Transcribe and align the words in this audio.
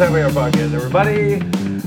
on 0.00 0.14
our 0.14 0.30
podcast, 0.30 0.72
everybody? 0.74 1.42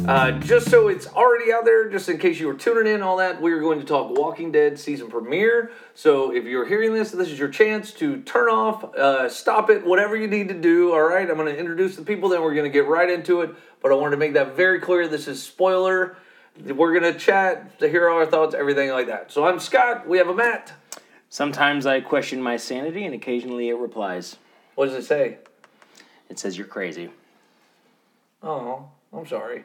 Uh, 0.06 0.32
just 0.42 0.70
so 0.70 0.90
it's 0.90 1.08
already 1.08 1.54
out 1.54 1.64
there, 1.64 1.90
just 1.90 2.10
in 2.10 2.18
case 2.18 2.42
you 2.42 2.48
were 2.48 2.54
tuning 2.54 2.94
in, 2.94 3.02
all 3.02 3.16
that, 3.16 3.42
we 3.42 3.54
are 3.54 3.62
going 3.62 3.80
to 3.80 3.86
talk 3.86 4.10
Walking 4.18 4.52
Dead 4.52 4.78
season 4.78 5.10
premiere. 5.10 5.72
So 5.96 6.36
if 6.36 6.44
you're 6.44 6.66
hearing 6.66 6.94
this, 6.94 7.12
this 7.12 7.30
is 7.30 7.40
your 7.40 7.48
chance 7.48 7.94
to 7.94 8.22
turn 8.24 8.50
off, 8.50 8.84
uh, 8.96 9.30
stop 9.30 9.70
it, 9.70 9.86
whatever 9.86 10.18
you 10.18 10.28
need 10.28 10.50
to 10.50 10.54
do. 10.54 10.92
All 10.92 11.02
right, 11.02 11.30
I'm 11.30 11.38
going 11.38 11.54
to 11.54 11.58
introduce 11.58 11.96
the 11.96 12.02
people, 12.02 12.28
then 12.28 12.42
we're 12.42 12.54
going 12.54 12.70
to 12.70 12.70
get 12.70 12.86
right 12.86 13.10
into 13.10 13.42
it. 13.42 13.56
But 13.82 13.94
I 13.94 13.96
wanted 13.96 14.12
to 14.12 14.18
make 14.18 14.34
that 14.34 14.58
very 14.58 14.82
clear. 14.82 15.08
This 15.08 15.30
is 15.30 15.42
spoiler. 15.42 16.18
We're 16.66 17.00
going 17.00 17.14
to 17.14 17.18
chat 17.18 17.80
to 17.80 17.88
hear 17.88 18.10
all 18.10 18.18
our 18.18 18.26
thoughts, 18.26 18.54
everything 18.54 18.90
like 18.90 19.08
that. 19.08 19.32
So 19.32 19.46
I'm 19.46 19.58
Scott. 19.58 20.06
We 20.06 20.18
have 20.18 20.28
a 20.28 20.36
Matt. 20.36 20.74
Sometimes 21.30 21.86
I 21.86 22.02
question 22.02 22.42
my 22.42 22.58
sanity, 22.58 23.06
and 23.06 23.16
occasionally 23.16 23.70
it 23.70 23.78
replies. 23.78 24.36
What 24.76 24.88
does 24.88 24.96
it 24.96 25.06
say? 25.06 25.38
It 26.30 26.40
says 26.40 26.58
you're 26.58 26.68
crazy. 26.68 27.10
Oh, 28.44 28.90
I'm 29.14 29.26
sorry. 29.28 29.64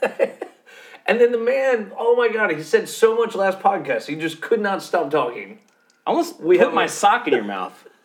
and 0.02 1.20
then 1.20 1.32
the 1.32 1.38
man, 1.38 1.92
oh 1.98 2.14
my 2.16 2.28
god, 2.28 2.50
he 2.52 2.62
said 2.62 2.88
so 2.88 3.16
much 3.16 3.34
last 3.34 3.58
podcast. 3.58 4.06
He 4.06 4.16
just 4.16 4.40
could 4.40 4.60
not 4.60 4.82
stop 4.82 5.10
talking. 5.10 5.58
I 6.06 6.10
almost 6.10 6.40
We 6.40 6.58
put 6.58 6.66
have 6.66 6.74
my 6.74 6.86
sock 6.86 7.26
in 7.26 7.34
your 7.34 7.44
mouth. 7.44 7.88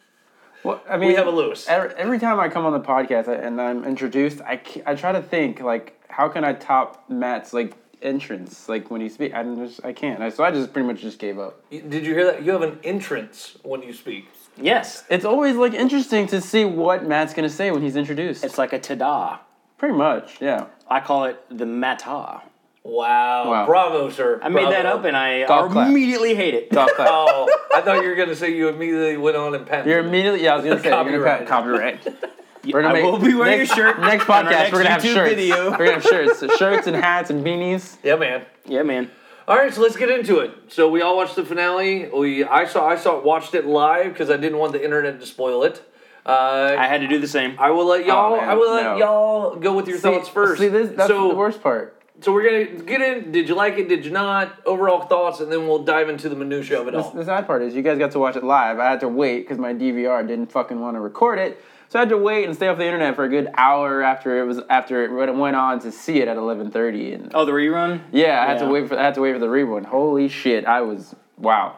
Well, 0.64 0.82
I 0.90 0.98
mean, 0.98 1.10
We 1.10 1.16
have 1.16 1.28
a 1.28 1.32
Lewis. 1.32 1.66
Every, 1.70 1.94
every 1.96 2.20
time 2.20 2.40
I 2.40 2.50
come 2.50 2.66
on 2.66 2.74
the 2.74 2.80
podcast 2.80 3.28
and 3.28 3.62
I'm 3.62 3.86
introduced, 3.86 4.42
I, 4.42 4.60
I 4.86 4.96
try 4.96 5.12
to 5.12 5.22
think 5.22 5.62
like, 5.62 6.02
how 6.10 6.28
can 6.28 6.44
I 6.44 6.54
top 6.54 7.10
Matt's 7.10 7.54
like 7.54 7.74
entrance, 8.02 8.68
like 8.68 8.90
when 8.90 9.00
he 9.00 9.08
speaks? 9.08 9.36
I 9.36 9.44
just 9.44 9.86
I 9.86 9.94
can't. 9.94 10.22
I, 10.22 10.30
so 10.30 10.44
I 10.44 10.52
just 10.52 10.74
pretty 10.74 10.88
much 10.88 11.00
just 11.00 11.20
gave 11.20 11.38
up. 11.38 11.62
Did 11.70 12.06
you 12.06 12.14
hear 12.14 12.26
that? 12.26 12.44
You 12.44 12.52
have 12.54 12.64
an 12.64 12.80
entrance 12.84 13.58
when 13.64 13.84
you 13.84 13.94
speak. 13.94 14.28
Yes, 14.60 15.04
It's 15.10 15.26
always 15.26 15.56
like 15.56 15.74
interesting 15.74 16.28
to 16.28 16.42
see 16.42 16.66
what 16.66 17.06
Matt's 17.06 17.34
gonna 17.34 17.50
say 17.50 17.72
when 17.72 17.82
he's 17.82 17.96
introduced. 17.96 18.44
it's 18.44 18.58
like 18.58 18.74
a 18.74 18.80
ta-da. 18.80 19.38
pretty 19.78 19.96
much, 19.96 20.42
yeah. 20.42 20.66
I 20.90 21.00
call 21.02 21.26
it 21.26 21.44
the 21.50 21.66
mata. 21.66 22.42
Wow. 22.84 23.50
Wow. 23.52 23.66
Bravo, 23.66 24.10
sir. 24.10 24.40
I 24.42 24.48
made 24.48 24.72
that 24.72 24.86
up, 24.86 25.04
and 25.04 25.18
I 25.18 25.46
Golf 25.46 25.74
clap. 25.74 25.90
immediately 25.90 26.34
hate 26.36 26.54
it. 26.54 26.72
Golf 26.72 26.90
clap. 26.96 27.10
Oh, 27.12 27.50
I 27.76 27.82
thought 27.82 28.02
you 28.02 28.08
were 28.08 28.16
going 28.16 28.30
to 28.30 28.36
say 28.36 28.56
you 28.56 28.70
immediately 28.70 29.18
went 29.18 29.36
on 29.36 29.54
and 29.54 29.66
patented. 29.66 29.90
You're 29.92 30.00
it. 30.00 30.06
immediately. 30.06 30.44
Yeah, 30.44 30.54
I 30.54 30.56
was 30.56 30.64
gonna 30.66 30.80
say 30.82 30.90
you're 30.90 31.20
gonna 31.26 31.46
Copyright. 31.46 32.06
pat 32.06 32.08
copyright. 32.08 32.34
We're 32.74 32.84
I 32.86 33.02
will 33.02 33.18
be 33.20 33.34
wearing 33.34 33.60
next, 33.60 33.72
a 33.72 33.76
shirt. 33.76 34.00
Next 34.00 34.30
on 34.30 34.46
our 34.46 34.52
podcast, 34.52 34.52
next 34.52 34.72
we're 34.74 34.78
gonna 34.80 34.90
have 34.90 35.02
YouTube 35.02 35.14
shirts. 35.14 35.30
video. 35.36 35.72
We're 35.72 35.78
gonna 35.78 35.92
have 35.94 36.04
shirts, 36.04 36.40
So 36.40 36.48
shirts 36.58 36.88
and 36.88 36.96
hats 36.98 37.30
and 37.30 37.46
beanies. 37.46 37.98
Yeah, 38.04 38.16
man. 38.18 38.46
Yeah, 38.66 38.84
man. 38.84 39.10
All 39.48 39.56
right, 39.56 39.74
so 39.74 39.82
let's 39.82 39.96
get 39.96 40.10
into 40.10 40.40
it. 40.40 40.52
So 40.68 40.90
we 40.90 41.02
all 41.02 41.16
watched 41.16 41.38
the 41.38 41.46
finale. 41.46 42.10
We 42.10 42.44
I 42.44 42.66
saw 42.66 42.86
I 42.86 42.98
saw 42.98 43.22
watched 43.22 43.54
it 43.54 43.66
live 43.66 44.12
because 44.12 44.30
I 44.30 44.36
didn't 44.36 44.58
want 44.58 44.74
the 44.74 44.84
internet 44.84 45.22
to 45.22 45.26
spoil 45.26 45.64
it. 45.64 45.82
Uh, 46.26 46.76
I 46.78 46.86
had 46.88 47.00
to 47.00 47.08
do 47.08 47.18
the 47.18 47.30
same. 47.30 47.56
I 47.58 47.72
will 47.72 47.86
let 47.86 48.06
y'all. 48.06 48.36
man, 48.36 48.50
I 48.50 48.56
will 48.56 48.74
let 48.74 48.84
no. 48.84 48.98
y'all 48.98 49.56
go 49.56 49.74
with 49.74 49.88
your 49.88 50.00
thoughts 50.00 50.28
first. 50.28 50.60
See, 50.60 50.68
this, 50.68 50.90
that's 50.98 51.08
so, 51.08 51.30
the 51.30 51.36
worst 51.36 51.64
part. 51.64 51.98
So 52.20 52.34
we're 52.34 52.44
gonna 52.68 52.84
get 52.84 53.00
in. 53.00 53.32
Did 53.32 53.48
you 53.48 53.56
like 53.56 53.78
it? 53.78 53.88
Did 53.88 54.04
you 54.04 54.12
not? 54.12 54.54
Overall 54.66 55.06
thoughts, 55.06 55.40
and 55.40 55.50
then 55.50 55.66
we'll 55.66 55.84
dive 55.84 56.10
into 56.10 56.28
the 56.28 56.36
minutia 56.36 56.82
of 56.82 56.90
it 56.90 56.92
The, 56.92 57.02
all. 57.02 57.12
the 57.12 57.24
sad 57.24 57.48
part 57.48 57.62
is 57.62 57.74
you 57.74 57.82
guys 57.82 57.98
got 57.98 58.12
to 58.12 58.20
watch 58.20 58.36
it 58.36 58.44
live. 58.44 58.80
I 58.80 58.90
had 58.90 59.00
to 59.00 59.08
wait 59.08 59.44
because 59.44 59.60
my 59.60 59.74
DVR 59.74 60.28
didn't 60.28 60.52
fucking 60.52 60.78
want 60.78 60.98
to 60.98 61.00
record 61.00 61.40
it. 61.40 61.64
So 61.90 62.00
I 62.00 62.02
had 62.02 62.10
to 62.10 62.18
wait 62.18 62.46
and 62.46 62.56
stay 62.56 62.68
off 62.68 62.78
the 62.78 62.86
internet 62.86 63.16
for 63.16 63.24
a 63.24 63.30
good 63.30 63.50
hour 63.56 64.02
after 64.02 64.40
it 64.40 64.44
was 64.46 64.60
after 64.70 65.04
it 65.04 65.12
went- 65.34 65.56
on 65.56 65.80
to 65.80 65.92
see 65.92 66.20
it 66.20 66.28
at 66.28 66.36
eleven 66.38 66.70
thirty. 66.72 67.14
And 67.14 67.32
Oh, 67.34 67.46
the 67.46 67.54
rerun. 67.54 68.02
yeah, 68.12 68.42
I 68.42 68.46
had 68.46 68.60
to 68.60 68.68
wait 68.68 68.88
for 68.90 68.98
I 69.00 69.04
had 69.04 69.14
to 69.16 69.22
wait 69.22 69.34
for 69.34 69.40
the 69.40 69.48
rerun. 69.48 69.86
Holy 69.86 70.28
shit! 70.28 70.66
I 70.66 70.82
was 70.82 71.16
wow. 71.38 71.78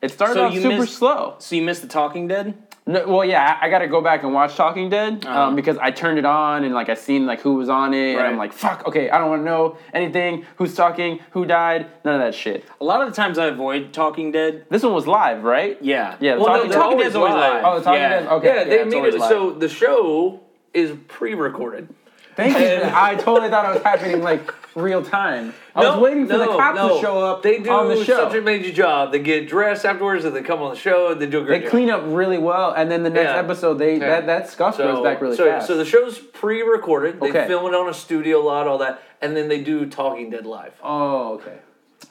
It 0.00 0.10
started 0.12 0.34
So 0.34 0.44
off 0.46 0.54
super 0.54 0.68
missed- 0.78 0.94
slow. 0.98 1.34
So 1.38 1.56
you 1.56 1.62
missed 1.62 1.82
the 1.82 1.88
Talking 1.88 2.28
Dead. 2.28 2.54
No, 2.86 3.06
well, 3.06 3.24
yeah, 3.24 3.58
I, 3.60 3.66
I 3.66 3.70
got 3.70 3.80
to 3.80 3.86
go 3.88 4.00
back 4.00 4.22
and 4.24 4.32
watch 4.32 4.56
Talking 4.56 4.88
Dead 4.90 5.24
Uh-huh. 5.24 5.42
um, 5.48 5.54
because 5.56 5.76
I 5.78 5.90
turned 5.90 6.18
it 6.18 6.24
on 6.24 6.64
and 6.64 6.74
like 6.74 6.88
I 6.88 6.94
seen 6.94 7.26
like 7.26 7.40
who 7.40 7.54
was 7.54 7.68
on 7.68 7.94
it 7.94 8.16
and 8.16 8.22
I'm 8.26 8.36
like 8.36 8.52
fuck. 8.52 8.86
Okay, 8.88 9.10
I 9.10 9.18
don't 9.18 9.28
want 9.28 9.40
to 9.40 9.44
know 9.44 9.76
anything. 9.92 10.44
Who's 10.56 10.74
talking? 10.74 11.20
Who 11.32 11.44
died? 11.44 11.86
None 12.04 12.14
of 12.14 12.20
that 12.20 12.34
shit. 12.34 12.64
A 12.80 12.84
lot 12.84 13.02
of 13.02 13.08
the 13.08 13.14
times 13.14 13.38
I 13.38 13.46
avoid 13.46 13.92
Talking 13.92 14.32
Dead. 14.32 14.64
This 14.70 14.82
one 14.82 14.94
was 14.94 15.06
live, 15.06 15.44
right? 15.44 15.78
Yeah. 15.80 16.16
Yeah, 16.20 16.34
the 16.36 16.40
Well, 16.40 16.48
no, 16.48 16.54
Talking, 16.54 16.70
they're 16.70 16.78
Talking 16.78 16.92
always 16.92 17.04
Dead's 17.06 17.16
always 17.16 17.34
live. 17.34 17.52
live. 17.54 17.64
Oh, 17.64 17.78
the 17.78 17.84
Talking 17.84 18.00
Yeah. 18.00 18.08
Dead's 18.08 18.26
okay. 18.28 18.46
yeah, 18.48 18.54
they 18.64 18.70
it's 18.80 18.94
always 18.94 19.14
immediately. 19.14 19.18
live. 19.20 19.28
So 19.28 19.50
the 19.52 19.68
show 19.68 20.40
is 20.74 20.96
pre-recorded. 21.08 21.88
Thank 22.36 22.56
you. 22.58 22.88
I 22.94 23.14
totally 23.16 23.50
thought 23.50 23.66
it 23.70 23.74
was 23.74 23.82
happening 23.82 24.22
like 24.22 24.50
real 24.74 25.02
time. 25.02 25.52
I 25.74 25.80
was 25.88 25.98
waiting 25.98 26.26
for 26.26 26.38
the 26.38 26.46
no, 26.46 26.56
cops 26.56 26.76
no. 26.76 26.94
to 26.96 27.00
show 27.00 27.18
up 27.18 27.42
They 27.42 27.58
do 27.58 27.70
on 27.70 27.88
the 27.88 28.04
show. 28.04 28.28
such 28.28 28.34
a 28.36 28.40
major 28.40 28.72
job. 28.72 29.12
They 29.12 29.18
get 29.18 29.48
dressed 29.48 29.84
afterwards, 29.84 30.24
and 30.24 30.34
they 30.34 30.42
come 30.42 30.62
on 30.62 30.70
the 30.74 30.80
show. 30.80 31.12
and 31.12 31.20
They 31.20 31.26
do 31.26 31.40
a 31.40 31.44
great 31.44 31.58
they 31.58 31.62
job. 31.64 31.70
clean 31.70 31.90
up 31.90 32.02
really 32.06 32.38
well, 32.38 32.72
and 32.72 32.90
then 32.90 33.02
the 33.02 33.10
next 33.10 33.30
Yeah. 33.32 33.38
episode, 33.38 33.74
they 33.74 33.94
Yeah. 33.94 34.08
that 34.20 34.26
that 34.26 34.48
scuff 34.50 34.78
goes 34.78 35.02
back 35.02 35.20
really 35.20 35.36
so, 35.36 35.46
fast. 35.46 35.66
so 35.66 35.76
the 35.76 35.84
show's 35.84 36.18
pre-recorded. 36.18 37.20
They 37.20 37.30
Okay. 37.30 37.46
film 37.48 37.66
it 37.72 37.74
on 37.76 37.88
a 37.88 37.94
studio 37.94 38.40
lot, 38.40 38.66
all 38.66 38.78
that, 38.78 39.00
and 39.20 39.36
then 39.36 39.48
they 39.48 39.60
do 39.60 39.86
Talking 39.86 40.30
Dead 40.30 40.46
live. 40.46 40.72
oh, 40.82 41.34
okay. 41.34 41.58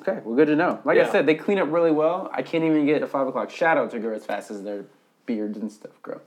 Okay, 0.01 0.19
well, 0.23 0.35
good 0.35 0.47
to 0.47 0.55
know. 0.55 0.79
Like 0.85 0.97
Yeah. 0.97 1.07
I 1.07 1.11
said, 1.11 1.25
they 1.25 1.35
clean 1.35 1.59
up 1.59 1.71
really 1.71 1.91
well. 1.91 2.29
I 2.33 2.41
can't 2.41 2.63
even 2.63 2.85
get 2.85 3.01
a 3.01 3.07
five 3.07 3.27
o'clock 3.27 3.49
shadow 3.49 3.87
to 3.87 3.99
grow 3.99 4.13
as 4.13 4.25
fast 4.25 4.49
as 4.51 4.63
their 4.63 4.85
beards 5.25 5.57
and 5.57 5.71
stuff 5.71 5.91
grow. 6.01 6.19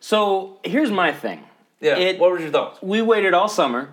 So 0.00 0.58
here's 0.64 0.90
my 0.90 1.12
thing. 1.12 1.40
Yeah. 1.80 1.96
It- 1.98 2.18
what 2.18 2.32
was 2.32 2.42
your 2.42 2.50
thoughts? 2.50 2.80
we 2.82 3.02
waited 3.02 3.34
all 3.34 3.48
summer 3.48 3.90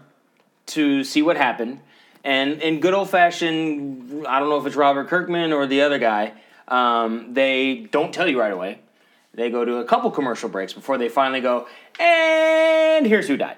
to 0.73 1.03
see 1.03 1.21
what 1.21 1.37
happened, 1.37 1.79
and 2.23 2.61
in 2.61 2.79
good 2.79 2.93
old 2.93 3.09
fashioned, 3.09 4.25
I 4.27 4.39
don't 4.39 4.49
know 4.49 4.57
if 4.57 4.65
it's 4.65 4.75
Robert 4.75 5.07
Kirkman 5.07 5.51
or 5.53 5.65
the 5.67 5.81
other 5.81 5.99
guy, 5.99 6.33
um, 6.67 7.33
they 7.33 7.87
don't 7.91 8.13
tell 8.13 8.27
you 8.27 8.39
right 8.39 8.51
away. 8.51 8.79
They 9.33 9.49
go 9.49 9.63
to 9.63 9.77
a 9.77 9.85
couple 9.85 10.11
commercial 10.11 10.49
breaks 10.49 10.73
before 10.73 10.97
they 10.97 11.09
finally 11.09 11.41
go, 11.41 11.67
and 11.99 13.05
here's 13.05 13.27
who 13.27 13.37
died. 13.37 13.57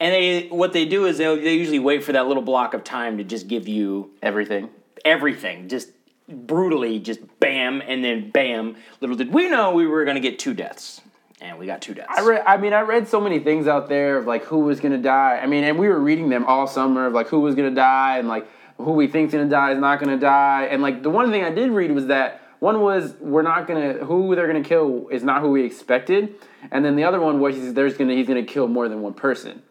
And 0.00 0.12
they, 0.12 0.48
what 0.48 0.72
they 0.72 0.84
do 0.84 1.06
is 1.06 1.18
they 1.18 1.38
they 1.38 1.54
usually 1.54 1.78
wait 1.78 2.04
for 2.04 2.12
that 2.12 2.26
little 2.26 2.42
block 2.42 2.74
of 2.74 2.84
time 2.84 3.16
to 3.18 3.24
just 3.24 3.48
give 3.48 3.66
you 3.68 4.10
Everything. 4.22 4.68
everything, 5.04 5.68
just 5.68 5.90
brutally, 6.28 6.98
just 6.98 7.20
bam, 7.40 7.80
and 7.86 8.04
then 8.04 8.30
bam. 8.30 8.76
Little 9.00 9.16
did 9.16 9.32
we 9.32 9.48
know 9.48 9.72
we 9.72 9.86
were 9.86 10.04
going 10.04 10.16
to 10.16 10.20
get 10.20 10.38
two 10.38 10.52
deaths, 10.54 11.00
and 11.44 11.58
we 11.58 11.66
got 11.66 11.80
two 11.80 11.94
deaths. 11.94 12.12
I 12.16 12.22
read. 12.22 12.42
I 12.46 12.56
mean, 12.56 12.72
I 12.72 12.80
read 12.80 13.06
so 13.06 13.20
many 13.20 13.38
things 13.38 13.68
out 13.68 13.88
there 13.88 14.18
of 14.18 14.26
like 14.26 14.44
who 14.44 14.60
was 14.60 14.80
gonna 14.80 14.98
die. 14.98 15.38
I 15.42 15.46
mean, 15.46 15.64
and 15.64 15.78
we 15.78 15.88
were 15.88 16.00
reading 16.00 16.28
them 16.28 16.44
all 16.46 16.66
summer 16.66 17.06
of 17.06 17.12
like 17.12 17.28
who 17.28 17.40
was 17.40 17.54
gonna 17.54 17.70
die 17.70 18.18
and 18.18 18.28
like 18.28 18.46
who 18.78 18.92
we 18.92 19.06
think's 19.06 19.32
gonna 19.32 19.48
die 19.48 19.72
is 19.72 19.78
not 19.78 20.00
gonna 20.00 20.18
die. 20.18 20.68
And 20.70 20.82
like 20.82 21.02
the 21.02 21.10
one 21.10 21.30
thing 21.30 21.44
I 21.44 21.50
did 21.50 21.70
read 21.70 21.92
was 21.92 22.06
that 22.06 22.40
one 22.60 22.80
was 22.80 23.14
we're 23.20 23.42
not 23.42 23.66
gonna 23.66 23.92
who 24.04 24.34
they're 24.34 24.46
gonna 24.46 24.64
kill 24.64 25.08
is 25.08 25.22
not 25.22 25.42
who 25.42 25.50
we 25.50 25.64
expected, 25.64 26.34
and 26.70 26.84
then 26.84 26.96
the 26.96 27.04
other 27.04 27.20
one 27.20 27.40
was 27.40 27.54
he's, 27.54 27.74
there's 27.74 27.96
gonna 27.96 28.14
he's 28.14 28.26
gonna 28.26 28.42
kill 28.42 28.66
more 28.66 28.88
than 28.88 29.02
one 29.02 29.14
person. 29.14 29.62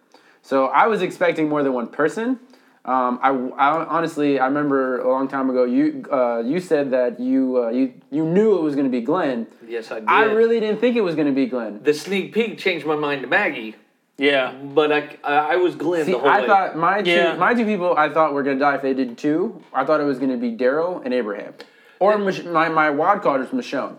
So 0.42 0.68
I 0.68 0.88
was 0.88 1.02
expecting 1.02 1.50
more 1.50 1.64
than 1.64 1.74
one 1.74 1.88
person. 1.88 2.40
Um, 2.86 3.18
I, 3.24 3.30
I 3.30 3.86
honestly 3.86 4.40
I 4.40 4.46
remember 4.48 5.00
a 5.00 5.08
long 5.10 5.30
time 5.30 5.50
ago 5.50 5.64
you 5.64 6.06
uh, 6.12 6.40
you 6.46 6.60
said 6.60 6.92
that 6.92 7.18
you 7.20 7.64
uh, 7.64 7.70
you 7.70 7.94
you 8.12 8.26
knew 8.26 8.58
it 8.58 8.62
was 8.62 8.76
gonna 8.76 8.90
be 8.90 9.00
Glenn. 9.00 9.48
Yes, 9.66 9.90
I 9.90 10.02
did. 10.02 10.10
I 10.10 10.24
really 10.24 10.60
didn't 10.60 10.80
think 10.82 10.98
it 10.98 11.02
was 11.02 11.16
gonna 11.16 11.32
be 11.32 11.46
Glenn. 11.46 11.82
the 11.82 11.94
sneak 11.94 12.34
peek 12.34 12.58
changed 12.58 12.86
my 12.86 12.98
mind 12.98 13.22
to 13.22 13.28
Maggie, 13.28 13.76
yeah. 14.18 14.52
but 14.52 14.92
I 14.92 15.18
I 15.24 15.56
was 15.56 15.76
Glenn 15.76 16.06
See, 16.06 16.12
the 16.12 16.20
whole 16.20 16.28
I 16.28 16.42
way. 16.42 16.48
thought 16.48 16.76
my 16.78 17.02
two 17.02 17.12
Yeah. 17.12 17.36
my 17.38 17.54
two 17.54 17.64
people 17.66 17.96
I 17.96 18.10
thought 18.10 18.34
were 18.34 18.44
gonna 18.44 18.60
die 18.60 18.76
if 18.76 18.82
they 18.82 18.94
did 18.94 19.18
two. 19.18 19.64
I 19.74 19.86
thought 19.86 20.02
it 20.02 20.06
was 20.06 20.20
gonna 20.20 20.36
be 20.38 20.52
Daryl 20.52 21.02
and 21.06 21.14
Abraham, 21.14 21.54
or 22.02 22.18
Mich- 22.18 22.44
my 22.44 22.68
my 22.68 22.90
wild 22.90 23.22
card 23.22 23.40
is 23.42 23.48
Michonne. 23.50 23.96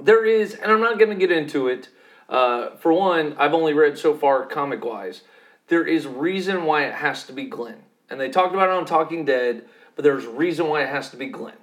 There 0.00 0.24
is, 0.24 0.54
and 0.54 0.70
I'm 0.70 0.80
not 0.80 0.96
going 1.00 1.10
to 1.10 1.16
get 1.16 1.32
into 1.36 1.66
it. 1.66 1.88
Uh, 2.28 2.76
for 2.76 2.92
one, 2.92 3.34
I've 3.36 3.52
only 3.52 3.72
read 3.74 3.98
so 3.98 4.14
far 4.14 4.46
comic 4.46 4.84
wise. 4.84 5.22
There 5.66 5.84
is 5.84 6.06
reason 6.06 6.66
why 6.66 6.84
it 6.84 6.94
has 6.94 7.24
to 7.26 7.32
be 7.32 7.46
Glenn, 7.46 7.82
and 8.10 8.20
they 8.20 8.28
talked 8.28 8.54
about 8.54 8.68
it 8.68 8.72
on 8.74 8.84
Talking 8.84 9.24
Dead. 9.24 9.64
But 9.96 10.04
there's 10.04 10.24
a 10.24 10.30
reason 10.30 10.68
why 10.68 10.82
it 10.82 10.88
has 10.88 11.10
to 11.10 11.16
be 11.16 11.26
Glenn. 11.26 11.54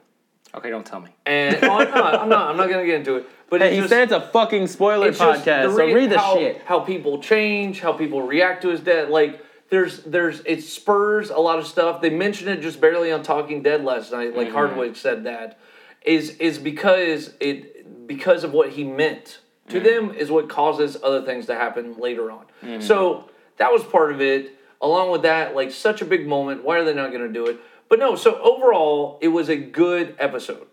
Okay, 0.54 0.70
don't 0.70 0.86
tell 0.86 1.00
me. 1.02 1.10
And 1.26 1.58
oh, 1.64 1.70
I'm 1.80 1.92
not. 1.92 2.16
I'm 2.16 2.30
not. 2.30 2.50
I'm 2.50 2.58
not 2.58 2.70
going 2.70 2.80
to 2.80 2.86
get 2.86 2.96
into 3.00 3.16
it. 3.18 3.30
But 3.50 3.62
Hey, 3.62 3.68
it's 3.68 3.76
he 3.76 3.80
just, 3.82 3.90
said 3.90 4.04
it's 4.04 4.12
a 4.14 4.22
fucking 4.32 4.68
spoiler 4.68 5.12
podcast, 5.12 5.44
the 5.70 5.76
so 5.76 5.86
read 5.86 6.10
the 6.10 6.20
how, 6.20 6.36
shit. 6.38 6.62
How 6.66 6.80
people 6.80 7.22
change, 7.22 7.80
how 7.82 7.94
people 7.94 8.22
react 8.22 8.62
to 8.64 8.70
his 8.70 8.80
death. 8.82 9.10
Like 9.10 9.44
there's 9.70 10.00
there's 10.04 10.42
it 10.46 10.64
spurs 10.64 11.30
a 11.30 11.38
lot 11.38 11.60
of 11.60 11.68
stuff. 11.68 12.02
They 12.02 12.10
mentioned 12.10 12.50
it 12.50 12.62
just 12.62 12.80
barely 12.82 13.12
on 13.12 13.24
Talking 13.24 13.62
Dead 13.64 13.84
last 13.84 14.12
night. 14.12 14.36
Like 14.36 14.48
Mm-hmm. 14.48 14.56
Hardwick 14.56 14.96
said 14.96 15.26
that 15.26 15.60
is 16.02 16.32
is 16.38 16.58
because 16.58 17.34
it 17.40 18.08
because 18.08 18.44
of 18.44 18.52
what 18.54 18.70
he 18.70 18.84
meant 18.84 19.40
to 19.70 19.80
Mm. 19.80 19.84
them 19.84 20.12
is 20.12 20.30
what 20.30 20.48
causes 20.48 20.96
other 21.04 21.24
things 21.24 21.48
to 21.48 21.56
happen 21.56 21.98
later 21.98 22.30
on. 22.32 22.46
Mm-hmm. 22.64 22.82
So 22.82 23.30
that 23.58 23.72
was 23.72 23.84
part 23.84 24.12
of 24.12 24.22
it. 24.22 24.55
Along 24.82 25.12
with 25.12 25.22
that, 25.24 25.56
like 25.56 25.72
such 25.72 26.02
a 26.02 26.06
big 26.06 26.28
moment. 26.28 26.64
Why 26.64 26.78
are 26.80 26.84
they 26.84 26.94
not 26.94 27.12
going 27.12 27.26
to 27.26 27.32
do 27.34 27.46
it? 27.48 27.60
But 27.90 28.00
no. 28.00 28.16
So 28.16 28.40
overall, 28.42 29.18
it 29.22 29.30
was 29.30 29.50
a 29.50 29.56
good 29.56 30.16
episode. 30.20 30.68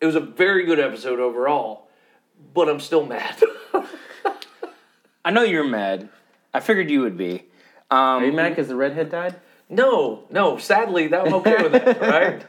It 0.00 0.06
was 0.06 0.14
a 0.16 0.20
very 0.20 0.64
good 0.64 0.78
episode 0.80 1.18
overall. 1.20 1.88
But 2.54 2.68
I'm 2.68 2.80
still 2.80 3.04
mad. 3.04 3.42
I 5.24 5.30
know 5.30 5.42
you're 5.42 5.64
mad. 5.68 6.08
I 6.54 6.60
figured 6.60 6.90
you 6.90 7.02
would 7.02 7.16
be. 7.16 7.44
Um, 7.90 7.98
Are 7.98 8.24
you 8.24 8.32
mad 8.32 8.50
because 8.50 8.68
the 8.68 8.76
redhead 8.76 9.10
died? 9.10 9.36
No, 9.68 10.24
no. 10.30 10.56
Sadly, 10.58 11.08
that 11.08 11.26
I'm 11.26 11.34
okay 11.34 11.62
with 11.62 11.72
that, 11.72 12.00
right? 12.00 12.46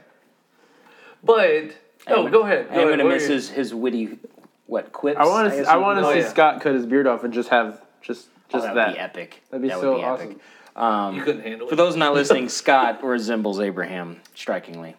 But 1.23 1.75
no, 2.09 2.29
go 2.29 2.43
ahead. 2.43 2.67
Go 2.69 2.73
I'm 2.73 2.88
ahead. 2.88 2.99
gonna 2.99 3.09
miss 3.09 3.27
his, 3.27 3.49
his 3.49 3.73
witty, 3.73 4.17
what 4.65 4.91
quips? 4.91 5.19
I 5.19 5.25
want 5.25 5.51
guess 5.51 5.65
to 5.65 5.71
I 5.71 5.75
you 5.75 5.81
want 5.81 5.97
to 5.99 6.03
could 6.03 6.09
Oh, 6.09 6.13
see 6.13 6.19
yeah. 6.21 6.29
Scott 6.29 6.61
cut 6.61 6.73
his 6.73 6.85
beard 6.85 7.05
off 7.07 7.23
and 7.23 7.33
just 7.33 7.49
have 7.49 7.81
just 8.01 8.27
Just 8.49 8.65
that, 8.65 8.75
that. 8.75 8.88
would 8.88 8.93
be 8.95 8.99
epic. 8.99 9.43
That'd 9.51 9.61
be 9.61 9.67
that 9.69 9.79
so 9.79 9.91
would 9.91 9.97
be 9.99 10.03
awesome. 10.03 10.27
epic. 10.31 10.38
Um, 10.75 11.15
You 11.15 11.23
couldn't 11.23 11.41
handle 11.41 11.68
for 11.68 11.73
it. 11.73 11.77
those 11.77 11.95
not 11.95 12.13
listening, 12.13 12.50
Scott 12.62 13.03
resembles 13.03 13.59
Abraham 13.59 14.21
strikingly. 14.35 14.95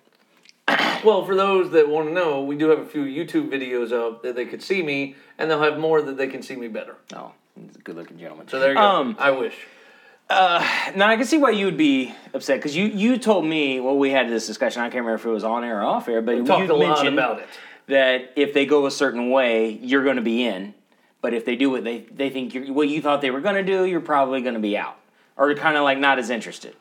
Well, 1.05 1.25
for 1.25 1.35
those 1.35 1.73
that 1.73 1.89
want 1.89 2.07
to 2.09 2.15
know, 2.15 2.43
we 2.43 2.57
do 2.57 2.69
have 2.69 2.79
a 2.79 2.87
few 2.87 3.03
YouTube 3.03 3.51
videos 3.51 3.91
up 3.93 4.23
that 4.23 4.37
they 4.37 4.45
could 4.47 4.63
see 4.63 4.85
me, 4.85 5.17
and 5.37 5.51
they'll 5.51 5.61
have 5.61 5.77
more 5.77 6.01
that 6.01 6.17
they 6.17 6.29
can 6.29 6.43
see 6.43 6.55
me 6.55 6.69
better. 6.69 6.95
Oh, 7.13 7.33
he's 7.61 7.75
a 7.75 7.81
good-looking 7.81 8.19
gentleman. 8.19 8.47
So 8.47 8.61
there 8.61 8.69
you 8.71 8.77
go. 8.77 8.81
Um, 8.81 9.17
I 9.19 9.33
wish. 9.33 9.57
now 10.31 11.09
I 11.09 11.17
can 11.17 11.25
see 11.27 11.39
why 11.39 11.51
you 11.51 11.65
would 11.67 11.77
be 11.77 12.15
upset 12.33 12.59
because 12.59 12.77
you 12.77 12.87
you 12.87 13.19
told 13.19 13.45
me 13.45 13.81
well 13.81 13.99
we 13.99 14.11
had 14.11 14.29
this 14.31 14.47
discussion. 14.47 14.81
I 14.81 14.85
can't 14.87 15.05
remember 15.05 15.17
if 15.17 15.25
it 15.27 15.31
was 15.31 15.43
on 15.45 15.65
air 15.65 15.81
or 15.81 15.85
off 15.85 16.09
air, 16.09 16.23
but 16.23 16.37
you 16.37 16.45
Talked 16.47 16.71
a 16.71 16.75
lot 16.75 17.05
about 17.07 17.41
it. 17.41 17.49
that 17.89 18.33
if 18.37 18.55
they 18.55 18.65
go 18.65 18.87
a 18.87 18.91
certain 18.91 19.31
way, 19.31 19.71
you're 19.83 20.05
going 20.05 20.17
to 20.17 20.23
be 20.23 20.45
in. 20.45 20.73
But 21.21 21.35
if 21.35 21.45
they 21.45 21.57
do 21.57 21.69
what 21.71 21.83
they 21.83 21.99
they 22.15 22.31
think 22.31 22.55
you're, 22.55 22.73
what 22.73 22.89
you 22.89 23.03
thought 23.03 23.21
they 23.21 23.33
were 23.33 23.41
going 23.41 23.57
to 23.57 23.65
do, 23.65 23.85
you're 23.85 24.01
probably 24.01 24.41
going 24.43 24.55
to 24.55 24.61
be 24.61 24.77
out, 24.79 24.97
or 25.37 25.55
kind 25.55 25.77
of 25.77 25.85
like 25.85 25.99
not 25.99 26.19
as 26.19 26.31
interested. 26.31 26.75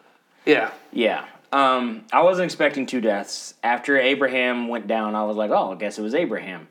Yeah. 0.45 0.71
Yeah. 0.92 1.25
Um, 1.51 2.06
I 2.13 2.21
wasn't 2.24 2.45
expecting 2.45 2.86
two 2.86 3.01
deaths. 3.01 3.53
After 3.62 3.98
Abraham 3.98 4.68
went 4.68 4.88
down, 4.88 5.15
I 5.15 5.24
was 5.24 5.36
like, 5.36 5.51
oh, 5.51 5.74
I 5.74 5.75
guess 5.75 6.00
it 6.00 6.01
was 6.01 6.15
Abraham. 6.15 6.68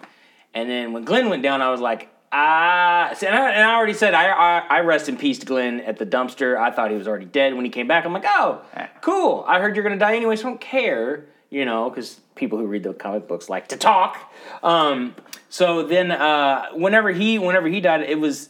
And 0.54 0.68
then 0.68 0.92
when 0.92 1.04
Glenn 1.04 1.28
went 1.28 1.42
down, 1.42 1.62
I 1.62 1.70
was 1.70 1.80
like, 1.80 2.08
ah. 2.32 3.14
And 3.22 3.34
I, 3.34 3.50
and 3.52 3.62
I 3.62 3.74
already 3.74 3.92
said, 3.92 4.14
I, 4.14 4.30
I, 4.30 4.58
I 4.68 4.80
rest 4.80 5.08
in 5.08 5.16
peace 5.16 5.38
to 5.40 5.46
Glenn 5.46 5.80
at 5.80 5.98
the 5.98 6.06
dumpster. 6.06 6.56
I 6.56 6.70
thought 6.70 6.90
he 6.90 6.96
was 6.96 7.06
already 7.06 7.26
dead 7.26 7.54
when 7.54 7.64
he 7.64 7.70
came 7.70 7.86
back. 7.86 8.04
I'm 8.04 8.12
like, 8.12 8.24
oh, 8.26 8.62
cool. 9.00 9.44
I 9.46 9.60
heard 9.60 9.76
you're 9.76 9.84
going 9.84 9.98
to 9.98 10.04
die 10.04 10.16
anyway, 10.16 10.36
so 10.36 10.46
I 10.46 10.50
don't 10.50 10.60
care, 10.60 11.26
you 11.50 11.64
know, 11.64 11.90
because 11.90 12.20
people 12.34 12.58
who 12.58 12.66
read 12.66 12.82
the 12.82 12.94
comic 12.94 13.28
books 13.28 13.48
like 13.48 13.68
to 13.68 13.76
talk. 13.76 14.32
Um, 14.62 15.14
so 15.50 15.82
then 15.82 16.10
uh, 16.10 16.70
whenever 16.72 17.10
he 17.10 17.38
whenever 17.38 17.68
he 17.68 17.80
died, 17.80 18.00
it 18.02 18.18
was 18.18 18.48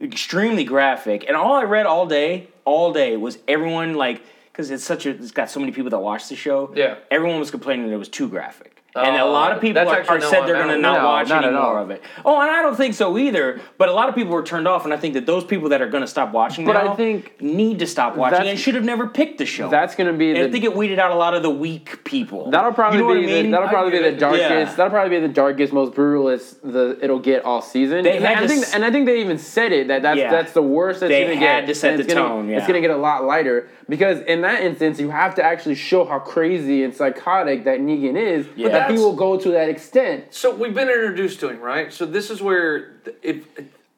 extremely 0.00 0.64
graphic. 0.64 1.24
And 1.26 1.36
all 1.36 1.54
I 1.54 1.62
read 1.64 1.86
all 1.86 2.06
day, 2.06 2.48
all 2.64 2.92
day 2.92 3.16
was 3.16 3.38
everyone 3.48 3.94
like 3.94 4.22
because 4.52 4.70
it's 4.70 4.84
such 4.84 5.06
a 5.06 5.10
it's 5.10 5.32
got 5.32 5.50
so 5.50 5.60
many 5.60 5.72
people 5.72 5.90
that 5.90 5.98
watch 5.98 6.28
the 6.28 6.36
show. 6.36 6.72
Yeah. 6.74 6.96
everyone 7.10 7.38
was 7.38 7.50
complaining 7.50 7.86
that 7.86 7.92
it 7.92 7.98
was 7.98 8.08
too 8.08 8.28
graphic. 8.28 8.75
And 8.96 9.16
a 9.16 9.20
Oh, 9.22 9.30
lot 9.32 9.52
of 9.52 9.58
oh, 9.58 9.60
people 9.60 9.82
are, 9.88 10.04
are 10.08 10.18
no 10.18 10.30
said 10.30 10.46
they're 10.46 10.54
going 10.56 10.68
to 10.68 10.78
not 10.78 10.98
No, 10.98 11.04
watch 11.04 11.28
not 11.28 11.44
any 11.44 11.52
more 11.54 11.78
of 11.80 11.90
it. 11.90 12.02
Oh, 12.24 12.40
and 12.40 12.50
I 12.50 12.62
don't 12.62 12.76
think 12.76 12.94
so 12.94 13.18
either. 13.18 13.60
But 13.78 13.88
a 13.88 13.92
lot 13.92 14.08
of 14.08 14.14
people 14.14 14.32
were 14.32 14.42
turned 14.42 14.66
off, 14.68 14.84
and 14.84 14.92
I 14.94 14.96
think 14.96 15.14
that 15.14 15.26
those 15.26 15.44
people 15.44 15.68
that 15.70 15.82
are 15.82 15.88
going 15.88 16.02
to 16.02 16.06
stop 16.06 16.32
watching 16.32 16.64
But 16.64 16.76
I 16.76 16.94
think 16.94 17.40
need 17.40 17.78
to 17.80 17.86
stop 17.86 18.16
watching 18.16 18.46
and 18.48 18.58
should 18.58 18.74
have 18.74 18.84
never 18.84 19.06
picked 19.06 19.38
the 19.38 19.46
show. 19.46 19.68
That's 19.68 19.94
gonna 19.94 20.12
be 20.12 20.30
and 20.30 20.36
the 20.38 20.48
I 20.48 20.50
think 20.50 20.64
it 20.64 20.74
weeded 20.74 20.98
out 20.98 21.10
a 21.10 21.14
lot 21.14 21.34
of 21.34 21.42
the 21.42 21.50
weak 21.50 22.04
people. 22.04 22.50
That'll 22.50 22.72
probably 22.72 22.98
you 23.00 23.04
know 23.04 23.14
be 23.14 23.20
what 23.20 23.28
I 23.30 23.32
mean? 23.42 23.44
the, 23.46 23.50
that'll 23.52 23.68
probably 23.68 23.92
be 23.92 24.10
the 24.10 24.16
darkest. 24.16 24.42
Yeah. 24.42 24.64
That'll 24.64 24.90
probably 24.90 25.18
be 25.20 25.26
the 25.26 25.32
darkest, 25.32 25.72
most 25.72 25.92
brutalist 25.94 26.60
the 26.62 26.98
it'll 27.02 27.18
get 27.18 27.44
all 27.44 27.60
season. 27.62 28.04
They 28.04 28.16
and, 28.16 28.24
had 28.24 28.38
I 28.38 28.40
to 28.42 28.48
think, 28.48 28.64
and 28.74 28.84
I 28.84 28.90
think 28.90 29.06
they 29.06 29.20
even 29.20 29.38
said 29.38 29.72
it 29.72 29.88
that 29.88 30.02
that's 30.02 30.18
Yeah. 30.18 30.30
that's 30.30 30.52
the 30.52 30.62
worst 30.62 31.00
that's 31.00 31.10
They 31.10 31.24
gonna 31.24 31.36
had 31.36 31.62
get. 31.62 31.66
to 31.66 31.74
set 31.74 31.92
And 31.92 32.00
it's 32.00 32.08
the 32.08 32.14
gonna- 32.14 32.28
tone, 32.28 32.50
It's 32.50 32.66
gonna 32.66 32.80
get 32.80 32.90
a 32.90 32.96
lot 32.96 33.24
lighter 33.24 33.68
because 33.88 34.20
in 34.22 34.40
that 34.42 34.62
instance 34.62 34.98
you 35.00 35.10
have 35.10 35.34
to 35.36 35.42
actually 35.42 35.74
show 35.74 36.04
how 36.04 36.18
crazy 36.18 36.82
and 36.84 36.94
psychotic 36.94 37.64
that 37.64 37.80
Negan 37.80 38.16
is. 38.16 38.46
Yeah. 38.56 38.85
That 38.88 38.94
he 38.94 38.98
will 38.98 39.16
go 39.16 39.38
to 39.38 39.50
that 39.50 39.68
extent. 39.68 40.34
So 40.34 40.54
we've 40.54 40.74
been 40.74 40.88
introduced 40.88 41.40
to 41.40 41.48
him, 41.48 41.60
right? 41.60 41.92
So 41.92 42.06
this 42.06 42.30
is 42.30 42.40
where, 42.40 43.00
if 43.22 43.46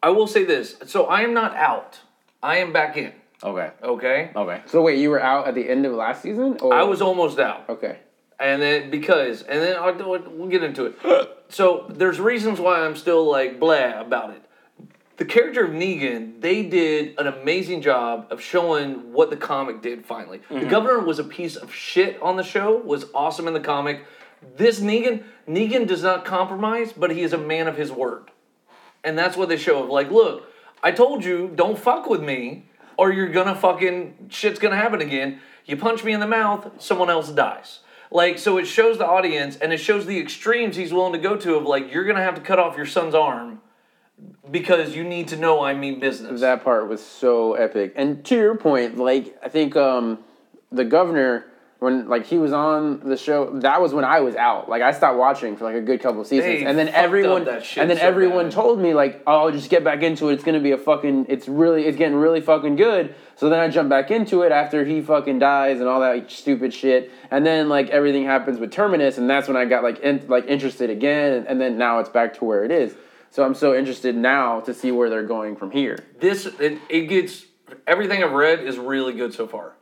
I 0.02 0.10
will 0.10 0.26
say 0.26 0.44
this, 0.44 0.76
so 0.86 1.06
I 1.06 1.22
am 1.22 1.34
not 1.34 1.54
out. 1.56 2.00
I 2.42 2.58
am 2.58 2.72
back 2.72 2.96
in. 2.96 3.12
okay. 3.42 3.70
Okay. 3.82 4.30
Okay. 4.34 4.62
So 4.66 4.82
wait, 4.82 4.98
you 4.98 5.10
were 5.10 5.20
out 5.20 5.48
at 5.48 5.54
the 5.54 5.68
end 5.68 5.86
of 5.86 5.92
last 5.92 6.22
season? 6.22 6.58
Or? 6.60 6.72
I 6.72 6.82
was 6.82 7.02
almost 7.02 7.38
out. 7.38 7.64
okay. 7.68 7.98
and 8.38 8.62
then 8.62 8.90
because 8.90 9.42
and 9.42 9.60
then 9.60 9.76
I'll 9.76 9.96
do 9.96 10.14
it, 10.14 10.30
we'll 10.30 10.48
get 10.48 10.62
into 10.62 10.86
it. 10.86 10.98
So 11.50 11.86
there's 11.88 12.20
reasons 12.20 12.60
why 12.60 12.84
I'm 12.84 12.94
still 12.94 13.24
like 13.24 13.58
blah 13.58 14.00
about 14.00 14.30
it. 14.30 14.44
The 15.16 15.24
character 15.24 15.64
of 15.64 15.72
Negan, 15.72 16.40
they 16.40 16.62
did 16.62 17.18
an 17.18 17.26
amazing 17.26 17.82
job 17.82 18.28
of 18.30 18.40
showing 18.40 19.12
what 19.12 19.30
the 19.30 19.36
comic 19.36 19.82
did 19.82 20.06
finally. 20.06 20.42
The 20.48 20.54
mm-hmm. 20.54 20.68
governor 20.68 21.00
was 21.00 21.18
a 21.18 21.24
piece 21.24 21.56
of 21.56 21.74
shit 21.74 22.20
on 22.22 22.36
the 22.36 22.44
show, 22.44 22.76
was 22.76 23.06
awesome 23.14 23.48
in 23.48 23.54
the 23.54 23.60
comic. 23.60 24.04
This 24.56 24.80
Negan, 24.80 25.24
Negan 25.48 25.86
does 25.86 26.02
not 26.02 26.24
compromise, 26.24 26.92
but 26.92 27.10
he 27.10 27.22
is 27.22 27.32
a 27.32 27.38
man 27.38 27.68
of 27.68 27.76
his 27.76 27.90
word. 27.90 28.30
And 29.04 29.18
that's 29.18 29.36
what 29.36 29.48
they 29.48 29.56
show 29.56 29.82
of 29.82 29.88
like, 29.88 30.10
look, 30.10 30.44
I 30.82 30.92
told 30.92 31.24
you, 31.24 31.50
don't 31.54 31.78
fuck 31.78 32.08
with 32.08 32.22
me, 32.22 32.66
or 32.96 33.12
you're 33.12 33.28
gonna 33.28 33.54
fucking 33.54 34.28
shit's 34.28 34.58
gonna 34.58 34.76
happen 34.76 35.00
again. 35.00 35.40
You 35.64 35.76
punch 35.76 36.04
me 36.04 36.12
in 36.12 36.20
the 36.20 36.26
mouth, 36.26 36.70
someone 36.78 37.10
else 37.10 37.30
dies. 37.30 37.80
Like, 38.10 38.38
so 38.38 38.56
it 38.56 38.66
shows 38.66 38.98
the 38.98 39.06
audience 39.06 39.56
and 39.56 39.72
it 39.72 39.78
shows 39.78 40.06
the 40.06 40.18
extremes 40.18 40.76
he's 40.76 40.92
willing 40.92 41.12
to 41.12 41.18
go 41.18 41.36
to 41.36 41.56
of 41.56 41.64
like, 41.64 41.92
you're 41.92 42.04
gonna 42.04 42.22
have 42.22 42.34
to 42.36 42.40
cut 42.40 42.58
off 42.58 42.76
your 42.76 42.86
son's 42.86 43.14
arm 43.14 43.60
because 44.50 44.96
you 44.96 45.04
need 45.04 45.28
to 45.28 45.36
know 45.36 45.62
I 45.62 45.74
mean 45.74 46.00
business. 46.00 46.40
That 46.40 46.64
part 46.64 46.88
was 46.88 47.04
so 47.04 47.54
epic. 47.54 47.92
And 47.96 48.24
to 48.26 48.36
your 48.36 48.56
point, 48.56 48.96
like 48.98 49.36
I 49.42 49.48
think 49.48 49.76
um 49.76 50.18
the 50.72 50.84
governor 50.84 51.46
when 51.80 52.08
like 52.08 52.26
he 52.26 52.38
was 52.38 52.52
on 52.52 53.00
the 53.08 53.16
show, 53.16 53.50
that 53.60 53.80
was 53.80 53.94
when 53.94 54.04
I 54.04 54.18
was 54.20 54.34
out. 54.34 54.68
Like 54.68 54.82
I 54.82 54.90
stopped 54.90 55.16
watching 55.16 55.56
for 55.56 55.64
like 55.64 55.76
a 55.76 55.80
good 55.80 56.00
couple 56.00 56.20
of 56.20 56.26
seasons, 56.26 56.60
They 56.60 56.64
and 56.66 56.76
then 56.76 56.88
everyone, 56.88 57.46
and 57.46 57.88
then 57.88 57.98
so 57.98 58.02
everyone 58.02 58.46
bad. 58.46 58.52
told 58.52 58.80
me 58.80 58.94
like, 58.94 59.22
"Oh, 59.28 59.50
just 59.52 59.70
get 59.70 59.84
back 59.84 60.02
into 60.02 60.28
it. 60.28 60.34
It's 60.34 60.44
gonna 60.44 60.58
be 60.58 60.72
a 60.72 60.78
fucking. 60.78 61.26
It's 61.28 61.46
really, 61.46 61.84
it's 61.86 61.96
getting 61.96 62.16
really 62.16 62.40
fucking 62.40 62.74
good." 62.76 63.14
So 63.36 63.48
then 63.48 63.60
I 63.60 63.68
jump 63.68 63.88
back 63.88 64.10
into 64.10 64.42
it 64.42 64.50
after 64.50 64.84
he 64.84 65.00
fucking 65.00 65.38
dies 65.38 65.78
and 65.78 65.88
all 65.88 66.00
that 66.00 66.28
stupid 66.32 66.74
shit, 66.74 67.12
and 67.30 67.46
then 67.46 67.68
like 67.68 67.90
everything 67.90 68.24
happens 68.24 68.58
with 68.58 68.72
Terminus, 68.72 69.16
and 69.16 69.30
that's 69.30 69.46
when 69.46 69.56
I 69.56 69.64
got 69.64 69.84
like 69.84 70.00
in, 70.00 70.26
like 70.26 70.46
interested 70.48 70.90
again, 70.90 71.32
and, 71.32 71.46
and 71.46 71.60
then 71.60 71.78
now 71.78 72.00
it's 72.00 72.08
back 72.08 72.34
to 72.38 72.44
where 72.44 72.64
it 72.64 72.72
is. 72.72 72.96
So 73.30 73.44
I'm 73.44 73.54
so 73.54 73.76
interested 73.76 74.16
now 74.16 74.60
to 74.60 74.74
see 74.74 74.90
where 74.90 75.08
they're 75.10 75.22
going 75.22 75.54
from 75.54 75.70
here. 75.70 75.98
this 76.18 76.46
it, 76.46 76.78
it 76.88 77.02
gets 77.02 77.44
everything 77.86 78.24
I've 78.24 78.32
read 78.32 78.60
is 78.64 78.78
really 78.78 79.12
good 79.12 79.32
so 79.32 79.46
far. 79.46 79.74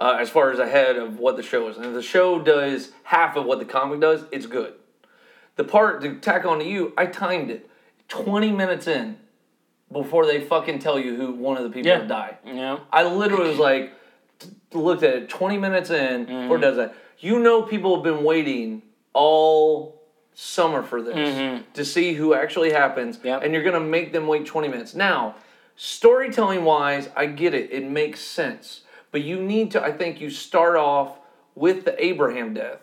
Uh, 0.00 0.16
as 0.18 0.30
far 0.30 0.50
as 0.50 0.58
ahead 0.58 0.96
of 0.96 1.18
what 1.18 1.36
the 1.36 1.42
show 1.42 1.68
is, 1.68 1.76
and 1.76 1.84
if 1.84 1.92
the 1.92 2.02
show 2.02 2.40
does 2.40 2.90
half 3.02 3.36
of 3.36 3.44
what 3.44 3.58
the 3.58 3.66
comic 3.66 4.00
does, 4.00 4.24
it's 4.32 4.46
good. 4.46 4.72
The 5.56 5.64
part 5.64 6.00
to 6.00 6.14
tack 6.16 6.46
on 6.46 6.58
to 6.60 6.64
you, 6.64 6.94
I 6.96 7.04
timed 7.04 7.50
it 7.50 7.68
twenty 8.08 8.50
minutes 8.50 8.86
in 8.86 9.18
before 9.92 10.24
they 10.24 10.40
fucking 10.40 10.78
tell 10.78 10.98
you 10.98 11.16
who 11.16 11.32
one 11.32 11.58
of 11.58 11.64
the 11.64 11.68
people 11.70 11.90
Yeah. 11.90 12.06
died. 12.06 12.38
Yeah. 12.46 12.78
I 12.90 13.02
literally 13.04 13.50
was 13.50 13.58
like, 13.58 13.92
t- 14.38 14.48
looked 14.72 15.02
at 15.02 15.14
it 15.16 15.28
20 15.28 15.58
minutes 15.58 15.90
in 15.90 16.26
Mm-hmm. 16.26 16.42
before 16.42 16.56
it 16.58 16.60
does 16.60 16.76
that. 16.76 16.94
You 17.18 17.40
know, 17.40 17.62
people 17.62 17.96
have 17.96 18.04
been 18.04 18.22
waiting 18.24 18.82
all 19.12 20.00
summer 20.32 20.82
for 20.84 21.02
this 21.02 21.62
to 21.74 21.84
see 21.84 22.14
who 22.14 22.32
actually 22.34 22.70
happens, 22.72 23.18
Mm-hmm. 23.18 23.26
Yep. 23.26 23.42
and 23.42 23.52
you're 23.52 23.64
gonna 23.64 23.80
make 23.80 24.12
them 24.14 24.26
wait 24.28 24.46
20 24.46 24.68
minutes. 24.68 24.94
Now, 24.94 25.34
storytelling 25.76 26.64
wise, 26.64 27.08
I 27.16 27.26
get 27.26 27.52
it, 27.52 27.70
it 27.72 27.84
makes 27.84 28.20
sense, 28.20 28.82
but 29.12 29.22
you 29.22 29.40
need 29.42 29.72
to, 29.72 29.82
I 29.82 29.92
think, 29.92 30.20
you 30.20 30.30
start 30.30 30.76
off 30.76 31.18
with 31.54 31.84
the 31.84 32.02
Abraham 32.04 32.54
death, 32.54 32.80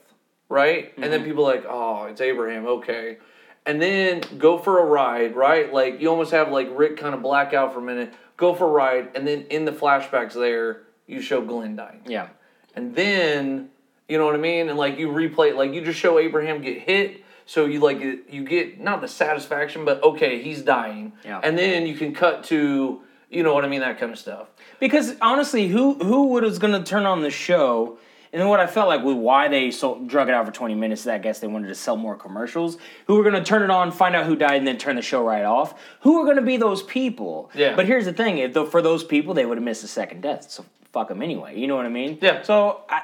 right? 0.50 0.94
And 0.96 1.04
Mm-hmm. 1.06 1.12
then 1.12 1.24
people 1.24 1.46
are 1.50 1.56
like, 1.56 1.66
oh, 1.68 2.06
it's 2.06 2.22
Abraham, 2.22 2.66
okay. 2.66 3.18
And 3.66 3.82
then 3.82 4.22
go 4.38 4.58
for 4.58 4.80
a 4.80 4.86
ride, 4.86 5.36
right? 5.36 5.72
Like 5.74 6.00
you 6.00 6.10
almost 6.10 6.32
have 6.32 6.52
like 6.52 6.70
Rick 6.72 6.98
kind 6.98 7.14
of 7.14 7.22
black 7.22 7.54
out 7.54 7.74
for 7.74 7.80
a 7.80 7.84
minute, 7.84 8.14
go 8.38 8.54
for 8.54 8.66
a 8.66 8.72
ride, 8.72 9.10
and 9.16 9.28
then 9.28 9.42
in 9.50 9.66
the 9.66 9.72
flashbacks 9.74 10.34
there, 10.34 10.84
you 11.06 11.22
show 11.22 11.42
Glenn 11.42 11.76
dying. 11.76 12.02
Yeah. 12.06 12.30
And 12.76 12.96
then, 12.96 13.70
you 14.08 14.18
know 14.18 14.26
what 14.26 14.36
I 14.36 14.40
mean? 14.40 14.70
And 14.70 14.78
like 14.78 14.98
you 14.98 15.10
replay 15.10 15.50
it, 15.50 15.56
like 15.58 15.74
you 15.74 15.82
just 15.84 16.00
show 16.00 16.18
Abraham 16.20 16.62
get 16.62 16.80
hit, 16.80 17.24
so 17.46 17.66
you 17.66 17.80
like 17.80 18.00
you 18.02 18.44
get 18.46 18.80
not 18.80 19.02
the 19.02 19.08
satisfaction, 19.08 19.84
but 19.86 20.02
okay, 20.04 20.42
he's 20.42 20.62
dying. 20.62 21.14
Yeah. 21.26 21.40
And 21.44 21.58
then 21.58 21.88
you 21.88 21.96
can 21.96 22.14
cut 22.14 22.44
to, 22.46 23.02
you 23.30 23.44
know 23.44 23.54
what 23.54 23.66
I 23.66 23.68
mean, 23.68 23.82
that 23.82 24.00
kind 24.00 24.12
of 24.12 24.20
stuff. 24.20 24.48
Because 24.80 25.16
honestly, 25.22 25.68
who 25.68 25.96
who 25.96 26.28
was 26.28 26.60
going 26.60 26.74
to 26.74 26.90
turn 26.90 27.06
on 27.06 27.22
the 27.22 27.32
show? 27.32 27.98
And 28.34 28.42
then 28.42 28.50
what 28.50 28.60
I 28.60 28.68
felt 28.68 28.90
like 28.90 29.04
with 29.04 29.16
why 29.16 29.48
they 29.48 29.72
so 29.72 30.04
drug 30.06 30.28
it 30.28 30.34
out 30.34 30.46
for 30.46 30.52
twenty 30.52 30.76
minutes, 30.76 31.02
is 31.02 31.08
I 31.08 31.18
guess 31.18 31.40
they 31.40 31.48
wanted 31.48 31.70
to 31.70 31.76
sell 31.76 31.96
more 31.96 32.16
commercials. 32.16 32.78
Who 33.08 33.16
were 33.16 33.24
going 33.24 33.36
to 33.36 33.44
turn 33.44 33.64
it 33.64 33.70
on, 33.70 33.92
find 33.92 34.16
out 34.16 34.26
who 34.26 34.36
died, 34.36 34.58
and 34.58 34.68
then 34.68 34.78
turn 34.78 34.98
the 34.98 35.02
show 35.02 35.24
right 35.24 35.46
off? 35.46 35.82
Who 36.02 36.20
are 36.20 36.26
going 36.26 36.36
to 36.36 36.42
be 36.42 36.58
those 36.58 36.84
people? 36.84 37.50
Yeah. 37.56 37.76
But 37.76 37.86
here's 37.86 38.06
the 38.06 38.14
thing: 38.14 38.38
if 38.38 38.54
the, 38.54 38.66
for 38.66 38.82
those 38.82 39.04
people, 39.04 39.34
they 39.34 39.46
would 39.46 39.58
have 39.58 39.64
missed 39.64 39.82
the 39.82 39.88
second 39.88 40.22
death. 40.22 40.52
So 40.52 40.66
fuck 40.92 41.08
them 41.08 41.22
anyway. 41.22 41.58
You 41.58 41.68
know 41.68 41.76
what 41.76 41.86
I 41.86 41.90
mean? 41.90 42.18
Yeah. 42.22 42.42
So 42.44 42.82
I, 42.90 43.04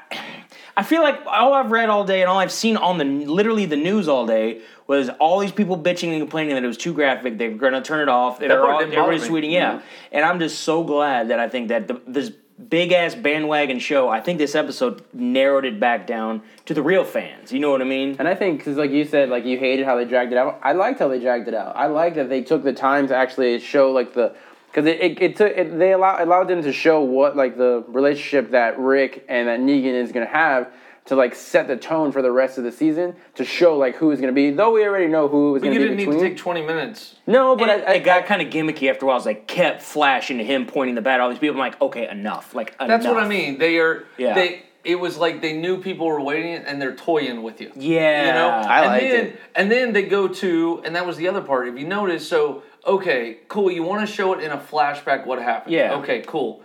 I 0.76 0.82
feel 0.82 1.02
like 1.02 1.20
all 1.26 1.54
I've 1.54 1.70
read 1.70 1.88
all 1.88 2.04
day 2.04 2.20
and 2.20 2.30
all 2.30 2.38
I've 2.38 2.52
seen 2.52 2.76
on 2.76 2.98
the 2.98 3.04
literally 3.04 3.66
the 3.66 3.76
news 3.76 4.08
all 4.08 4.26
day 4.26 4.62
was 4.86 5.08
all 5.20 5.38
these 5.38 5.52
people 5.52 5.78
bitching 5.78 6.10
and 6.10 6.20
complaining 6.20 6.54
that 6.54 6.64
it 6.64 6.66
was 6.66 6.76
too 6.76 6.92
graphic. 6.92 7.38
They're 7.38 7.50
to 7.56 7.82
turn 7.82 8.00
it 8.00 8.08
off. 8.08 8.38
They're 8.38 8.64
all, 8.64 8.80
everybody's 8.80 9.22
tweeting, 9.24 9.52
yeah. 9.52 9.74
Mm-hmm. 9.74 9.86
And 10.12 10.24
I'm 10.24 10.38
just 10.38 10.60
so 10.60 10.82
glad 10.82 11.28
that 11.28 11.38
I 11.38 11.48
think 11.48 11.68
that 11.68 11.88
the, 11.88 12.00
this 12.06 12.32
big 12.68 12.92
ass 12.92 13.14
bandwagon 13.14 13.78
show. 13.78 14.08
I 14.08 14.20
think 14.20 14.38
this 14.38 14.54
episode 14.54 15.02
narrowed 15.12 15.64
it 15.64 15.80
back 15.80 16.06
down 16.06 16.42
to 16.66 16.74
the 16.74 16.82
real 16.82 17.04
fans. 17.04 17.52
You 17.52 17.60
know 17.60 17.70
what 17.70 17.80
I 17.80 17.84
mean? 17.84 18.16
And 18.18 18.28
I 18.28 18.34
think, 18.34 18.58
because 18.58 18.76
like 18.76 18.90
you 18.90 19.04
said, 19.04 19.28
like 19.28 19.44
you 19.44 19.58
hated 19.58 19.84
how 19.84 19.96
they 19.96 20.04
dragged 20.04 20.32
it 20.32 20.38
out. 20.38 20.60
I 20.62 20.72
liked 20.72 20.98
how 20.98 21.08
they 21.08 21.18
dragged 21.20 21.48
it 21.48 21.54
out. 21.54 21.76
I 21.76 21.86
like 21.86 22.14
that 22.14 22.28
they 22.28 22.42
took 22.42 22.62
the 22.62 22.72
time 22.72 23.08
to 23.08 23.16
actually 23.16 23.58
show 23.58 23.90
like 23.90 24.14
the, 24.14 24.34
because 24.74 24.88
it, 24.88 25.00
it, 25.00 25.22
it 25.22 25.36
took 25.36 25.52
it, 25.56 25.78
they 25.78 25.92
allow, 25.92 26.22
allowed 26.22 26.48
them 26.48 26.60
to 26.62 26.72
show 26.72 27.00
what 27.00 27.36
like 27.36 27.56
the 27.56 27.84
relationship 27.86 28.50
that 28.50 28.76
Rick 28.78 29.24
and 29.28 29.46
that 29.46 29.60
Negan 29.60 29.94
is 29.94 30.10
gonna 30.10 30.26
have. 30.26 30.72
to 31.06 31.14
like 31.14 31.34
set 31.34 31.68
the 31.68 31.76
tone 31.76 32.10
for 32.12 32.22
the 32.22 32.32
rest 32.32 32.56
of 32.56 32.64
the 32.64 32.72
season 32.72 33.14
to 33.34 33.44
show 33.44 33.76
like 33.76 33.94
who 33.96 34.10
is 34.10 34.20
going 34.20 34.32
to 34.32 34.34
be. 34.34 34.50
Though 34.50 34.72
we 34.72 34.86
already 34.86 35.06
know 35.06 35.28
who 35.28 35.54
is 35.54 35.60
But 35.60 35.66
gonna 35.68 35.78
be 35.78 35.82
You 35.82 35.96
didn't 35.96 36.10
need 36.10 36.18
to 36.18 36.28
take 36.28 36.38
20 36.38 36.62
minutes. 36.62 37.16
no, 37.26 37.54
but 37.56 37.66
But 37.66 37.78
it, 37.80 37.84
I, 37.86 37.92
I, 37.92 37.94
it 37.96 38.04
got 38.04 38.24
kind 38.24 38.40
of 38.40 38.48
gimmicky 38.48 38.88
after 38.90 39.04
a 39.04 39.08
while. 39.08 39.18
It's 39.18 39.26
like 39.26 39.46
kept 39.46 39.82
flashing 39.82 40.38
to 40.38 40.44
him 40.44 40.64
pointing 40.64 40.94
the 40.94 41.02
bat 41.02 41.16
at 41.16 41.20
all 41.20 41.28
these 41.28 41.38
people. 41.38 41.56
I'm 41.56 41.60
like, 41.60 41.78
okay, 41.82 42.08
enough. 42.08 42.54
Like 42.54 42.78
That's 42.78 43.04
what 43.06 43.18
I 43.18 43.28
mean. 43.28 43.58
They 43.58 43.76
are. 43.78 44.04
Yeah. 44.16 44.34
They. 44.34 44.62
It 44.82 44.96
was 45.00 45.16
like 45.16 45.40
they 45.40 45.54
knew 45.54 45.80
people 45.82 46.06
were 46.06 46.20
waiting 46.20 46.56
and 46.56 46.80
they're 46.80 46.94
toying 46.94 47.42
with 47.42 47.60
you. 47.60 47.70
Yeah. 47.74 48.26
You 48.26 48.32
know. 48.32 48.48
I 48.48 48.78
and 48.80 48.86
liked 48.86 49.02
then, 49.02 49.26
it. 49.26 49.40
And 49.56 49.70
then 49.70 49.92
they 49.92 50.02
go 50.02 50.28
to, 50.28 50.82
and 50.86 50.96
that 50.96 51.06
was 51.06 51.16
the 51.18 51.28
other 51.28 51.40
part. 51.42 51.68
If 51.68 51.78
you 51.78 51.86
notice, 51.86 52.26
so 52.26 52.62
okay, 52.86 53.38
cool. 53.48 53.70
You 53.70 53.82
want 53.82 54.06
to 54.06 54.12
show 54.12 54.32
it 54.34 54.42
in 54.42 54.50
a 54.50 54.58
flashback 54.58 55.26
what 55.26 55.40
happened. 55.40 55.74
Yeah. 55.74 55.94
Okay, 55.96 56.22
cool. 56.26 56.62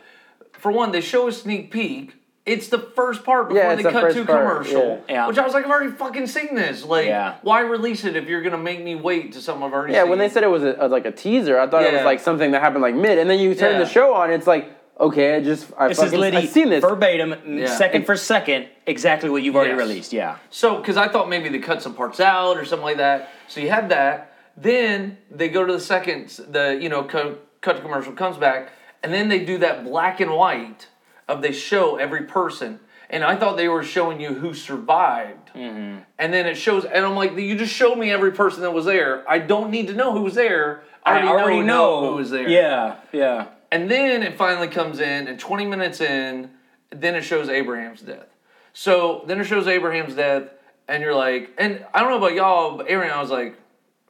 For 0.54 0.72
one, 0.72 0.92
they 0.92 1.02
show 1.02 1.28
a 1.28 1.32
sneak 1.32 1.72
peek. 1.72 2.16
It's 2.46 2.68
the 2.70 2.80
first 2.80 3.24
part 3.24 3.50
before 3.50 3.62
Yeah, 3.62 3.70
they 3.70 3.74
it's 3.76 3.84
the 3.84 3.92
cut 3.92 4.02
first 4.02 4.18
to 4.18 4.26
part, 4.26 4.64
commercial. 4.66 5.04
yeah. 5.08 5.14
Yeah. 5.14 5.28
Which 5.28 5.38
I 5.38 5.46
was 5.46 5.54
like, 5.54 5.66
I've 5.66 5.70
already 5.72 5.92
fucking 5.92 6.26
seen 6.28 6.56
this. 6.56 6.84
Like, 6.84 7.06
Yeah. 7.06 7.36
why 7.44 7.62
release 7.62 8.06
it 8.06 8.16
if 8.16 8.28
you're 8.28 8.42
gonna 8.42 8.58
make 8.58 8.84
me 8.84 8.96
wait 8.96 9.34
to 9.34 9.42
something 9.42 9.64
I've 9.64 9.74
already 9.74 9.94
yeah, 9.94 10.02
seen? 10.02 10.10
when 10.10 10.20
they 10.20 10.30
said 10.30 10.44
it 10.44 10.48
was 10.48 10.64
a, 10.64 10.76
a- 10.80 10.88
like 10.88 11.06
a 11.06 11.12
teaser, 11.12 11.60
I 11.60 11.68
thought 11.68 11.84
it 11.84 11.94
was 11.94 12.04
like 12.06 12.20
something 12.20 12.52
that 12.52 12.62
happened 12.62 12.82
like 12.82 12.96
mid, 12.96 13.20
and 13.20 13.30
then 13.30 13.40
you 13.40 13.54
turn 13.54 13.74
Yeah. 13.74 13.80
the 13.80 13.86
show 13.86 14.14
on, 14.16 14.32
it's 14.32 14.48
like 14.48 14.72
okay, 15.00 15.36
I 15.36 15.42
just 15.42 15.72
I 15.78 15.88
This 15.88 15.98
is 16.00 16.04
fucking, 16.06 16.20
Liddy 16.20 16.38
I've 16.38 16.50
seen 16.50 16.70
this. 16.70 16.82
verbatim, 16.82 17.36
Yeah. 17.60 17.68
second 17.68 18.06
for 18.06 18.18
second, 18.18 18.68
exactly 18.86 19.30
what 19.30 19.44
you've 19.44 19.56
already 19.56 19.70
Yes. 19.72 19.80
released. 19.80 20.12
Yeah. 20.14 20.36
So, 20.50 20.76
because 20.78 20.98
I 20.98 21.08
thought 21.08 21.30
maybe 21.30 21.48
they 21.48 21.60
cut 21.60 21.82
some 21.82 21.94
parts 21.94 22.20
out 22.20 22.58
or 22.58 22.66
something 22.66 22.84
like 22.86 22.98
that. 22.98 23.30
So 23.48 23.62
you 23.62 23.70
had 23.70 23.88
that. 23.90 24.29
Then 24.62 25.18
they 25.32 25.48
go 25.48 25.66
to 25.66 25.72
the 25.72 25.80
second, 25.80 26.30
the 26.50 26.78
you 26.82 26.90
know 26.90 27.04
co- 27.04 27.38
cut 27.62 27.78
to 27.78 27.82
commercial 27.82 28.14
comes 28.14 28.38
back, 28.38 28.72
and 29.04 29.14
then 29.14 29.30
they 29.30 29.44
do 29.46 29.58
that 29.60 29.84
black 29.84 30.20
and 30.20 30.32
white 30.32 30.88
of 31.28 31.42
they 31.42 31.52
show 31.52 31.96
every 31.96 32.24
person. 32.24 32.80
And 33.12 33.24
I 33.24 33.36
thought 33.36 33.58
they 33.58 33.68
were 33.68 33.84
showing 33.84 34.22
you 34.22 34.36
who 34.36 34.54
survived. 34.54 35.50
Mm-hmm. 35.56 36.02
And 36.20 36.34
then 36.34 36.46
it 36.46 36.56
shows, 36.56 36.86
and 36.86 37.06
I'm 37.06 37.16
like, 37.16 37.36
you 37.36 37.56
just 37.58 37.74
showed 37.74 37.96
me 37.96 38.12
every 38.12 38.32
person 38.32 38.62
that 38.62 38.72
was 38.72 38.86
there. 38.86 39.28
I 39.30 39.40
don't 39.40 39.72
need 39.72 39.88
to 39.88 39.94
know 39.94 40.12
who 40.12 40.22
was 40.22 40.36
there. 40.36 40.84
I 41.04 41.26
already, 41.26 41.62
know, 41.62 42.12
who 42.12 42.18
was 42.18 42.30
there. 42.30 42.48
Yeah. 42.48 42.98
Yeah. 43.12 43.48
And 43.72 43.90
then 43.90 44.22
it 44.22 44.38
finally 44.38 44.68
comes 44.68 45.00
in, 45.00 45.28
and 45.28 45.40
20 45.40 45.66
minutes 45.66 46.02
in, 46.02 46.52
then 46.92 47.16
it 47.16 47.22
shows 47.22 47.50
Abraham's 47.50 48.02
death. 48.02 48.28
So 48.74 49.24
then 49.26 49.40
it 49.40 49.46
shows 49.46 49.68
Abraham's 49.68 50.16
death, 50.16 50.50
and 50.88 51.02
you're 51.02 51.16
like, 51.16 51.52
and 51.58 51.84
I 51.94 52.02
don't 52.02 52.10
know 52.10 52.18
about 52.18 52.34
y'all, 52.34 52.78
but 52.78 52.90
Abraham, 52.90 53.18
I 53.18 53.22
was 53.22 53.32
like, 53.32 53.59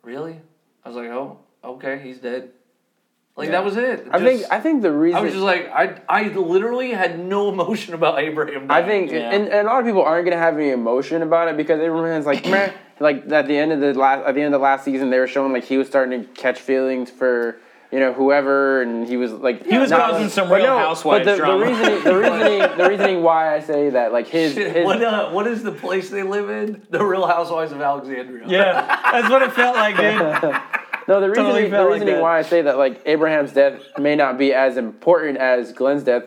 really? 0.03 0.39
I 0.83 0.89
was 0.89 0.95
like, 0.95 1.09
oh, 1.09 1.39
okay, 1.63 1.99
he's 2.03 2.19
dead. 2.19 2.51
Like 3.35 3.51
that 3.51 3.63
was 3.63 3.77
it. 3.77 4.05
I 4.11 4.19
think 4.19 4.43
I 4.51 4.59
think 4.59 4.81
the 4.81 4.91
reason 4.91 5.17
I 5.17 5.21
was 5.21 5.31
just 5.31 5.43
like, 5.45 5.69
I, 5.69 6.01
I 6.09 6.27
literally 6.27 6.91
had 6.91 7.17
no 7.17 7.47
emotion 7.53 7.93
about 7.93 8.19
Abraham. 8.19 8.69
I 8.69 8.83
think, 8.83 9.11
Yeah. 9.11 9.31
and, 9.31 9.47
and 9.47 9.65
a 9.65 9.71
lot 9.71 9.79
of 9.79 9.85
people 9.85 10.01
aren't 10.01 10.25
gonna 10.25 10.35
have 10.41 10.55
any 10.57 10.71
emotion 10.71 11.21
about 11.21 11.47
it 11.47 11.55
because 11.55 11.79
everyone's 11.79 12.25
like, 12.25 12.45
man, 12.49 12.73
like 12.99 13.31
at 13.31 13.47
the 13.47 13.57
end 13.57 13.71
of 13.71 13.79
the 13.79 13.93
last, 13.93 14.25
at 14.27 14.35
the 14.35 14.41
end 14.41 14.53
of 14.53 14.59
the 14.59 14.63
last 14.63 14.83
season, 14.83 15.09
they 15.09 15.19
were 15.19 15.27
showing 15.27 15.53
like 15.53 15.63
he 15.63 15.77
was 15.77 15.87
starting 15.87 16.21
to 16.21 16.27
catch 16.33 16.59
feelings 16.59 17.09
for 17.09 17.57
you 17.91 17.99
know 17.99 18.13
whoever, 18.13 18.81
and 18.81 19.07
he 19.07 19.17
was 19.17 19.31
like 19.31 19.65
He 19.65 19.77
was 19.77 19.89
not- 19.89 20.11
causing 20.11 20.29
some 20.29 20.51
Real 20.51 20.65
no, 20.65 20.77
Housewives 20.77 21.25
But 21.25 21.31
the, 21.31 21.37
drama. 21.37 21.65
the 21.65 21.71
reasoning, 21.71 22.03
the 22.03 22.15
reasoning, 22.19 22.77
the 22.77 22.89
reasoning 22.89 23.23
why 23.23 23.55
I 23.55 23.59
say 23.59 23.89
that, 23.91 24.11
like 24.11 24.27
his, 24.27 24.53
Shit, 24.53 24.75
his 24.75 24.85
what, 24.85 25.01
uh, 25.01 25.31
what 25.31 25.47
is 25.47 25.63
the 25.63 25.71
place 25.71 26.09
they 26.09 26.23
live 26.23 26.49
in? 26.49 26.85
The 26.89 27.03
Real 27.03 27.25
Housewives 27.27 27.71
of 27.71 27.81
Alexandria. 27.81 28.45
Yeah. 28.47 28.99
That's 29.11 29.29
what 29.29 29.41
it 29.41 29.53
felt 29.53 29.75
like, 29.75 29.97
dude. 29.97 30.61
No, 31.07 31.19
the 31.19 31.27
reasoning, 31.27 31.71
Totally 31.71 31.99
the 31.99 32.05
felt 32.05 32.17
like 32.17 32.21
why 32.21 32.37
I 32.37 32.41
say 32.43 32.61
that 32.61 32.77
like 32.77 33.01
Abraham's 33.07 33.51
death 33.51 33.81
may 33.97 34.15
not 34.15 34.37
be 34.37 34.53
as 34.53 34.77
important 34.77 35.39
as 35.39 35.73
Glenn's 35.73 36.03
death 36.03 36.25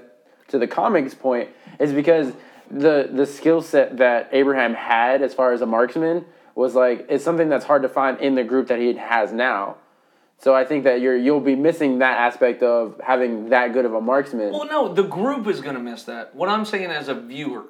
to 0.49 0.59
the 0.59 0.67
comics 0.67 1.15
point 1.15 1.51
is 1.79 1.93
because 1.93 2.33
the 2.69 3.09
the 3.13 3.25
skill 3.25 3.63
set 3.63 3.99
that 3.99 4.29
Abraham 4.33 4.75
had 4.75 5.23
as 5.23 5.35
far 5.35 5.53
as 5.53 5.61
a 5.61 5.67
marksman 5.67 6.25
was 6.57 6.75
like 6.75 7.07
it's 7.09 7.23
something 7.23 7.49
that's 7.49 7.65
hard 7.65 7.83
to 7.83 7.89
find 7.89 8.19
in 8.19 8.35
the 8.35 8.43
group 8.43 8.67
that 8.69 8.81
he 8.81 8.93
has 8.95 9.33
now. 9.33 9.77
So 10.43 10.57
I 10.57 10.65
think 10.65 10.83
that 10.85 11.01
you're 11.01 11.17
you'll 11.17 11.39
be 11.39 11.55
missing 11.55 12.01
that 12.01 12.19
aspect 12.19 12.65
of 12.65 13.01
having 13.03 13.51
that 13.51 13.73
good 13.73 13.85
of 13.85 13.95
a 13.95 14.01
marksman. 14.01 14.51
Well, 14.53 14.67
no, 14.67 14.93
the 14.93 15.05
group 15.05 15.47
is 15.47 15.61
going 15.61 15.77
to 15.77 15.81
miss 15.81 16.03
that. 16.05 16.35
What 16.35 16.49
I'm 16.49 16.65
saying 16.65 16.91
as 16.91 17.07
a 17.07 17.15
viewer, 17.15 17.67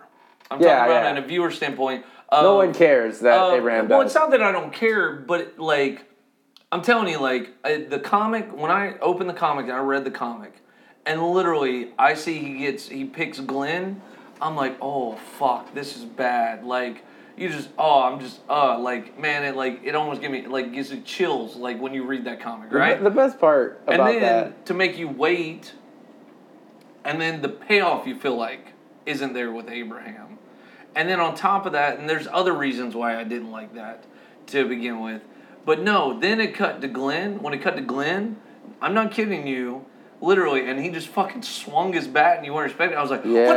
I'm 0.51 0.59
Yeah, 0.59 0.77
talking 0.79 0.93
about 0.93 1.05
yeah. 1.05 1.11
in 1.11 1.19
a 1.19 1.27
viewer 1.27 1.51
standpoint. 1.51 2.07
no 2.33 2.57
one 2.57 2.73
cares 2.73 3.21
that 3.21 3.39
Uh, 3.39 3.57
Abraham 3.57 3.89
Well, 3.89 4.01
it's 4.01 4.15
not 4.15 4.31
that 4.31 4.43
I 4.43 4.53
don't 4.53 4.73
care, 4.73 5.13
but 5.13 5.59
like, 5.59 6.07
I'm 6.73 6.81
telling 6.81 7.09
you, 7.09 7.21
like 7.21 7.51
I, 7.63 7.77
the 7.77 7.99
comic. 7.99 8.51
When 8.57 8.71
I 8.71 8.99
opened 9.01 9.29
the 9.29 9.35
comic 9.35 9.65
and 9.67 9.75
I 9.75 9.81
read 9.81 10.07
the 10.07 10.11
comic, 10.11 10.55
and 11.05 11.23
literally 11.23 11.91
I 11.99 12.15
see 12.15 12.39
he 12.39 12.59
gets 12.61 12.89
he 12.89 13.05
picks 13.05 13.39
Glenn. 13.39 14.01
I'm 14.41 14.57
like, 14.57 14.79
oh 14.81 15.17
fuck, 15.39 15.75
this 15.75 15.95
is 15.95 16.07
bad. 16.07 16.65
Like 16.65 17.05
you 17.43 17.49
just 17.49 17.69
oh 17.77 18.03
I'm 18.03 18.21
just 18.21 18.41
uh 18.49 18.79
like 18.79 19.19
man 19.19 19.45
it 19.45 19.57
like 19.57 19.81
it 19.85 19.95
almost 19.95 20.21
give 20.21 20.31
me 20.31 20.47
like 20.47 20.73
gives 20.73 20.93
you 20.93 21.01
chills 21.03 21.57
like 21.57 21.81
when 21.81 21.93
you 21.93 22.05
read 22.05 22.25
that 22.27 22.41
comic 22.41 22.73
right 22.73 23.03
The 23.03 23.11
best 23.11 23.39
part 23.39 23.81
and 23.87 24.01
then 24.01 24.21
that. 24.21 24.67
to 24.67 24.75
make 24.75 24.97
you 24.97 25.09
wait 25.09 25.73
and 27.05 27.21
then 27.21 27.43
the 27.43 27.49
payoff 27.49 28.07
you 28.07 28.17
feel 28.19 28.37
like 28.37 28.73
isn't 29.07 29.33
there 29.33 29.51
with 29.51 29.69
abraham 29.69 30.39
and 30.95 31.09
then 31.09 31.19
on 31.19 31.35
top 31.35 31.67
of 31.67 31.73
that 31.73 31.99
and 31.99 32.09
there's 32.09 32.29
other 32.29 32.53
reasons 32.53 32.95
why 32.95 33.19
i 33.21 33.25
didn't 33.25 33.51
like 33.51 33.75
that 33.75 34.05
to 34.47 34.67
begin 34.69 35.01
with 35.01 35.23
but 35.65 35.81
no 35.81 36.19
then 36.21 36.41
it 36.41 36.55
cut 36.55 36.81
to 36.81 36.87
glenn 36.89 37.43
when 37.43 37.53
it 37.53 37.61
cut 37.61 37.75
to 37.75 37.83
glenn 37.83 38.37
i'm 38.81 38.95
not 38.95 39.11
kidding 39.11 39.47
you 39.47 39.85
literally 40.23 40.69
and 40.69 40.79
he 40.81 40.89
just 40.91 41.09
fucking 41.09 41.43
swung 41.43 41.93
his 41.93 42.07
bat 42.07 42.37
and 42.37 42.47
you 42.47 42.55
weren't 42.55 42.71
expecting 42.71 42.97
it. 42.97 42.99
i 42.99 43.03
was 43.03 43.11
like 43.11 43.25
Yeah. 43.25 43.47
what 43.49 43.57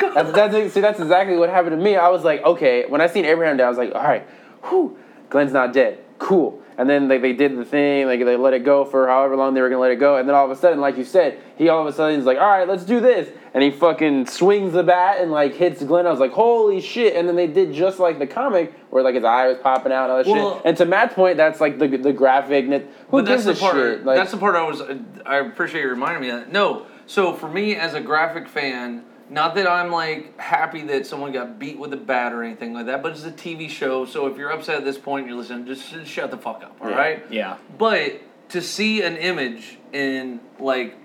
the 0.00 0.02
fuck 0.02 0.14
That's, 0.14 0.32
that's 0.54 0.74
see, 0.74 0.80
that's 0.80 0.98
exactly 0.98 1.36
what 1.36 1.50
happened 1.50 1.76
to 1.76 1.82
me. 1.82 1.96
I 1.96 2.08
was 2.08 2.24
like, 2.24 2.42
okay, 2.42 2.86
when 2.88 3.00
I 3.00 3.06
seen 3.06 3.24
Abraham 3.26 3.58
die, 3.58 3.64
I 3.64 3.68
was 3.68 3.78
like, 3.78 3.94
all 3.94 4.02
right, 4.02 4.26
whew, 4.64 4.98
Glenn's 5.28 5.52
not 5.52 5.72
dead, 5.72 5.98
cool. 6.18 6.60
And 6.78 6.90
then 6.90 7.08
like 7.08 7.22
they 7.22 7.32
did 7.32 7.56
the 7.56 7.64
thing, 7.64 8.06
like 8.06 8.20
they 8.22 8.36
let 8.36 8.52
it 8.52 8.62
go 8.62 8.84
for 8.84 9.06
however 9.08 9.34
long 9.34 9.54
they 9.54 9.62
were 9.62 9.70
gonna 9.70 9.80
let 9.80 9.92
it 9.92 9.96
go, 9.96 10.16
and 10.18 10.28
then 10.28 10.36
all 10.36 10.44
of 10.44 10.50
a 10.50 10.56
sudden, 10.60 10.78
like 10.78 10.98
you 10.98 11.04
said, 11.04 11.38
he 11.56 11.70
all 11.70 11.80
of 11.80 11.86
a 11.86 11.92
sudden 11.92 12.20
is 12.20 12.26
like, 12.26 12.36
all 12.36 12.46
right, 12.46 12.68
let's 12.68 12.84
do 12.84 13.00
this, 13.00 13.30
and 13.54 13.62
he 13.64 13.70
fucking 13.70 14.26
swings 14.26 14.74
the 14.74 14.82
bat 14.82 15.16
and 15.18 15.30
like 15.32 15.54
hits 15.54 15.82
Glenn. 15.82 16.06
I 16.06 16.10
was 16.10 16.20
like, 16.20 16.32
holy 16.32 16.82
shit! 16.82 17.16
And 17.16 17.26
then 17.26 17.34
they 17.34 17.46
did 17.46 17.72
just 17.72 17.98
like 17.98 18.18
the 18.18 18.26
comic 18.26 18.74
where 18.90 19.02
like 19.02 19.14
his 19.14 19.24
eye 19.24 19.46
was 19.48 19.56
popping 19.62 19.90
out 19.90 20.10
and 20.10 20.12
all 20.12 20.18
that 20.22 20.26
Well- 20.30 20.56
shit. 20.58 20.66
And 20.66 20.76
to 20.76 20.84
Matt's 20.84 21.14
point, 21.14 21.38
that's 21.38 21.62
like 21.62 21.78
the 21.78 21.88
the 21.88 22.12
graphic. 22.12 22.66
Who 22.66 22.82
But 23.10 23.24
that's 23.24 23.44
the 23.46 23.54
part. 23.54 23.74
shit? 23.76 24.04
Like, 24.04 24.16
that's 24.18 24.32
the 24.32 24.36
part 24.36 24.54
I 24.54 24.62
was. 24.68 24.82
I 25.24 25.36
appreciate 25.36 25.80
you 25.80 25.88
reminding 25.88 26.20
me 26.22 26.28
of 26.28 26.40
that. 26.40 26.52
No, 26.52 26.84
so 27.06 27.32
for 27.32 27.48
me 27.48 27.74
as 27.74 27.94
a 27.94 28.02
graphic 28.02 28.48
fan, 28.48 29.02
not 29.28 29.54
that 29.56 29.66
I'm 29.66 29.90
like 29.90 30.38
happy 30.38 30.82
that 30.82 31.06
someone 31.06 31.32
got 31.32 31.58
beat 31.58 31.78
with 31.78 31.92
a 31.92 31.96
bat 31.96 32.32
or 32.32 32.42
anything 32.42 32.72
like 32.72 32.86
that, 32.86 33.02
but 33.02 33.12
it's 33.12 33.24
a 33.24 33.32
TV 33.32 33.68
show. 33.68 34.04
So 34.04 34.26
if 34.26 34.36
you're 34.36 34.50
upset 34.50 34.76
at 34.76 34.84
this 34.84 34.98
point, 34.98 35.26
you're 35.26 35.36
listening, 35.36 35.66
just, 35.66 35.90
just 35.90 36.10
shut 36.10 36.30
the 36.30 36.38
fuck 36.38 36.62
up. 36.62 36.76
All 36.80 36.90
right. 36.90 37.24
Yeah. 37.30 37.56
But 37.76 38.20
to 38.50 38.62
see 38.62 39.02
an 39.02 39.16
image 39.16 39.78
in 39.92 40.40
like 40.60 40.96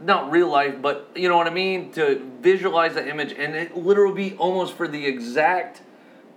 not 0.00 0.30
real 0.30 0.48
life, 0.48 0.80
but 0.80 1.10
you 1.14 1.28
know 1.28 1.36
what 1.36 1.46
I 1.46 1.50
mean, 1.50 1.92
to 1.92 2.22
visualize 2.40 2.94
the 2.94 3.06
image 3.06 3.32
and 3.32 3.54
it 3.54 3.76
literally 3.76 4.30
be 4.30 4.36
almost 4.36 4.74
for 4.74 4.88
the 4.88 5.06
exact 5.06 5.82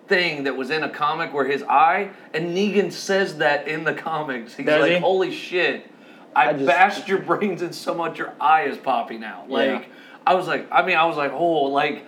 thing 0.07 0.43
that 0.43 0.55
was 0.55 0.69
in 0.69 0.83
a 0.83 0.89
comic 0.89 1.33
where 1.33 1.45
his 1.45 1.63
eye 1.63 2.09
and 2.33 2.55
Negan 2.55 2.91
says 2.91 3.37
that 3.37 3.67
in 3.67 3.83
the 3.83 3.93
comics. 3.93 4.55
He's 4.55 4.65
Does 4.65 4.81
like, 4.81 4.91
he? 4.91 4.97
"Holy 4.99 5.33
shit! 5.33 5.89
I, 6.35 6.49
I 6.49 6.53
just- 6.53 6.65
bashed 6.65 7.07
your 7.07 7.19
brains 7.19 7.61
in 7.61 7.73
so 7.73 7.93
much 7.93 8.17
your 8.17 8.33
eye 8.39 8.63
is 8.63 8.77
popping 8.77 9.23
out." 9.23 9.49
Like 9.49 9.67
Yeah. 9.69 9.83
I 10.27 10.33
was 10.33 10.45
like, 10.45 10.67
I 10.73 10.85
mean, 10.85 10.97
I 10.97 11.05
was 11.05 11.15
like, 11.15 11.31
"Oh, 11.31 11.63
like 11.63 12.05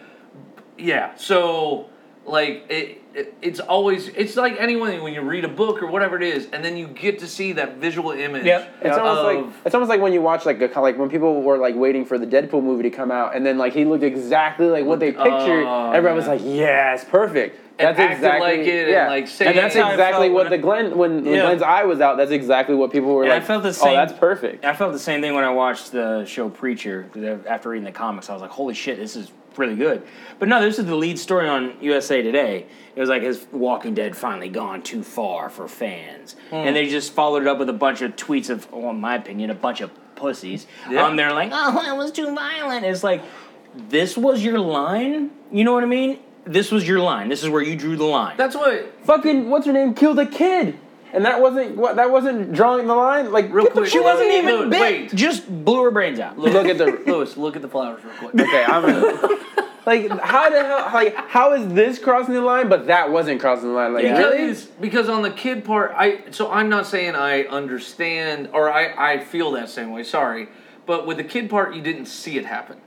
yeah." 0.77 1.15
So 1.15 1.89
like 2.25 2.65
it, 2.69 2.98
it 3.13 3.33
it's 3.41 3.59
always 3.59 4.07
it's 4.09 4.35
like 4.35 4.55
anyone 4.59 5.01
when 5.01 5.13
you 5.13 5.21
read 5.21 5.45
a 5.45 5.49
book 5.49 5.81
or 5.81 5.87
whatever 5.87 6.15
it 6.15 6.23
is, 6.23 6.47
and 6.53 6.63
then 6.63 6.77
you 6.77 6.87
get 6.87 7.19
to 7.19 7.27
see 7.27 7.53
that 7.53 7.77
visual 7.77 8.11
image. 8.11 8.45
Yep. 8.45 8.75
It's 8.81 8.97
almost 8.97 9.23
like 9.23 9.55
it's 9.65 9.75
almost 9.75 9.89
like 9.89 10.01
when 10.01 10.13
you 10.13 10.21
watch 10.21 10.45
like 10.45 10.61
a, 10.61 10.79
like 10.79 10.97
when 10.97 11.09
people 11.09 11.41
were 11.41 11.57
like 11.57 11.75
waiting 11.75 12.05
for 12.05 12.17
the 12.17 12.27
Deadpool 12.27 12.63
movie 12.63 12.83
to 12.83 12.89
come 12.89 13.11
out, 13.11 13.35
and 13.35 13.45
then 13.45 13.57
like 13.57 13.73
he 13.73 13.85
looked 13.85 14.03
exactly 14.03 14.67
like 14.67 14.85
what 14.85 14.99
they 14.99 15.11
pictured. 15.11 15.65
Oh, 15.65 15.91
Everyone 15.91 16.17
was 16.17 16.25
yeah. 16.25 16.31
like, 16.31 16.41
"Yes, 16.43 17.05
perfect." 17.05 17.59
That's 17.79 17.97
acted 17.97 18.17
exactly 18.17 18.57
like 18.57 18.67
it 18.67 18.83
and, 18.83 18.89
yeah. 18.89 19.07
like, 19.07 19.27
say 19.29 19.45
and 19.47 19.57
that's 19.57 19.73
it. 19.73 19.77
That's 19.77 19.85
how 19.85 19.89
I 19.91 19.93
exactly 19.93 20.29
what 20.29 20.49
the 20.49 20.57
Glenn 20.57 20.97
when, 20.97 21.23
when 21.23 21.33
Yeah. 21.33 21.43
Glenn's 21.43 21.61
eye 21.61 21.85
was 21.85 22.01
out. 22.01 22.17
That's 22.17 22.31
exactly 22.31 22.75
what 22.75 22.91
people 22.91 23.15
were 23.15 23.23
And 23.23 23.31
I 23.31 23.39
felt 23.39 23.63
the 23.63 23.71
same. 23.71 23.83
Oh, 23.83 23.85
same- 23.91 23.95
that's 23.95 24.19
perfect. 24.19 24.65
I 24.65 24.75
felt 24.75 24.91
the 24.91 24.99
same 24.99 25.21
thing 25.21 25.33
when 25.33 25.45
I 25.45 25.49
watched 25.49 25.93
the 25.93 26.25
show 26.25 26.49
Preacher. 26.49 27.09
After 27.47 27.69
reading 27.69 27.85
the 27.85 27.93
comics, 27.93 28.29
I 28.29 28.33
was 28.33 28.41
like, 28.41 28.51
"Holy 28.51 28.73
shit, 28.73 28.97
this 28.97 29.15
is 29.15 29.31
really 29.59 29.75
good." 29.75 30.01
But 30.39 30.47
no, 30.47 30.61
this 30.61 30.79
is 30.79 30.85
the 30.85 30.95
lead 30.95 31.19
story 31.19 31.47
on 31.47 31.73
USA 31.81 32.21
Today. 32.23 32.65
It 32.95 32.99
was 32.99 33.09
like 33.09 33.21
his 33.21 33.45
Walking 33.51 33.93
Dead 33.93 34.15
finally 34.17 34.49
gone 34.49 34.81
too 34.81 35.03
far 35.03 35.49
for 35.49 35.67
fans, 35.67 36.35
Hmm. 36.49 36.55
and 36.55 36.75
they 36.75 36.87
just 36.89 37.13
followed 37.13 37.43
it 37.43 37.47
up 37.47 37.59
with 37.59 37.69
a 37.69 37.73
bunch 37.73 38.01
of 38.01 38.15
tweets 38.15 38.49
of, 38.49 38.71
well, 38.71 38.89
in 38.89 38.99
my 38.99 39.15
opinion, 39.15 39.49
a 39.51 39.53
bunch 39.55 39.81
of 39.81 39.91
pussies. 40.15 40.65
Yeah. 40.89 41.05
Um, 41.05 41.15
they're 41.15 41.33
like, 41.33 41.51
"Oh, 41.53 41.93
it 41.93 41.97
was 41.97 42.11
too 42.11 42.33
violent." 42.33 42.85
It's 42.85 43.03
like, 43.03 43.21
this 43.89 44.17
was 44.17 44.43
your 44.43 44.59
line. 44.59 45.29
You 45.51 45.63
know 45.63 45.73
what 45.73 45.83
I 45.83 45.87
mean? 45.87 46.19
This 46.45 46.71
was 46.71 46.87
your 46.87 46.99
line. 46.99 47.29
This 47.29 47.43
is 47.43 47.49
where 47.49 47.61
you 47.61 47.75
drew 47.75 47.95
the 47.95 48.05
line. 48.05 48.35
That's 48.37 48.55
what. 48.55 48.91
Fucking 49.05 49.49
what's 49.49 49.65
her 49.67 49.73
name 49.73 49.93
killed 49.93 50.17
a 50.19 50.25
kid, 50.25 50.77
and 51.13 51.25
that 51.25 51.41
wasn't 51.41 51.75
what 51.75 51.95
that 51.95 52.11
wasn't 52.11 52.53
drawing 52.53 52.87
the 52.87 52.95
line. 52.95 53.31
Like 53.31 53.51
Real 53.51 53.67
quick, 53.67 53.87
she 53.89 53.99
wasn't 53.99 54.31
even 54.31 54.45
here. 54.49 54.57
Look, 54.59 54.69
bit. 54.71 54.81
wait. 54.81 55.15
Just 55.15 55.47
blew 55.65 55.83
her 55.83 55.91
brains 55.91 56.19
out. 56.19 56.37
Look 56.37 56.65
at 56.67 56.77
the 56.77 57.01
Lewis, 57.05 57.37
look 57.37 57.55
at 57.55 57.61
the 57.61 57.69
flowers 57.69 58.03
real 58.03 58.13
quick. 58.15 58.35
okay. 58.35 58.63
I'm 58.65 58.81
gonna, 58.83 59.45
Like 59.85 60.09
how 60.19 60.49
the 60.49 60.63
hell? 60.63 60.89
Like 60.93 61.15
how 61.15 61.53
is 61.53 61.73
this 61.73 61.97
crossing 61.99 62.33
the 62.35 62.41
line, 62.41 62.69
but 62.69 62.87
that 62.87 63.11
wasn't 63.11 63.39
crossing 63.39 63.69
the 63.69 63.73
line? 63.73 63.93
Like 63.93 64.03
Yeah. 64.03 64.17
really? 64.19 64.47
Because, 64.47 64.65
because 64.65 65.09
on 65.09 65.21
the 65.23 65.31
kid 65.31 65.63
part, 65.65 65.93
I 65.95 66.29
so 66.31 66.51
I'm 66.51 66.69
not 66.69 66.85
saying 66.85 67.15
I 67.15 67.43
understand 67.45 68.49
or 68.53 68.69
I, 68.71 69.13
I 69.13 69.19
feel 69.19 69.51
that 69.51 69.69
same 69.69 69.91
way. 69.91 70.03
Sorry, 70.03 70.49
but 70.85 71.07
with 71.07 71.17
the 71.17 71.23
kid 71.23 71.49
part, 71.49 71.73
you 71.73 71.81
didn't 71.81 72.05
see 72.05 72.37
it 72.37 72.45
happen. 72.45 72.77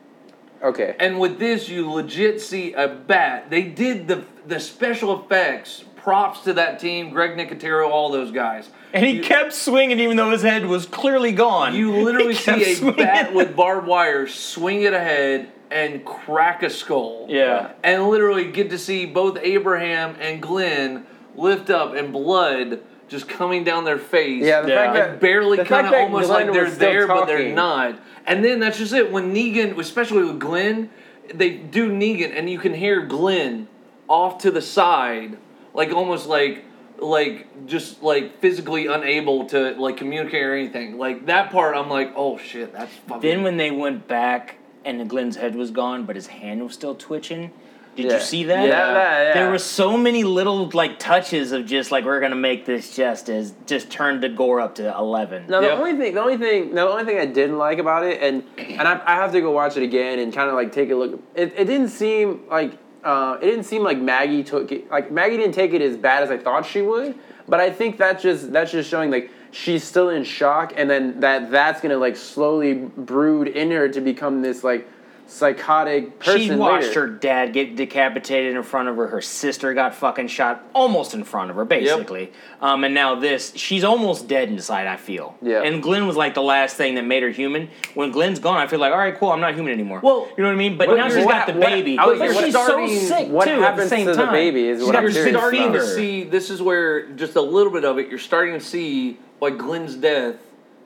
Okay. 0.62 0.94
And 1.00 1.18
with 1.18 1.40
this, 1.40 1.68
you 1.68 1.90
legit 1.90 2.40
see 2.40 2.72
a 2.74 2.86
bat. 2.86 3.50
They 3.50 3.62
did 3.64 4.06
the 4.06 4.24
the 4.46 4.60
special 4.60 5.24
effects. 5.24 5.84
Props 6.02 6.40
to 6.40 6.52
that 6.54 6.80
team, 6.80 7.10
Greg 7.10 7.36
Nicotero, 7.36 7.88
all 7.88 8.10
those 8.10 8.32
guys. 8.32 8.68
And 8.92 9.06
he 9.06 9.12
You- 9.18 9.22
kept 9.22 9.52
swinging 9.52 10.00
even 10.00 10.16
though 10.16 10.30
his 10.30 10.42
head 10.42 10.66
was 10.66 10.84
clearly 10.84 11.30
gone. 11.32 11.74
You 11.76 11.92
literally 11.92 12.34
see 12.34 12.72
a 12.72 12.74
swinging. 12.74 12.96
bat 12.96 13.32
with 13.32 13.54
barbed 13.56 13.86
wire 13.86 14.26
swing 14.26 14.82
it 14.82 14.92
ahead 14.92 15.48
and 15.70 16.04
crack 16.04 16.62
a 16.64 16.70
skull. 16.70 17.26
Yeah. 17.28 17.68
And 17.84 18.08
literally 18.08 18.50
get 18.50 18.70
to 18.70 18.78
see 18.78 19.06
both 19.06 19.38
Abraham 19.42 20.16
and 20.20 20.42
Glenn 20.42 21.06
lift 21.36 21.70
up 21.70 21.94
and 21.94 22.12
blood 22.12 22.80
just 23.08 23.28
coming 23.28 23.62
down 23.62 23.84
their 23.84 23.98
face. 23.98 24.42
Yeah, 24.44 24.62
the 24.62 24.70
Yeah. 24.70 24.84
fact 24.84 24.94
that 24.94 25.20
barely 25.20 25.58
the 25.58 25.64
kind 25.64 25.86
of 25.86 25.92
almost 25.94 26.26
Glenn 26.26 26.46
like 26.46 26.52
they're 26.54 26.64
was 26.64 26.74
still 26.74 26.90
there, 26.90 27.06
but 27.06 27.26
they're 27.26 27.54
not. 27.54 27.94
And 28.26 28.44
then 28.44 28.58
that's 28.58 28.78
just 28.78 28.92
it. 28.92 29.12
When 29.12 29.32
Negan, 29.32 29.78
especially 29.78 30.24
with 30.24 30.40
Glenn, 30.40 30.90
they 31.32 31.50
do 31.50 31.90
Negan, 31.92 32.36
and 32.36 32.50
you 32.50 32.58
can 32.58 32.74
hear 32.74 33.02
Glenn 33.02 33.68
off 34.08 34.38
to 34.38 34.50
the 34.50 34.60
side, 34.62 35.36
like 35.74 35.92
almost 35.92 36.26
like 36.26 36.64
like 36.98 37.66
just 37.66 38.02
like 38.02 38.40
physically 38.40 38.86
unable 38.86 39.46
to 39.46 39.72
like 39.72 39.96
communicate 39.96 40.42
or 40.42 40.54
anything. 40.54 40.98
Like 40.98 41.26
that 41.26 41.50
part, 41.50 41.76
I'm 41.76 41.88
like, 41.90 42.12
oh 42.16 42.38
shit, 42.38 42.72
that's 42.72 42.92
fucking. 43.08 43.22
Then 43.22 43.42
when 43.42 43.56
they 43.56 43.70
went 43.70 44.06
back 44.06 44.58
and 44.84 45.08
Glenn's 45.08 45.36
head 45.36 45.54
was 45.56 45.70
gone, 45.70 46.04
but 46.06 46.16
his 46.16 46.26
hand 46.28 46.62
was 46.62 46.74
still 46.74 46.94
twitching. 46.94 47.50
Did 47.94 48.06
Yeah. 48.06 48.14
you 48.14 48.20
see 48.20 48.44
that? 48.44 48.64
Yeah, 48.66 48.70
that- 48.94 49.22
yeah. 49.26 49.34
There 49.34 49.50
were 49.50 49.58
so 49.58 49.98
many 49.98 50.24
little 50.24 50.70
like 50.72 50.98
touches 50.98 51.52
of 51.52 51.66
just 51.66 51.90
like 51.92 52.04
we're 52.06 52.20
gonna 52.20 52.34
make 52.36 52.64
this 52.64 52.96
just 52.96 53.28
as 53.28 53.52
just 53.66 53.90
turn 53.90 54.20
the 54.20 54.30
gore 54.30 54.60
up 54.60 54.76
to 54.76 54.96
eleven. 54.96 55.44
No, 55.48 55.60
the 55.60 55.66
Yep. 55.66 55.78
only 55.78 55.92
thing, 55.98 56.14
the 56.14 56.20
only 56.20 56.36
thing, 56.38 56.74
the 56.74 56.88
only 56.88 57.04
thing 57.04 57.18
I 57.18 57.26
didn't 57.26 57.58
like 57.58 57.78
about 57.78 58.04
it, 58.06 58.22
and 58.22 58.44
and 58.58 58.88
I, 58.88 58.98
I 59.04 59.14
have 59.16 59.32
to 59.32 59.40
go 59.42 59.50
watch 59.50 59.76
it 59.76 59.82
again 59.82 60.20
and 60.20 60.32
kind 60.32 60.48
of 60.48 60.54
like 60.54 60.72
take 60.72 60.90
a 60.90 60.94
look. 60.94 61.20
It, 61.34 61.52
it 61.56 61.64
didn't 61.66 61.88
seem 61.88 62.42
like 62.50 62.72
uh, 63.04 63.38
it 63.40 63.46
didn't 63.46 63.64
seem 63.64 63.82
like 63.82 63.98
Maggie 63.98 64.44
took 64.44 64.70
it. 64.72 64.90
Like 64.90 65.10
Maggie 65.10 65.36
didn't 65.36 65.54
take 65.54 65.72
it 65.72 65.82
as 65.82 65.96
bad 65.96 66.22
as 66.22 66.30
I 66.30 66.38
thought 66.38 66.66
she 66.66 66.82
would. 66.82 67.18
But 67.48 67.60
I 67.60 67.70
think 67.70 67.98
that's 67.98 68.22
just 68.22 68.52
that's 68.52 68.70
just 68.70 68.88
showing 68.88 69.10
like 69.10 69.30
she's 69.50 69.84
still 69.84 70.10
in 70.10 70.24
shock, 70.24 70.72
and 70.76 70.88
then 70.88 71.20
that 71.20 71.50
that's 71.50 71.80
gonna 71.80 71.96
like 71.96 72.16
slowly 72.16 72.74
brood 72.74 73.48
in 73.48 73.70
her 73.70 73.88
to 73.88 74.00
become 74.00 74.42
this 74.42 74.62
like 74.62 74.88
psychotic 75.32 76.18
person. 76.18 76.40
She 76.40 76.50
watched 76.54 76.88
later. 76.88 77.00
her 77.00 77.06
dad 77.08 77.52
get 77.52 77.76
decapitated 77.76 78.54
in 78.56 78.62
front 78.62 78.88
of 78.88 78.96
her. 78.96 79.06
Her 79.08 79.20
sister 79.20 79.74
got 79.74 79.94
fucking 79.94 80.28
shot 80.28 80.64
almost 80.74 81.14
in 81.14 81.24
front 81.24 81.50
of 81.50 81.56
her, 81.56 81.64
basically. 81.64 82.32
Um, 82.60 82.84
and 82.84 82.94
now 82.94 83.14
this, 83.16 83.52
she's 83.56 83.84
almost 83.84 84.28
dead 84.28 84.48
inside. 84.48 84.86
I 84.86 84.96
feel. 84.96 85.36
Yeah. 85.42 85.62
And 85.62 85.82
Glenn 85.82 86.06
was 86.06 86.16
like 86.16 86.34
the 86.34 86.42
last 86.42 86.76
thing 86.76 86.94
that 86.96 87.04
made 87.04 87.22
her 87.22 87.30
human. 87.30 87.70
When 87.94 88.10
Glenn's 88.10 88.38
gone, 88.38 88.58
I 88.58 88.66
feel 88.66 88.78
like, 88.78 88.92
all 88.92 88.98
right, 88.98 89.16
cool, 89.16 89.30
I'm 89.32 89.40
not 89.40 89.54
human 89.54 89.72
anymore. 89.72 90.00
Well, 90.02 90.28
you 90.36 90.42
know 90.42 90.48
what 90.50 90.54
I 90.54 90.58
mean. 90.58 90.76
But 90.76 90.88
what 90.88 90.96
now 90.96 91.06
you're- 91.06 91.18
she's 91.20 91.26
what- 91.26 91.32
got 91.32 91.46
the 91.46 91.52
what- 91.54 91.68
baby. 91.68 91.98
I 91.98 92.06
was 92.06 92.18
but 92.18 92.34
she's 92.44 92.54
starting- 92.54 92.88
so 92.88 93.16
sick 93.16 93.28
what 93.28 93.46
too. 93.46 93.60
happens 93.60 93.80
at 93.80 93.84
the 93.84 93.88
same 93.88 94.06
to 94.06 94.12
the 94.14 94.24
time. 94.24 94.32
baby 94.32 94.68
is 94.68 94.78
She's 94.80 94.86
what 94.86 94.92
got 94.92 94.98
I'm 94.98 95.04
her 95.06 95.10
curious 95.12 95.36
starting 95.36 95.62
about. 95.62 95.72
to 95.74 95.86
see 95.86 96.24
this 96.24 96.50
is 96.50 96.60
where 96.62 97.06
just 97.12 97.36
a 97.36 97.40
little 97.42 97.72
bit 97.72 97.84
of 97.84 97.98
it 97.98 98.08
you're 98.08 98.18
starting 98.18 98.54
to 98.54 98.60
see 98.64 99.18
why 99.38 99.50
Glenn's 99.50 99.94
death 99.96 100.36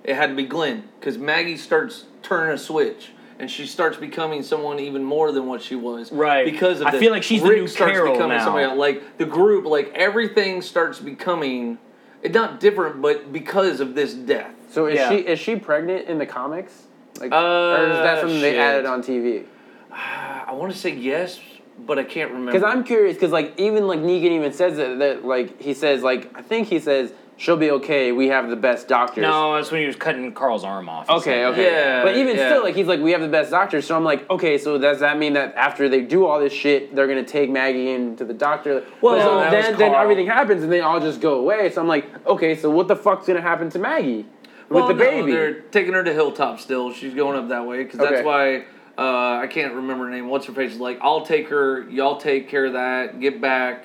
it 0.04 0.14
had 0.14 0.28
to 0.30 0.34
be 0.36 0.44
Glenn 0.44 0.84
because 1.00 1.18
Maggie 1.18 1.56
starts 1.56 2.04
turning 2.22 2.54
a 2.54 2.58
switch 2.58 3.10
and 3.38 3.50
she 3.50 3.66
starts 3.66 3.96
becoming 3.96 4.42
someone 4.42 4.78
even 4.80 5.04
more 5.04 5.32
than 5.32 5.46
what 5.46 5.62
she 5.62 5.74
was 5.74 6.10
Right. 6.12 6.44
because 6.44 6.80
of 6.80 6.86
I 6.86 6.90
this. 6.92 7.00
feel 7.00 7.12
like 7.12 7.22
she's 7.22 7.42
the 7.42 7.48
new 7.48 7.66
starts 7.66 7.92
Carol 7.92 8.12
becoming 8.14 8.38
now. 8.38 8.44
somebody 8.44 8.64
else. 8.64 8.78
like 8.78 9.18
the 9.18 9.26
group 9.26 9.64
like 9.66 9.92
everything 9.94 10.62
starts 10.62 10.98
becoming 10.98 11.78
it's 12.22 12.34
not 12.34 12.60
different 12.60 13.02
but 13.02 13.32
because 13.32 13.80
of 13.80 13.94
this 13.94 14.14
death 14.14 14.52
So 14.70 14.86
is 14.86 14.96
Yeah. 14.96 15.10
she 15.10 15.16
is 15.18 15.38
she 15.38 15.56
pregnant 15.56 16.08
in 16.08 16.18
the 16.18 16.26
comics? 16.26 16.84
Like, 17.20 17.32
Uh, 17.32 17.36
or 17.36 17.90
is 17.90 17.98
that 17.98 18.20
something 18.20 18.40
they 18.40 18.58
added 18.58 18.84
on 18.86 19.02
TV? 19.02 19.44
I 19.92 20.52
want 20.52 20.72
to 20.72 20.78
say 20.78 20.90
yes 20.94 21.40
but 21.78 21.98
I 21.98 22.04
can't 22.04 22.30
remember 22.30 22.52
Because 22.52 22.62
I'm 22.64 22.84
curious, 22.84 23.16
because 23.16 23.32
like 23.32 23.52
even 23.58 23.86
like 23.86 24.00
Negan 24.00 24.30
even 24.30 24.52
says 24.52 24.78
it 24.78 24.98
that 24.98 25.24
like 25.26 25.60
he 25.60 25.74
says 25.74 26.02
like 26.02 26.30
I 26.34 26.40
think 26.42 26.68
he 26.68 26.80
says 26.80 27.12
she'll 27.36 27.56
be 27.56 27.70
okay. 27.70 28.12
We 28.12 28.28
have 28.28 28.48
the 28.48 28.56
best 28.56 28.88
doctors. 28.88 29.22
No, 29.22 29.54
that's 29.54 29.70
when 29.70 29.80
he 29.80 29.86
was 29.86 29.96
cutting 29.96 30.32
Carl's 30.32 30.64
arm 30.64 30.88
off. 30.88 31.08
Okay, 31.08 31.44
okay. 31.46 31.64
Yeah, 31.64 32.02
But 32.02 32.16
even 32.16 32.36
yeah. 32.36 32.48
still, 32.48 32.62
like 32.62 32.74
he's 32.74 32.86
like, 32.86 33.00
we 33.00 33.12
have 33.12 33.20
the 33.20 33.28
best 33.28 33.50
doctors. 33.50 33.86
So 33.86 33.96
I'm 33.96 34.04
like, 34.04 34.28
okay, 34.30 34.58
so 34.58 34.78
does 34.78 35.00
that 35.00 35.18
mean 35.18 35.34
that 35.34 35.54
after 35.54 35.88
they 35.88 36.00
do 36.02 36.26
all 36.26 36.40
this 36.40 36.52
shit, 36.52 36.94
they're 36.94 37.06
gonna 37.08 37.22
take 37.24 37.50
Maggie 37.50 37.90
into 37.90 38.24
the 38.24 38.34
doctor? 38.34 38.84
Well, 39.00 39.20
so 39.20 39.36
that 39.40 39.50
then 39.50 39.78
then 39.78 39.94
everything 39.94 40.26
happens 40.26 40.62
and 40.62 40.72
they 40.72 40.80
all 40.80 41.00
just 41.00 41.20
go 41.20 41.38
away. 41.40 41.70
So 41.70 41.80
I'm 41.80 41.88
like, 41.88 42.06
okay, 42.26 42.56
so 42.56 42.70
what 42.70 42.88
the 42.88 42.96
fuck's 42.96 43.26
gonna 43.26 43.40
happen 43.40 43.70
to 43.70 43.78
Maggie 43.78 44.26
with 44.68 44.70
Well, 44.70 44.88
the 44.88 44.94
no, 44.94 44.98
baby? 44.98 45.32
they're 45.32 45.60
taking 45.60 45.92
her 45.92 46.02
to 46.02 46.12
Hilltop 46.12 46.58
still. 46.60 46.92
She's 46.92 47.14
going 47.14 47.38
up 47.38 47.48
that 47.50 47.66
way 47.66 47.84
because 47.84 48.00
Okay. 48.00 48.14
that's 48.16 48.26
why 48.26 48.64
uh, 48.98 49.40
I 49.42 49.46
can't 49.46 49.74
remember 49.74 50.06
her 50.06 50.10
name. 50.10 50.28
What's 50.28 50.46
her 50.46 50.54
face? 50.54 50.76
Like, 50.78 50.98
I'll 51.02 51.24
take 51.26 51.48
her. 51.50 51.82
Y'all 51.90 52.16
take 52.16 52.48
care 52.48 52.64
of 52.64 52.72
that. 52.72 53.20
Get 53.20 53.42
back, 53.42 53.84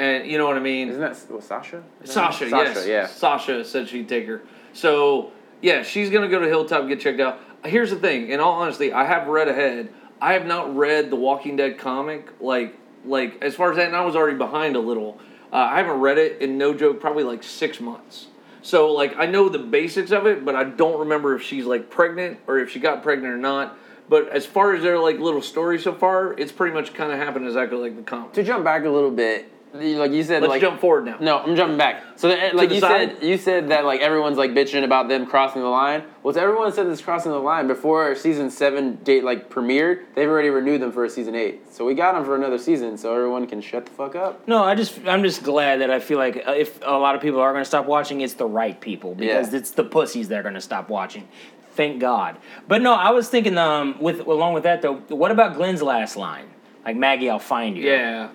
and 0.00 0.26
you 0.26 0.38
know 0.38 0.46
what 0.46 0.56
I 0.56 0.60
mean. 0.60 0.88
Isn't 0.88 1.00
that 1.00 1.16
what, 1.28 1.44
Sasha? 1.44 1.82
Sasha, 2.04 2.48
yes. 2.48 2.74
Sasha, 2.74 2.88
yeah. 2.88 3.06
Sasha 3.06 3.64
said 3.64 3.88
she'd 3.88 4.08
take 4.08 4.26
her. 4.26 4.40
So 4.72 5.30
yeah, 5.60 5.82
she's 5.82 6.08
gonna 6.08 6.28
go 6.28 6.38
to 6.38 6.46
Hilltop 6.46 6.80
and 6.80 6.88
get 6.88 7.00
checked 7.00 7.20
out. 7.20 7.38
Here's 7.64 7.90
the 7.90 7.96
thing. 7.96 8.30
In 8.30 8.40
all 8.40 8.54
honesty, 8.54 8.92
I 8.92 9.04
have 9.04 9.28
read 9.28 9.48
ahead. 9.48 9.92
I 10.20 10.32
have 10.32 10.46
not 10.46 10.74
read 10.74 11.10
the 11.10 11.16
Walking 11.16 11.56
Dead 11.56 11.78
comic. 11.78 12.30
Like, 12.40 12.76
like 13.04 13.42
as 13.42 13.54
far 13.54 13.70
as 13.70 13.76
that, 13.76 13.88
and 13.88 13.96
I 13.96 14.04
was 14.04 14.16
already 14.16 14.38
behind 14.38 14.74
a 14.74 14.80
little. 14.80 15.18
Uh, 15.52 15.56
I 15.56 15.76
haven't 15.76 16.00
read 16.00 16.16
it 16.16 16.40
in 16.40 16.56
no 16.56 16.72
joke, 16.72 16.98
probably 17.00 17.24
like 17.24 17.42
six 17.42 17.78
months. 17.78 18.28
So 18.62 18.92
like 18.92 19.16
I 19.18 19.26
know 19.26 19.50
the 19.50 19.58
basics 19.58 20.12
of 20.12 20.26
it, 20.26 20.46
but 20.46 20.54
I 20.54 20.64
don't 20.64 21.00
remember 21.00 21.34
if 21.34 21.42
she's 21.42 21.66
like 21.66 21.90
pregnant 21.90 22.38
or 22.46 22.58
if 22.58 22.70
she 22.70 22.80
got 22.80 23.02
pregnant 23.02 23.34
or 23.34 23.38
not. 23.38 23.76
But 24.08 24.28
as 24.30 24.46
far 24.46 24.74
as 24.74 24.82
their 24.82 24.98
like 24.98 25.18
little 25.18 25.42
story 25.42 25.78
so 25.78 25.92
far, 25.94 26.32
it's 26.38 26.52
pretty 26.52 26.74
much 26.74 26.94
kind 26.94 27.12
of 27.12 27.18
happened 27.18 27.46
exactly 27.46 27.78
like 27.78 27.96
the 27.96 28.02
comic. 28.02 28.32
To 28.32 28.42
jump 28.42 28.64
back 28.64 28.84
a 28.84 28.90
little 28.90 29.10
bit, 29.10 29.50
like 29.72 30.10
you 30.10 30.24
said, 30.24 30.42
Let's 30.42 30.50
like 30.50 30.60
jump 30.60 30.80
forward 30.80 31.04
now. 31.04 31.16
No, 31.20 31.38
I'm 31.38 31.54
jumping 31.54 31.78
back. 31.78 32.02
So, 32.16 32.28
the, 32.28 32.50
like 32.54 32.70
you 32.70 32.80
side? 32.80 33.18
said, 33.18 33.22
you 33.22 33.38
said 33.38 33.68
that 33.68 33.84
like 33.84 34.00
everyone's 34.00 34.36
like 34.36 34.50
bitching 34.50 34.82
about 34.84 35.08
them 35.08 35.26
crossing 35.26 35.62
the 35.62 35.68
line. 35.68 36.02
Well, 36.22 36.34
to 36.34 36.40
everyone 36.40 36.72
said 36.72 36.88
this 36.88 37.00
crossing 37.00 37.30
the 37.30 37.38
line 37.38 37.66
before 37.68 38.14
season 38.16 38.50
seven 38.50 38.96
date 39.04 39.22
like 39.22 39.48
premiered. 39.48 40.04
They've 40.14 40.28
already 40.28 40.50
renewed 40.50 40.80
them 40.80 40.90
for 40.92 41.04
a 41.04 41.10
season 41.10 41.34
eight. 41.36 41.72
So 41.72 41.84
we 41.86 41.94
got 41.94 42.14
them 42.14 42.24
for 42.24 42.34
another 42.34 42.58
season. 42.58 42.98
So 42.98 43.14
everyone 43.14 43.46
can 43.46 43.60
shut 43.60 43.86
the 43.86 43.92
fuck 43.92 44.16
up. 44.16 44.46
No, 44.48 44.64
I 44.64 44.74
just 44.74 44.98
I'm 45.06 45.22
just 45.22 45.42
glad 45.44 45.80
that 45.80 45.90
I 45.90 46.00
feel 46.00 46.18
like 46.18 46.42
uh, 46.46 46.52
if 46.52 46.80
a 46.82 46.98
lot 46.98 47.14
of 47.14 47.20
people 47.22 47.40
are 47.40 47.52
going 47.52 47.62
to 47.62 47.68
stop 47.68 47.86
watching, 47.86 48.20
it's 48.22 48.34
the 48.34 48.46
right 48.46 48.80
people 48.80 49.14
because 49.14 49.52
Yeah. 49.52 49.58
it's 49.58 49.70
the 49.70 49.84
pussies 49.84 50.28
that 50.28 50.38
are 50.38 50.42
going 50.42 50.54
to 50.54 50.60
stop 50.60 50.88
watching. 50.88 51.28
Thank 51.76 52.00
God. 52.00 52.36
But 52.66 52.82
no, 52.82 52.92
I 52.94 53.10
was 53.10 53.28
thinking 53.28 53.56
um 53.56 53.96
with 54.00 54.20
along 54.26 54.54
with 54.54 54.64
that 54.64 54.82
though, 54.82 54.96
what 54.96 55.30
about 55.30 55.54
Glenn's 55.54 55.80
last 55.82 56.16
line? 56.16 56.46
Like 56.84 56.96
Maggie, 56.96 57.30
I'll 57.30 57.38
find 57.38 57.76
you. 57.76 57.84
Yeah. 57.84 58.30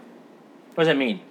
What 0.75 0.83
does 0.83 0.87
that 0.87 0.97
mean? 0.97 1.21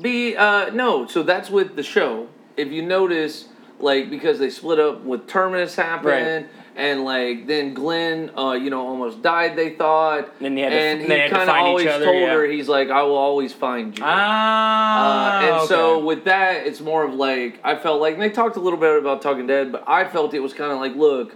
Be 0.00 0.36
uh 0.36 0.70
no, 0.70 1.06
so 1.06 1.22
that's 1.22 1.50
with 1.50 1.76
the 1.76 1.82
show. 1.82 2.28
If 2.56 2.70
you 2.70 2.82
notice, 2.82 3.46
like 3.78 4.08
because 4.10 4.38
they 4.38 4.50
split 4.50 4.78
up 4.78 5.02
with 5.02 5.26
Terminus 5.26 5.74
happened, 5.74 6.48
and 6.76 7.04
like 7.04 7.46
then 7.46 7.74
Glenn, 7.74 8.30
uh, 8.36 8.52
you 8.52 8.70
know, 8.70 8.86
almost 8.86 9.20
died. 9.22 9.56
They 9.56 9.70
thought, 9.70 10.38
Then 10.38 10.54
they 10.54 10.62
had 10.62 10.70
to- 10.70 10.76
and 10.76 11.10
they 11.10 11.22
he 11.24 11.28
kind 11.28 11.48
of 11.50 11.56
always 11.56 11.86
other, 11.86 12.04
told 12.04 12.16
yeah. 12.20 12.32
her, 12.34 12.46
he's 12.46 12.68
like, 12.68 12.90
I 12.90 13.02
will 13.02 13.16
always 13.16 13.52
find 13.52 13.96
you. 13.96 14.04
Ah. 14.06 15.38
Uh, 15.38 15.42
and 15.42 15.54
okay. 15.56 15.66
so 15.66 15.98
with 16.04 16.24
that, 16.24 16.66
it's 16.66 16.80
more 16.80 17.04
of 17.04 17.14
like 17.14 17.60
I 17.64 17.76
felt 17.76 18.00
like 18.00 18.14
and 18.14 18.22
they 18.22 18.30
talked 18.30 18.56
a 18.56 18.60
little 18.60 18.78
bit 18.78 18.98
about 18.98 19.22
Talking 19.22 19.46
Dead, 19.46 19.72
but 19.72 19.84
I 19.86 20.04
felt 20.06 20.34
it 20.34 20.40
was 20.40 20.54
kind 20.54 20.72
of 20.72 20.78
like, 20.78 20.94
look, 20.94 21.34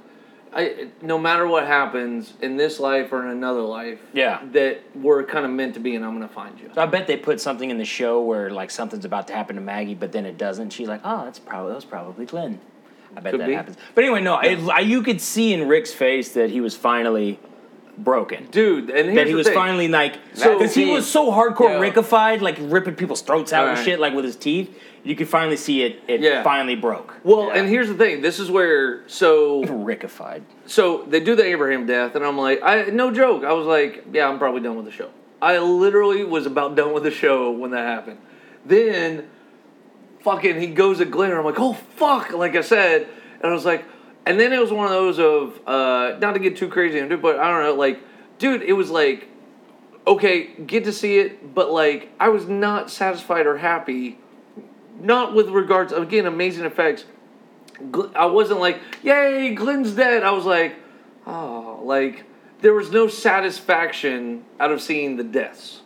I 0.54 0.88
no 1.02 1.18
matter 1.18 1.46
what 1.46 1.66
happens 1.66 2.32
in 2.40 2.56
this 2.56 2.78
life 2.78 3.12
or 3.12 3.22
in 3.24 3.30
another 3.30 3.60
life, 3.62 3.98
Yeah. 4.12 4.40
that 4.52 4.82
we're 4.94 5.24
kind 5.24 5.44
of 5.44 5.50
meant 5.50 5.74
to 5.74 5.80
be, 5.80 5.96
and 5.96 6.04
I'm 6.04 6.12
gonna 6.14 6.28
find 6.28 6.58
you. 6.60 6.70
So 6.74 6.80
I 6.82 6.86
bet 6.86 7.06
they 7.06 7.16
put 7.16 7.40
something 7.40 7.70
in 7.70 7.78
the 7.78 7.84
show 7.84 8.20
where 8.22 8.50
like 8.50 8.70
something's 8.70 9.04
about 9.04 9.26
to 9.28 9.32
happen 9.34 9.56
to 9.56 9.62
Maggie, 9.62 9.94
but 9.94 10.12
then 10.12 10.24
it 10.26 10.38
doesn't. 10.38 10.70
She's 10.70 10.88
like, 10.88 11.00
"Oh, 11.04 11.24
that's 11.24 11.38
probably 11.38 11.70
that 11.70 11.76
was 11.76 11.84
probably 11.84 12.24
Glenn." 12.26 12.60
I 13.16 13.20
bet 13.20 13.32
Could 13.32 13.40
that 13.42 13.46
be. 13.48 13.54
happens. 13.54 13.76
But 13.94 14.04
anyway, 14.04 14.20
no, 14.22 14.38
it, 14.40 14.58
I, 14.68 14.80
you 14.80 15.02
could 15.02 15.20
see 15.20 15.52
in 15.52 15.68
Rick's 15.68 15.92
face 15.92 16.32
that 16.32 16.50
he 16.50 16.60
was 16.60 16.74
finally 16.76 17.38
broken. 17.98 18.46
Dude, 18.50 18.90
and 18.90 19.16
that 19.16 19.26
he 19.26 19.35
was 19.35 19.46
thing. 19.46 19.54
finally 19.54 19.88
like, 19.88 20.14
So- 20.35 20.59
because 20.59 20.74
he 20.74 20.90
was 20.90 21.09
so 21.09 21.30
hardcore 21.30 21.68
Yeah. 21.70 21.80
Rickified, 21.90 22.40
like 22.40 22.57
ripping 22.61 22.94
people's 22.94 23.22
throats 23.22 23.52
out 23.52 23.68
and 23.68 23.78
shit, 23.85 24.00
like 24.00 24.14
with 24.14 24.24
his 24.24 24.37
teeth. 24.37 24.76
You 25.07 25.14
could 25.14 25.28
finally 25.28 25.57
see 25.57 25.83
it. 25.83 26.00
It 26.09 26.20
Yeah. 26.20 26.42
finally 26.42 26.76
broke. 26.76 27.12
Well, 27.24 27.48
Yeah. 27.48 27.61
and 27.61 27.68
here's 27.68 27.88
the 27.88 27.94
thing. 27.94 28.22
This 28.22 28.38
is 28.38 28.50
where 28.50 29.02
so 29.07 29.62
Rickified. 29.64 30.42
so 30.66 31.04
they 31.09 31.20
do 31.20 31.35
the 31.35 31.44
Abraham 31.44 31.85
death, 31.87 32.14
and 32.16 32.24
I'm 32.24 32.38
like, 32.38 32.61
I 32.62 32.85
no 32.85 33.11
joke. 33.11 33.44
I 33.44 33.52
was 33.52 33.66
like, 33.66 34.04
yeah, 34.12 34.28
I'm 34.28 34.38
probably 34.38 34.62
done 34.62 34.76
with 34.76 34.87
the 34.87 34.92
show. 34.92 35.09
I 35.42 35.59
literally 35.59 36.24
was 36.24 36.46
about 36.46 36.74
done 36.74 36.92
with 36.94 37.02
the 37.02 37.11
show 37.11 37.50
when 37.50 37.72
that 37.72 37.85
happened. 37.87 38.16
Then, 38.64 39.24
fucking, 40.20 40.59
he 40.59 40.68
goes 40.68 41.02
Glenn, 41.04 41.30
and 41.30 41.38
I'm 41.38 41.44
like, 41.44 41.61
oh 41.61 41.74
fuck, 41.96 42.33
like 42.33 42.57
I 42.57 42.62
said, 42.62 43.07
and 43.42 43.50
I 43.50 43.54
was 43.54 43.66
like, 43.66 43.85
and 44.26 44.38
then 44.38 44.52
it 44.52 44.60
was 44.60 44.72
one 44.72 44.87
of 44.87 44.92
those 44.92 45.18
of 45.18 45.60
uh, 45.66 46.18
not 46.18 46.32
to 46.32 46.38
get 46.38 46.56
too 46.56 46.68
crazy 46.68 46.98
into 46.98 47.14
it, 47.14 47.22
but 47.22 47.38
I 47.38 47.50
don't 47.50 47.62
know, 47.62 47.74
like, 47.74 48.00
dude, 48.38 48.62
it 48.62 48.72
was 48.72 48.90
like 48.90 49.28
okay, 50.06 50.48
get 50.66 50.84
to 50.84 50.92
see 50.92 51.18
it, 51.18 51.54
but 51.54 51.70
like 51.70 52.12
I 52.20 52.28
was 52.28 52.46
not 52.46 52.90
satisfied 52.90 53.46
or 53.46 53.58
happy. 53.58 54.18
Not 55.00 55.34
with 55.34 55.48
regards 55.48 55.92
again, 55.92 56.26
amazing 56.26 56.64
effects. 56.64 57.04
I 58.14 58.26
wasn't 58.26 58.60
like, 58.60 58.80
yay, 59.02 59.52
Glenn's 59.54 59.92
dead. 59.92 60.22
I 60.22 60.30
was 60.30 60.44
like, 60.44 60.76
oh, 61.26 61.80
like 61.84 62.24
there 62.60 62.72
was 62.72 62.90
no 62.90 63.08
satisfaction 63.08 64.44
out 64.60 64.70
of 64.70 64.80
seeing 64.80 65.16
the 65.16 65.24
deaths 65.24 65.80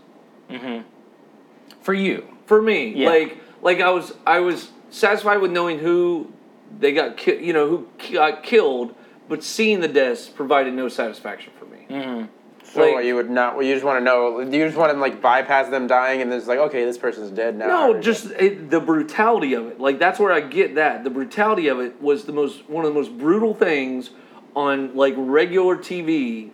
For 1.81 1.94
you. 1.94 2.29
for 2.46 2.61
me. 2.61 2.94
Yeah. 2.94 3.09
Like, 3.09 3.38
like 3.62 3.81
I 3.81 3.90
was, 3.90 4.12
I 4.27 4.40
was 4.40 4.70
satisfied 4.90 5.38
with 5.38 5.51
knowing 5.51 5.79
who 5.79 6.33
they 6.78 6.92
got, 6.92 7.16
ki- 7.16 7.44
you 7.44 7.52
know, 7.52 7.68
who 7.68 7.88
ki- 7.98 8.14
got 8.14 8.42
killed, 8.42 8.94
but 9.28 9.42
seeing 9.42 9.81
the 9.81 9.88
deaths 9.88 10.28
provided 10.28 10.74
no 10.74 10.88
satisfaction 10.88 11.52
for 11.59 11.64
me. 11.66 11.87
Mm-hmm. 11.88 12.26
So 12.64 12.92
Like- 12.92 13.04
you 13.07 13.14
would 13.14 13.31
not. 13.31 13.57
Well, 13.57 13.64
you 13.64 13.72
just 13.74 13.85
want 13.85 13.98
to 14.00 14.04
know. 14.04 14.40
You 14.40 14.64
just 14.66 14.76
want 14.76 14.92
to 14.92 14.98
like 14.98 15.22
bypass 15.22 15.70
them 15.70 15.87
dying, 15.87 16.20
and 16.20 16.31
then 16.31 16.38
it's 16.38 16.46
like, 16.48 16.59
okay, 16.59 16.85
this 16.85 16.98
person's 16.98 17.31
dead 17.31 17.57
now. 17.57 17.66
No, 17.92 18.00
just 18.00 18.26
it, 18.33 18.68
the 18.70 18.81
brutality 18.81 19.54
of 19.54 19.66
it. 19.68 19.81
Like 19.81 19.98
that's 19.98 20.18
where 20.18 20.33
I 20.33 20.40
get 20.40 20.74
that. 20.74 21.02
The 21.02 21.11
brutality 21.11 21.68
of 21.68 21.81
it 21.81 22.00
was 22.02 22.24
the 22.24 22.33
most 22.33 22.68
one 22.68 22.85
of 22.85 22.92
the 22.92 22.98
most 23.00 23.16
brutal 23.16 23.54
things 23.54 24.11
on 24.54 24.94
like 24.94 25.14
regular 25.16 25.76
TV 25.76 26.50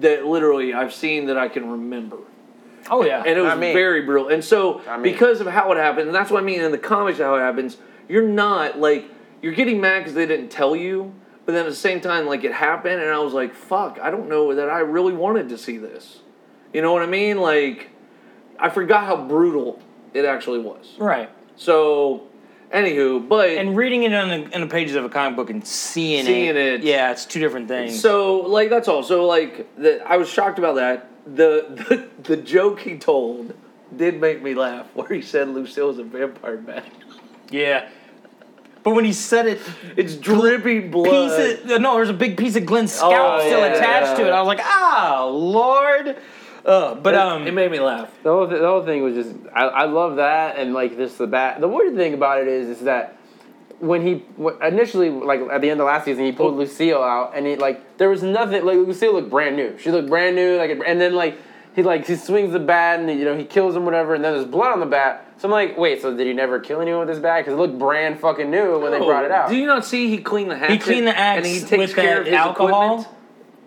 that 0.00 0.26
literally 0.26 0.74
I've 0.74 0.92
seen 0.92 1.26
that 1.26 1.38
I 1.38 1.48
can 1.48 1.70
remember. 1.70 2.18
Oh 2.90 3.02
yeah. 3.02 3.20
And 3.26 3.38
it 3.38 3.40
was 3.40 3.52
I 3.52 3.56
mean- 3.56 3.72
very 3.74 4.02
brutal. 4.02 4.28
And 4.28 4.44
so 4.44 4.82
I 4.86 4.98
mean- 4.98 5.10
because 5.14 5.40
of 5.40 5.46
how 5.46 5.72
it 5.72 5.78
happened, 5.78 6.08
and 6.08 6.14
that's 6.14 6.30
what 6.30 6.42
I 6.42 6.44
mean 6.44 6.60
in 6.60 6.72
the 6.72 6.78
comics 6.78 7.18
how 7.18 7.34
it 7.36 7.40
happens, 7.40 7.78
you're 8.06 8.28
not 8.28 8.78
like 8.78 9.06
you're 9.42 9.54
getting 9.54 9.80
mad 9.80 10.00
because 10.00 10.14
they 10.14 10.26
didn't 10.26 10.48
tell 10.50 10.74
you, 10.76 11.14
but 11.46 11.52
then 11.52 11.64
at 11.64 11.68
the 11.70 11.74
same 11.76 12.00
time 12.00 12.26
like 12.26 12.44
it 12.44 12.52
happened 12.52 13.00
and 13.00 13.10
I 13.10 13.18
was 13.18 13.32
like, 13.32 13.54
fuck, 13.54 13.98
I 14.00 14.10
don't 14.10 14.28
know 14.28 14.54
that 14.54 14.68
I 14.68 14.80
really 14.80 15.12
wanted 15.12 15.48
to 15.50 15.58
see 15.58 15.78
this. 15.78 16.20
You 16.72 16.82
know 16.82 16.92
what 16.92 17.02
I 17.02 17.06
mean? 17.06 17.38
Like 17.38 17.90
I 18.58 18.68
forgot 18.68 19.04
how 19.04 19.16
brutal 19.26 19.80
it 20.14 20.24
actually 20.24 20.58
was. 20.58 20.94
right. 20.98 21.30
So, 21.56 22.22
anywho, 22.72 23.28
but 23.28 23.48
And 23.50 23.76
reading 23.76 24.04
it 24.04 24.14
on 24.14 24.28
the, 24.28 24.54
in 24.54 24.60
the 24.60 24.66
pages 24.68 24.94
of 24.94 25.04
a 25.04 25.08
comic 25.08 25.36
book 25.36 25.50
and 25.50 25.66
seeing, 25.66 26.24
Seeing 26.24 26.56
it. 26.56 26.82
Yeah, 26.84 27.10
it's 27.10 27.24
two 27.24 27.40
different 27.40 27.66
things. 27.66 28.00
so 28.00 28.36
like 28.42 28.70
that's 28.70 28.86
all. 28.86 29.02
So 29.02 29.26
like 29.26 29.74
the, 29.76 30.00
I 30.08 30.16
was 30.18 30.28
shocked 30.28 30.58
about 30.58 30.76
that. 30.76 31.08
The, 31.26 31.66
the 32.22 32.34
the 32.34 32.36
joke 32.36 32.80
he 32.80 32.96
told 32.98 33.54
did 33.96 34.20
make 34.20 34.42
me 34.42 34.54
laugh, 34.54 34.86
where 34.94 35.08
he 35.08 35.20
said 35.22 35.48
Lucille 35.48 35.88
was 35.88 35.98
a 35.98 36.04
vampire 36.04 36.58
man. 36.60 36.84
yeah. 37.50 37.88
But 38.82 38.94
when 38.94 39.04
he 39.04 39.12
said 39.12 39.46
it, 39.46 39.60
It's 39.96 40.14
dripping 40.16 40.90
blood. 40.90 41.10
piece 41.60 41.64
of, 41.72 41.80
no, 41.80 41.94
there's 41.96 42.08
a 42.10 42.14
big 42.14 42.36
piece 42.36 42.56
of 42.56 42.64
Glenn's 42.66 42.92
scalp 42.92 43.12
Oh, 43.14 43.40
still 43.40 43.58
yeah. 43.60 43.66
attached 43.74 44.16
to 44.16 44.26
it. 44.26 44.30
I 44.30 44.40
was 44.40 44.46
like, 44.48 44.60
ah, 44.62 45.26
Lord. 45.30 46.16
Uh, 46.64 46.94
but 46.96 47.14
um, 47.14 47.46
it 47.46 47.54
made 47.54 47.70
me 47.70 47.80
laugh. 47.80 48.10
The 48.22 48.30
whole, 48.30 48.46
th- 48.48 48.60
the 48.60 48.66
whole 48.66 48.84
thing 48.84 49.02
was 49.02 49.14
just 49.14 49.34
I, 49.54 49.64
I 49.64 49.84
love 49.86 50.16
that 50.16 50.56
and 50.58 50.74
like 50.74 50.96
this 50.96 51.14
the 51.16 51.26
bat 51.26 51.60
the 51.60 51.68
weird 51.68 51.94
thing 51.96 52.12
about 52.14 52.42
it 52.42 52.48
is 52.48 52.68
is 52.68 52.80
that 52.84 53.16
when 53.78 54.04
he 54.06 54.24
wh- 54.42 54.60
initially 54.62 55.08
like 55.08 55.40
at 55.52 55.60
the 55.62 55.70
end 55.70 55.80
of 55.80 55.86
last 55.86 56.04
season 56.04 56.24
he 56.24 56.32
pulled 56.32 56.56
Lucille 56.56 57.02
out 57.02 57.32
and 57.34 57.46
he 57.46 57.56
like 57.56 57.96
there 57.96 58.10
was 58.10 58.22
nothing 58.22 58.66
like 58.66 58.76
Lucille 58.76 59.14
looked 59.14 59.30
brand 59.30 59.56
new 59.56 59.78
she 59.78 59.90
looked 59.90 60.10
brand 60.10 60.36
new 60.36 60.58
like 60.58 60.78
and 60.86 61.00
then 61.00 61.14
like 61.14 61.38
he 61.74 61.82
like 61.82 62.06
he 62.06 62.16
swings 62.16 62.52
the 62.52 62.58
bat 62.58 63.00
and 63.00 63.08
you 63.08 63.24
know 63.24 63.36
he 63.36 63.44
kills 63.44 63.74
him 63.74 63.84
whatever 63.86 64.14
and 64.14 64.22
then 64.24 64.34
there's 64.34 64.44
blood 64.44 64.72
on 64.72 64.80
the 64.80 64.86
bat 64.86 65.24
so 65.38 65.48
I'm 65.48 65.52
like 65.52 65.78
wait 65.78 66.02
so 66.02 66.14
did 66.16 66.26
he 66.26 66.32
never 66.32 66.60
kill 66.60 66.80
anyone 66.80 67.00
with 67.00 67.08
this 67.08 67.18
bat 67.18 67.40
because 67.44 67.54
it 67.54 67.56
looked 67.56 67.78
brand 67.78 68.20
fucking 68.20 68.50
new 68.50 68.78
when 68.80 68.92
they 68.92 68.98
brought 68.98 69.24
it 69.24 69.30
out 69.30 69.48
Do 69.48 69.56
you 69.56 69.66
not 69.66 69.84
see 69.84 70.08
he 70.08 70.18
cleaned 70.18 70.50
the 70.50 70.56
hatchet? 70.56 70.72
He 70.74 70.78
cleaned 70.78 71.06
the 71.06 71.18
axe 71.18 71.38
and 71.38 71.46
he 71.46 71.60
takes 71.60 71.70
with 71.78 71.94
care 71.94 72.14
that 72.14 72.20
of 72.20 72.26
his 72.26 72.34
alcohol? 72.34 73.00
equipment? 73.00 73.16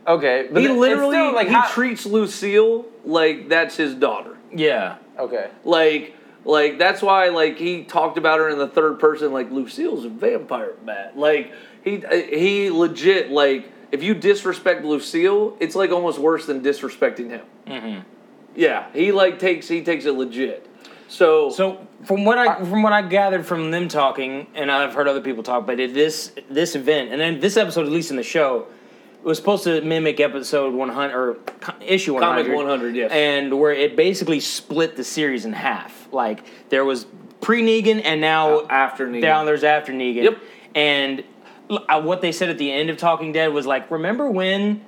okay 0.07 0.47
but 0.51 0.61
He 0.61 0.67
then- 0.67 0.75
it's 0.75 0.79
literally 0.81 1.15
still, 1.15 1.33
like 1.33 1.47
he 1.47 1.53
how- 1.53 1.67
treats 1.69 2.05
Lucille 2.05 2.85
like 3.05 3.49
that's 3.49 3.75
his 3.77 3.95
daughter. 3.95 4.37
yeah. 4.53 4.97
okay 5.17 5.49
Like, 5.63 6.15
like 6.45 6.77
that's 6.79 7.01
why 7.01 7.29
like 7.29 7.57
he 7.57 7.83
talked 7.83 8.17
about 8.17 8.39
her 8.39 8.49
in 8.49 8.57
the 8.57 8.67
third 8.67 8.99
person. 8.99 9.31
Like 9.31 9.51
Lucille's 9.51 10.05
a 10.05 10.09
vampire 10.09 10.73
bat. 10.85 11.15
Like 11.17 11.51
he 11.83 12.03
he 12.31 12.69
legit 12.71 13.29
like 13.31 13.71
if 13.91 14.01
you 14.01 14.13
disrespect 14.15 14.83
Lucille, 14.83 15.55
it's 15.59 15.75
like 15.75 15.91
almost 15.91 16.17
worse 16.17 16.45
than 16.47 16.61
disrespecting 16.61 17.29
him. 17.29 17.45
Mm-hmm. 17.67 17.99
Yeah, 18.55 18.87
he 18.93 19.11
like 19.11 19.37
takes 19.37 19.67
he 19.67 19.83
takes 19.83 20.05
it 20.05 20.13
legit. 20.13 20.67
So, 21.11 21.49
So 21.49 21.85
from 22.05 22.23
what 22.23 22.37
I 22.37 22.55
from 22.63 22.83
what 22.83 22.93
I 22.93 23.01
gathered 23.01 23.45
from 23.45 23.69
them 23.69 23.89
talking, 23.89 24.47
and 24.55 24.71
I've 24.71 24.93
heard 24.93 25.07
other 25.09 25.19
people 25.21 25.43
talk, 25.43 25.67
but 25.67 25.79
it, 25.79 25.93
this 25.93 26.31
this 26.49 26.75
event 26.75 27.11
and 27.11 27.19
then 27.19 27.39
this 27.41 27.57
episode, 27.57 27.85
at 27.85 27.91
least 27.91 28.11
in 28.11 28.17
the 28.17 28.23
show, 28.23 28.67
was 29.21 29.37
supposed 29.37 29.65
to 29.65 29.81
mimic 29.81 30.21
episode 30.21 30.73
one 30.73 30.87
hundred 30.89 31.15
or 31.17 31.37
issue 31.81 32.13
one 32.13 32.23
Comic 32.23 32.45
hundred. 32.45 32.55
100, 32.55 32.95
yes. 32.95 33.11
and 33.11 33.59
where 33.59 33.73
it 33.73 33.97
basically 33.97 34.39
split 34.39 34.95
the 34.95 35.03
series 35.03 35.43
in 35.43 35.51
half. 35.51 36.07
Like 36.13 36.45
there 36.69 36.85
was 36.85 37.05
pre 37.41 37.61
Negan, 37.61 38.01
and 38.05 38.21
now 38.21 38.59
Uh, 38.59 38.67
after 38.69 39.05
Negan. 39.07 39.21
Down 39.21 39.45
there's 39.45 39.65
after 39.65 39.91
Negan. 39.91 40.23
Yep. 40.23 40.37
And 40.75 41.23
uh, 41.69 42.01
what 42.01 42.21
they 42.21 42.31
said 42.31 42.49
at 42.49 42.57
the 42.57 42.71
end 42.71 42.89
of 42.89 42.95
Talking 42.95 43.33
Dead 43.33 43.47
was 43.51 43.67
like, 43.67 43.91
remember 43.91 44.29
when 44.29 44.85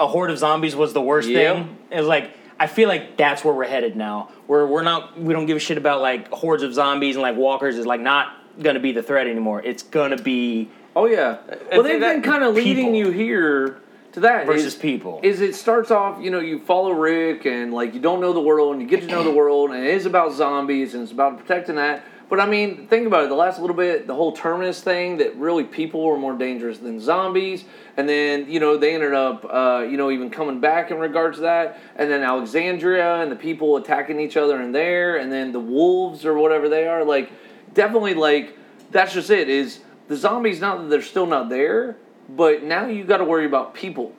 a 0.00 0.08
horde 0.08 0.30
of 0.32 0.38
zombies 0.38 0.74
was 0.74 0.92
the 0.92 1.00
worst 1.00 1.28
Yep. 1.28 1.54
thing? 1.56 1.78
It 1.92 1.98
was 1.98 2.08
like 2.08 2.32
I 2.62 2.68
feel 2.68 2.88
like 2.88 3.16
that's 3.16 3.44
where 3.44 3.52
we're 3.52 3.66
headed 3.66 3.96
now. 3.96 4.30
Where 4.46 4.64
we're 4.68 4.84
not 4.84 5.20
we 5.20 5.34
don't 5.34 5.46
give 5.46 5.56
a 5.56 5.60
shit 5.60 5.78
about 5.78 6.00
like 6.00 6.30
hordes 6.30 6.62
of 6.62 6.72
zombies 6.72 7.16
and 7.16 7.22
like 7.22 7.34
walkers 7.36 7.76
is 7.76 7.86
like 7.86 8.00
not 8.00 8.36
gonna 8.62 8.78
be 8.78 8.92
the 8.92 9.02
threat 9.02 9.26
anymore. 9.26 9.60
It's 9.64 9.82
gonna 9.82 10.16
be 10.16 10.70
oh 10.94 11.06
yeah, 11.06 11.38
well 11.72 11.82
they've 11.82 11.98
been 11.98 12.22
kind 12.22 12.44
of 12.44 12.54
leading 12.54 12.94
you 12.94 13.10
here 13.10 13.80
to 14.12 14.20
that 14.20 14.46
versus 14.46 14.66
is- 14.66 14.74
people. 14.76 15.18
is 15.24 15.40
it 15.40 15.56
starts 15.56 15.90
off, 15.90 16.22
you 16.22 16.30
know, 16.30 16.38
you 16.38 16.60
follow 16.60 16.92
Rick 16.92 17.46
and 17.46 17.74
like 17.74 17.94
you 17.94 18.00
don't 18.00 18.20
know 18.20 18.32
the 18.32 18.40
world 18.40 18.74
and 18.74 18.80
you 18.80 18.86
get 18.86 19.00
to 19.00 19.06
know 19.08 19.24
the 19.24 19.32
world 19.32 19.70
and 19.72 19.84
it 19.84 19.92
is 19.92 20.06
about 20.06 20.32
zombies 20.32 20.94
and 20.94 21.02
it's 21.02 21.10
about 21.10 21.38
protecting 21.38 21.74
that. 21.74 22.04
But 22.32 22.40
I 22.40 22.46
mean, 22.46 22.86
think 22.86 23.06
about 23.06 23.24
it. 23.24 23.28
The 23.28 23.34
last 23.34 23.60
little 23.60 23.76
bit, 23.76 24.06
the 24.06 24.14
whole 24.14 24.32
terminus 24.32 24.80
thing 24.80 25.18
that 25.18 25.36
really 25.36 25.64
people 25.64 26.02
were 26.02 26.16
more 26.16 26.32
dangerous 26.32 26.78
than 26.78 26.98
zombies, 26.98 27.66
and 27.98 28.08
then 28.08 28.50
you 28.50 28.58
know 28.58 28.78
they 28.78 28.94
ended 28.94 29.12
up, 29.12 29.44
uh, 29.44 29.84
you 29.86 29.98
know, 29.98 30.10
even 30.10 30.30
coming 30.30 30.58
back 30.58 30.90
in 30.90 30.96
regards 30.96 31.36
to 31.36 31.42
that, 31.42 31.78
and 31.94 32.10
then 32.10 32.22
Alexandria 32.22 33.16
and 33.16 33.30
the 33.30 33.36
people 33.36 33.76
attacking 33.76 34.18
each 34.18 34.38
other 34.38 34.62
in 34.62 34.72
there, 34.72 35.18
and 35.18 35.30
then 35.30 35.52
the 35.52 35.60
wolves 35.60 36.24
or 36.24 36.32
whatever 36.38 36.70
they 36.70 36.86
are. 36.86 37.04
Like, 37.04 37.30
definitely, 37.74 38.14
like 38.14 38.56
that's 38.90 39.12
just 39.12 39.28
it. 39.28 39.50
Is 39.50 39.80
the 40.08 40.16
zombies 40.16 40.58
not 40.58 40.78
that 40.78 40.88
they're 40.88 41.02
still 41.02 41.26
not 41.26 41.50
there, 41.50 41.98
but 42.30 42.62
now 42.62 42.86
you 42.86 43.04
got 43.04 43.18
to 43.18 43.24
worry 43.24 43.44
about 43.44 43.74
people 43.74 44.14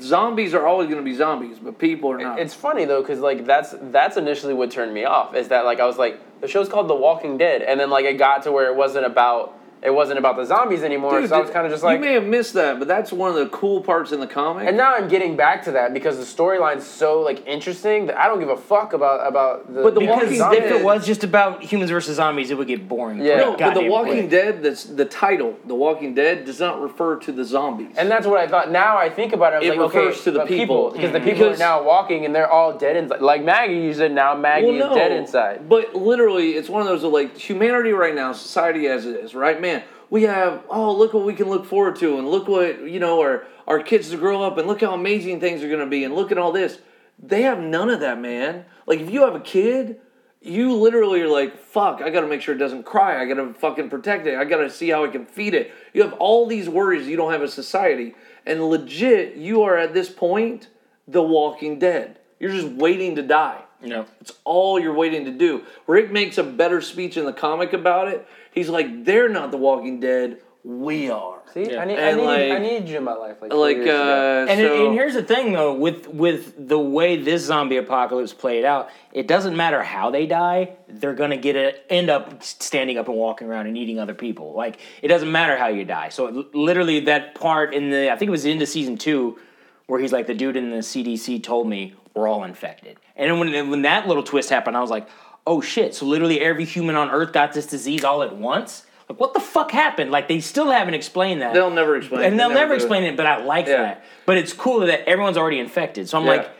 zombies 0.00 0.54
are 0.54 0.66
always 0.66 0.88
going 0.88 1.02
to 1.02 1.04
be 1.04 1.14
zombies, 1.14 1.58
but 1.58 1.78
people 1.78 2.12
are 2.12 2.18
not. 2.18 2.38
It's 2.38 2.54
funny 2.54 2.84
though, 2.84 3.00
because 3.00 3.20
like 3.20 3.44
that's 3.46 3.74
that's 3.80 4.16
initially 4.16 4.54
what 4.54 4.70
turned 4.70 4.94
me 4.94 5.04
off. 5.04 5.34
Is 5.34 5.48
that 5.48 5.64
like 5.64 5.80
I 5.80 5.86
was 5.86 5.98
like 5.98 6.20
the 6.40 6.48
show's 6.48 6.68
called 6.68 6.88
The 6.88 6.94
Walking 6.94 7.38
Dead, 7.38 7.62
and 7.62 7.78
then 7.78 7.90
like 7.90 8.04
it 8.04 8.18
got 8.18 8.42
to 8.44 8.52
where 8.52 8.66
it 8.66 8.76
wasn't 8.76 9.06
about 9.06 9.58
it 9.82 9.90
wasn't 9.92 10.18
about 10.18 10.36
the 10.36 10.44
zombies 10.44 10.82
anymore. 10.84 11.20
Dude, 11.20 11.28
so 11.30 11.36
I 11.36 11.40
was 11.40 11.50
kind 11.50 11.66
of 11.66 11.72
just 11.72 11.82
like, 11.82 11.96
you 11.98 12.04
may 12.04 12.12
have 12.12 12.24
missed 12.24 12.54
that, 12.54 12.78
but 12.78 12.86
that's 12.86 13.12
one 13.12 13.30
of 13.30 13.36
the 13.36 13.46
cool 13.48 13.80
parts 13.80 14.12
in 14.12 14.20
the 14.20 14.26
comic. 14.26 14.68
and 14.68 14.76
now 14.76 14.94
I'm 14.94 15.08
getting 15.08 15.36
back 15.36 15.64
to 15.64 15.72
that 15.72 15.92
because 15.92 16.18
the 16.18 16.24
storyline's 16.24 16.86
so 16.86 17.20
like 17.20 17.46
interesting 17.46 18.06
that 18.06 18.16
I 18.18 18.28
don't 18.28 18.38
give 18.40 18.48
a 18.48 18.56
fuck 18.56 18.92
about 18.92 19.26
about 19.26 19.72
the. 19.74 19.82
But 19.82 19.94
The 19.94 20.00
because 20.00 20.38
Walking 20.38 20.56
if 20.58 20.62
Dead- 20.70 20.80
it 20.80 20.84
was 20.84 21.06
just 21.06 21.24
about 21.24 21.62
humans 21.62 21.90
versus 21.90 22.16
zombies, 22.16 22.50
it 22.50 22.58
would 22.58 22.68
get 22.68 22.88
boring. 22.88 23.18
Yeah. 23.24 23.36
no, 23.38 23.56
but 23.56 23.74
The 23.74 23.88
Walking 23.88 24.28
quick. 24.28 24.30
Dead, 24.30 24.62
that's 24.62 24.84
the 24.84 25.04
title. 25.04 25.56
The 25.66 25.74
Walking 25.74 26.14
Dead 26.14 26.44
does 26.44 26.60
not 26.60 26.80
refer 26.80 27.16
to 27.16 27.32
the 27.32 27.44
zombies. 27.44 27.94
and 27.96 28.10
that's 28.10 28.26
what 28.26 28.38
I 28.38 28.46
thought. 28.46 28.70
Now 28.70 28.96
I 28.96 29.08
think 29.10 29.32
about 29.32 29.52
it. 29.52 29.56
I'm 29.56 29.62
It 29.64 29.68
like, 29.78 29.92
refers 29.92 30.14
okay, 30.16 30.24
to 30.24 30.30
the 30.30 30.44
people. 30.46 30.90
because 30.92 31.12
the 31.12 31.18
Mhm. 31.20 31.24
people 31.24 31.38
Because- 31.48 31.60
are 31.60 31.64
now 31.64 31.82
walking 31.82 32.24
and 32.24 32.34
they're 32.34 32.50
all 32.50 32.72
dead 32.72 32.96
inside. 32.96 33.20
Like 33.20 33.42
Maggie, 33.42 33.74
you 33.74 33.92
said 33.94 34.12
now 34.12 34.34
Maggie 34.36 34.66
well, 34.66 34.74
no, 34.74 34.90
is 34.90 34.96
dead 34.96 35.12
inside. 35.12 35.68
But 35.68 35.94
literally, 35.94 36.50
it's 36.52 36.68
one 36.68 36.82
of 36.82 36.88
those 36.88 37.02
like 37.02 37.36
humanity 37.36 37.92
right 37.92 38.14
now, 38.14 38.32
society 38.32 38.86
as 38.86 39.06
it 39.06 39.16
is, 39.16 39.34
right? 39.34 39.60
Man, 39.60 39.71
we 40.12 40.24
have 40.24 40.62
oh 40.68 40.94
look 40.94 41.14
what 41.14 41.24
we 41.24 41.32
can 41.32 41.48
look 41.48 41.64
forward 41.64 41.96
to, 41.96 42.18
and 42.18 42.28
look 42.28 42.46
what 42.46 42.82
you 42.82 43.00
know 43.00 43.22
our 43.22 43.46
our 43.66 43.82
kids 43.82 44.10
to 44.10 44.18
grow 44.18 44.42
up, 44.42 44.58
and 44.58 44.68
look 44.68 44.82
how 44.82 44.92
amazing 44.92 45.40
things 45.40 45.64
are 45.64 45.68
going 45.68 45.80
to 45.80 45.86
be, 45.86 46.04
and 46.04 46.14
look 46.14 46.30
at 46.30 46.36
all 46.36 46.52
this. 46.52 46.78
They 47.18 47.42
have 47.42 47.58
none 47.58 47.88
of 47.88 48.00
that, 48.00 48.20
man. 48.20 48.66
Like 48.86 49.00
if 49.00 49.10
you 49.10 49.22
have 49.22 49.34
a 49.34 49.40
kid, 49.40 50.00
you 50.42 50.74
literally 50.74 51.22
are 51.22 51.28
like, 51.28 51.56
fuck, 51.56 52.02
I 52.02 52.10
got 52.10 52.20
to 52.20 52.26
make 52.26 52.42
sure 52.42 52.54
it 52.54 52.58
doesn't 52.58 52.82
cry. 52.82 53.22
I 53.22 53.24
got 53.24 53.36
to 53.36 53.54
fucking 53.54 53.88
protect 53.88 54.26
it. 54.26 54.36
I 54.36 54.44
got 54.44 54.58
to 54.58 54.68
see 54.68 54.90
how 54.90 55.02
I 55.02 55.08
can 55.08 55.24
feed 55.24 55.54
it. 55.54 55.72
You 55.94 56.02
have 56.02 56.12
all 56.14 56.46
these 56.46 56.68
worries 56.68 57.08
you 57.08 57.16
don't 57.16 57.32
have 57.32 57.40
a 57.40 57.48
society, 57.48 58.14
and 58.44 58.62
legit, 58.68 59.36
you 59.36 59.62
are 59.62 59.78
at 59.78 59.94
this 59.94 60.10
point 60.10 60.68
the 61.08 61.22
Walking 61.22 61.78
Dead. 61.78 62.18
You're 62.38 62.52
just 62.52 62.68
waiting 62.68 63.16
to 63.16 63.22
die. 63.22 63.62
No. 63.80 64.06
It's 64.20 64.32
all 64.44 64.78
you're 64.78 64.94
waiting 64.94 65.24
to 65.24 65.32
do. 65.32 65.64
Rick 65.86 66.12
makes 66.12 66.38
a 66.38 66.44
better 66.44 66.80
speech 66.80 67.16
in 67.16 67.24
the 67.24 67.32
comic 67.32 67.72
about 67.72 68.08
it. 68.08 68.26
He's 68.52 68.68
like, 68.68 69.04
they're 69.04 69.28
not 69.28 69.50
the 69.50 69.56
Walking 69.58 70.00
Dead. 70.00 70.38
We 70.64 71.10
are. 71.10 71.40
See, 71.52 71.64
Yeah. 71.72 71.80
I 71.82 71.84
need 71.84 71.98
I 71.98 72.12
need 72.12 72.22
like- 72.22 72.52
I 72.52 72.58
need 72.58 72.88
you 72.88 72.96
in 72.96 73.02
my 73.02 73.14
life. 73.14 73.38
Like 73.42 73.52
Like, 73.52 73.78
uh, 73.78 74.46
And, 74.48 74.60
so, 74.60 74.86
and 74.86 74.94
here's 74.94 75.14
the 75.14 75.22
thing, 75.24 75.52
though, 75.52 75.74
with 75.74 76.06
with 76.06 76.68
the 76.68 76.78
way 76.78 77.16
this 77.16 77.42
zombie 77.42 77.78
apocalypse 77.78 78.32
played 78.32 78.64
out, 78.64 78.88
it 79.12 79.26
doesn't 79.26 79.56
matter 79.56 79.82
how 79.82 80.10
they 80.10 80.24
die; 80.26 80.70
they're 80.88 81.14
gonna 81.14 81.36
get 81.36 81.56
it, 81.56 81.84
end 81.90 82.10
up 82.10 82.44
standing 82.44 82.96
up 82.96 83.08
and 83.08 83.16
walking 83.16 83.48
around 83.48 83.66
and 83.66 83.76
eating 83.76 83.98
other 83.98 84.14
people. 84.14 84.52
Like 84.54 84.78
it 85.02 85.08
doesn't 85.08 85.32
matter 85.32 85.56
how 85.56 85.66
you 85.66 85.84
die. 85.84 86.10
So 86.10 86.28
l- 86.28 86.44
literally, 86.54 87.00
that 87.00 87.34
part 87.34 87.74
in 87.74 87.90
the 87.90 88.12
I 88.12 88.16
think 88.16 88.28
it 88.28 88.30
was 88.38 88.44
into 88.44 88.64
season 88.64 88.96
two, 88.96 89.40
where 89.88 89.98
he's 89.98 90.12
like, 90.12 90.28
the 90.28 90.34
dude 90.34 90.56
in 90.56 90.70
the 90.70 90.76
CDC 90.78 91.42
told 91.42 91.66
me 91.68 91.94
we're 92.14 92.28
all 92.28 92.44
infected. 92.44 92.98
And 93.16 93.28
then 93.28 93.40
when 93.40 93.68
when 93.70 93.82
that 93.82 94.06
little 94.06 94.22
twist 94.22 94.48
happened, 94.48 94.76
I 94.76 94.80
was 94.80 94.90
like, 94.90 95.08
oh 95.46 95.60
shit! 95.60 95.94
So 95.94 96.06
literally 96.06 96.40
every 96.40 96.64
human 96.64 96.96
on 96.96 97.10
Earth 97.10 97.32
got 97.32 97.52
this 97.52 97.66
disease 97.66 98.04
all 98.04 98.22
at 98.22 98.36
once. 98.36 98.84
Like 99.08 99.18
what 99.20 99.34
the 99.34 99.40
fuck 99.40 99.70
happened? 99.70 100.10
Like 100.10 100.28
they 100.28 100.40
still 100.40 100.70
haven't 100.70 100.94
explained 100.94 101.42
that. 101.42 101.52
They'll 101.54 101.70
never 101.70 101.96
explain 101.96 102.22
it. 102.22 102.26
and 102.28 102.38
they'll 102.40 102.48
never, 102.48 102.60
never 102.60 102.68
do 102.70 102.74
it. 102.74 102.84
explain 102.84 103.02
it. 103.04 103.16
But 103.16 103.26
I 103.26 103.44
like 103.44 103.66
Yeah. 103.66 103.82
that. 103.82 104.04
But 104.26 104.38
it's 104.38 104.52
cool 104.52 104.80
that 104.80 105.08
everyone's 105.08 105.36
already 105.36 105.58
infected. 105.58 106.08
So 106.08 106.18
I'm 106.18 106.24
Yeah. 106.24 106.30
like. 106.32 106.50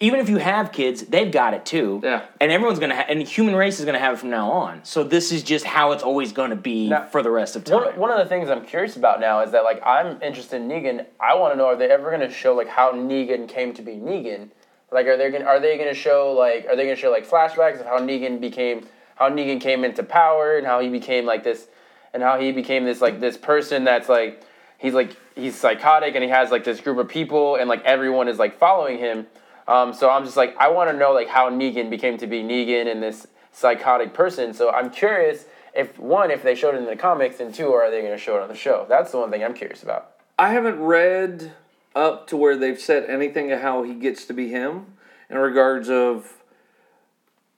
Even 0.00 0.18
if 0.18 0.28
you 0.28 0.38
have 0.38 0.72
kids, 0.72 1.02
they've 1.04 1.30
got 1.30 1.54
it 1.54 1.64
too. 1.64 2.00
Yeah. 2.02 2.22
And 2.40 2.50
everyone's 2.50 2.80
gonna 2.80 2.96
ha- 2.96 3.04
and 3.08 3.20
the 3.20 3.24
human 3.24 3.54
race 3.54 3.78
is 3.78 3.84
gonna 3.86 4.00
have 4.00 4.14
it 4.14 4.16
from 4.16 4.30
now 4.30 4.50
on. 4.50 4.80
So 4.82 5.04
this 5.04 5.30
is 5.30 5.44
just 5.44 5.64
how 5.64 5.92
it's 5.92 6.02
always 6.02 6.32
gonna 6.32 6.56
be 6.56 6.88
Now- 6.88 7.04
for 7.04 7.22
the 7.22 7.30
rest 7.30 7.54
of 7.54 7.62
time. 7.62 7.76
One, 7.84 7.96
one 7.96 8.10
of 8.10 8.18
the 8.18 8.24
things 8.24 8.50
I'm 8.50 8.64
curious 8.64 8.96
about 8.96 9.20
now 9.20 9.42
is 9.42 9.52
that 9.52 9.62
like 9.62 9.80
I'm 9.86 10.20
interested 10.20 10.56
in 10.60 10.68
Negan. 10.68 11.06
I 11.20 11.36
want 11.36 11.52
to 11.54 11.56
know 11.56 11.66
are 11.66 11.76
they 11.76 11.88
ever 11.88 12.08
going 12.10 12.20
to 12.28 12.30
show 12.34 12.52
like 12.52 12.66
how 12.66 12.90
Negan 12.90 13.46
came 13.46 13.72
to 13.74 13.82
be 13.82 13.92
Negan? 13.92 14.48
Like 14.92 15.06
are 15.06 15.16
they 15.16 15.30
gonna 15.30 15.44
are 15.44 15.58
they 15.58 15.78
to 15.78 15.94
show 15.94 16.32
like 16.32 16.66
are 16.68 16.76
they 16.76 16.86
to 16.86 16.96
show 16.96 17.10
like 17.10 17.28
flashbacks 17.28 17.80
of 17.80 17.86
how 17.86 17.98
Negan 17.98 18.40
became 18.40 18.86
how 19.16 19.30
Negan 19.30 19.60
came 19.60 19.84
into 19.84 20.02
power 20.02 20.56
and 20.56 20.66
how 20.66 20.80
he 20.80 20.88
became 20.88 21.24
like 21.24 21.44
this 21.44 21.66
and 22.12 22.22
how 22.22 22.38
he 22.38 22.52
became 22.52 22.84
this 22.84 23.00
like 23.00 23.20
this 23.20 23.36
person 23.36 23.84
that's 23.84 24.08
like 24.08 24.42
he's 24.78 24.94
like 24.94 25.16
he's 25.34 25.56
psychotic 25.56 26.14
and 26.14 26.22
he 26.22 26.30
has 26.30 26.50
like 26.50 26.64
this 26.64 26.80
group 26.80 26.98
of 26.98 27.08
people 27.08 27.56
and 27.56 27.68
like 27.68 27.82
everyone 27.84 28.28
is 28.28 28.38
like 28.38 28.58
following 28.58 28.98
him. 28.98 29.26
Um, 29.66 29.94
so 29.94 30.10
I'm 30.10 30.24
just 30.24 30.36
like 30.36 30.56
I 30.58 30.68
want 30.68 30.90
to 30.90 30.96
know 30.96 31.12
like 31.12 31.28
how 31.28 31.48
Negan 31.50 31.88
became 31.88 32.18
to 32.18 32.26
be 32.26 32.42
Negan 32.42 32.90
and 32.90 33.02
this 33.02 33.26
psychotic 33.52 34.12
person. 34.12 34.52
So 34.52 34.70
I'm 34.70 34.90
curious 34.90 35.46
if 35.74 35.98
one 35.98 36.30
if 36.30 36.42
they 36.42 36.54
showed 36.54 36.74
it 36.74 36.78
in 36.78 36.86
the 36.86 36.96
comics 36.96 37.40
and 37.40 37.54
two 37.54 37.72
are 37.72 37.90
they 37.90 38.00
going 38.00 38.12
to 38.12 38.18
show 38.18 38.36
it 38.36 38.42
on 38.42 38.48
the 38.48 38.54
show? 38.54 38.84
That's 38.88 39.12
the 39.12 39.18
one 39.18 39.30
thing 39.30 39.42
I'm 39.42 39.54
curious 39.54 39.82
about. 39.82 40.10
I 40.38 40.50
haven't 40.50 40.80
read 40.80 41.52
up 41.94 42.26
to 42.28 42.36
where 42.36 42.56
they've 42.56 42.80
said 42.80 43.08
anything 43.08 43.52
of 43.52 43.60
how 43.60 43.82
he 43.82 43.94
gets 43.94 44.24
to 44.26 44.32
be 44.32 44.48
him 44.48 44.86
in 45.28 45.38
regards 45.38 45.88
of 45.88 46.32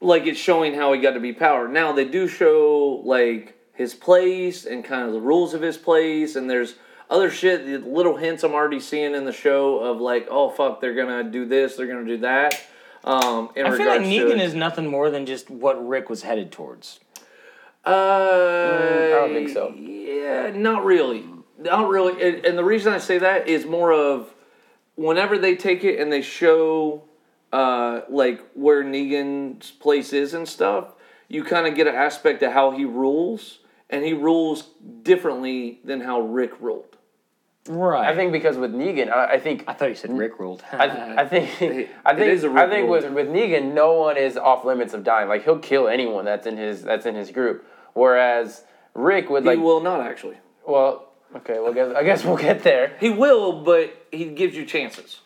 like 0.01 0.27
it's 0.27 0.38
showing 0.38 0.75
how 0.75 0.92
he 0.92 1.01
got 1.01 1.12
to 1.12 1.20
be 1.20 1.33
power. 1.33 1.68
Now 1.68 1.92
they 1.92 2.05
do 2.05 2.29
show 2.29 3.03
like 3.05 3.59
his 3.75 3.94
place 3.94 4.64
and 4.66 4.85
kind 4.85 5.07
of 5.07 5.12
the 5.12 5.20
rules 5.20 5.55
of 5.55 5.62
his 5.62 5.77
place, 5.77 6.37
and 6.37 6.49
there's 6.49 6.75
other 7.11 7.31
shit, 7.31 7.66
the 7.66 7.79
little 7.79 8.16
hints 8.16 8.42
I'm 8.44 8.55
already 8.55 8.81
seeing 8.81 9.14
in 9.14 9.25
the 9.25 9.33
show 9.33 9.79
of 9.79 10.01
like, 10.01 10.27
oh 10.31 10.51
fuck, 10.51 10.81
they're 10.81 10.94
gonna 10.94 11.25
do 11.25 11.47
this, 11.47 11.77
they're 11.77 11.87
gonna 11.87 12.05
do 12.05 12.18
that. 12.18 12.61
Um, 13.03 13.51
in 13.55 13.66
I 13.66 13.77
feel 13.77 13.87
like 13.87 14.01
regards 14.01 14.09
to 14.09 14.37
Negan 14.37 14.40
is 14.40 14.55
nothing 14.55 14.87
more 14.87 15.11
than 15.11 15.27
just 15.27 15.51
what 15.51 15.87
Rick 15.87 16.09
was 16.09 16.23
headed 16.23 16.51
towards. 16.51 17.01
Uh, 17.85 17.90
I 17.90 19.11
don't 19.11 19.35
think 19.35 19.51
so. 19.51 19.75
Yeah, 19.77 20.53
not 20.55 20.85
really. 20.85 21.25
Not 21.64 21.88
really. 21.88 22.22
And, 22.22 22.44
and 22.44 22.59
the 22.59 22.64
reason 22.64 22.92
I 22.92 22.98
say 22.98 23.18
that 23.18 23.48
is 23.48 23.64
more 23.64 23.92
of 23.92 24.33
whenever 24.96 25.38
they 25.38 25.57
take 25.57 25.83
it 25.85 25.98
and 25.98 26.12
they 26.12 26.22
show 26.22 27.05
uh, 27.53 28.03
like 28.09 28.40
where 28.55 28.85
Negan's 28.85 29.70
place 29.70 30.12
is 30.12 30.35
and 30.35 30.46
stuff, 30.46 30.94
you 31.29 31.42
kind 31.42 31.66
of 31.66 31.74
get 31.74 31.87
an 31.87 31.94
aspect 31.94 32.42
of 32.42 32.53
how 32.53 32.70
he 32.72 32.85
rules, 32.85 33.61
and 33.88 34.05
he 34.05 34.12
rules 34.12 34.70
differently 35.03 35.81
than 35.85 36.00
how 36.00 36.20
Rick 36.20 36.61
ruled. 36.61 36.96
Right. 37.66 38.11
I 38.11 38.14
think 38.14 38.31
because 38.31 38.59
with 38.59 38.74
Negan, 38.74 39.11
I, 39.11 39.35
I 39.35 39.40
think 39.40 39.64
I 39.66 39.72
thought 39.72 39.88
you 39.88 39.94
said 39.94 40.16
Rick 40.16 40.38
ruled. 40.38 40.62
I, 40.72 41.22
I 41.22 41.27
think 41.27 41.48
I 42.05 42.12
it 42.12 42.16
think 42.16 42.33
is 42.33 42.44
a 42.44 42.48
I 42.48 42.64
Rick 42.64 42.70
think 42.70 42.90
with 42.90 43.11
with 43.11 43.29
Negan, 43.29 43.72
no 43.72 43.94
one 43.94 44.18
is 44.18 44.37
off 44.37 44.66
limits 44.66 44.92
of 44.92 45.03
dying. 45.03 45.29
Like 45.29 45.44
he'll 45.44 45.59
kill 45.59 45.88
anyone 45.88 46.27
that's 46.27 46.46
in 46.46 46.59
his 46.59 46.83
that's 46.83 47.07
in 47.07 47.14
his 47.14 47.31
group. 47.31 47.64
Whereas 47.94 48.64
Rick 48.92 49.31
would 49.31 49.46
like 49.46 49.57
he 49.57 49.64
will 49.64 49.81
not 49.81 50.03
actually. 50.03 50.37
well 50.66 51.13
okay 51.37 51.59
well 51.61 51.73
guess, 51.73 51.94
I 51.94 52.03
guess 52.03 52.25
we'll 52.25 52.37
get 52.37 52.62
there. 52.62 52.97
He 53.01 53.11
will, 53.11 53.62
but 53.62 53.94
he 54.11 54.27
gives 54.27 54.55
you 54.57 54.64
chances. 54.64 55.20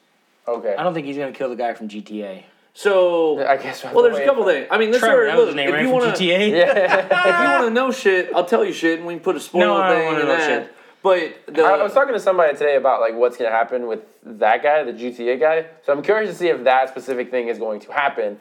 Okay. 0.47 0.75
I 0.77 0.83
don't 0.83 0.95
think 0.95 1.07
he's 1.07 1.17
gonna 1.17 1.33
kill 1.33 1.51
the 1.51 1.57
guy 1.57 1.75
from 1.75 1.89
GTA. 1.89 2.45
So 2.75 3.45
I 3.45 3.57
guess. 3.57 3.83
well, 3.83 4.03
there's 4.03 4.19
a 4.19 4.25
couple 4.25 4.45
things. 4.45 4.69
I 4.71 4.79
mean, 4.79 4.93
this 4.93 5.01
Trevor, 5.01 5.27
is 5.27 5.33
that 5.33 5.37
was 5.37 5.41
look, 5.41 5.49
his 5.49 5.57
name, 5.57 5.69
if 5.69 5.75
right? 5.75 5.85
you 5.85 5.91
want 5.91 6.17
to 6.17 6.23
GTA. 6.25 6.51
Yeah. 6.51 6.97
if 6.97 7.41
you 7.43 7.61
want 7.61 7.65
to 7.65 7.71
know 7.71 7.91
shit, 7.91 8.31
I'll 8.35 8.45
tell 8.45 8.65
you 8.65 8.73
shit, 8.73 8.99
and 8.99 9.07
we 9.07 9.15
can 9.15 9.23
put 9.23 9.37
a 9.37 9.41
spoiler 9.41 9.67
No, 9.67 9.77
I 9.77 9.89
don't 9.89 9.97
thing 9.97 10.07
wanna 10.07 10.19
and 10.21 10.29
know 10.29 10.37
that. 10.37 10.63
shit. 10.63 10.75
But 11.03 11.55
the, 11.55 11.63
I 11.63 11.83
was 11.83 11.93
talking 11.93 12.15
to 12.15 12.21
somebody 12.21 12.57
today 12.57 12.77
about 12.77 13.01
like 13.01 13.15
what's 13.15 13.37
gonna 13.37 13.51
happen 13.51 13.87
with 13.87 14.01
that 14.25 14.63
guy, 14.63 14.85
the 14.85 14.93
GTA 14.93 15.39
guy. 15.39 15.67
So 15.85 15.93
I'm 15.93 16.03
curious 16.03 16.31
to 16.31 16.37
see 16.37 16.49
if 16.49 16.65
that 16.65 16.89
specific 16.89 17.31
thing 17.31 17.49
is 17.49 17.59
going 17.59 17.81
to 17.81 17.93
happen 17.93 18.39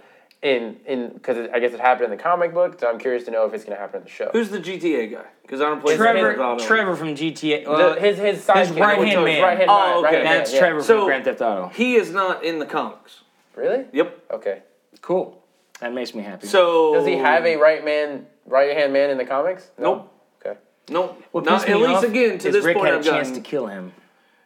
in 0.48 0.78
in 0.86 1.10
because 1.14 1.50
I 1.54 1.60
guess 1.60 1.74
it 1.74 1.80
happened 1.80 2.06
in 2.12 2.18
the 2.18 2.22
comic 2.24 2.54
book. 2.54 2.80
So 2.80 2.88
I'm 2.90 2.98
curious 3.00 3.26
to 3.26 3.32
know 3.32 3.46
if 3.46 3.54
it's 3.54 3.64
gonna 3.66 3.78
happen 3.80 3.98
in 4.00 4.04
the 4.06 4.10
show. 4.10 4.30
who's 4.32 4.50
the 4.50 4.60
GTA 4.60 5.12
guy? 5.12 5.26
Because 5.42 5.62
I 5.62 5.66
don't 5.66 5.82
play 5.82 5.96
Trevor, 5.98 6.14
Grand 6.20 6.38
Theft 6.38 6.62
Auto. 6.62 6.64
Trevor 6.66 6.96
from 6.96 7.16
GTA. 7.16 7.64
The- 7.66 7.70
Well, 7.70 7.94
his 8.00 8.18
his 8.18 8.48
right-hand 8.72 9.24
man. 9.26 9.42
right-hand 9.44 9.70
Oh, 9.70 10.00
okay. 10.00 10.04
right-hand 10.04 10.26
that's 10.28 10.52
man, 10.52 10.56
yeah. 10.56 10.60
Trevor 10.68 10.82
So- 10.84 10.98
from 11.00 11.06
Grand 11.08 11.26
Theft 11.26 11.42
Auto. 11.42 11.68
He 11.74 11.96
is 11.96 12.12
not 12.12 12.44
in 12.44 12.60
the 12.60 12.66
comics. 12.66 13.22
Really? 13.56 13.86
Yep. 13.92 14.20
Okay. 14.32 14.62
Cool. 15.02 15.42
That 15.80 15.94
makes 15.94 16.14
me 16.16 16.24
happy. 16.24 16.48
So 16.48 16.94
Does 16.96 17.06
he 17.06 17.18
have 17.18 17.46
a 17.46 17.56
right 17.58 17.84
man, 17.86 18.26
right 18.46 18.76
hand 18.76 18.94
man 18.94 19.10
in 19.10 19.18
the 19.18 19.26
comics? 19.26 19.70
No? 19.78 19.94
Nope. 19.96 20.14
Okay. 20.46 20.58
Nope. 20.90 21.22
what 21.32 21.46
not 21.46 21.60
pissed 21.62 21.70
at 21.70 21.78
least 21.78 21.90
off 21.90 22.04
again 22.04 22.38
to 22.40 22.48
is 22.50 22.54
this 22.56 22.66
Rick 22.66 22.78
point 22.78 22.88
had 22.88 22.96
a 22.96 22.98
I've 23.00 23.06
chance 23.06 23.28
gotten 23.30 23.44
to 23.44 23.50
kill 23.50 23.68
him 23.68 23.92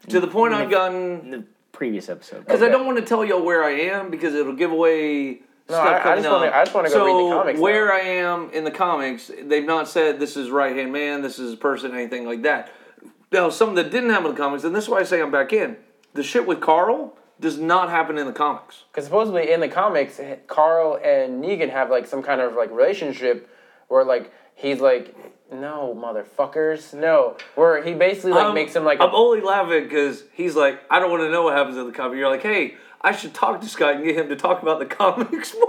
to 0.10 0.20
the 0.20 0.28
point 0.28 0.54
I've 0.54 0.64
in 0.64 0.70
gotten 0.70 1.32
the 1.32 1.44
previous 1.72 2.10
episode. 2.10 2.46
because 2.46 2.62
I 2.62 2.70
don't 2.70 2.86
want 2.86 2.98
to 3.00 3.04
tell 3.06 3.24
y'all 3.26 3.42
where 3.44 3.64
I 3.64 3.72
am 3.72 4.10
because 4.12 4.34
it'll 4.36 4.54
give 4.54 4.72
away 4.72 5.42
No, 5.70 5.76
stuff 5.76 6.06
I- 6.06 6.12
I 6.12 6.16
just 6.18 6.30
wanna- 6.30 6.52
I 6.54 6.64
just 6.64 6.74
wanna 6.76 6.90
go 6.90 6.94
so 6.94 7.06
read 7.06 7.32
the 7.32 7.36
comics 7.38 7.58
now. 7.58 7.64
where 7.64 7.94
I 7.94 8.00
am 8.00 8.50
in 8.52 8.64
the 8.66 8.72
comics, 8.72 9.32
they've 9.42 9.66
not 9.66 9.88
said 9.88 10.20
this 10.20 10.36
is 10.36 10.50
right 10.52 10.76
hand 10.76 10.92
man, 10.92 11.22
this 11.22 11.40
is 11.40 11.56
person, 11.56 11.94
anything 11.94 12.26
like 12.26 12.42
that. 12.42 12.70
Now, 13.32 13.50
something 13.50 13.76
that 13.76 13.92
didn't 13.92 14.10
happen 14.10 14.26
in 14.28 14.32
the 14.36 14.42
comics, 14.42 14.64
and 14.66 14.76
this 14.76 14.84
is 14.86 14.90
why 14.90 15.00
I 15.00 15.04
say 15.04 15.22
I'm 15.22 15.32
back 15.32 15.54
in. 15.54 15.78
The 16.14 16.24
shit 16.24 16.46
with 16.46 16.60
Carl 16.60 17.16
does 17.40 17.58
not 17.58 17.90
happen 17.90 18.18
in 18.18 18.28
the 18.28 18.34
comics. 18.34 18.84
Because 18.92 19.06
supposedly 19.06 19.50
in 19.52 19.62
the 19.62 19.70
comics, 19.70 20.20
Carl 20.48 21.00
and 21.02 21.42
Negan 21.44 21.70
have 21.70 21.90
like 21.90 22.06
some 22.06 22.22
kind 22.22 22.42
of 22.42 22.56
like 22.56 22.70
relationship 22.72 23.50
where 23.88 24.04
like 24.04 24.32
he's 24.56 24.82
like, 24.82 25.16
no 25.52 25.96
motherfuckers, 25.98 26.94
no. 26.94 27.38
Where 27.56 27.82
he 27.82 27.94
basically 27.94 28.32
like 28.34 28.46
I'm- 28.46 28.54
makes 28.54 28.76
him 28.76 28.84
like 28.84 29.00
I'm 29.00 29.10
a, 29.10 29.16
only 29.16 29.42
laughing 29.42 29.84
because 29.84 30.24
he's 30.34 30.56
like, 30.56 30.80
I 30.90 31.00
don't 31.00 31.10
want 31.10 31.24
to 31.24 31.30
know 31.32 31.44
what 31.44 31.56
happens 31.56 31.78
in 31.78 31.86
the 31.88 31.94
comic. 31.94 32.18
You're 32.18 32.30
like, 32.30 32.44
hey, 32.44 32.76
I 33.04 33.12
should 33.14 33.34
talk 33.34 33.62
to 33.62 33.68
Scott 33.68 33.96
and 33.96 34.04
get 34.04 34.16
him 34.16 34.30
to 34.30 34.36
talk 34.36 34.62
about 34.62 34.80
the 34.80 34.86
comics 34.98 35.54
more. 35.56 35.68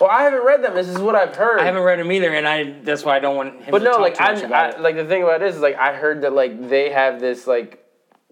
Well, 0.00 0.10
I 0.10 0.22
haven't 0.22 0.44
read 0.44 0.62
them. 0.64 0.74
This 0.74 0.88
is 0.88 0.98
what 0.98 1.14
I've 1.14 1.36
heard. 1.36 1.60
I 1.60 1.64
haven't 1.64 1.82
read 1.82 1.98
them 2.00 2.10
either, 2.10 2.30
and 2.34 2.48
I 2.48 2.72
that's 2.82 3.04
why 3.04 3.16
I 3.16 3.20
don't 3.20 3.36
want 3.36 3.62
him 3.62 3.70
But 3.70 3.78
to 3.80 3.84
no, 3.84 3.92
talk 3.92 4.00
like 4.00 4.14
too 4.16 4.24
much 4.24 4.38
I'm 4.38 4.44
about 4.46 4.74
I, 4.74 4.76
it. 4.76 4.80
like 4.80 4.96
the 4.96 5.04
thing 5.04 5.22
about 5.22 5.40
this 5.40 5.54
is 5.54 5.60
like 5.60 5.76
I 5.76 5.94
heard 5.94 6.22
that 6.22 6.32
like 6.32 6.68
they 6.68 6.90
have 6.90 7.20
this 7.20 7.46
like 7.46 7.83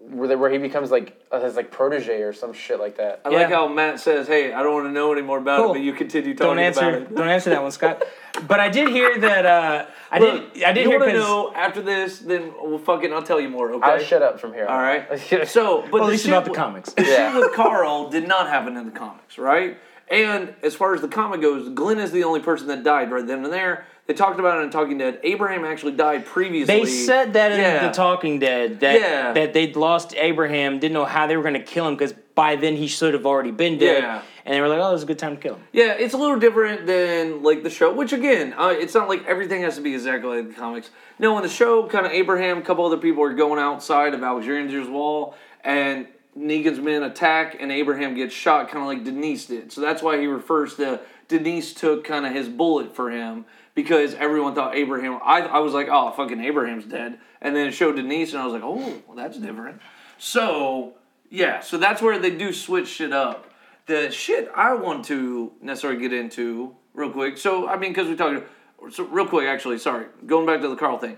where, 0.09 0.27
they, 0.27 0.35
where 0.35 0.49
he 0.51 0.57
becomes 0.57 0.91
like 0.91 1.19
uh, 1.31 1.39
his 1.41 1.55
like 1.55 1.71
protege 1.71 2.21
or 2.21 2.33
some 2.33 2.53
shit 2.53 2.79
like 2.79 2.97
that. 2.97 3.21
I 3.25 3.29
like 3.29 3.49
how 3.49 3.67
Matt 3.67 3.99
says, 3.99 4.27
hey, 4.27 4.51
I 4.53 4.61
don't 4.63 4.73
want 4.73 4.85
to 4.87 4.91
know 4.91 5.11
any 5.13 5.21
more 5.21 5.37
about 5.39 5.59
Cool. 5.61 5.71
it, 5.71 5.75
but 5.75 5.81
you 5.83 5.93
continue 5.93 6.33
talking 6.35 6.55
don't 6.55 6.59
answer. 6.59 6.79
about 6.89 6.93
it. 7.01 7.15
Don't 7.15 7.27
answer 7.29 7.49
that 7.51 7.61
one, 7.61 7.71
Scott. 7.71 8.03
But 8.47 8.59
I 8.59 8.67
did 8.69 8.89
hear 8.89 9.19
that. 9.19 9.45
Uh, 9.45 9.85
I 10.11 10.17
Look, 10.17 10.53
did. 10.55 10.63
I 10.63 10.71
did 10.73 10.85
you 10.85 10.89
hear 10.89 10.99
want 10.99 11.11
to 11.11 11.17
because. 11.17 11.27
know 11.29 11.53
after 11.53 11.83
this, 11.83 12.17
then 12.17 12.51
we'll 12.59 12.79
fucking, 12.79 13.13
I'll 13.13 13.21
tell 13.21 13.39
you 13.39 13.47
more, 13.47 13.71
okay? 13.73 13.85
I'll 13.91 13.99
shut 13.99 14.23
up 14.23 14.39
from 14.39 14.53
here. 14.53 14.65
All 14.65 14.79
right. 14.79 15.05
So, 15.47 15.83
but 15.83 15.91
Well, 15.91 16.01
at 16.01 16.05
the 16.07 16.11
least 16.13 16.23
shit 16.25 16.33
about 16.33 16.45
the 16.45 16.51
comics. 16.51 16.93
The 16.93 17.03
Yeah. 17.03 17.31
shit 17.31 17.39
with 17.43 17.53
Carl 17.53 18.09
did 18.09 18.27
not 18.27 18.47
happen 18.49 18.75
in 18.75 18.85
the 18.85 18.91
comics, 18.91 19.37
right? 19.37 19.77
And 20.09 20.55
as 20.63 20.73
far 20.73 20.95
as 20.95 21.01
the 21.01 21.07
comic 21.07 21.41
goes, 21.41 21.69
Glenn 21.69 21.99
is 21.99 22.11
the 22.11 22.23
only 22.23 22.39
person 22.39 22.67
that 22.69 22.83
died 22.83 23.11
right 23.11 23.25
then 23.25 23.43
and 23.43 23.53
there. 23.53 23.85
They 24.13 24.17
talked 24.17 24.39
about 24.39 24.59
it 24.59 24.65
in 24.65 24.69
Talking 24.69 24.99
Dead. 24.99 25.19
Abraham 25.23 25.65
actually 25.65 25.93
died 25.93 26.23
previously. 26.23 26.81
They 26.81 26.85
said 26.85 27.33
that 27.33 27.51
in 27.51 27.87
the 27.87 27.91
Talking 27.91 28.37
Dead 28.37 28.79
that 28.81 29.01
Yeah. 29.01 29.33
that 29.33 29.53
they'd 29.53 29.75
lost 29.75 30.13
Abraham, 30.15 30.77
didn't 30.77 30.93
know 30.93 31.03
how 31.05 31.25
they 31.25 31.35
were 31.35 31.41
going 31.41 31.55
to 31.55 31.63
kill 31.63 31.87
him 31.87 31.95
because 31.95 32.13
by 32.35 32.55
then 32.55 32.75
he 32.75 32.85
should 32.85 33.15
have 33.15 33.25
already 33.25 33.49
been 33.49 33.79
dead. 33.79 34.03
Yeah. 34.03 34.21
And 34.45 34.53
they 34.53 34.61
were 34.61 34.67
like, 34.67 34.79
"Oh, 34.79 34.89
it 34.89 34.93
was 34.93 35.01
a 35.03 35.07
good 35.07 35.17
time 35.17 35.37
to 35.37 35.41
kill 35.41 35.55
him." 35.55 35.63
Yeah, 35.71 35.93
it's 35.93 36.13
a 36.13 36.17
little 36.17 36.37
different 36.37 36.85
than 36.85 37.41
like 37.41 37.63
the 37.63 37.71
show, 37.71 37.91
which 37.91 38.13
again, 38.13 38.53
uh, 38.55 38.67
it's 38.77 38.93
not 38.93 39.09
like 39.09 39.25
everything 39.25 39.61
has 39.63 39.75
to 39.77 39.81
be 39.81 39.95
exactly 39.95 40.37
like 40.37 40.49
the 40.49 40.53
comics. 40.53 40.91
No, 41.17 41.35
in 41.37 41.43
the 41.43 41.49
show, 41.49 41.87
kind 41.87 42.05
of 42.05 42.11
Abraham, 42.11 42.59
a 42.59 42.61
couple 42.61 42.85
other 42.85 42.97
people 42.97 43.23
are 43.23 43.33
going 43.33 43.59
outside 43.59 44.13
of 44.13 44.21
Alexander's 44.21 44.87
wall, 44.87 45.33
and 45.63 46.05
Negan's 46.37 46.79
men 46.79 47.01
attack, 47.01 47.57
and 47.59 47.71
Abraham 47.71 48.13
gets 48.13 48.33
shot, 48.35 48.69
kind 48.69 48.83
of 48.83 48.87
like 48.87 49.03
Denise 49.03 49.45
did. 49.47 49.71
So 49.71 49.81
that's 49.81 50.03
why 50.03 50.19
he 50.19 50.27
refers 50.27 50.75
to 50.75 50.99
Denise 51.29 51.73
took 51.73 52.03
kind 52.03 52.25
of 52.27 52.33
his 52.33 52.47
bullet 52.47 52.95
for 52.95 53.09
him 53.09 53.45
because 53.75 54.13
everyone 54.15 54.55
thought 54.55 54.75
Abraham. 54.75 55.19
I, 55.23 55.41
I 55.41 55.59
was 55.59 55.73
like, 55.73 55.87
oh, 55.89 56.11
fucking 56.11 56.39
Abraham's 56.41 56.85
dead, 56.85 57.19
and 57.41 57.55
then 57.55 57.67
it 57.67 57.71
showed 57.71 57.95
Denise, 57.95 58.33
and 58.33 58.41
I 58.41 58.45
was 58.45 58.53
like, 58.53 58.63
oh, 58.63 59.01
well, 59.07 59.15
that's 59.15 59.37
different. 59.37 59.81
So 60.17 60.93
yeah, 61.29 61.61
so 61.61 61.77
that's 61.77 62.01
where 62.01 62.19
they 62.19 62.29
do 62.29 62.53
switch 62.53 62.87
shit 62.87 63.11
up. 63.11 63.51
The 63.87 64.11
shit 64.11 64.49
I 64.55 64.75
want 64.75 65.05
to 65.05 65.51
necessarily 65.61 65.99
get 65.99 66.13
into 66.13 66.75
real 66.93 67.09
quick. 67.09 67.37
So 67.37 67.67
I 67.67 67.77
mean, 67.77 67.91
because 67.91 68.07
we 68.07 68.15
talked, 68.15 68.47
so 68.91 69.03
real 69.05 69.27
quick, 69.27 69.47
actually, 69.47 69.79
sorry, 69.79 70.05
going 70.25 70.45
back 70.45 70.61
to 70.61 70.69
the 70.69 70.75
Carl 70.75 70.97
thing. 70.97 71.17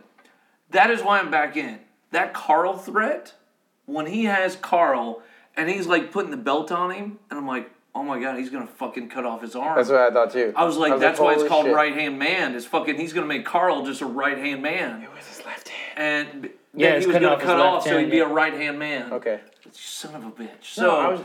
That 0.72 0.90
is 0.90 1.02
why 1.02 1.20
I'm 1.20 1.30
back 1.30 1.58
in. 1.58 1.80
That 2.12 2.34
Carl 2.34 2.78
threat, 2.78 3.34
when 3.86 4.06
he 4.06 4.26
has 4.26 4.56
Carl 4.56 5.22
and 5.58 5.70
he's 5.70 5.88
like 5.88 6.12
putting 6.12 6.32
the 6.32 6.38
belt 6.38 6.72
on 6.72 6.92
him, 6.92 7.20
and 7.30 7.40
I'm 7.40 7.48
like, 7.48 7.70
oh 7.96 8.04
my 8.04 8.20
god, 8.20 8.38
he's 8.38 8.50
gonna 8.50 8.68
fucking 8.68 9.10
cut 9.10 9.26
off 9.26 9.42
his 9.42 9.56
arm. 9.56 9.78
That's 9.78 9.90
what 9.90 10.00
I 10.00 10.12
thought 10.12 10.32
too. 10.32 10.54
I 10.56 10.66
was 10.66 10.78
like, 10.78 11.00
that's 11.00 11.20
why 11.20 11.34
it's 11.34 11.48
called 11.48 11.66
shit. 11.66 11.74
right 11.74 11.94
hand 11.94 12.20
man. 12.20 12.54
Is 12.54 12.66
fucking 12.66 12.98
he's 13.00 13.14
gonna 13.14 13.26
make 13.26 13.46
Carl 13.46 13.86
just 13.86 14.02
a 14.02 14.06
right 14.06 14.38
hand 14.38 14.62
man, 14.62 15.02
With 15.14 15.28
his 15.28 15.46
left 15.46 15.70
hand. 15.70 16.28
and 16.36 16.50
Yeah, 16.74 16.92
then 16.92 17.02
he 17.02 17.08
was 17.08 17.16
gonna 17.16 17.28
off 17.30 17.40
cut 17.40 17.58
left 17.58 17.62
off 17.62 17.84
so 17.86 17.98
he'd 17.98 18.12
be 18.12 18.18
yeah. 18.18 18.24
a 18.24 18.28
right 18.28 18.54
hand 18.54 18.78
man. 18.78 19.14
Okay. 19.14 19.40
Son 19.72 20.14
of 20.14 20.26
a 20.26 20.32
bitch. 20.32 20.78
No, 20.78 20.84
So 20.84 20.96
I 20.96 21.08
was, 21.10 21.22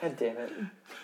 God 0.00 0.16
damn 0.16 0.36
it. 0.36 0.52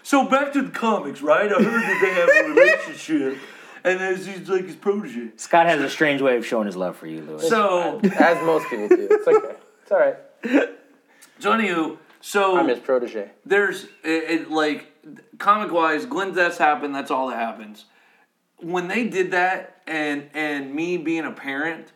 So 0.02 0.26
back 0.26 0.52
to 0.54 0.62
the 0.62 0.70
comics, 0.70 1.20
right? 1.22 1.50
I 1.52 1.62
heard 1.62 1.64
that 1.64 2.00
they 2.02 2.11
have 2.40 2.46
a 2.46 2.48
relationship, 2.61 3.38
and 3.85 4.00
there's 4.00 4.26
he's 4.26 4.48
like 4.48 4.64
his 4.66 4.76
protege. 4.76 5.30
Scott 5.37 5.66
has 5.66 5.80
a 5.80 5.88
strange 5.88 6.20
way 6.20 6.37
of 6.37 6.44
showing 6.46 6.66
his 6.66 6.76
love 6.76 6.96
for 6.96 7.06
you, 7.06 7.22
Lewis. 7.22 7.48
So, 7.48 8.00
As 8.18 8.44
most 8.44 8.68
people 8.68 8.88
do. 8.88 9.08
It's 9.11 9.28
okay. 9.28 9.54
It's 9.82 9.92
all 9.92 9.98
right. 9.98 10.16
so 11.38 11.52
anywho, 11.52 11.98
so 12.22 12.56
I'm 12.56 12.68
his 12.68 12.78
protege. 12.78 13.30
there's 13.44 13.85
it, 14.02 14.30
it 14.30 14.50
like 14.50 14.87
comic 15.38 15.70
wise, 15.70 16.06
Glenn 16.06 16.32
deaths 16.32 16.56
happen. 16.56 16.92
That's 16.92 17.11
all 17.11 17.28
that 17.28 17.37
happens. 17.38 17.85
When 18.61 18.88
they 18.88 19.06
did 19.08 19.32
that, 19.32 19.82
and 19.87 20.30
and 20.32 20.74
me 20.74 20.96
being 20.96 21.24
a 21.26 21.32
parent, 21.32 21.92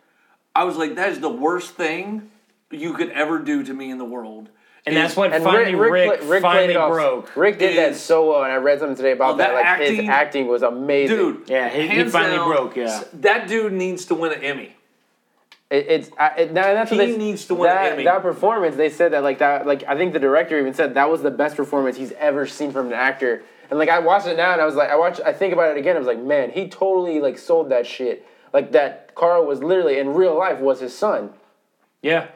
I 0.55 0.65
was 0.65 0.77
like, 0.77 0.97
that 0.97 1.11
is 1.11 1.21
the 1.21 1.31
worst 1.31 1.75
thing 1.77 2.31
you 2.71 2.93
could 2.95 3.11
ever 3.11 3.39
do 3.39 3.63
to 3.63 3.73
me 3.73 3.91
in 3.91 3.99
the 3.99 4.05
world. 4.05 4.51
and 4.85 4.97
that's 4.97 5.13
Is- 5.13 5.17
what 5.17 5.33
And 5.33 5.43
finally 5.43 5.75
Rick, 5.75 6.19
pla- 6.21 6.27
played 6.29 6.43
finally 6.43 6.75
it 6.75 6.77
off- 6.77 6.93
broke. 6.93 7.37
Rick 7.37 7.59
did 7.59 7.77
that 7.79 7.97
so 7.97 8.31
well, 8.31 8.43
and 8.45 8.53
I 8.53 8.57
read 8.57 8.79
something 8.81 8.97
today 8.97 9.13
about 9.13 9.39
that. 9.39 9.49
that 9.49 9.55
Like 9.55 9.81
his 9.81 9.91
acting- 9.99 10.09
acting 10.09 10.47
was 10.49 10.63
amazing. 10.63 11.17
dude. 11.17 11.43
Yeah, 11.49 11.69
he- 11.69 11.89
he 11.89 12.05
finally 12.05 12.37
down, 12.37 12.49
broke, 12.49 12.77
yeah. 12.77 13.03
that 13.15 13.49
dude 13.49 13.73
needs 13.73 14.05
to 14.07 14.15
win 14.15 14.33
an 14.33 14.43
Emmy. 14.45 14.76
It, 15.71 15.87
it's 15.89 16.11
I, 16.19 16.29
it, 16.39 16.53
now 16.53 16.63
that's 16.63 16.91
what 16.91 16.99
they, 16.99 17.17
needs 17.17 17.47
to 17.47 17.55
win 17.55 17.71
that, 17.71 17.93
Emmy. 17.93 18.05
that 18.05 18.23
performance. 18.23 18.77
They 18.77 18.89
said 18.89 19.13
that 19.13 19.23
like 19.23 19.39
that 19.39 19.67
like 19.67 19.85
I 19.89 19.97
think 19.97 20.13
the 20.13 20.21
director 20.21 20.59
even 20.59 20.75
said 20.75 20.95
that 20.95 21.11
was 21.11 21.23
the 21.23 21.31
best 21.31 21.57
performance 21.57 21.97
he's 21.97 22.13
ever 22.13 22.47
seen 22.47 22.73
from 22.73 22.87
an 22.89 22.93
actor. 22.93 23.43
And 23.69 23.79
like 23.79 23.89
I 23.89 23.99
watched 23.99 24.29
it 24.29 24.37
now 24.37 24.53
and 24.53 24.61
I 24.61 24.65
was 24.65 24.77
like 24.77 24.91
I 24.91 24.97
watched 24.97 25.21
I 25.25 25.33
think 25.33 25.53
about 25.53 25.71
it 25.73 25.79
again. 25.79 25.97
I 25.97 25.99
was 25.99 26.07
like 26.07 26.21
man 26.21 26.51
he 26.51 26.69
totally 26.69 27.21
like 27.21 27.37
sold 27.37 27.71
that 27.71 27.85
shit. 27.87 28.25
Like 28.53 28.73
that 28.73 29.15
Carl 29.17 29.45
was 29.45 29.61
literally 29.61 29.99
in 29.99 30.15
real 30.15 30.39
life 30.39 30.61
was 30.61 30.81
his 30.81 30.97
son. 30.97 31.31
Yeah. 32.01 32.29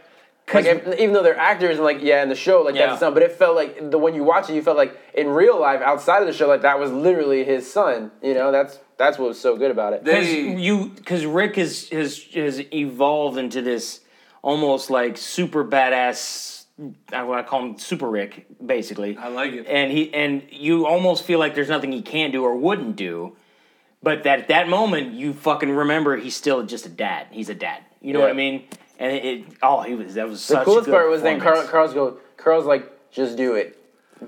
Like 0.52 0.64
if, 0.66 0.98
even 0.98 1.12
though 1.12 1.22
they're 1.22 1.38
actors 1.38 1.76
and 1.76 1.84
like 1.84 1.98
yeah 2.02 2.22
in 2.24 2.28
the 2.28 2.34
show 2.34 2.62
like 2.62 2.74
Yeah. 2.74 2.82
that's 2.86 2.94
his 2.94 3.00
son, 3.00 3.14
but 3.14 3.22
it 3.22 3.32
felt 3.32 3.54
like 3.54 3.90
the 3.90 3.98
when 3.98 4.14
you 4.14 4.24
watch 4.24 4.50
it 4.50 4.54
you 4.54 4.62
felt 4.62 4.76
like 4.76 4.98
in 5.14 5.28
real 5.28 5.60
life 5.60 5.80
outside 5.80 6.22
of 6.22 6.26
the 6.26 6.32
show 6.32 6.48
like 6.48 6.62
that 6.62 6.78
was 6.80 6.90
literally 6.90 7.44
his 7.44 7.70
son. 7.72 8.10
You 8.22 8.34
know 8.34 8.50
that's 8.50 8.78
that's 8.96 9.16
what 9.18 9.28
was 9.28 9.40
so 9.40 9.56
good 9.56 9.70
about 9.70 9.92
it. 9.92 10.02
Because 10.04 10.26
They- 10.26 10.56
you, 10.56 10.86
because 10.96 11.24
Rick 11.24 11.56
has, 11.56 11.88
has 11.90 12.22
has 12.34 12.60
evolved 12.72 13.38
into 13.38 13.62
this 13.62 14.00
almost 14.42 14.90
like 14.90 15.16
super 15.16 15.64
badass. 15.64 16.64
I 17.12 17.28
I 17.30 17.42
call 17.42 17.66
him 17.66 17.78
Super 17.78 18.08
Rick, 18.10 18.46
basically. 18.64 19.16
I 19.18 19.28
like 19.28 19.52
it. 19.52 19.66
And 19.68 19.92
he 19.92 20.12
and 20.12 20.42
you 20.50 20.86
almost 20.86 21.24
feel 21.24 21.38
like 21.38 21.54
there's 21.54 21.68
nothing 21.68 21.92
he 21.92 22.02
can 22.02 22.30
do 22.32 22.42
or 22.42 22.56
wouldn't 22.56 22.96
do, 22.96 23.36
but 24.02 24.24
that 24.24 24.40
at 24.40 24.48
that 24.48 24.68
moment 24.68 25.12
you 25.12 25.32
fucking 25.32 25.70
remember 25.70 26.16
he's 26.16 26.34
still 26.34 26.64
just 26.64 26.86
a 26.86 26.88
dad. 26.88 27.28
He's 27.30 27.50
a 27.50 27.54
dad. 27.54 27.82
You 28.00 28.14
know 28.14 28.20
what 28.20 28.30
I 28.30 28.34
mean? 28.34 28.64
And 29.00 29.12
it, 29.16 29.24
it 29.24 29.44
oh 29.62 29.80
he 29.82 29.94
was 29.94 30.14
that 30.14 30.28
was 30.28 30.46
the 30.46 30.62
coolest 30.62 30.86
a 30.86 30.90
good 30.90 30.96
part 30.96 31.10
was 31.10 31.22
then 31.22 31.40
Carl. 31.40 31.66
Carl's 31.66 31.94
go 31.94 32.18
Carl's 32.36 32.66
like 32.66 33.10
just 33.10 33.36
do 33.36 33.54
it, 33.54 33.76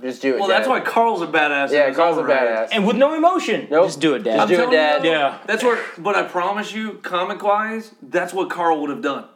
just 0.00 0.22
do 0.22 0.34
it. 0.34 0.40
Well, 0.40 0.48
that's 0.48 0.66
why 0.66 0.80
Carl's 0.80 1.20
a 1.20 1.26
badass. 1.26 1.70
Yeah, 1.70 1.92
Carl's 1.92 2.16
a 2.16 2.20
own 2.20 2.26
right. 2.26 2.40
badass. 2.40 2.68
and 2.72 2.86
with 2.86 2.96
no 2.96 3.14
emotion. 3.14 3.68
Nope. 3.70 3.86
Just 3.86 4.00
do 4.00 4.14
it, 4.14 4.24
dad. 4.24 4.36
Just 4.36 4.48
do 4.48 4.54
it, 4.54 4.56
telling 4.56 4.72
you, 4.72 4.78
Dad. 4.78 5.02
though, 5.02 5.10
Yeah. 5.10 5.38
That's 5.46 5.62
where, 5.62 5.78
but 5.98 6.16
I 6.16 6.22
promise 6.22 6.72
you, 6.72 6.94
comic 6.94 7.42
wise, 7.42 7.94
that's 8.02 8.32
what 8.32 8.48
Carl 8.50 8.80
would 8.80 8.90
have 8.90 9.02
done. 9.02 9.26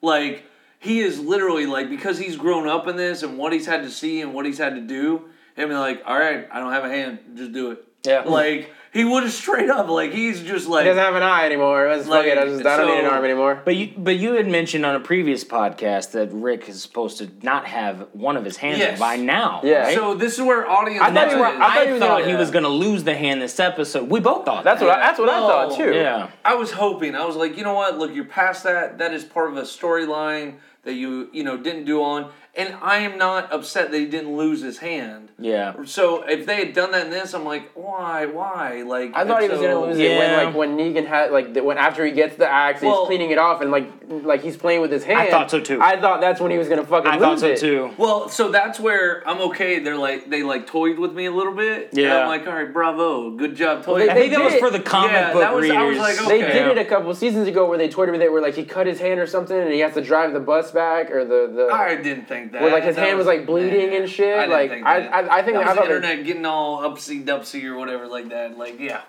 Like, 0.00 0.44
he 0.78 1.00
is 1.00 1.20
literally 1.20 1.66
like, 1.66 1.90
because 1.90 2.18
he's 2.18 2.36
grown 2.36 2.66
up 2.66 2.86
in 2.86 2.96
this 2.96 3.22
and 3.22 3.36
what 3.38 3.52
he's 3.52 3.66
had 3.66 3.82
to 3.82 3.90
see 3.90 4.22
and 4.22 4.32
what 4.34 4.46
he's 4.46 4.58
had 4.58 4.74
to 4.74 4.80
do, 4.80 5.26
and 5.56 5.68
be 5.68 5.74
like, 5.74 6.02
all 6.06 6.18
right, 6.18 6.48
I 6.50 6.60
don't 6.60 6.72
have 6.72 6.84
a 6.84 6.88
hand, 6.88 7.18
just 7.36 7.52
do 7.52 7.70
it. 7.72 7.84
Yeah. 8.04 8.22
Like, 8.22 8.70
he 8.94 9.04
would 9.04 9.24
have 9.24 9.32
straight 9.32 9.68
up, 9.68 9.88
like, 9.88 10.12
he's 10.12 10.42
just 10.42 10.66
like, 10.68 10.84
He 10.84 10.88
doesn't 10.90 11.02
have 11.02 11.16
an 11.16 11.22
eye 11.22 11.44
anymore. 11.44 11.88
Let's 11.88 12.06
Like, 12.06 12.26
fuck 12.26 12.32
it. 12.32 12.38
I 12.38 12.44
just 12.46 12.64
I 12.64 12.76
don't 12.76 12.86
need 12.86 13.00
an 13.00 13.06
arm 13.10 13.24
anymore. 13.24 13.60
But 13.64 13.74
you, 13.76 13.92
but 13.98 14.16
you 14.16 14.34
had 14.34 14.46
mentioned 14.46 14.86
on 14.86 14.94
a 14.94 15.00
previous 15.00 15.42
podcast 15.44 16.12
that 16.12 16.30
Rick 16.32 16.68
is 16.68 16.80
supposed 16.80 17.18
to 17.18 17.28
not 17.42 17.66
have 17.66 18.06
one 18.12 18.36
of 18.36 18.44
his 18.44 18.56
hands 18.56 18.78
Yes. 18.78 18.98
by 18.98 19.16
now. 19.16 19.60
Yeah. 19.64 19.82
right? 19.82 19.94
so 19.96 20.14
this 20.14 20.34
is 20.34 20.42
where 20.42 20.66
audience. 20.70 21.02
I 21.02 21.06
thought 21.06 21.14
that's 21.14 21.34
he 21.34 21.40
where 21.40 21.50
was- 21.50 21.60
I, 21.60 21.64
I 21.64 21.74
thought 21.74 21.86
he 21.86 21.92
was 21.92 22.00
thought 22.00 22.18
gonna- 22.20 22.30
he 22.30 22.36
was 22.36 22.50
going 22.52 22.62
to 22.64 22.68
lose 22.70 23.04
the 23.04 23.14
hand 23.14 23.42
this 23.42 23.58
episode. 23.60 24.08
We 24.08 24.20
both 24.20 24.44
thought 24.44 24.64
That's 24.64 24.80
that. 24.80 24.86
what 24.86 24.98
I, 24.98 25.00
that's 25.00 25.18
what 25.18 25.28
I 25.28 25.40
thought 25.40 25.76
too. 25.76 25.92
Yeah. 25.92 26.28
I 26.44 26.54
was 26.54 26.70
hoping. 26.70 27.16
I 27.16 27.24
was 27.26 27.36
like, 27.36 27.56
you 27.56 27.64
know 27.64 27.74
what? 27.74 27.98
Look, 27.98 28.14
you're 28.14 28.24
past 28.24 28.62
that. 28.64 28.98
That 28.98 29.12
is 29.12 29.24
part 29.24 29.50
of 29.50 29.56
a 29.56 29.62
storyline 29.62 30.54
that 30.84 30.94
you, 30.94 31.30
you 31.32 31.42
know, 31.44 31.56
didn't 31.56 31.84
do 31.84 32.02
on. 32.02 32.30
And 32.56 32.76
I 32.80 32.98
am 32.98 33.18
not 33.18 33.52
upset 33.52 33.90
that 33.90 33.98
he 33.98 34.06
didn't 34.06 34.36
lose 34.36 34.62
his 34.62 34.78
hand. 34.78 35.30
Yeah. 35.40 35.74
So 35.86 36.22
if 36.22 36.46
they 36.46 36.54
had 36.64 36.72
done 36.72 36.92
that 36.92 37.06
in 37.06 37.10
this, 37.10 37.34
I'm 37.34 37.44
like, 37.44 37.72
why, 37.74 38.26
why? 38.26 38.82
Like 38.82 39.10
I 39.16 39.24
thought 39.26 39.42
he 39.42 39.48
was 39.48 39.58
so- 39.58 39.64
gonna 39.66 39.80
lose 39.86 39.98
it 39.98 40.16
when 40.16 40.46
like 40.46 40.54
when 40.54 40.76
Negan 40.76 41.04
had 41.04 41.32
like 41.32 41.52
the, 41.54 41.64
when 41.64 41.78
after 41.78 42.06
he 42.06 42.12
gets 42.12 42.36
the 42.36 42.48
axe, 42.48 42.80
Well- 42.80 43.00
he's 43.00 43.06
cleaning 43.08 43.30
it 43.32 43.38
off 43.38 43.60
and 43.60 43.72
like 43.72 43.88
like 44.08 44.42
he's 44.42 44.56
playing 44.56 44.82
with 44.82 44.92
his 44.92 45.02
hand. 45.02 45.18
I 45.18 45.30
thought 45.30 45.50
so, 45.50 45.58
too. 45.58 45.80
I 45.82 46.00
thought 46.00 46.20
that's 46.20 46.40
when 46.40 46.52
he 46.52 46.58
was 46.58 46.68
gonna 46.68 46.86
fucking 46.86 47.10
I 47.10 47.14
lose 47.14 47.22
thought 47.22 47.38
so 47.40 47.46
it. 47.48 47.58
too. 47.58 47.90
Well, 47.98 48.28
so 48.28 48.52
that's 48.52 48.78
where 48.78 49.28
I'm 49.28 49.40
okay. 49.50 49.80
They're 49.80 49.96
like 49.96 50.30
they 50.30 50.44
like 50.44 50.68
toyed 50.68 51.00
with 51.00 51.12
me 51.12 51.26
a 51.26 51.32
little 51.32 51.54
bit. 51.54 51.88
And 51.90 51.98
Yeah. 51.98 52.20
I'm 52.20 52.28
like, 52.28 52.46
all 52.46 52.54
right, 52.54 52.72
bravo, 52.72 53.30
good 53.32 53.56
job 53.56 53.82
toying. 53.84 54.06
they- 54.06 54.12
I 54.12 54.14
think 54.14 54.32
that 54.32 54.44
was 54.44 54.52
did. 54.52 54.60
for 54.60 54.70
the 54.70 54.78
comic 54.78 55.10
Yeah, 55.12 55.32
book 55.32 55.42
that 55.42 55.52
was- 55.54 55.68
I 55.70 55.82
was 55.82 55.98
readers. 55.98 56.20
like, 56.20 56.28
They 56.28 56.44
Okay. 56.44 56.52
did 56.52 56.66
it 56.68 56.78
a 56.78 56.84
couple 56.84 57.12
seasons 57.16 57.48
ago 57.48 57.68
where 57.68 57.78
they 57.78 57.88
toyed 57.88 58.10
with 58.10 58.22
it 58.22 58.30
where 58.30 58.40
like 58.42 58.54
he 58.54 58.64
cut 58.64 58.86
his 58.86 59.00
hand 59.00 59.18
or 59.18 59.26
something 59.26 59.58
and 59.58 59.72
he 59.72 59.80
has 59.80 59.94
to 59.94 60.00
drive 60.02 60.32
the 60.32 60.40
bus 60.40 60.70
back 60.70 61.10
or 61.10 61.24
the 61.24 61.50
the 61.52 61.68
I 61.74 61.96
didn't 61.96 62.28
think 62.28 62.43
that. 62.52 62.62
where 62.62 62.72
like 62.72 62.84
his 62.84 62.96
hand 62.96 63.18
was 63.18 63.26
like 63.26 63.46
bleeding 63.46 63.90
nah, 63.90 63.96
and 63.96 64.10
shit. 64.10 64.38
I 64.38 64.46
like 64.46 64.70
think 64.70 64.86
I. 64.86 65.06
I 65.06 65.38
I 65.38 65.42
think 65.42 65.56
that 65.56 65.66
I 65.66 65.68
was 65.70 65.76
thought 65.76 65.88
the 65.88 65.96
internet 65.96 66.24
getting 66.24 66.46
all 66.46 66.82
upsy 66.82 67.24
dupsy 67.24 67.64
or 67.64 67.76
whatever 67.76 68.06
like 68.06 68.28
that. 68.30 68.56
Like 68.58 68.78
yeah, 68.80 69.02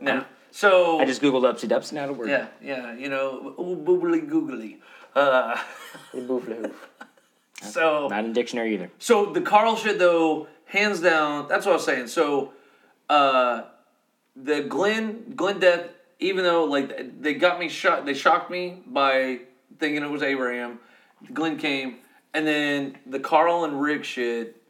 no. 0.00 0.24
So 0.50 1.00
I 1.00 1.04
just 1.04 1.20
googled 1.20 1.42
upsy 1.42 1.68
dupsy. 1.68 1.94
Now 1.94 2.06
to 2.06 2.12
work. 2.12 2.28
yeah, 2.28 2.46
yeah, 2.62 2.94
you 2.94 3.08
know, 3.08 3.54
ooh, 3.58 3.76
boobly 3.76 4.28
googly. 4.28 4.80
Uh, 5.14 5.60
so 7.62 8.08
Not 8.08 8.24
in 8.24 8.32
dictionary 8.32 8.74
either. 8.74 8.90
So 8.98 9.26
the 9.26 9.40
Carl 9.40 9.76
shit 9.76 9.98
though, 9.98 10.48
hands 10.66 11.00
down, 11.00 11.48
that's 11.48 11.66
what 11.66 11.72
I 11.72 11.76
was 11.76 11.84
saying. 11.84 12.06
So 12.08 12.52
uh 13.08 13.62
the 14.36 14.62
Glenn 14.62 15.34
Glenn 15.36 15.60
death, 15.60 15.90
even 16.18 16.44
though 16.44 16.64
like 16.64 17.20
they 17.20 17.34
got 17.34 17.58
me 17.58 17.68
shot 17.68 18.06
they 18.06 18.14
shocked 18.14 18.50
me 18.50 18.82
by 18.86 19.40
thinking 19.78 20.02
it 20.02 20.10
was 20.10 20.22
Abraham. 20.22 20.80
Glenn 21.32 21.56
came, 21.56 21.98
and 22.34 22.46
then 22.46 22.98
the 23.06 23.20
Carl 23.20 23.64
and 23.64 23.80
Rick 23.80 24.04
shit, 24.04 24.60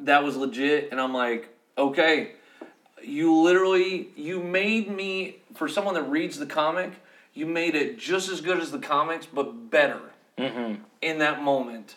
that 0.00 0.22
was 0.24 0.36
legit, 0.36 0.90
and 0.90 1.00
I'm 1.00 1.14
like, 1.14 1.48
okay. 1.78 2.32
You 3.02 3.34
literally 3.40 4.10
you 4.14 4.40
made 4.40 4.88
me 4.88 5.38
for 5.54 5.68
someone 5.68 5.94
that 5.94 6.04
reads 6.04 6.38
the 6.38 6.46
comic, 6.46 6.92
you 7.34 7.46
made 7.46 7.74
it 7.74 7.98
just 7.98 8.28
as 8.28 8.40
good 8.40 8.60
as 8.60 8.70
the 8.70 8.78
comics, 8.78 9.26
but 9.26 9.70
better 9.70 10.00
in 11.00 11.18
that 11.18 11.42
moment. 11.42 11.96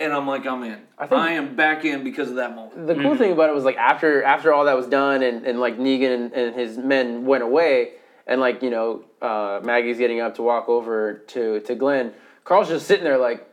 And 0.00 0.12
I'm 0.12 0.26
like, 0.26 0.44
I'm 0.44 0.62
in. 0.64 0.80
I, 0.98 1.06
think- 1.06 1.20
am 1.20 1.56
back 1.56 1.84
in 1.84 2.04
because 2.04 2.28
of 2.28 2.36
that 2.36 2.54
moment. 2.54 2.86
the 2.86 2.94
cool 2.94 3.16
thing 3.16 3.32
about 3.32 3.48
it 3.48 3.54
was 3.54 3.64
like 3.64 3.76
after 3.76 4.22
after 4.22 4.52
all 4.52 4.64
that 4.64 4.76
was 4.76 4.86
done 4.86 5.22
and, 5.22 5.46
and 5.46 5.60
like 5.60 5.78
Negan 5.78 6.14
and, 6.14 6.32
and 6.32 6.54
his 6.54 6.76
men 6.76 7.24
went 7.24 7.42
away 7.42 7.92
and 8.26 8.40
like 8.40 8.62
you 8.62 8.70
know 8.70 9.04
uh, 9.22 9.60
Maggie's 9.62 9.98
getting 9.98 10.20
up 10.20 10.34
to 10.34 10.42
walk 10.42 10.68
over 10.68 11.14
to 11.28 11.60
to 11.60 11.74
Glenn. 11.74 12.12
Carl's 12.44 12.68
just 12.68 12.86
sitting 12.86 13.04
there 13.04 13.16
like, 13.18 13.48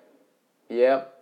yep, 0.71 1.13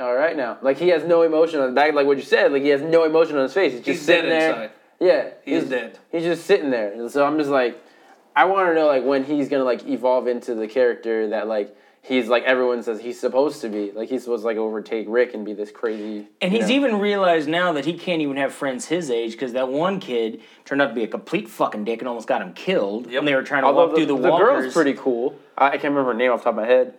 all 0.00 0.14
right 0.14 0.36
now. 0.36 0.58
Like 0.62 0.78
he 0.78 0.88
has 0.88 1.04
no 1.04 1.22
emotion 1.22 1.60
on 1.60 1.68
the 1.68 1.74
back. 1.74 1.94
Like 1.94 2.06
what 2.06 2.16
you 2.16 2.22
said. 2.22 2.52
Like 2.52 2.62
he 2.62 2.68
has 2.68 2.82
no 2.82 3.04
emotion 3.04 3.36
on 3.36 3.42
his 3.42 3.52
face. 3.52 3.72
He's 3.72 3.80
just 3.80 3.88
He's 3.88 4.02
sitting 4.02 4.30
dead 4.30 4.40
there. 4.40 4.50
inside. 4.64 4.70
Yeah, 5.00 5.28
He 5.44 5.52
is 5.54 5.62
he's 5.64 5.70
dead. 5.70 5.98
He's 6.12 6.22
just 6.22 6.46
sitting 6.46 6.70
there. 6.70 6.92
And 6.92 7.10
so 7.10 7.26
I'm 7.26 7.36
just 7.38 7.50
like, 7.50 7.80
I 8.36 8.44
want 8.46 8.68
to 8.70 8.74
know 8.74 8.86
like 8.86 9.04
when 9.04 9.24
he's 9.24 9.48
gonna 9.48 9.64
like 9.64 9.84
evolve 9.86 10.26
into 10.28 10.54
the 10.54 10.68
character 10.68 11.28
that 11.30 11.46
like. 11.48 11.76
He's 12.06 12.28
like 12.28 12.42
everyone 12.42 12.82
says 12.82 13.00
he's 13.00 13.18
supposed 13.18 13.62
to 13.62 13.70
be. 13.70 13.90
Like 13.90 14.10
he's 14.10 14.20
supposed 14.24 14.42
to 14.42 14.46
like 14.46 14.58
overtake 14.58 15.06
Rick 15.08 15.32
and 15.32 15.42
be 15.42 15.54
this 15.54 15.70
crazy. 15.70 16.28
And 16.42 16.52
he's 16.52 16.68
know. 16.68 16.74
even 16.74 16.98
realized 17.00 17.48
now 17.48 17.72
that 17.72 17.86
he 17.86 17.94
can't 17.94 18.20
even 18.20 18.36
have 18.36 18.52
friends 18.52 18.84
his 18.84 19.10
age 19.10 19.32
because 19.32 19.54
that 19.54 19.70
one 19.70 20.00
kid 20.00 20.42
turned 20.66 20.82
out 20.82 20.88
to 20.88 20.94
be 20.94 21.02
a 21.04 21.06
complete 21.08 21.48
fucking 21.48 21.84
dick 21.84 22.00
and 22.00 22.08
almost 22.08 22.28
got 22.28 22.42
him 22.42 22.52
killed 22.52 23.06
Yep. 23.06 23.14
when 23.20 23.24
they 23.24 23.34
were 23.34 23.42
trying 23.42 23.62
to 23.62 23.68
Although 23.68 23.86
walk 23.86 23.96
through 23.96 24.04
the, 24.04 24.16
the 24.18 24.28
walkers. 24.28 24.46
girl's 24.64 24.74
pretty 24.74 24.92
cool. 24.92 25.34
I, 25.56 25.68
I 25.68 25.70
can't 25.78 25.84
remember 25.94 26.12
her 26.12 26.18
name 26.18 26.30
off 26.30 26.40
the 26.40 26.44
top 26.44 26.52
of 26.52 26.56
my 26.56 26.66
head, 26.66 26.92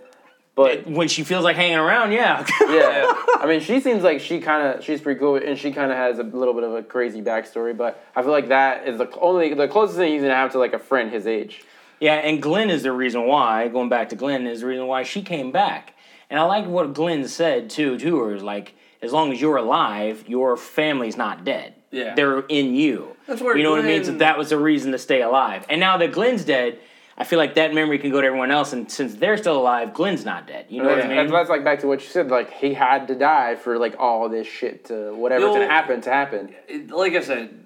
but 0.56 0.88
When 0.88 1.08
she 1.08 1.24
feels 1.24 1.44
like 1.44 1.56
hanging 1.56 1.78
around, 1.78 2.12
yeah. 2.14 2.46
yeah, 2.62 3.14
I 3.40 3.46
mean, 3.48 3.60
she 3.60 3.80
seems 3.82 4.04
like 4.04 4.20
she 4.22 4.40
kind 4.40 4.68
of 4.78 4.84
she's 4.84 5.02
pretty 5.02 5.20
cool, 5.20 5.36
and 5.36 5.58
she 5.58 5.72
kind 5.72 5.92
of 5.92 5.98
has 5.98 6.18
a 6.20 6.24
little 6.24 6.54
bit 6.54 6.64
of 6.64 6.74
a 6.74 6.82
crazy 6.84 7.22
backstory. 7.22 7.76
But 7.76 8.04
I 8.16 8.22
feel 8.22 8.32
like 8.32 8.48
that 8.50 8.88
is 8.88 8.98
the 8.98 9.10
only 9.20 9.54
the 9.54 9.68
closest 9.68 9.98
thing 9.98 10.14
he's 10.14 10.22
gonna 10.22 10.34
have 10.34 10.52
to 10.54 10.60
like 10.60 10.74
a 10.74 10.80
friend 10.80 11.12
his 11.12 11.28
age. 11.28 11.64
Yeah, 12.00 12.16
and 12.16 12.42
Glenn 12.42 12.70
is 12.70 12.84
the 12.84 12.92
reason 12.92 13.26
why, 13.26 13.68
going 13.70 13.90
back 13.90 14.10
to 14.10 14.16
Glenn, 14.16 14.48
is 14.48 14.62
the 14.62 14.68
reason 14.68 14.88
why 14.88 15.04
she 15.04 15.22
came 15.22 15.52
back. 15.52 15.94
And 16.30 16.40
I 16.40 16.44
like 16.44 16.66
what 16.66 16.94
Glenn 16.94 17.28
said 17.28 17.70
too, 17.70 17.98
to 18.00 18.20
her, 18.20 18.34
is 18.36 18.44
like, 18.44 18.76
as 19.02 19.14
long 19.14 19.32
as 19.32 19.40
you're 19.40 19.58
alive, 19.58 20.26
your 20.28 20.58
family's 20.58 21.16
not 21.18 21.46
dead. 21.46 21.74
Yeah. 21.92 22.14
They're 22.16 22.40
in 22.50 22.76
you. 22.76 23.16
That's 23.28 23.42
where 23.42 23.56
You 23.56 23.64
know 23.64 23.72
what 23.72 23.80
I 23.80 23.84
mean? 23.84 24.02
Glenn- 24.02 24.06
So 24.06 24.18
that 24.20 24.38
was 24.38 24.50
the 24.50 24.58
reason 24.58 24.92
to 24.92 24.98
stay 24.98 25.22
alive. 25.22 25.66
And 25.70 25.80
now 25.80 25.96
that 25.98 26.12
Glenn's 26.12 26.44
dead, 26.44 26.80
I 27.18 27.24
feel 27.24 27.40
like 27.40 27.56
that 27.56 27.74
memory 27.74 27.98
can 27.98 28.12
go 28.12 28.20
to 28.20 28.28
everyone 28.28 28.52
else, 28.52 28.74
and 28.74 28.92
since 28.92 29.16
they're 29.16 29.38
still 29.38 29.58
alive, 29.58 29.94
Glenn's 29.94 30.26
not 30.26 30.48
dead. 30.48 30.66
You 30.70 30.84
know 30.84 30.90
what 30.90 31.00
I 31.02 31.08
mean? 31.08 31.16
that's, 31.16 31.32
that's 31.32 31.50
like 31.50 31.64
back 31.64 31.80
to 31.80 31.88
what 31.88 32.02
you 32.02 32.08
said. 32.08 32.30
Like 32.30 32.52
he 32.52 32.74
had 32.74 33.08
to 33.08 33.16
die 33.16 33.56
for 33.56 33.78
like 33.78 33.96
all 34.00 34.28
this 34.28 34.48
shit 34.48 34.86
to 34.86 35.14
whatever 35.16 35.46
You'll- 35.46 35.54
gonna 35.54 35.68
happen 35.68 36.02
to 36.02 36.10
happen. 36.10 36.54
Like 36.90 37.14
I 37.14 37.22
said, 37.22 37.66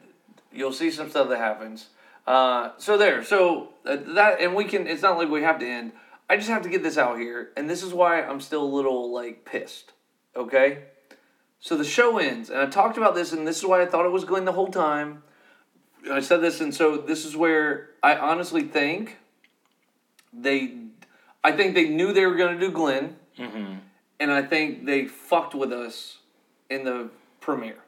you'll 0.53 0.73
see 0.73 0.91
some 0.91 1.09
stuff 1.09 1.29
that 1.29 1.37
happens. 1.39 1.87
Uh, 2.27 2.71
so 2.77 2.95
there, 2.95 3.23
so 3.23 3.69
uh, 3.87 3.97
that, 4.13 4.39
and 4.39 4.53
we 4.53 4.65
can. 4.65 4.85
It's 4.85 5.01
not 5.01 5.17
like 5.17 5.29
we 5.29 5.41
have 5.41 5.57
to 5.59 5.67
end. 5.67 5.93
I 6.29 6.35
just 6.37 6.49
have 6.49 6.61
to 6.61 6.69
get 6.69 6.83
this 6.83 6.95
out 6.95 7.17
here, 7.17 7.49
and 7.57 7.67
this 7.67 7.81
is 7.81 7.91
why 7.91 8.21
I'm 8.21 8.39
still 8.39 8.63
a 8.63 8.71
little 8.71 9.11
like 9.11 9.45
pissed. 9.45 9.93
Okay, 10.35 10.83
So 11.59 11.75
the 11.75 11.83
show 11.83 12.19
ends, 12.19 12.51
and 12.51 12.59
I 12.59 12.67
talked 12.67 12.97
about 12.97 13.15
this, 13.15 13.33
and 13.33 13.47
this 13.47 13.57
is 13.57 13.65
why 13.65 13.81
I 13.81 13.87
thought 13.87 14.05
it 14.05 14.11
was 14.11 14.25
Glenn 14.25 14.45
the 14.45 14.51
whole 14.51 14.67
time. 14.67 15.23
I 16.09 16.19
said 16.19 16.37
this, 16.41 16.61
and 16.61 16.73
so 16.73 16.97
this 16.97 17.25
is 17.25 17.35
where 17.35 17.89
I 18.03 18.15
honestly 18.15 18.61
think 18.61 19.17
they, 20.33 20.75
I 21.43 21.51
think 21.51 21.75
they 21.75 21.89
knew 21.89 22.13
they 22.13 22.25
were 22.25 22.35
going 22.35 22.57
to 22.57 22.59
do 22.59 22.71
Glenn, 22.71 23.15
mm-hmm. 23.37 23.75
and 24.19 24.31
I 24.31 24.41
think 24.41 24.85
they 24.85 25.05
fucked 25.05 25.55
with 25.55 25.71
us 25.71 26.17
in 26.69 26.83
the 26.83 27.09
premiere. 27.39 27.83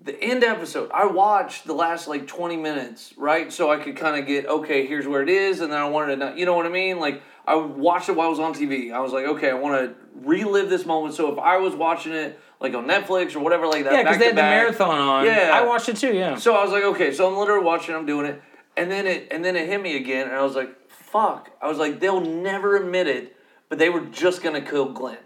The 0.00 0.20
end 0.22 0.44
episode, 0.44 0.90
I 0.94 1.06
watched 1.06 1.66
the 1.66 1.72
last 1.72 2.06
like 2.06 2.28
20 2.28 2.56
minutes, 2.56 3.14
right? 3.16 3.52
So 3.52 3.70
I 3.70 3.78
could 3.78 3.96
kind 3.96 4.20
of 4.20 4.28
get, 4.28 4.46
okay, 4.46 4.86
here's 4.86 5.08
where 5.08 5.22
it 5.22 5.28
is, 5.28 5.60
and 5.60 5.72
then 5.72 5.78
I 5.78 5.88
wanted 5.88 6.14
to 6.14 6.16
know, 6.16 6.34
you 6.34 6.46
know 6.46 6.54
what 6.54 6.66
I 6.66 6.70
mean? 6.70 7.00
Like, 7.00 7.22
I 7.48 7.56
watched 7.56 8.08
it 8.08 8.12
while 8.12 8.28
I 8.28 8.30
was 8.30 8.38
on 8.38 8.54
TV. 8.54 8.92
I 8.92 9.00
was 9.00 9.12
like, 9.12 9.24
okay, 9.24 9.50
I 9.50 9.54
want 9.54 9.80
to 9.80 9.94
relive 10.14 10.68
this 10.68 10.84
moment. 10.84 11.14
So 11.14 11.32
if 11.32 11.38
I 11.38 11.56
was 11.56 11.74
watching 11.74 12.12
it 12.12 12.38
like 12.60 12.74
on 12.74 12.86
Netflix 12.86 13.34
or 13.34 13.40
whatever 13.40 13.66
like 13.66 13.84
that, 13.84 13.92
Yeah, 13.92 14.02
because 14.02 14.18
they 14.18 14.26
had 14.26 14.34
the 14.34 14.42
back, 14.42 14.62
marathon 14.62 14.98
on. 14.98 15.24
Yeah. 15.24 15.50
I 15.52 15.64
watched 15.64 15.88
it 15.88 15.96
too. 15.96 16.12
Yeah. 16.12 16.36
so 16.36 16.54
I 16.54 16.62
was 16.62 16.72
like, 16.72 16.84
okay, 16.84 17.12
so 17.12 17.26
I'm 17.26 17.38
literally 17.38 17.64
watching, 17.64 17.94
I'm 17.94 18.06
doing 18.06 18.26
it, 18.26 18.42
and 18.76 18.90
then 18.90 19.06
it 19.06 19.28
and 19.30 19.44
then 19.44 19.56
it 19.56 19.66
hit 19.68 19.80
me 19.80 19.96
again, 19.96 20.28
and 20.28 20.36
I 20.36 20.42
was 20.42 20.54
like, 20.54 20.74
fuck. 21.10 21.50
I 21.60 21.68
was 21.68 21.78
like, 21.78 22.00
they'll 22.00 22.20
never 22.20 22.76
admit 22.76 23.06
it, 23.06 23.36
but 23.68 23.78
they 23.78 23.88
were 23.88 24.00
just 24.00 24.42
gonna 24.42 24.60
kill 24.60 24.86
Glenn, 24.92 25.18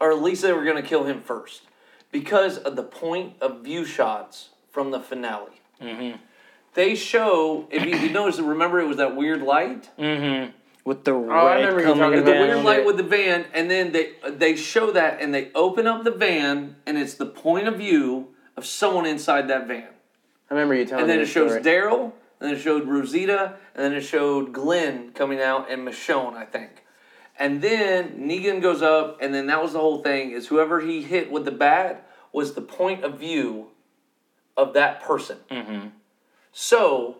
or 0.00 0.10
at 0.12 0.22
least 0.22 0.42
they 0.42 0.52
were 0.52 0.64
gonna 0.64 0.82
kill 0.82 1.04
him 1.04 1.20
first, 1.22 1.62
because 2.10 2.58
of 2.58 2.76
the 2.76 2.82
point 2.82 3.34
of 3.40 3.60
view 3.62 3.84
shots 3.84 4.50
from 4.70 4.90
the 4.90 5.00
finale. 5.00 5.60
Mm-hmm. 5.80 6.18
They 6.74 6.94
show 6.94 7.68
if 7.70 7.84
you, 7.84 7.96
you 7.96 8.10
notice, 8.10 8.38
remember 8.38 8.80
it 8.80 8.86
was 8.86 8.96
that 8.98 9.16
weird 9.16 9.42
light, 9.42 9.90
Mm-hmm. 9.98 10.50
With 10.84 11.04
the 11.04 11.14
remember 11.14 11.76
red 11.76 11.84
coming 11.84 12.18
about 12.18 12.24
the 12.26 12.32
weird 12.32 12.62
light 12.62 12.84
with 12.84 12.98
the 12.98 13.02
van, 13.02 13.46
and 13.54 13.70
then 13.70 13.92
they 13.92 14.12
they 14.28 14.54
show 14.54 14.90
that, 14.90 15.18
and 15.18 15.32
they 15.34 15.50
open 15.54 15.86
up 15.86 16.04
the 16.04 16.10
van, 16.10 16.76
and 16.84 16.98
it's 16.98 17.14
the 17.14 17.24
point 17.24 17.66
of 17.66 17.78
view 17.78 18.34
of 18.54 18.66
someone 18.66 19.06
inside 19.06 19.48
that 19.48 19.66
van. 19.66 19.88
I 20.50 20.54
remember 20.54 20.74
you 20.74 20.84
telling 20.84 21.04
And 21.04 21.10
then 21.10 21.20
it 21.20 21.26
shows. 21.26 21.52
Daryl, 21.64 22.12
and 22.40 22.48
then 22.48 22.56
it 22.56 22.60
showed 22.60 22.86
Rosita, 22.86 23.56
and 23.74 23.84
then 23.84 23.92
it 23.94 24.02
showed 24.02 24.52
Glenn 24.52 25.12
coming 25.12 25.40
out 25.40 25.70
and 25.70 25.86
Michonne, 25.86 26.34
I 26.34 26.44
think. 26.44 26.84
And 27.38 27.60
then 27.60 28.20
Negan 28.28 28.62
goes 28.62 28.82
up, 28.82 29.18
and 29.20 29.34
then 29.34 29.46
that 29.46 29.62
was 29.62 29.72
the 29.72 29.80
whole 29.80 30.02
thing 30.02 30.30
is 30.30 30.48
whoever 30.48 30.80
he 30.80 31.02
hit 31.02 31.30
with 31.30 31.44
the 31.44 31.50
bat 31.50 32.08
was 32.32 32.54
the 32.54 32.60
point 32.60 33.04
of 33.04 33.18
view 33.18 33.68
of 34.56 34.74
that 34.74 35.02
person. 35.02 35.38
Mhm. 35.50 35.90
So 36.52 37.16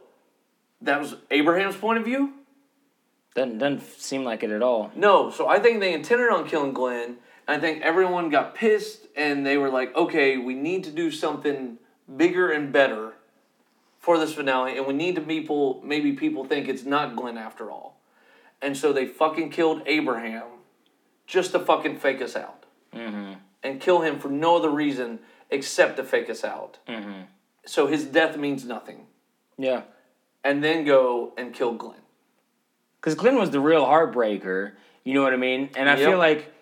that 0.80 1.00
was 1.00 1.16
Abraham's 1.30 1.76
point 1.76 1.98
of 1.98 2.04
view? 2.04 2.32
Doesn't 3.34 3.58
doesn't 3.58 3.82
seem 3.82 4.24
like 4.24 4.44
it 4.44 4.50
at 4.50 4.62
all. 4.62 4.92
No, 4.94 5.30
so 5.30 5.48
I 5.48 5.58
think 5.58 5.80
they 5.80 5.92
intended 5.92 6.30
on 6.30 6.46
killing 6.46 6.72
Glenn. 6.72 7.18
I 7.48 7.58
think 7.58 7.82
everyone 7.82 8.28
got 8.28 8.54
pissed 8.54 9.06
and 9.16 9.44
they 9.44 9.58
were 9.58 9.70
like, 9.70 9.94
okay, 9.96 10.36
we 10.36 10.54
need 10.54 10.84
to 10.84 10.90
do 10.90 11.10
something 11.10 11.78
bigger 12.16 12.50
and 12.50 12.72
better 12.72 13.13
for 14.04 14.18
this 14.18 14.34
finale, 14.34 14.76
and 14.76 14.86
we 14.86 14.92
need 14.92 15.14
to 15.14 15.22
people 15.22 15.80
maybe 15.82 16.12
people 16.12 16.44
think 16.44 16.68
it's 16.68 16.84
not 16.84 17.16
Glenn 17.16 17.38
after 17.38 17.70
all. 17.70 17.98
And 18.60 18.76
so 18.76 18.92
they 18.92 19.06
fucking 19.06 19.48
killed 19.48 19.80
Abraham 19.86 20.44
just 21.26 21.52
to 21.52 21.58
fucking 21.58 21.96
fake 21.98 22.20
us 22.20 22.36
out. 22.36 22.66
Mm-hmm. 22.94 23.32
And 23.62 23.80
kill 23.80 24.02
him 24.02 24.18
for 24.18 24.28
no 24.28 24.56
other 24.56 24.68
reason 24.68 25.20
except 25.50 25.96
to 25.96 26.04
fake 26.04 26.28
us 26.28 26.44
out. 26.44 26.78
Mm-hmm. 26.86 27.22
So 27.64 27.86
his 27.86 28.04
death 28.04 28.36
means 28.36 28.66
nothing. 28.66 29.06
Yeah. 29.56 29.82
And 30.44 30.62
then 30.62 30.84
go 30.84 31.32
and 31.38 31.54
kill 31.54 31.72
Glenn. 31.72 32.04
Because 33.00 33.14
Glenn 33.14 33.38
was 33.38 33.50
the 33.50 33.60
real 33.60 33.86
heartbreaker. 33.86 34.72
You 35.02 35.14
know 35.14 35.22
what 35.22 35.32
I 35.32 35.38
mean? 35.38 35.70
And 35.76 35.88
I 35.88 35.96
Yep. 35.96 36.08
feel 36.10 36.18
like 36.18 36.52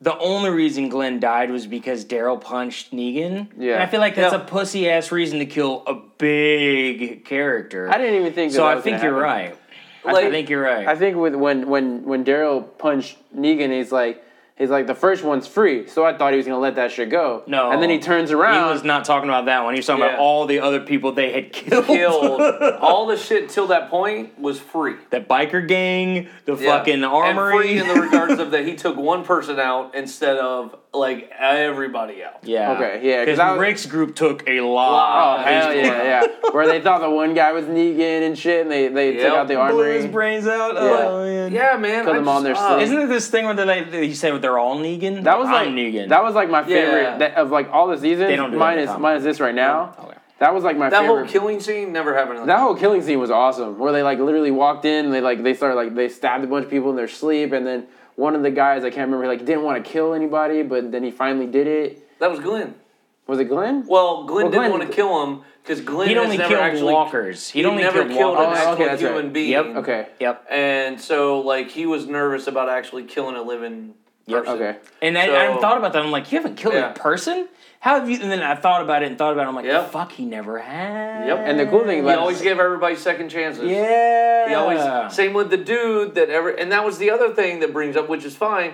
the 0.00 0.16
only 0.18 0.50
reason 0.50 0.88
Glenn 0.88 1.20
died 1.20 1.50
was 1.50 1.66
because 1.66 2.04
Daryl 2.04 2.40
punched 2.40 2.92
Negan. 2.92 3.48
Yeah. 3.56 3.74
And 3.74 3.82
I 3.82 3.86
feel 3.86 4.00
like 4.00 4.14
that's 4.14 4.34
a 4.34 4.38
pussy 4.38 4.88
ass 4.90 5.10
reason 5.10 5.38
to 5.38 5.46
kill 5.46 5.82
a 5.86 5.94
big 5.94 7.24
character. 7.24 7.88
I 7.88 7.98
didn't 7.98 8.20
even 8.20 8.32
think. 8.32 8.52
that 8.52 8.56
so 8.56 8.66
I 8.66 8.80
think 8.80 9.02
you're 9.02 9.24
happen. 9.24 9.52
right. 9.52 9.58
I 10.04 10.30
think 10.30 10.48
you're 10.48 10.62
right. 10.62 10.86
I 10.86 10.96
think 10.96 11.16
with 11.16 11.34
when 11.34 11.68
when 11.68 12.04
when 12.04 12.24
Daryl 12.24 12.66
punched 12.78 13.16
Negan, 13.34 13.72
he's 13.76 13.90
like 13.90 14.22
he's 14.56 14.70
like 14.70 14.86
the 14.86 14.94
first 14.94 15.22
one's 15.22 15.46
free. 15.46 15.86
So 15.86 16.04
I 16.04 16.16
thought 16.16 16.32
he 16.32 16.36
was 16.38 16.46
gonna 16.46 16.58
let 16.58 16.76
that 16.76 16.90
shit 16.90 17.10
go. 17.10 17.42
no. 17.46 17.70
and 17.70 17.82
then 17.82 17.90
he 17.90 17.98
turns 17.98 18.30
around. 18.32 18.66
He 18.68 18.72
was 18.72 18.84
not 18.84 19.04
talking 19.04 19.28
about 19.28 19.44
that 19.46 19.64
one. 19.64 19.74
He 19.74 19.78
was 19.78 19.86
talking 19.86 20.02
Yeah. 20.04 20.10
about 20.10 20.20
all 20.20 20.46
the 20.46 20.60
other 20.60 20.80
people 20.80 21.12
they 21.12 21.32
had 21.32 21.52
killed. 21.52 21.86
Killed. 21.86 22.40
all 22.80 23.06
the 23.06 23.16
shit 23.16 23.48
till 23.50 23.68
that 23.68 23.90
point 23.90 24.38
was 24.38 24.58
free. 24.58 24.94
that 25.10 25.28
biker 25.28 25.66
gang, 25.66 26.28
the 26.46 26.56
Yeah. 26.56 26.78
fucking 26.78 26.94
And 26.94 27.04
armory. 27.04 27.56
free 27.56 27.78
in 27.78 27.88
the 27.88 28.00
regards 28.00 28.38
of 28.40 28.50
that 28.52 28.66
he 28.66 28.74
took 28.74 28.96
one 28.96 29.24
person 29.24 29.58
out 29.60 29.94
instead 29.94 30.36
of 30.38 30.74
like 30.94 31.30
everybody 31.38 32.22
else. 32.22 32.36
yeah. 32.42 32.72
Okay, 32.72 33.00
yeah, 33.02 33.16
'cause 33.18 33.24
Because 33.26 33.38
I 33.38 33.50
was- 33.52 33.60
Rick's 33.60 33.86
group 33.86 34.14
took 34.14 34.48
a 34.48 34.60
Oh 34.60 34.72
lot. 34.72 35.40
of 35.40 35.44
hell 35.46 35.70
his 35.70 35.86
yeah, 35.86 36.02
yeah! 36.24 36.50
Where 36.52 36.66
they 36.66 36.80
thought 36.84 37.00
the 37.02 37.10
one 37.10 37.34
guy 37.34 37.52
was 37.52 37.64
Negan 37.66 38.22
and 38.26 38.38
shit, 38.38 38.62
and 38.62 38.70
they 38.70 38.88
they 38.88 39.14
Yep. 39.16 39.22
took 39.22 39.32
out 39.38 39.48
the 39.48 39.54
Blew 39.56 39.82
his 39.84 40.04
armory. 40.04 40.12
brains 40.12 40.46
out. 40.48 40.74
Yeah. 40.74 40.80
Oh, 40.80 41.24
man. 41.24 41.52
Yeah, 41.52 41.76
man. 41.76 42.04
Kill 42.04 42.14
I 42.14 42.16
them 42.16 42.28
all 42.28 42.38
in 42.38 42.44
their 42.44 42.54
uh, 42.56 42.68
sleep. 42.76 42.82
Isn't 42.82 42.98
it 43.02 43.06
this 43.08 43.28
thing 43.28 43.44
where 43.44 43.54
they 43.54 43.64
like 43.64 43.92
he 43.92 44.14
said 44.14 44.40
they're 44.40 44.58
all 44.58 44.78
Negan? 44.78 45.24
That 45.24 45.38
was 45.38 45.48
like 45.48 45.68
I'm 45.68 45.74
Negan. 45.76 46.08
that 46.08 46.22
was 46.22 46.34
like 46.34 46.48
my 46.48 46.62
favorite 46.62 47.02
Yeah. 47.02 47.18
that, 47.18 47.34
of 47.34 47.50
like 47.50 47.68
all 47.72 47.88
the 47.88 47.98
seasons. 47.98 48.28
They 48.28 48.36
don't 48.36 48.50
do 48.52 48.58
that 48.58 48.98
minus 49.00 49.22
this 49.24 49.38
right 49.40 49.54
now. 49.54 49.94
Okay. 50.02 50.14
That 50.38 50.52
was 50.54 50.64
like 50.64 50.76
my 50.76 50.90
that 50.90 51.00
favorite. 51.02 51.16
whole 51.16 51.26
killing 51.26 51.60
scene 51.60 51.92
never 51.92 52.14
happened. 52.14 52.40
In 52.40 52.46
that 52.46 52.58
whole 52.58 52.74
killing 52.74 53.00
scene 53.02 53.18
was 53.18 53.30
awesome. 53.30 53.78
Where 53.78 53.90
they 53.92 54.02
like 54.02 54.18
literally 54.18 54.50
walked 54.50 54.84
in, 54.84 55.10
they 55.10 55.20
like 55.22 55.42
they 55.42 55.54
started 55.54 55.76
like 55.76 55.94
they 55.94 56.08
stabbed 56.10 56.44
a 56.44 56.46
bunch 56.46 56.64
of 56.66 56.70
people 56.70 56.90
in 56.90 56.96
their 56.96 57.08
sleep, 57.08 57.52
and 57.52 57.66
then 57.66 57.86
one 58.16 58.34
of 58.34 58.42
the 58.42 58.50
guys 58.50 58.82
I 58.84 58.90
can't 58.90 59.06
remember 59.10 59.26
like 59.26 59.44
didn't 59.44 59.62
want 59.62 59.82
to 59.84 59.90
kill 59.90 60.14
anybody, 60.14 60.62
but 60.62 60.90
then 60.90 61.02
he 61.04 61.10
finally 61.10 61.46
did 61.46 61.66
it. 61.66 62.18
that 62.18 62.30
was 62.30 62.40
Glenn. 62.40 62.74
Was 63.26 63.38
it 63.40 63.44
Glenn? 63.44 63.84
Well, 63.86 64.24
Glenn 64.24 64.44
Well, 64.44 64.50
didn't 64.52 64.70
Glenn- 64.70 64.70
want 64.70 64.82
to 64.90 64.94
kill 64.94 65.24
him 65.26 65.42
because 65.62 65.80
Glenn 65.80 66.08
He'd 66.08 66.16
has 66.16 66.24
only 66.24 66.36
never 66.38 66.48
killed 66.50 66.62
actually 66.62 66.92
walkers. 66.92 67.48
He'd 67.50 67.58
He'd 67.60 67.66
only 67.66 67.82
never 67.82 68.04
killed 68.04 68.12
killed 68.16 68.36
walkers. 68.36 68.58
an 68.58 68.64
Oh, 68.64 68.70
actual 68.70 68.72
okay, 68.74 68.84
that's 68.84 69.02
right. 69.02 69.12
human 69.14 69.32
being. 69.32 69.50
Yep. 69.50 69.66
Okay. 69.76 70.06
Yep. 70.20 70.46
And 70.48 71.00
so, 71.00 71.40
like, 71.40 71.68
he 71.70 71.86
was 71.86 72.06
nervous 72.06 72.46
about 72.46 72.68
actually 72.68 73.02
killing 73.04 73.34
a 73.34 73.42
living 73.42 73.94
Yep. 74.26 74.44
person. 74.44 74.62
Okay. 74.62 74.78
And 75.02 75.18
I, 75.18 75.26
So- 75.26 75.34
I 75.36 75.60
thought 75.60 75.76
about 75.78 75.92
that. 75.94 76.02
I'm 76.02 76.12
like, 76.12 76.30
you 76.30 76.38
haven't 76.38 76.54
killed 76.56 76.74
Yeah. 76.74 76.90
a 76.90 76.94
person? 76.94 77.48
How 77.86 78.00
have 78.00 78.10
you? 78.10 78.18
And 78.20 78.32
then 78.32 78.42
I 78.42 78.56
thought 78.56 78.82
about 78.82 79.04
it 79.04 79.06
and 79.06 79.16
thought 79.16 79.32
about 79.32 79.44
it. 79.44 79.48
I'm 79.48 79.54
like, 79.54 79.64
Yep. 79.64 79.92
fuck, 79.92 80.10
he 80.10 80.26
never 80.26 80.58
had. 80.58 81.28
Yep. 81.28 81.38
And 81.38 81.56
the 81.60 81.66
cool 81.66 81.84
thing 81.84 81.98
He 81.98 82.00
about 82.00 82.18
always 82.18 82.42
gave 82.42 82.58
everybody 82.58 82.96
second 82.96 83.28
chances. 83.28 83.62
Yeah. 83.62 84.48
He 84.48 84.54
always 84.54 85.14
same 85.14 85.34
with 85.34 85.50
the 85.50 85.56
dude 85.56 86.16
that 86.16 86.28
ever, 86.28 86.50
and 86.50 86.72
that 86.72 86.84
was 86.84 86.98
the 86.98 87.12
other 87.12 87.32
thing 87.32 87.60
that 87.60 87.72
brings 87.72 87.96
up, 87.96 88.08
which 88.08 88.24
is 88.24 88.34
fine. 88.34 88.72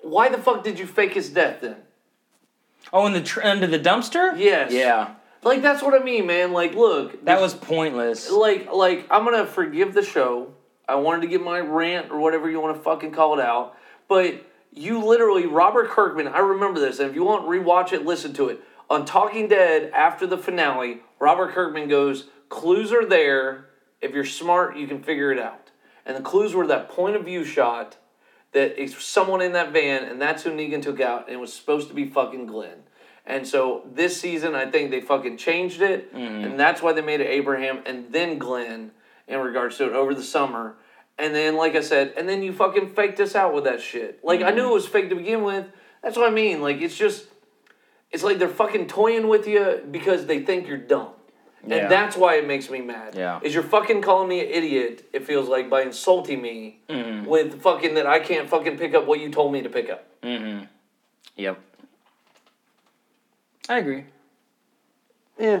Why 0.00 0.30
the 0.30 0.38
fuck 0.38 0.64
did 0.64 0.78
you 0.78 0.86
fake 0.86 1.12
his 1.12 1.28
death 1.28 1.60
then? 1.60 1.76
Oh, 2.90 3.04
in 3.04 3.12
the 3.12 3.20
tr- 3.20 3.42
under 3.42 3.66
the 3.66 3.78
dumpster. 3.78 4.32
Yes. 4.38 4.72
Yeah. 4.72 5.10
Like 5.42 5.60
that's 5.60 5.82
what 5.82 5.92
I 5.92 6.02
mean, 6.02 6.26
man. 6.26 6.54
Like, 6.54 6.74
look, 6.74 7.26
That 7.26 7.38
was 7.38 7.52
pointless. 7.52 8.30
like 8.30 8.72
like 8.72 9.06
I'm 9.10 9.26
gonna 9.26 9.44
forgive 9.44 9.92
the 9.92 10.02
show. 10.02 10.54
I 10.88 10.94
wanted 10.94 11.20
to 11.20 11.26
get 11.26 11.42
my 11.42 11.60
rant 11.60 12.10
or 12.10 12.18
whatever 12.18 12.48
you 12.50 12.60
want 12.60 12.78
to 12.78 12.82
fucking 12.82 13.12
call 13.12 13.38
it 13.38 13.44
out, 13.44 13.76
but 14.08 14.36
you 14.72 15.04
literally 15.04 15.46
Robert 15.46 15.90
Kirkman. 15.90 16.28
I 16.28 16.38
remember 16.38 16.80
this, 16.80 16.98
and 16.98 17.08
if 17.08 17.14
you 17.14 17.24
want 17.24 17.46
rewatch 17.46 17.92
it, 17.92 18.04
listen 18.04 18.32
to 18.34 18.48
it 18.48 18.60
on 18.88 19.04
Talking 19.04 19.48
Dead 19.48 19.90
after 19.94 20.26
the 20.26 20.38
finale. 20.38 21.00
Robert 21.18 21.52
Kirkman 21.52 21.88
goes, 21.88 22.28
"Clues 22.48 22.92
are 22.92 23.04
there. 23.04 23.66
If 24.00 24.12
you're 24.12 24.24
smart, 24.24 24.76
you 24.76 24.86
can 24.86 25.02
figure 25.02 25.30
it 25.30 25.38
out." 25.38 25.70
And 26.04 26.16
the 26.16 26.22
clues 26.22 26.54
were 26.54 26.66
that 26.66 26.88
point 26.88 27.16
of 27.16 27.24
view 27.24 27.44
shot 27.44 27.96
that 28.52 28.80
it's 28.80 29.02
someone 29.02 29.40
in 29.40 29.52
that 29.52 29.72
van, 29.72 30.04
and 30.04 30.20
that's 30.20 30.42
who 30.42 30.50
Negan 30.50 30.82
took 30.82 31.00
out, 31.00 31.26
and 31.26 31.34
it 31.34 31.40
was 31.40 31.52
supposed 31.52 31.88
to 31.88 31.94
be 31.94 32.04
fucking 32.04 32.46
Glenn. 32.46 32.82
And 33.24 33.46
so 33.46 33.82
this 33.90 34.20
season, 34.20 34.54
I 34.54 34.70
think 34.70 34.90
they 34.90 35.00
fucking 35.00 35.36
changed 35.36 35.80
it, 35.80 36.12
mm-hmm. 36.12 36.44
and 36.44 36.60
that's 36.60 36.82
why 36.82 36.92
they 36.92 37.02
made 37.02 37.20
it 37.20 37.28
Abraham 37.28 37.80
and 37.86 38.12
then 38.12 38.38
Glenn 38.38 38.90
in 39.28 39.38
regards 39.38 39.78
to 39.78 39.86
it 39.86 39.92
over 39.92 40.14
the 40.14 40.22
summer. 40.22 40.76
And 41.22 41.32
then, 41.32 41.56
like 41.56 41.76
I 41.76 41.80
said, 41.82 42.14
and 42.16 42.28
then 42.28 42.42
you 42.42 42.52
fucking 42.52 42.94
faked 42.94 43.20
us 43.20 43.36
out 43.36 43.54
with 43.54 43.64
that 43.64 43.80
shit. 43.80 44.24
Like 44.24 44.42
I 44.42 44.50
knew 44.50 44.68
it 44.70 44.74
was 44.74 44.88
fake 44.88 45.08
to 45.10 45.14
begin 45.14 45.44
with. 45.44 45.66
That's 46.02 46.16
what 46.16 46.28
I 46.28 46.34
mean. 46.34 46.60
Like 46.60 46.80
it's 46.80 46.96
just, 46.96 47.26
it's 48.10 48.24
like 48.24 48.38
they're 48.40 48.48
fucking 48.48 48.88
toying 48.88 49.28
with 49.28 49.46
you 49.46 49.82
because 49.88 50.26
they 50.26 50.40
think 50.40 50.66
you're 50.66 50.76
dumb. 50.76 51.10
Yeah. 51.64 51.76
And 51.76 51.90
that's 51.92 52.16
why 52.16 52.34
it 52.38 52.46
makes 52.46 52.68
me 52.68 52.80
mad. 52.80 53.14
Yeah. 53.14 53.38
Is 53.40 53.54
you're 53.54 53.62
fucking 53.62 54.02
calling 54.02 54.28
me 54.28 54.40
an 54.40 54.48
idiot, 54.48 55.08
it 55.12 55.24
feels 55.24 55.48
like, 55.48 55.70
by 55.70 55.82
insulting 55.82 56.42
me 56.42 56.80
Mm-hmm. 56.88 57.26
with 57.26 57.62
fucking 57.62 57.94
that 57.94 58.06
I 58.06 58.18
can't 58.18 58.48
fucking 58.50 58.76
pick 58.76 58.92
up 58.94 59.06
what 59.06 59.20
you 59.20 59.30
told 59.30 59.52
me 59.52 59.62
to 59.62 59.68
pick 59.68 59.88
up. 59.88 60.04
Mm-hmm. 60.22 60.64
Yep. 61.36 61.60
I 63.68 63.78
agree. 63.78 64.04
Yeah. 65.38 65.60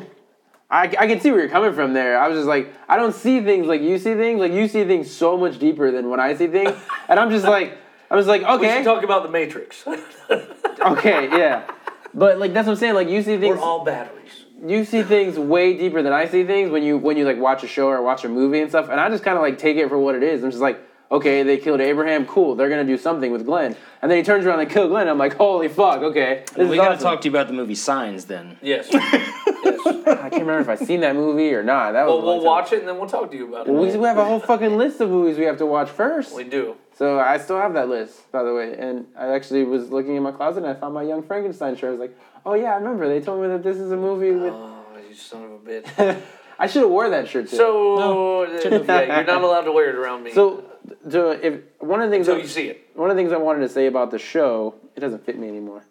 I, 0.72 0.84
I 0.84 1.06
can 1.06 1.20
see 1.20 1.30
where 1.30 1.40
you're 1.40 1.50
coming 1.50 1.74
from 1.74 1.92
there. 1.92 2.18
I 2.18 2.28
was 2.28 2.38
just 2.38 2.48
like, 2.48 2.72
I 2.88 2.96
don't 2.96 3.14
see 3.14 3.42
things 3.42 3.66
like 3.66 3.82
you 3.82 3.98
see 3.98 4.14
things. 4.14 4.40
Like 4.40 4.52
you 4.52 4.66
see 4.68 4.86
things 4.86 5.10
so 5.10 5.36
much 5.36 5.58
deeper 5.58 5.90
than 5.90 6.08
when 6.08 6.18
I 6.18 6.34
see 6.34 6.48
things, 6.48 6.72
and 7.08 7.20
I'm 7.20 7.30
just 7.30 7.44
like, 7.44 7.76
I 8.10 8.16
was 8.16 8.26
like, 8.26 8.40
okay. 8.42 8.50
We 8.52 8.66
okay, 8.66 8.76
should 8.78 8.84
talk 8.84 9.04
about 9.04 9.22
the 9.22 9.28
Matrix. 9.28 9.84
okay, 10.80 11.28
yeah. 11.28 11.70
But 12.14 12.38
like 12.38 12.54
that's 12.54 12.66
what 12.66 12.72
I'm 12.72 12.78
saying. 12.78 12.94
Like 12.94 13.10
you 13.10 13.22
see 13.22 13.36
things, 13.38 13.58
We're 13.58 13.62
all 13.62 13.84
batteries. 13.84 14.46
you 14.66 14.86
see 14.86 15.02
things 15.02 15.38
way 15.38 15.76
deeper 15.76 16.02
than 16.02 16.14
I 16.14 16.26
see 16.26 16.44
things 16.44 16.70
when 16.70 16.82
you 16.82 16.96
when 16.96 17.18
you 17.18 17.26
like 17.26 17.38
watch 17.38 17.62
a 17.62 17.68
show 17.68 17.88
or 17.88 18.00
watch 18.00 18.24
a 18.24 18.30
movie 18.30 18.60
and 18.60 18.70
stuff. 18.70 18.88
And 18.88 18.98
I 18.98 19.10
just 19.10 19.22
kind 19.22 19.36
of 19.36 19.42
like 19.42 19.58
take 19.58 19.76
it 19.76 19.90
for 19.90 19.98
what 19.98 20.14
it 20.14 20.22
is. 20.22 20.42
I'm 20.42 20.50
just 20.50 20.62
like, 20.62 20.80
okay, 21.12 21.42
they 21.42 21.58
killed 21.58 21.80
Abraham. 21.80 22.26
Cool, 22.26 22.56
they're 22.56 22.68
gonna 22.68 22.84
do 22.84 22.98
something 22.98 23.30
with 23.30 23.44
Glenn. 23.44 23.76
And 24.00 24.10
then 24.10 24.18
he 24.18 24.24
turns 24.24 24.44
around 24.44 24.60
and 24.60 24.70
kills 24.70 24.88
Glenn. 24.88 25.06
I'm 25.08 25.18
like, 25.18 25.34
holy 25.34 25.68
fuck, 25.68 26.02
okay. 26.02 26.42
This 26.56 26.68
we 26.68 26.76
is 26.76 26.76
gotta 26.76 26.94
awesome. 26.94 27.04
talk 27.04 27.20
to 27.20 27.28
you 27.28 27.30
about 27.30 27.46
the 27.46 27.52
movie 27.52 27.76
Signs 27.76 28.24
then. 28.24 28.58
Yes. 28.60 28.88
yes. 28.92 29.86
I 30.06 30.28
can't 30.30 30.42
remember 30.42 30.60
if 30.60 30.68
I've 30.68 30.86
seen 30.86 31.00
that 31.00 31.14
movie 31.14 31.54
or 31.54 31.62
not. 31.62 31.92
That 31.92 32.06
was. 32.06 32.24
Well, 32.24 32.38
we'll 32.38 32.44
watch 32.44 32.72
it 32.72 32.80
and 32.80 32.88
then 32.88 32.98
we'll 32.98 33.08
talk 33.08 33.30
to 33.30 33.36
you 33.36 33.48
about 33.48 33.68
it. 33.68 33.72
Well, 33.72 33.82
we, 33.82 33.96
we 33.96 34.06
have 34.06 34.18
a 34.18 34.24
whole 34.24 34.40
fucking 34.40 34.76
list 34.76 35.00
of 35.00 35.10
movies 35.10 35.38
we 35.38 35.44
have 35.44 35.58
to 35.58 35.66
watch 35.66 35.90
first. 35.90 36.34
We 36.34 36.44
do. 36.44 36.76
So 36.96 37.18
I 37.18 37.38
still 37.38 37.58
have 37.58 37.74
that 37.74 37.88
list, 37.88 38.30
by 38.32 38.42
the 38.42 38.54
way. 38.54 38.76
And 38.76 39.06
I 39.16 39.28
actually 39.28 39.64
was 39.64 39.90
looking 39.90 40.16
in 40.16 40.22
my 40.22 40.32
closet 40.32 40.64
and 40.64 40.66
I 40.66 40.74
found 40.74 40.94
my 40.94 41.02
Young 41.02 41.22
Frankenstein 41.22 41.76
shirt. 41.76 41.88
I 41.88 41.92
was 41.92 42.00
like, 42.00 42.18
oh 42.44 42.54
yeah, 42.54 42.72
I 42.72 42.76
remember. 42.76 43.08
They 43.08 43.20
told 43.20 43.42
me 43.42 43.48
that 43.48 43.62
this 43.62 43.76
is 43.76 43.92
a 43.92 43.96
movie 43.96 44.30
oh, 44.30 44.38
with. 44.38 44.52
Oh, 44.52 45.08
you 45.08 45.14
son 45.14 45.44
of 45.44 45.52
a 45.52 45.58
bitch. 45.58 46.22
I 46.58 46.66
should 46.66 46.82
have 46.82 46.90
wore 46.90 47.08
that 47.10 47.28
shirt 47.28 47.48
too. 47.48 47.56
So, 47.56 48.42
yeah, 48.62 49.16
you're 49.16 49.24
not 49.24 49.42
allowed 49.42 49.62
to 49.62 49.72
wear 49.72 49.88
it 49.90 49.96
around 49.96 50.22
me. 50.22 50.32
so, 50.32 50.64
so 51.10 51.30
if 51.30 51.60
one 51.80 52.00
of 52.00 52.10
the 52.10 52.14
things 52.16 52.26
until 52.28 52.36
that- 52.36 52.42
you 52.42 52.48
see 52.48 52.68
it. 52.68 52.86
one 52.94 53.10
of 53.10 53.16
the 53.16 53.22
things 53.22 53.32
I 53.32 53.36
wanted 53.38 53.60
to 53.60 53.68
say 53.68 53.86
about 53.86 54.10
the 54.10 54.18
show, 54.18 54.74
it 54.96 55.00
doesn't 55.00 55.24
fit 55.24 55.38
me 55.38 55.48
anymore. 55.48 55.84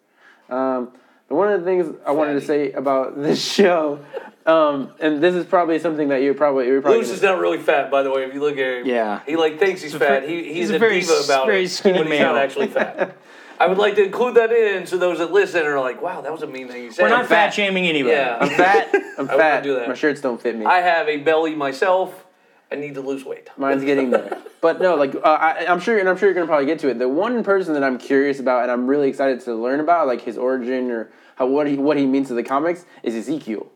Um, 0.50 0.90
but 1.28 1.36
one 1.36 1.50
of 1.52 1.60
the 1.60 1.66
things 1.66 1.94
I 2.06 2.10
wanted 2.12 2.34
to 2.34 2.40
say 2.42 2.72
about 2.72 3.16
this 3.22 3.42
show, 3.42 4.00
um, 4.46 4.92
and 5.00 5.22
this 5.22 5.34
is 5.34 5.46
probably 5.46 5.78
something 5.78 6.08
that 6.08 6.22
you're 6.22 6.34
probably 6.34 6.66
you're 6.66 6.80
probably 6.82 6.98
Lewis 6.98 7.08
gonna- 7.08 7.16
is 7.16 7.22
not 7.22 7.38
really 7.38 7.58
fat, 7.58 7.90
by 7.90 8.02
the 8.02 8.10
way. 8.10 8.24
If 8.24 8.34
you 8.34 8.40
look 8.40 8.58
at 8.58 8.80
him, 8.80 8.86
Yeah. 8.86 9.20
he 9.26 9.36
like 9.36 9.58
thinks 9.58 9.80
he's 9.82 9.94
a 9.94 9.98
fat. 9.98 10.22
very- 10.24 10.28
he, 10.28 10.48
he's, 10.48 10.56
he's 10.56 10.70
a, 10.70 10.76
a 10.76 10.78
very 10.78 11.00
diva 11.00 11.20
about 11.24 11.46
very 11.46 11.64
it, 11.64 11.68
skinny 11.68 11.98
but 11.98 12.06
he's 12.08 12.20
not 12.20 12.36
actually 12.36 12.66
fat. 12.68 13.16
I 13.60 13.66
would 13.68 13.78
like 13.78 13.94
to 13.94 14.02
include 14.04 14.34
that 14.34 14.50
in 14.50 14.86
so 14.86 14.96
those 14.98 15.18
that 15.18 15.30
listen 15.30 15.64
are 15.64 15.78
like, 15.78 16.02
"Wow, 16.02 16.20
that 16.22 16.32
was 16.32 16.42
a 16.42 16.48
mean 16.48 16.66
thing 16.66 16.82
you 16.82 16.90
said." 16.90 17.04
We're 17.04 17.10
not 17.10 17.26
fat. 17.26 17.46
fat 17.46 17.54
shaming 17.54 17.86
anybody. 17.86 18.16
Yeah. 18.16 18.38
I'm 18.40 18.48
fat. 18.48 18.88
I'm 18.94 19.00
wouldn't 19.26 19.30
fat. 19.40 19.62
do 19.62 19.76
that. 19.76 19.86
My 19.88 19.94
shirts 19.94 20.20
don't 20.20 20.40
fit 20.42 20.58
me. 20.58 20.66
I 20.66 20.80
have 20.80 21.08
a 21.08 21.18
belly 21.18 21.54
myself. 21.54 22.26
I 22.72 22.74
need 22.76 22.94
to 22.94 23.00
lose 23.02 23.24
weight. 23.24 23.48
Mine's 23.56 23.84
getting 23.84 24.10
there. 24.10 24.38
But 24.62 24.80
no, 24.80 24.94
like 24.94 25.12
uh, 25.16 25.18
I, 25.24 25.66
I'm 25.66 25.80
sure, 25.80 25.98
and 25.98 26.08
I'm 26.08 26.16
sure 26.16 26.28
you're 26.28 26.34
gonna 26.34 26.46
probably 26.46 26.66
get 26.66 26.78
to 26.80 26.88
it. 26.88 26.96
The 26.96 27.08
one 27.08 27.42
person 27.42 27.74
that 27.74 27.82
I'm 27.82 27.98
curious 27.98 28.38
about, 28.38 28.62
and 28.62 28.70
I'm 28.70 28.86
really 28.86 29.08
excited 29.08 29.40
to 29.40 29.56
learn 29.56 29.80
about, 29.80 30.06
like 30.06 30.20
his 30.20 30.38
origin 30.38 30.88
or 30.92 31.10
how 31.34 31.48
what 31.48 31.66
he 31.66 31.76
what 31.76 31.96
he 31.96 32.06
means 32.06 32.28
to 32.28 32.34
the 32.34 32.44
comics, 32.44 32.84
is 33.02 33.16
Ezekiel. 33.16 33.66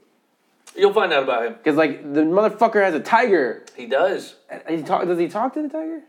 You'll 0.76 0.92
find 0.92 1.12
out 1.12 1.24
about 1.24 1.44
him. 1.44 1.54
Because 1.54 1.76
like 1.76 2.14
the 2.14 2.20
motherfucker 2.20 2.84
has 2.84 2.94
a 2.94 3.00
tiger. 3.00 3.64
He 3.74 3.86
does. 3.86 4.36
And 4.48 4.62
He 4.68 4.84
talk, 4.84 5.04
does 5.06 5.18
he 5.18 5.26
talk 5.26 5.54
to 5.54 5.62
the 5.62 5.68
tiger? 5.68 6.02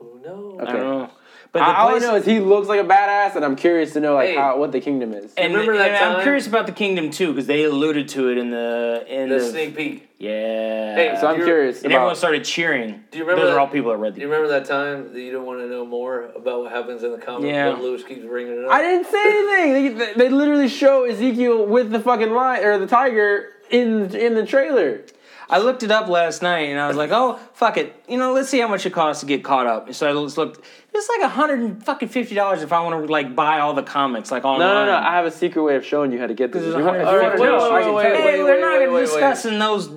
Who 0.00 0.20
knows? 0.24 0.58
I 0.60 0.64
don't 0.64 0.80
know. 0.80 1.10
But 1.54 1.60
the 1.60 1.66
I, 1.66 1.74
all 1.82 1.88
I 1.88 1.90
place- 1.92 2.02
know 2.02 2.14
is 2.16 2.24
he 2.26 2.40
looks 2.40 2.66
like 2.66 2.80
a 2.80 2.84
badass, 2.84 3.36
and 3.36 3.44
I'm 3.44 3.54
curious 3.54 3.92
to 3.92 4.00
know 4.00 4.14
like 4.14 4.30
Hey. 4.30 4.34
how 4.34 4.58
what 4.58 4.72
the 4.72 4.80
kingdom 4.80 5.12
is. 5.14 5.32
and, 5.36 5.52
Remember 5.54 5.76
that 5.78 5.90
and 5.92 5.98
time? 5.98 6.16
I'm 6.16 6.22
curious 6.22 6.48
about 6.48 6.66
the 6.66 6.72
kingdom 6.72 7.12
too 7.12 7.28
because 7.32 7.46
they 7.46 7.62
alluded 7.62 8.08
to 8.08 8.28
it 8.30 8.38
in 8.38 8.50
the 8.50 9.04
in 9.08 9.28
The 9.28 9.36
the, 9.38 9.44
sneak 9.50 9.76
peek. 9.76 10.08
yeah. 10.18 10.96
Hey, 10.96 11.16
so 11.20 11.28
I'm 11.28 11.36
you're- 11.36 11.46
curious 11.46 11.76
and 11.84 11.92
everyone 11.92 12.08
about. 12.08 12.16
started 12.16 12.44
cheering. 12.44 13.04
Do 13.12 13.18
you 13.18 13.22
remember 13.24 13.42
Those 13.42 13.52
that- 13.52 13.56
are 13.56 13.60
all 13.60 13.68
people 13.68 13.92
that 13.92 13.98
read 13.98 14.16
Do 14.16 14.20
you 14.20 14.26
remember 14.26 14.48
that 14.48 14.64
time 14.64 15.12
that 15.12 15.20
you 15.20 15.30
don't 15.30 15.46
want 15.46 15.60
to 15.60 15.68
know 15.68 15.86
more 15.86 16.24
about 16.34 16.62
what 16.64 16.72
happens 16.72 17.04
in 17.04 17.12
the 17.12 17.18
comic? 17.18 17.52
Yeah. 17.52 17.70
But 17.70 17.82
Lewis 17.82 18.02
keeps 18.02 18.24
bringing 18.26 18.58
it 18.58 18.64
up. 18.64 18.72
I 18.72 18.82
didn't 18.82 19.06
say 19.06 19.70
anything. 19.70 19.98
They, 19.98 20.12
they 20.14 20.28
literally 20.30 20.68
show 20.68 21.04
Ezekiel 21.04 21.66
with 21.66 21.92
the 21.92 22.00
fucking 22.00 22.32
lion 22.32 22.64
or 22.64 22.78
the 22.78 22.88
tiger 22.88 23.50
in 23.70 24.12
in 24.16 24.34
the 24.34 24.44
trailer. 24.44 25.02
I 25.48 25.58
looked 25.58 25.82
it 25.82 25.90
up 25.90 26.08
last 26.08 26.40
night 26.42 26.70
and 26.70 26.80
I 26.80 26.88
was 26.88 26.96
like, 26.96 27.10
oh 27.12 27.38
fuck 27.52 27.76
it, 27.76 27.94
you 28.08 28.16
know, 28.18 28.32
let's 28.32 28.48
see 28.48 28.58
how 28.60 28.66
much 28.66 28.86
it 28.86 28.94
costs 28.94 29.20
to 29.20 29.26
get 29.26 29.44
caught 29.44 29.66
up. 29.66 29.92
So 29.94 30.08
I 30.10 30.12
just 30.24 30.36
looked. 30.36 30.64
It's 30.96 31.08
like 31.08 31.22
a 31.22 31.28
hundred 31.28 31.58
and 31.60 31.84
fucking 31.84 32.08
fifty 32.08 32.34
dollars 32.36 32.62
if 32.62 32.72
I 32.72 32.80
want 32.82 33.04
to 33.06 33.10
like 33.12 33.34
buy 33.34 33.58
all 33.60 33.74
the 33.74 33.82
comics 33.82 34.30
like 34.30 34.44
online. 34.44 34.60
No, 34.68 34.84
no, 34.86 34.92
no. 34.92 34.96
I 34.96 35.12
have 35.16 35.26
a 35.26 35.30
secret 35.30 35.62
way 35.62 35.74
of 35.76 35.84
showing 35.84 36.12
you 36.12 36.18
how 36.20 36.26
to 36.28 36.34
get 36.34 36.52
this. 36.52 36.62
This 36.62 36.70
is 36.70 36.76
You 36.76 36.84
want- 36.84 36.98
$150. 36.98 37.04
you 37.04 37.08
want 37.10 37.36
to 37.38 37.38
know? 37.46 37.70
I 37.74 37.82
can 37.82 37.94
Wait, 37.94 38.04
wait. 38.12 38.16
Hey, 38.16 38.24
wait, 38.24 38.42
we're 38.44 38.60
not 38.60 38.78
wait, 38.78 38.84
gonna 38.86 38.92
wait, 38.96 39.00
discuss 39.02 39.44
in 39.44 39.58
those 39.58 39.90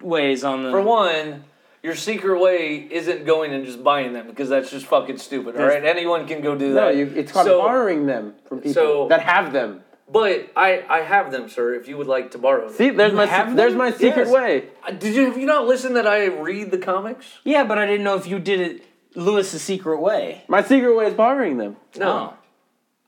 ways 0.00 0.44
on 0.44 0.62
the. 0.62 0.70
For 0.70 0.80
one, 0.82 1.44
your 1.82 1.96
secret 1.96 2.38
way 2.40 2.86
isn't 2.90 3.24
going 3.26 3.52
and 3.52 3.66
just 3.66 3.82
buying 3.82 4.12
them 4.12 4.28
because 4.28 4.48
that's 4.48 4.70
just 4.70 4.86
fucking 4.86 5.18
stupid. 5.18 5.56
All 5.56 5.66
right, 5.66 5.84
anyone 5.84 6.28
can 6.28 6.42
go 6.42 6.56
do 6.56 6.68
No, 6.68 6.74
that. 6.74 6.96
you, 6.96 7.12
it's 7.16 7.32
called 7.32 7.46
So- 7.46 7.60
borrowing 7.62 8.06
them 8.06 8.34
from 8.48 8.60
people 8.60 8.74
so- 8.74 9.08
that 9.08 9.22
have 9.22 9.52
them. 9.52 9.82
But 10.08 10.50
I, 10.54 10.84
I 10.88 11.00
have 11.00 11.32
them, 11.32 11.48
sir. 11.48 11.74
If 11.74 11.88
you 11.88 11.96
would 11.96 12.06
like 12.06 12.30
to 12.30 12.38
borrow 12.38 12.66
them. 12.68 12.76
See, 12.76 12.90
there's 12.90 13.10
You 13.10 13.16
my 13.16 13.26
have 13.26 13.48
se- 13.48 13.54
there's 13.56 13.74
my 13.74 13.90
secret 13.90 14.28
Yes. 14.28 14.30
way. 14.32 14.64
Uh, 14.86 14.92
Did 14.92 15.16
you 15.16 15.24
have 15.24 15.36
you 15.36 15.46
not 15.46 15.66
listened 15.66 15.96
that 15.96 16.06
I 16.06 16.26
read 16.26 16.70
the 16.70 16.78
comics? 16.78 17.26
yeah, 17.42 17.64
but 17.64 17.76
I 17.76 17.86
didn't 17.86 18.04
know 18.04 18.14
if 18.14 18.28
you 18.28 18.38
did 18.38 18.60
it 18.60 18.82
Lewis's 19.16 19.62
secret 19.62 20.00
way. 20.00 20.44
My 20.46 20.62
secret 20.62 20.94
way 20.94 21.06
is 21.06 21.14
borrowing 21.14 21.56
them. 21.58 21.76
No. 21.96 22.08
Oh. 22.08 22.34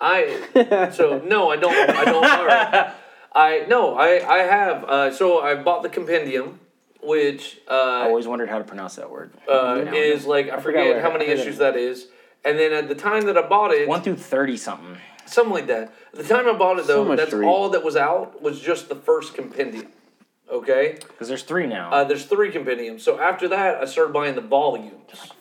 I 0.00 0.90
so 0.92 1.18
no, 1.20 1.50
I 1.50 1.56
don't. 1.56 1.74
I 1.74 2.04
don't 2.04 2.22
borrow. 2.22 2.92
I 3.34 3.66
no, 3.68 3.94
I 3.96 4.08
I 4.28 4.38
have. 4.44 4.84
Uh, 4.84 5.10
so 5.12 5.40
I 5.40 5.54
bought 5.56 5.82
the 5.82 5.88
compendium, 5.88 6.60
which 7.02 7.58
I 7.68 8.04
uh, 8.04 8.08
always 8.08 8.26
wondered 8.26 8.48
how 8.48 8.58
to 8.58 8.64
pronounce 8.64 8.94
that 8.96 9.10
word. 9.10 9.32
uh, 9.48 9.82
Now 9.84 9.92
is 9.92 10.24
know. 10.24 10.30
like 10.30 10.46
I 10.50 10.60
forgot 10.60 10.86
forget 10.86 11.02
how 11.02 11.12
many 11.12 11.26
issues 11.26 11.56
it. 11.56 11.58
that 11.58 11.76
is. 11.76 12.06
And 12.44 12.58
then 12.58 12.72
at 12.72 12.88
the 12.88 12.94
time 12.94 13.26
that 13.26 13.36
I 13.36 13.42
bought 13.42 13.72
it, 13.72 13.88
one 13.88 14.02
through 14.02 14.16
thirty 14.16 14.56
something. 14.56 14.96
something 15.26 15.52
like 15.52 15.66
that. 15.66 15.92
At 16.12 16.18
the 16.20 16.24
time 16.24 16.46
I 16.48 16.52
bought 16.56 16.78
it 16.78 16.86
though, 16.86 17.04
much 17.04 17.18
that's 17.18 17.34
all 17.34 17.70
that 17.70 17.82
was 17.84 17.96
out 17.96 18.40
was 18.40 18.60
just 18.60 18.88
the 18.88 18.94
first 18.94 19.34
compendium. 19.34 19.88
Okay, 20.50 20.96
Because 21.00 21.28
there's 21.28 21.42
three 21.42 21.66
now. 21.66 21.90
uh, 21.90 22.04
there's 22.04 22.24
three 22.24 22.50
compendiums. 22.50 23.02
So 23.02 23.20
after 23.20 23.48
that, 23.48 23.82
I 23.82 23.84
started 23.84 24.14
buying 24.14 24.34
the 24.34 24.40
volumes. 24.40 25.32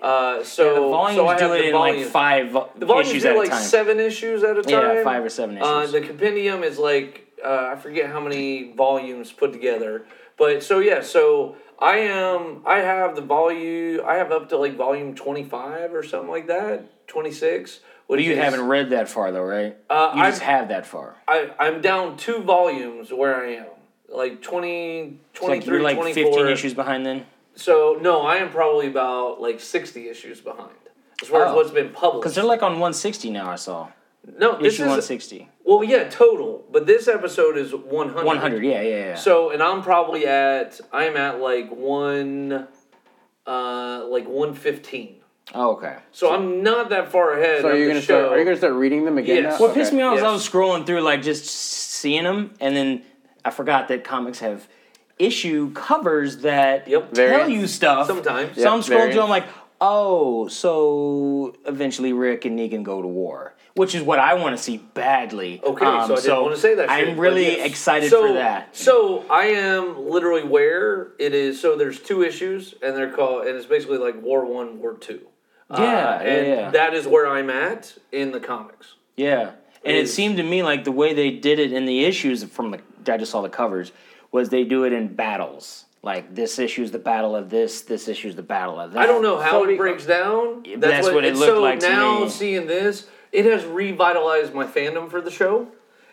Uh, 0.00 0.42
so 0.42 0.74
the 0.74 0.80
volumes 0.80 1.16
so 1.16 1.26
I 1.28 1.36
do 1.36 1.42
have 1.44 1.52
it 1.52 1.58
the 1.58 1.68
in 1.68 1.74
like 1.74 1.92
volumes. 1.94 2.10
five 2.10 2.52
The 2.76 2.86
volumes 2.86 3.10
issues 3.10 3.22
do 3.22 3.28
at 3.30 3.36
like 3.36 3.48
a 3.48 3.50
time. 3.50 3.62
seven 3.62 4.00
issues 4.00 4.42
at 4.42 4.56
a 4.58 4.62
time. 4.62 4.96
yeah, 4.96 5.04
five 5.04 5.24
or 5.24 5.28
seven 5.28 5.56
issues. 5.58 5.66
Uh, 5.68 5.86
the 5.86 6.00
compendium 6.00 6.62
is 6.62 6.78
like 6.78 7.26
uh, 7.44 7.72
I 7.72 7.76
forget 7.76 8.10
how 8.10 8.20
many 8.20 8.72
volumes 8.72 9.32
put 9.32 9.52
together, 9.52 10.04
but 10.38 10.62
so 10.62 10.78
yeah, 10.78 11.02
so 11.02 11.56
I 11.78 11.98
am 11.98 12.62
I 12.66 12.78
have 12.78 13.14
the 13.16 13.22
volume 13.22 14.00
I 14.06 14.14
have 14.16 14.32
up 14.32 14.48
to 14.50 14.56
like 14.56 14.76
volume 14.76 15.14
twenty 15.14 15.44
five 15.44 15.94
or 15.94 16.02
something 16.02 16.30
like 16.30 16.46
that, 16.48 17.06
twenty 17.06 17.30
six. 17.32 17.80
but 18.08 18.22
you 18.22 18.36
haven't 18.36 18.66
read 18.66 18.90
that 18.90 19.08
far 19.08 19.30
though, 19.32 19.42
right? 19.42 19.76
Uh, 19.90 20.12
you 20.16 20.22
just 20.24 20.42
I've- 20.42 20.50
have 20.52 20.68
that 20.68 20.86
far. 20.86 21.16
I 21.28 21.50
I'm 21.58 21.80
down 21.82 22.16
two 22.16 22.42
volumes 22.42 23.12
where 23.12 23.36
I 23.36 23.54
am. 23.56 23.66
Like 24.12 24.42
20, 24.42 25.18
It's 25.30 25.38
20 25.38 25.54
like 25.54 25.66
you're 25.66 25.80
like 25.80 25.96
24. 25.96 26.24
fifteen 26.24 26.46
issues 26.48 26.74
behind 26.74 27.06
then. 27.06 27.26
So 27.54 27.98
no, 28.00 28.22
I 28.22 28.36
am 28.36 28.50
probably 28.50 28.86
about 28.86 29.40
like 29.40 29.60
sixty 29.60 30.08
issues 30.08 30.40
behind 30.40 30.70
as 31.22 31.28
far 31.28 31.44
as 31.44 31.52
Oh. 31.52 31.56
what's 31.56 31.70
been 31.70 31.90
published. 31.90 32.22
Because 32.22 32.34
they're 32.34 32.44
like 32.44 32.62
on 32.62 32.78
one 32.78 32.92
sixty 32.94 33.30
now. 33.30 33.50
I 33.50 33.56
saw 33.56 33.88
no, 34.38 34.56
this 34.58 34.74
issue 34.74 34.82
one 34.86 34.98
is 34.98 35.08
160. 35.10 35.48
well, 35.64 35.82
yeah, 35.84 36.08
total. 36.08 36.64
But 36.70 36.86
this 36.86 37.08
episode 37.08 37.56
is 37.56 37.74
one 37.74 38.08
hundred. 38.10 38.24
One 38.26 38.36
hundred. 38.38 38.64
Yeah, 38.64 38.82
yeah, 38.82 38.96
yeah. 38.96 39.14
So, 39.14 39.50
and 39.50 39.62
I'm 39.62 39.82
probably 39.82 40.26
at 40.26 40.80
I'm 40.92 41.16
at 41.16 41.40
like 41.40 41.70
one, 41.70 42.68
uh, 43.46 44.06
like 44.08 44.26
one 44.28 44.54
fifteen. 44.54 45.16
oh, 45.54 45.72
okay. 45.72 45.96
So 46.12 46.32
I'm 46.32 46.62
not 46.62 46.90
that 46.90 47.10
far 47.10 47.32
ahead. 47.32 47.62
So 47.62 47.68
of 47.68 47.74
are 47.74 47.78
you 47.78 47.84
the 47.86 47.90
gonna 47.92 48.00
show. 48.00 48.20
start? 48.24 48.32
Are 48.32 48.38
you 48.38 48.44
gonna 48.44 48.56
start 48.56 48.74
reading 48.74 49.04
them 49.04 49.18
again? 49.18 49.42
Yes. 49.44 49.58
now? 49.58 49.66
What 49.66 49.74
pissed 49.74 49.92
me 49.92 50.02
off 50.02 50.14
Yes. 50.14 50.20
is 50.20 50.24
I 50.24 50.32
was 50.32 50.48
scrolling 50.48 50.86
through 50.86 51.00
like 51.00 51.22
just 51.22 51.46
seeing 51.46 52.24
them, 52.24 52.52
and 52.60 52.76
then 52.76 53.02
I 53.44 53.50
forgot 53.50 53.88
that 53.88 54.04
comics 54.04 54.38
have 54.40 54.68
issue 55.30 55.72
covers 55.72 56.38
that 56.38 56.88
Yep. 56.88 57.12
tell 57.12 57.26
Variants. 57.26 57.50
you 57.52 57.66
stuff. 57.66 58.06
Sometimes. 58.06 58.56
So 58.56 58.62
Yep, 58.62 58.70
I'm 58.72 58.80
scrolling 58.80 59.12
through. 59.12 59.22
I'm 59.22 59.28
like, 59.28 59.44
oh, 59.80 60.48
so 60.48 61.54
eventually 61.66 62.12
Rick 62.12 62.44
and 62.44 62.58
Negan 62.58 62.82
go 62.82 63.00
to 63.02 63.08
war, 63.08 63.54
which 63.74 63.94
is 63.94 64.02
what 64.02 64.18
I 64.18 64.34
want 64.34 64.56
to 64.56 64.62
see 64.62 64.78
badly. 64.94 65.60
Okay, 65.64 65.84
Um, 65.84 66.06
so 66.08 66.14
I 66.14 66.20
didn't 66.20 66.42
want 66.42 66.54
to 66.54 66.60
say 66.60 66.74
that. 66.74 66.90
I'm 66.90 67.06
shit, 67.08 67.18
really 67.18 67.56
yes. 67.56 67.66
excited 67.66 68.10
So- 68.10 68.26
for 68.28 68.32
that. 68.34 68.76
So 68.76 69.24
I 69.30 69.46
am 69.46 70.08
literally 70.08 70.42
where 70.44 71.08
it 71.18 71.34
is. 71.34 71.60
So 71.60 71.76
there's 71.76 72.00
two 72.00 72.22
issues, 72.22 72.74
and 72.82 72.96
they're 72.96 73.10
called, 73.10 73.46
and 73.46 73.56
it's 73.56 73.66
basically 73.66 73.98
like 73.98 74.20
War 74.22 74.44
One, 74.44 74.80
War 74.80 74.94
Two. 74.94 75.20
Yeah, 75.70 75.76
Uh, 75.76 75.82
yeah, 75.82 76.20
and 76.22 76.46
yeah. 76.48 76.70
that 76.72 76.94
is 76.94 77.06
where 77.06 77.28
I'm 77.28 77.48
at 77.48 77.94
in 78.10 78.32
the 78.32 78.40
comics. 78.40 78.94
Yeah, 79.16 79.50
and 79.84 79.96
it 79.96 80.08
seemed 80.08 80.36
to 80.38 80.42
me 80.42 80.62
like 80.64 80.82
the 80.84 80.90
way 80.92 81.14
they 81.14 81.30
did 81.30 81.58
it 81.60 81.72
in 81.72 81.86
the 81.86 82.04
issues 82.04 82.42
from 82.44 82.70
the 82.72 82.80
I 83.10 83.16
just 83.16 83.30
saw 83.32 83.40
the 83.40 83.48
covers 83.48 83.92
was 84.32 84.48
they 84.48 84.64
do 84.64 84.84
it 84.84 84.92
in 84.92 85.14
battles. 85.14 85.84
Like 86.02 86.34
this 86.34 86.58
issue's 86.58 86.92
the 86.92 86.98
battle 86.98 87.36
of 87.36 87.50
this, 87.50 87.82
this 87.82 88.08
issue's 88.08 88.34
the 88.34 88.42
battle 88.42 88.80
of 88.80 88.92
that. 88.92 89.02
I 89.02 89.06
don't 89.06 89.22
know 89.22 89.38
how 89.38 89.64
So 89.64 89.68
it 89.68 89.76
breaks 89.76 90.06
down. 90.06 90.64
that's 90.78 91.06
what 91.08 91.24
it 91.24 91.30
and 91.30 91.38
looked 91.38 91.52
so 91.52 91.60
like 91.60 91.80
to 91.80 91.88
now 91.88 92.28
seeing 92.28 92.66
this, 92.66 93.06
it 93.32 93.44
has 93.44 93.64
revitalized 93.64 94.54
my 94.54 94.66
fandom 94.66 95.10
for 95.10 95.20
the 95.20 95.30
show 95.30 95.68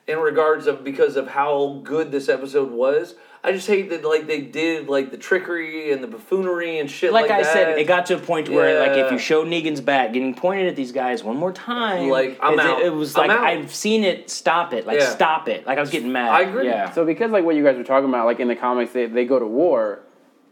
in 0.05 0.19
regards 0.19 0.67
of 0.67 0.83
because 0.83 1.15
of 1.15 1.29
how 1.29 1.79
good 1.83 2.11
this 2.11 2.27
episode 2.27 2.71
was. 2.71 3.15
I 3.43 3.51
just 3.53 3.67
hate 3.67 3.89
that 3.91 4.03
like 4.03 4.27
they 4.27 4.41
did 4.41 4.89
like 4.89 5.11
the 5.11 5.17
trickery 5.17 5.91
and 5.93 6.03
the 6.03 6.07
buffoonery 6.07 6.79
and 6.79 6.89
shit 6.91 7.13
like, 7.13 7.29
Like 7.29 7.39
I 7.39 7.43
that. 7.43 7.53
said, 7.53 7.77
it 7.77 7.85
got 7.87 8.05
to 8.07 8.15
a 8.15 8.19
point 8.19 8.49
where 8.49 8.79
like 8.79 8.97
if 8.97 9.11
you 9.11 9.17
show 9.17 9.45
Negan's 9.45 9.79
bat 9.79 10.11
getting 10.11 10.33
pointed 10.33 10.67
at 10.67 10.75
these 10.75 10.91
guys 10.91 11.23
one 11.23 11.37
more 11.37 11.53
time, 11.53 12.09
Like, 12.09 12.37
I'm 12.41 12.55
is 12.55 12.59
it- 12.59 12.65
out. 12.65 12.81
It, 12.81 12.89
was 12.93 13.15
like 13.15 13.29
out. 13.29 13.39
I've 13.43 13.73
seen 13.73 14.03
it. 14.03 14.29
Stop 14.29 14.73
it! 14.73 14.85
Like 14.85 14.99
Yeah. 14.99 15.09
stop 15.09 15.47
it! 15.47 15.65
Like 15.65 15.77
I 15.77 15.81
was 15.81 15.89
getting 15.91 16.11
mad. 16.11 16.29
I 16.31 16.41
agree. 16.41 16.65
Yeah. 16.65 16.91
So 16.91 17.05
because 17.05 17.31
like 17.31 17.45
what 17.45 17.55
you 17.55 17.63
guys 17.63 17.77
were 17.77 17.83
talking 17.83 18.09
about, 18.09 18.25
like 18.25 18.39
in 18.39 18.47
the 18.47 18.55
comics, 18.55 18.91
they, 18.91 19.05
they 19.05 19.25
go 19.25 19.39
to 19.39 19.47
war. 19.47 19.99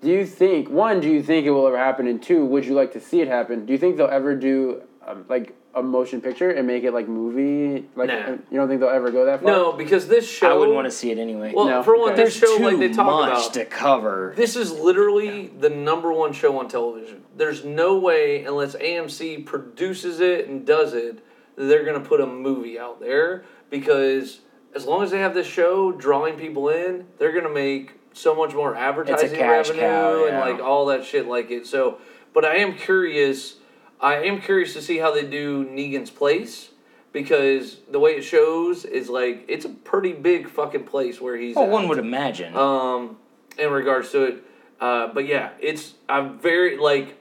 Do 0.02 0.10
you 0.12 0.26
think 0.26 0.70
one? 0.70 1.00
Do 1.00 1.10
you 1.10 1.24
think 1.24 1.46
it 1.48 1.52
will 1.52 1.66
ever 1.68 1.78
happen? 1.78 2.06
And 2.08 2.22
two, 2.22 2.46
would 2.46 2.66
you 2.66 2.76
like 2.76 2.94
to 2.94 3.00
see 3.02 3.22
it 3.22 3.28
happen? 3.28 3.66
Do 3.66 3.74
you 3.74 3.80
think 3.80 3.98
they'll 3.98 4.08
ever 4.08 4.36
do 4.36 4.84
um, 5.06 5.26
like 5.28 5.56
a 5.76 5.84
motion 5.84 6.22
picture 6.22 6.50
and 6.52 6.66
make 6.66 6.84
it 6.84 6.94
like 6.94 7.08
movie? 7.08 7.86
Like 7.96 8.08
Nah. 8.08 8.30
you 8.50 8.58
don't 8.58 8.68
think 8.68 8.80
they'll 8.80 8.90
ever 8.90 9.12
go 9.12 9.26
that 9.26 9.42
far? 9.42 9.52
No, 9.52 9.72
because 9.74 10.08
this 10.08 10.30
show. 10.30 10.50
I 10.50 10.54
wouldn't 10.58 10.76
want 10.76 10.86
to 10.86 10.92
see 10.92 11.12
it 11.12 11.18
anyway. 11.18 11.54
Well, 11.54 11.66
No. 11.66 11.84
for 11.84 11.98
one, 11.98 12.14
Okay. 12.14 12.24
this 12.24 12.40
There's 12.40 12.52
show, 12.52 12.58
too 12.58 12.64
like 12.64 12.80
they 12.80 12.90
talk 12.94 13.06
much 13.06 13.30
about, 13.42 13.54
to 13.54 13.66
cover. 13.66 14.34
this 14.38 14.56
is 14.56 14.72
literally 14.72 15.52
the 15.60 15.70
number 15.70 16.12
one 16.14 16.32
show 16.34 16.58
on 16.60 16.68
television. 16.68 17.24
There's 17.36 17.66
no 17.66 17.98
way, 17.98 18.44
unless 18.46 18.76
AMC 18.76 19.38
produces 19.46 20.20
it 20.22 20.48
and 20.48 20.66
does 20.66 20.94
it, 20.94 21.20
that 21.56 21.66
they're 21.66 21.84
going 21.84 22.02
to 22.02 22.08
put 22.08 22.22
a 22.22 22.26
movie 22.28 22.80
out 22.80 23.00
there 23.00 23.44
because 23.70 24.40
as 24.74 24.86
long 24.86 25.04
as 25.04 25.12
they 25.12 25.20
have 25.20 25.34
this 25.34 25.48
show 25.48 25.92
drawing 25.92 26.36
people 26.36 26.70
in, 26.70 27.06
they're 27.18 27.32
going 27.32 27.44
to 27.46 27.50
make 27.54 27.94
so 28.14 28.34
much 28.34 28.54
more 28.54 28.76
advertising 28.76 29.32
cash 29.38 29.68
revenue 29.70 29.82
cow, 29.82 30.24
and 30.26 30.34
yeah. 30.38 30.40
like 30.46 30.60
all 30.62 30.86
that 30.88 31.04
shit 31.04 31.28
like 31.28 31.52
it. 31.52 31.68
So, 31.68 31.98
but 32.34 32.46
I 32.46 32.56
am 32.58 32.76
curious. 32.78 33.56
I 34.00 34.16
am 34.24 34.42
curious 34.42 34.74
to 34.74 34.82
see 34.82 34.98
how 34.98 35.14
they 35.14 35.26
do 35.26 35.66
Negan's 35.66 36.12
place 36.12 36.70
because 37.12 37.78
the 37.90 38.00
way 38.00 38.12
it 38.12 38.24
shows 38.24 38.84
is 38.86 39.10
like 39.10 39.46
it's 39.48 39.66
a 39.66 39.70
pretty 39.70 40.14
big 40.14 40.50
fucking 40.50 40.84
place 40.84 41.22
where 41.22 41.38
he's. 41.38 41.56
oh, 41.58 41.64
at 41.64 41.70
one 41.70 41.88
would 41.88 42.00
imagine. 42.00 42.56
um, 42.56 43.18
in 43.58 43.72
regards 43.72 44.12
to 44.12 44.24
it. 44.24 44.44
Uh, 44.80 45.08
but 45.08 45.26
yeah, 45.26 45.52
it's 45.60 45.94
I'm 46.10 46.38
very 46.38 46.78
like 46.78 47.18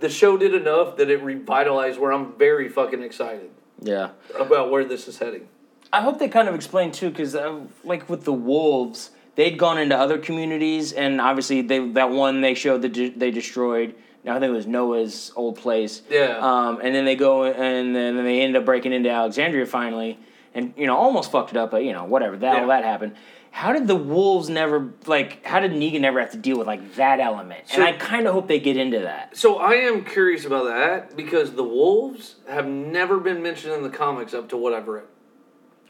the 0.00 0.08
show 0.08 0.36
did 0.36 0.54
enough 0.54 0.96
that 0.96 1.10
it 1.10 1.22
revitalized 1.22 1.98
where 1.98 2.12
I'm 2.12 2.36
very 2.36 2.68
fucking 2.68 3.02
excited 3.02 3.50
yeah. 3.80 4.10
about 4.38 4.70
where 4.70 4.84
this 4.84 5.06
is 5.08 5.18
heading. 5.18 5.48
I 5.92 6.00
hope 6.00 6.18
they 6.18 6.28
kind 6.28 6.48
of 6.48 6.54
explain 6.54 6.90
too, 6.90 7.10
because 7.10 7.36
uh, 7.36 7.60
like 7.84 8.08
with 8.08 8.24
the 8.24 8.32
wolves, 8.32 9.10
they'd 9.36 9.56
gone 9.56 9.78
into 9.78 9.96
other 9.96 10.18
communities, 10.18 10.92
and 10.92 11.20
obviously 11.20 11.62
they 11.62 11.88
that 11.90 12.10
one 12.10 12.40
they 12.40 12.54
showed 12.54 12.82
that 12.82 12.92
de- 12.92 13.10
they 13.10 13.30
destroyed. 13.30 13.94
I 14.26 14.40
think 14.40 14.50
it 14.50 14.56
was 14.56 14.66
Noah's 14.66 15.32
old 15.36 15.56
place. 15.58 16.02
Yeah. 16.08 16.38
Um, 16.40 16.80
and 16.82 16.94
then 16.94 17.04
they 17.04 17.16
go 17.16 17.44
and 17.44 17.94
then 17.94 18.16
they 18.24 18.40
end 18.40 18.56
up 18.56 18.64
breaking 18.64 18.92
into 18.92 19.10
Alexandria 19.10 19.66
finally, 19.66 20.18
and 20.54 20.72
you 20.76 20.86
know 20.86 20.96
almost 20.96 21.30
fucked 21.30 21.50
it 21.50 21.56
up, 21.56 21.70
but 21.70 21.84
you 21.84 21.92
know 21.92 22.04
whatever 22.04 22.36
that 22.38 22.54
all 22.54 22.60
Yeah. 22.62 22.66
that 22.68 22.84
happened. 22.84 23.16
How 23.50 23.72
did 23.72 23.86
the 23.86 23.94
wolves 23.94 24.48
never 24.48 24.92
like? 25.06 25.44
How 25.44 25.60
did 25.60 25.72
Negan 25.72 26.00
never 26.00 26.18
have 26.20 26.32
to 26.32 26.36
deal 26.38 26.58
with 26.58 26.66
like 26.66 26.94
that 26.96 27.20
element? 27.20 27.68
So- 27.68 27.76
and 27.76 27.84
I 27.84 27.92
kind 27.92 28.26
of 28.26 28.32
hope 28.32 28.48
they 28.48 28.58
get 28.58 28.76
into 28.76 29.00
that. 29.00 29.36
So 29.36 29.58
I 29.58 29.74
am 29.74 30.04
curious 30.04 30.44
about 30.44 30.64
that 30.66 31.16
because 31.16 31.52
the 31.52 31.62
wolves 31.62 32.36
have 32.48 32.66
never 32.66 33.18
been 33.20 33.42
mentioned 33.42 33.74
in 33.74 33.82
the 33.82 33.90
comics 33.90 34.34
up 34.34 34.48
to 34.48 34.56
what 34.56 34.72
I've 34.72 34.88
read. 34.88 35.04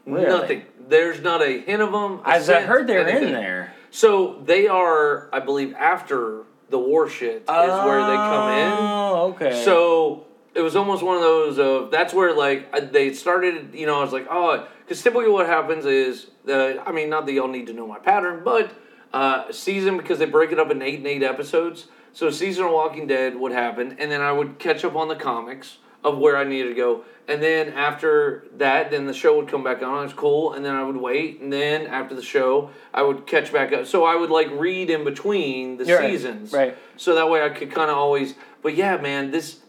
Really? 0.05 0.27
Nothing. 0.27 0.61
There's 0.87 1.21
not 1.21 1.41
a 1.41 1.59
hint 1.61 1.81
of 1.81 1.91
them. 1.91 2.19
As 2.25 2.49
I 2.51 2.61
heard, 2.61 2.85
they're 2.85 3.07
in 3.07 3.31
there. 3.33 3.73
So 3.89 4.39
they 4.45 4.67
are, 4.67 5.29
I 5.33 5.39
believe, 5.39 5.73
after 5.73 6.43
the 6.69 6.79
war 6.79 7.09
shit 7.09 7.43
is 7.43 7.47
where 7.47 8.05
they 8.05 8.15
come 8.15 8.49
in. 8.51 8.71
Oh, 8.73 9.33
okay. 9.35 9.63
So 9.63 10.25
it 10.53 10.61
was 10.61 10.75
almost 10.75 11.03
one 11.03 11.15
of 11.15 11.21
those 11.21 11.59
of 11.59 11.91
that's 11.91 12.13
where 12.13 12.33
like 12.33 12.91
they 12.91 13.13
started. 13.13 13.73
You 13.73 13.85
know, 13.85 13.99
I 13.99 14.03
was 14.03 14.13
like, 14.13 14.27
oh, 14.29 14.67
because 14.83 15.01
typically 15.01 15.29
what 15.29 15.47
happens 15.47 15.85
is, 15.85 16.27
uh, 16.47 16.75
I 16.85 16.91
mean, 16.91 17.09
not 17.09 17.25
that 17.25 17.33
y'all 17.33 17.47
need 17.47 17.67
to 17.67 17.73
know 17.73 17.87
my 17.87 17.99
pattern, 17.99 18.41
but 18.43 18.71
uh, 19.13 19.51
season 19.51 19.97
because 19.97 20.19
they 20.19 20.25
break 20.25 20.51
it 20.51 20.59
up 20.59 20.71
in 20.71 20.81
eight 20.81 20.99
and 20.99 21.07
eight 21.07 21.23
episodes. 21.23 21.87
So 22.13 22.29
season 22.31 22.65
of 22.65 22.71
Walking 22.71 23.07
Dead 23.07 23.35
would 23.35 23.51
happen, 23.51 23.97
and 23.99 24.09
then 24.09 24.21
I 24.21 24.31
would 24.31 24.57
catch 24.57 24.85
up 24.85 24.95
on 24.95 25.09
the 25.09 25.15
comics 25.15 25.77
of 26.05 26.17
where 26.19 26.37
I 26.37 26.43
needed 26.45 26.69
to 26.69 26.75
go, 26.75 27.03
and 27.27 27.41
then 27.41 27.69
after 27.69 28.45
that, 28.57 28.91
then 28.91 29.07
the 29.07 29.13
show 29.13 29.35
would 29.37 29.47
come 29.49 29.63
back 29.63 29.81
on. 29.81 29.99
It 29.99 30.03
was 30.03 30.13
cool, 30.13 30.53
and 30.53 30.63
then 30.63 30.75
I 30.75 30.83
would 30.83 30.97
wait, 30.97 31.41
and 31.41 31.51
then 31.51 31.87
after 31.87 32.15
the 32.15 32.21
show, 32.21 32.69
I 32.93 33.01
would 33.01 33.25
catch 33.25 33.51
back 33.51 33.73
up. 33.73 33.87
So 33.87 34.05
I 34.05 34.15
would 34.15 34.29
like 34.29 34.49
read 34.51 34.89
in 34.89 35.03
between 35.03 35.77
the 35.77 35.85
You're 35.85 36.01
seasons, 36.01 36.53
right. 36.53 36.77
So 36.97 37.15
that 37.15 37.29
way 37.29 37.43
I 37.43 37.49
could 37.49 37.71
kind 37.71 37.89
of 37.89 37.97
always. 37.97 38.35
But 38.61 38.75
yeah, 38.75 38.97
man, 38.97 39.31
this 39.31 39.59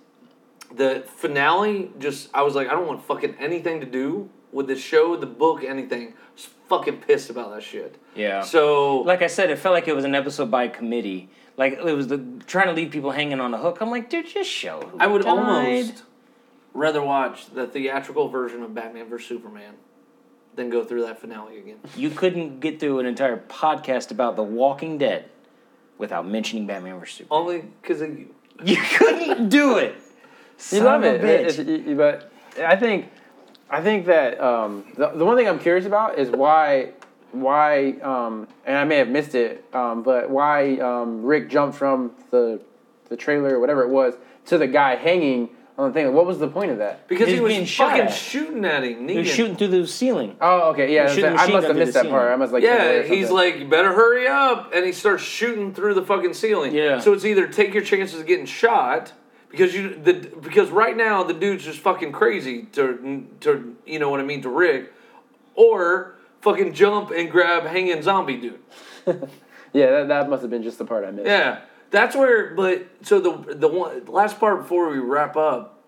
the 0.74 1.04
finale 1.16 1.90
just 1.98 2.28
I 2.34 2.42
was 2.42 2.54
like 2.54 2.68
I 2.68 2.72
don't 2.72 2.86
want 2.86 3.02
fucking 3.04 3.36
anything 3.38 3.80
to 3.80 3.86
do 3.86 4.28
with 4.52 4.66
the 4.66 4.76
show, 4.76 5.16
the 5.16 5.26
book, 5.26 5.64
anything. 5.64 6.08
I 6.08 6.32
was 6.34 6.48
fucking 6.68 6.98
pissed 6.98 7.30
about 7.30 7.54
that 7.54 7.62
shit. 7.62 7.96
yeah. 8.14 8.42
So 8.42 8.98
like 9.00 9.22
I 9.22 9.28
said, 9.28 9.50
it 9.50 9.58
felt 9.58 9.72
like 9.72 9.88
it 9.88 9.94
was 9.94 10.04
an 10.04 10.14
episode 10.14 10.50
by 10.50 10.68
committee. 10.68 11.30
Like 11.56 11.74
it 11.74 11.96
was 11.96 12.08
the 12.08 12.18
trying 12.46 12.66
to 12.66 12.72
leave 12.74 12.90
people 12.90 13.12
hanging 13.12 13.40
on 13.40 13.54
a 13.54 13.58
hook. 13.58 13.78
I'm 13.80 13.90
like, 13.90 14.10
dude, 14.10 14.26
just 14.28 14.50
show. 14.50 14.80
who 14.80 14.98
I 14.98 15.06
would 15.06 15.22
died. 15.22 15.30
almost 15.30 16.02
rather 16.76 17.02
watch 17.02 17.46
the 17.52 17.66
theatrical 17.66 18.28
version 18.28 18.62
of 18.62 18.74
Batman 18.74 19.08
vs 19.08 19.26
Superman 19.28 19.74
than 20.54 20.70
go 20.70 20.84
through 20.84 21.02
that 21.02 21.18
finale 21.20 21.58
again. 21.58 21.78
You 21.96 22.10
couldn't 22.10 22.60
get 22.60 22.78
through 22.80 22.98
an 23.00 23.06
entire 23.06 23.36
podcast 23.48 24.10
about 24.10 24.36
The 24.36 24.42
Walking 24.42 24.98
Dead 24.98 25.28
without 25.98 26.26
mentioning 26.26 26.66
Batman 26.66 26.98
vs 27.00 27.16
Superman. 27.16 27.40
Only 27.42 27.64
because 27.82 28.00
of 28.02 28.18
you. 28.18 28.34
You 28.64 28.76
couldn't 28.96 29.50
do 29.50 29.76
it. 29.76 29.96
You 30.72 30.80
love 30.80 31.04
of 31.04 31.12
a 31.12 31.14
it, 31.16 31.46
bitch. 31.46 31.58
It- 31.58 31.88
it- 31.88 31.96
but 31.98 32.32
I 32.58 32.74
think, 32.76 33.10
I 33.68 33.82
think 33.82 34.06
that 34.06 34.40
um, 34.40 34.84
the, 34.96 35.08
the 35.08 35.26
one 35.26 35.36
thing 35.36 35.46
I'm 35.46 35.58
curious 35.58 35.84
about 35.84 36.18
is 36.18 36.30
why, 36.30 36.92
why, 37.32 37.96
um, 38.02 38.48
and 38.64 38.78
I 38.78 38.84
may 38.84 38.96
have 38.96 39.08
missed 39.08 39.34
it, 39.34 39.62
um, 39.74 40.02
but 40.02 40.30
why 40.30 40.78
um, 40.78 41.22
Rick 41.22 41.50
jumped 41.50 41.76
from 41.76 42.12
the, 42.30 42.62
the 43.10 43.16
trailer 43.18 43.56
or 43.56 43.60
whatever 43.60 43.82
it 43.82 43.90
was 43.90 44.14
to 44.46 44.56
the 44.56 44.66
guy 44.66 44.96
hanging 44.96 45.50
on 45.78 45.88
the 45.88 45.92
thing. 45.94 46.12
What 46.14 46.26
was 46.26 46.38
the 46.38 46.48
point 46.48 46.70
of 46.70 46.78
that? 46.78 47.06
Because 47.08 47.28
He's 47.28 47.36
he 47.36 47.40
was 47.40 47.52
being 47.52 47.64
shot 47.66 47.90
fucking 47.90 48.06
at. 48.06 48.14
shooting 48.14 48.64
at 48.64 48.82
him. 48.82 49.08
He 49.08 49.18
was 49.18 49.26
Negan. 49.26 49.30
shooting 49.34 49.56
through 49.56 49.68
the 49.68 49.86
ceiling. 49.86 50.36
Oh, 50.40 50.70
okay, 50.70 50.94
yeah. 50.94 51.06
Shooting 51.08 51.24
I 51.26 51.32
machine 51.32 51.38
must 51.38 51.52
gun 51.52 51.62
have 51.62 51.70
through 51.70 51.78
missed 51.80 51.92
the 51.94 52.02
that 52.04 52.10
part. 52.10 52.22
ceiling. 52.22 52.32
I 52.32 52.36
must 52.36 52.52
like. 52.52 52.62
Yeah, 52.62 53.02
he's 53.02 53.30
like, 53.30 53.68
better 53.68 53.92
hurry 53.92 54.26
up, 54.26 54.72
and 54.74 54.84
he 54.86 54.92
starts 54.92 55.22
shooting 55.22 55.74
through 55.74 55.94
the 55.94 56.02
fucking 56.02 56.34
ceiling. 56.34 56.74
Yeah. 56.74 57.00
So 57.00 57.12
it's 57.12 57.24
either 57.24 57.46
take 57.46 57.74
your 57.74 57.82
chances 57.82 58.20
of 58.20 58.26
getting 58.26 58.46
shot 58.46 59.12
because 59.50 59.74
you 59.74 59.94
the 60.02 60.14
because 60.40 60.70
right 60.70 60.96
now 60.96 61.22
the 61.22 61.34
dude's 61.34 61.64
just 61.64 61.78
fucking 61.80 62.12
crazy 62.12 62.62
to 62.72 63.26
to 63.40 63.76
you 63.86 63.98
know 63.98 64.08
what 64.10 64.20
I 64.20 64.24
mean 64.24 64.42
to 64.42 64.48
Rick, 64.48 64.92
or 65.54 66.14
fucking 66.40 66.72
jump 66.72 67.10
and 67.10 67.30
grab 67.30 67.64
hanging 67.64 68.00
zombie 68.02 68.36
dude. 68.38 68.60
Yeah, 69.72 69.90
that, 69.90 70.08
that 70.08 70.30
must 70.30 70.40
have 70.40 70.50
been 70.50 70.62
just 70.62 70.78
the 70.78 70.86
part 70.86 71.04
I 71.04 71.10
missed. 71.10 71.26
Yeah, 71.26 71.58
that's 71.90 72.16
where. 72.16 72.54
But 72.54 72.88
so 73.02 73.20
the 73.20 73.54
the 73.54 73.68
one 73.68 74.04
last 74.06 74.38
part 74.38 74.58
before 74.62 74.90
we 74.90 74.98
wrap 74.98 75.36
up, 75.36 75.82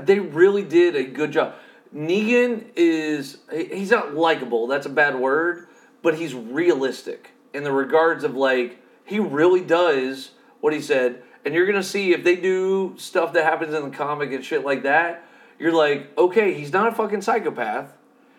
they 0.00 0.18
really 0.18 0.64
did 0.64 0.96
a 0.96 1.04
good 1.04 1.32
job. 1.32 1.54
Negan 1.94 2.64
is 2.76 3.38
he's 3.50 3.90
not 3.90 4.14
likable. 4.14 4.66
That's 4.66 4.86
a 4.86 4.90
bad 4.90 5.16
word, 5.16 5.68
but 6.02 6.16
he's 6.16 6.34
realistic 6.34 7.30
in 7.52 7.64
the 7.64 7.72
regards 7.72 8.24
of 8.24 8.34
like 8.34 8.82
he 9.04 9.18
really 9.18 9.62
does 9.62 10.30
what 10.60 10.72
he 10.72 10.80
said. 10.80 11.22
And 11.44 11.54
you're 11.54 11.66
gonna 11.66 11.82
see 11.82 12.12
if 12.12 12.24
they 12.24 12.36
do 12.36 12.94
stuff 12.96 13.32
that 13.34 13.44
happens 13.44 13.74
in 13.74 13.82
the 13.82 13.96
comic 13.96 14.32
and 14.32 14.44
shit 14.44 14.64
like 14.64 14.84
that. 14.84 15.26
You're 15.58 15.72
like, 15.72 16.16
okay, 16.16 16.54
he's 16.54 16.72
not 16.72 16.88
a 16.88 16.92
fucking 16.92 17.22
psychopath. 17.22 17.92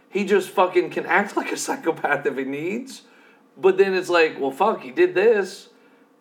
He 0.09 0.25
just 0.25 0.49
fucking 0.49 0.89
can 0.89 1.05
act 1.05 1.37
like 1.37 1.51
a 1.51 1.57
psychopath 1.57 2.25
if 2.25 2.37
he 2.37 2.43
needs. 2.43 3.03
But 3.55 3.77
then 3.77 3.93
it's 3.93 4.09
like, 4.09 4.39
well, 4.39 4.51
fuck, 4.51 4.81
he 4.81 4.91
did 4.91 5.13
this. 5.13 5.69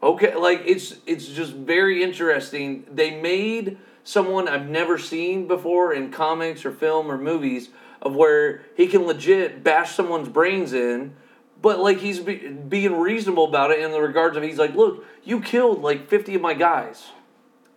Okay, 0.02 0.34
like 0.34 0.62
it's 0.66 0.96
it's 1.06 1.26
just 1.26 1.52
very 1.52 2.02
interesting. 2.02 2.84
They 2.92 3.20
made 3.20 3.78
someone 4.04 4.48
I've 4.48 4.68
never 4.68 4.98
seen 4.98 5.46
before 5.46 5.92
in 5.94 6.10
comics 6.10 6.64
or 6.64 6.72
film 6.72 7.10
or 7.10 7.16
movies 7.16 7.68
of 8.00 8.16
where 8.16 8.62
he 8.76 8.88
can 8.88 9.02
legit 9.06 9.62
bash 9.62 9.94
someone's 9.94 10.28
brains 10.28 10.72
in, 10.72 11.14
but 11.60 11.78
like 11.78 11.98
he's 11.98 12.18
be, 12.18 12.34
being 12.48 12.98
reasonable 12.98 13.44
about 13.44 13.70
it 13.70 13.78
in 13.78 13.92
the 13.92 14.00
regards 14.00 14.36
of 14.36 14.42
he's 14.42 14.58
like, 14.58 14.74
look, 14.74 15.04
you 15.22 15.40
killed 15.40 15.82
like 15.82 16.08
fifty 16.08 16.34
of 16.34 16.40
my 16.42 16.54
guys. 16.54 17.10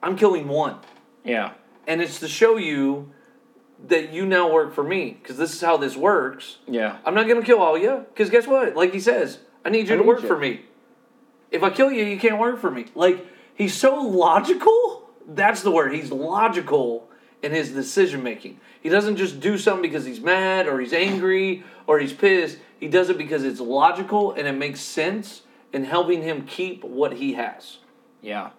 I'm 0.02 0.16
killing 0.16 0.48
one, 0.48 0.78
Yeah. 1.24 1.54
and 1.88 2.02
it's 2.02 2.20
to 2.22 2.28
show 2.28 2.58
you 2.58 3.12
that 3.88 4.14
you 4.14 4.26
now 4.26 4.52
work 4.52 4.74
for 4.74 4.84
me 4.84 5.18
because 5.22 5.38
this 5.38 5.54
is 5.54 5.62
how 5.62 5.78
this 5.78 5.96
works. 5.96 6.58
Yeah. 6.68 6.98
I'm 7.06 7.14
not 7.14 7.28
gonna 7.28 7.44
kill 7.44 7.60
all 7.60 7.78
you 7.78 8.06
because 8.14 8.32
guess 8.32 8.48
what? 8.48 8.76
Like 8.76 8.94
he 8.94 9.00
says, 9.00 9.40
I 9.64 9.70
need 9.70 9.88
you 9.88 9.94
I 9.94 9.98
to 9.98 10.04
need 10.04 10.08
work 10.08 10.22
you. 10.24 10.28
for 10.28 10.38
me. 10.38 10.62
If 11.56 11.64
I 11.64 11.70
kill 11.70 11.92
you, 11.92 12.04
you 12.04 12.20
can't 12.20 12.40
work 12.40 12.60
for 12.60 12.70
me. 12.70 12.86
Like 12.94 13.26
he's 13.56 13.74
so 13.74 13.96
logical. 13.96 15.10
That's 15.28 15.62
the 15.62 15.72
word. 15.72 15.94
He's 15.94 16.12
logical 16.12 17.10
in 17.42 17.52
his 17.52 17.72
decision 17.72 18.24
making. 18.24 18.60
He 18.82 18.90
doesn't 18.90 19.16
just 19.16 19.40
do 19.40 19.58
something 19.58 19.82
because 19.82 20.06
he's 20.06 20.20
mad 20.20 20.68
or 20.68 20.80
he's 20.80 20.94
angry 20.94 21.64
or 21.88 22.00
he's 22.00 22.14
pissed. 22.14 22.60
He 22.80 22.88
does 22.88 23.10
it 23.10 23.18
because 23.18 23.44
it's 23.44 23.60
logical 23.60 24.34
and 24.34 24.48
it 24.48 24.54
makes 24.54 24.82
sense 24.82 25.42
in 25.74 25.86
helping 25.86 26.22
him 26.22 26.46
keep 26.46 26.84
what 26.84 27.14
he 27.14 27.34
has. 27.34 27.78
Yeah. 28.22 28.52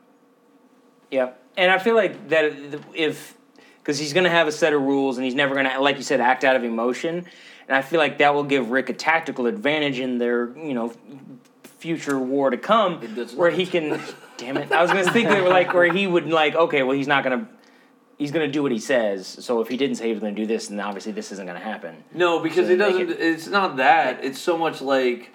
Yeah. 1.11 1.33
And 1.57 1.71
I 1.71 1.79
feel 1.79 1.95
like 1.95 2.29
that 2.29 2.53
if, 2.95 3.37
because 3.79 3.99
he's 3.99 4.13
going 4.13 4.25
to 4.25 4.31
have 4.31 4.49
a 4.49 4.53
set 4.53 4.73
of 4.73 4.83
rules 4.83 5.17
and 5.17 5.25
he's 5.25 5.35
never 5.35 5.55
going 5.55 5.67
to, 5.67 5.81
like 5.81 5.97
you 5.97 6.03
said, 6.03 6.21
act 6.21 6.45
out 6.45 6.57
of 6.57 6.65
emotion. 6.65 7.27
And 7.69 7.77
I 7.77 7.83
feel 7.83 7.99
like 7.99 8.19
that 8.19 8.35
will 8.35 8.45
give 8.45 8.71
Rick 8.71 8.91
a 8.91 8.93
tactical 8.93 9.47
advantage 9.47 9.99
in 9.99 10.19
their, 10.19 10.57
you 10.57 10.75
know, 10.75 10.93
future 11.87 12.19
war 12.19 12.51
to 12.51 12.57
come, 12.57 13.01
where 13.37 13.51
he 13.51 13.65
can. 13.65 14.01
damn 14.39 14.57
it! 14.57 14.73
I 14.73 14.83
was 14.83 14.91
going 14.91 15.05
to 15.05 15.13
think 15.13 15.29
that 15.29 15.49
like 15.49 15.73
where 15.73 15.93
he 15.93 16.07
would 16.07 16.27
like, 16.27 16.55
okay, 16.57 16.83
well 16.83 16.97
he's 16.97 17.07
not 17.07 17.23
going 17.23 17.39
to, 17.41 17.47
he's 18.19 18.33
going 18.33 18.45
to 18.47 18.53
do 18.53 18.61
what 18.63 18.73
he 18.73 18.79
says. 18.81 19.27
So 19.27 19.61
if 19.61 19.69
he 19.69 19.77
didn't 19.77 19.97
say 19.97 20.07
he 20.09 20.13
was 20.13 20.21
to 20.21 20.33
do 20.33 20.47
this, 20.47 20.67
then 20.69 20.81
obviously 20.81 21.13
this 21.13 21.31
isn't 21.33 21.47
going 21.47 21.59
to 21.59 21.65
happen. 21.65 22.03
No, 22.13 22.41
because 22.41 22.67
So 22.67 22.73
it 22.73 22.77
doesn't. 22.77 23.11
it- 23.11 23.21
it's 23.21 23.47
not 23.47 23.77
that. 23.77 24.25
It's 24.25 24.41
so 24.41 24.59
much 24.59 24.81
like, 24.83 25.31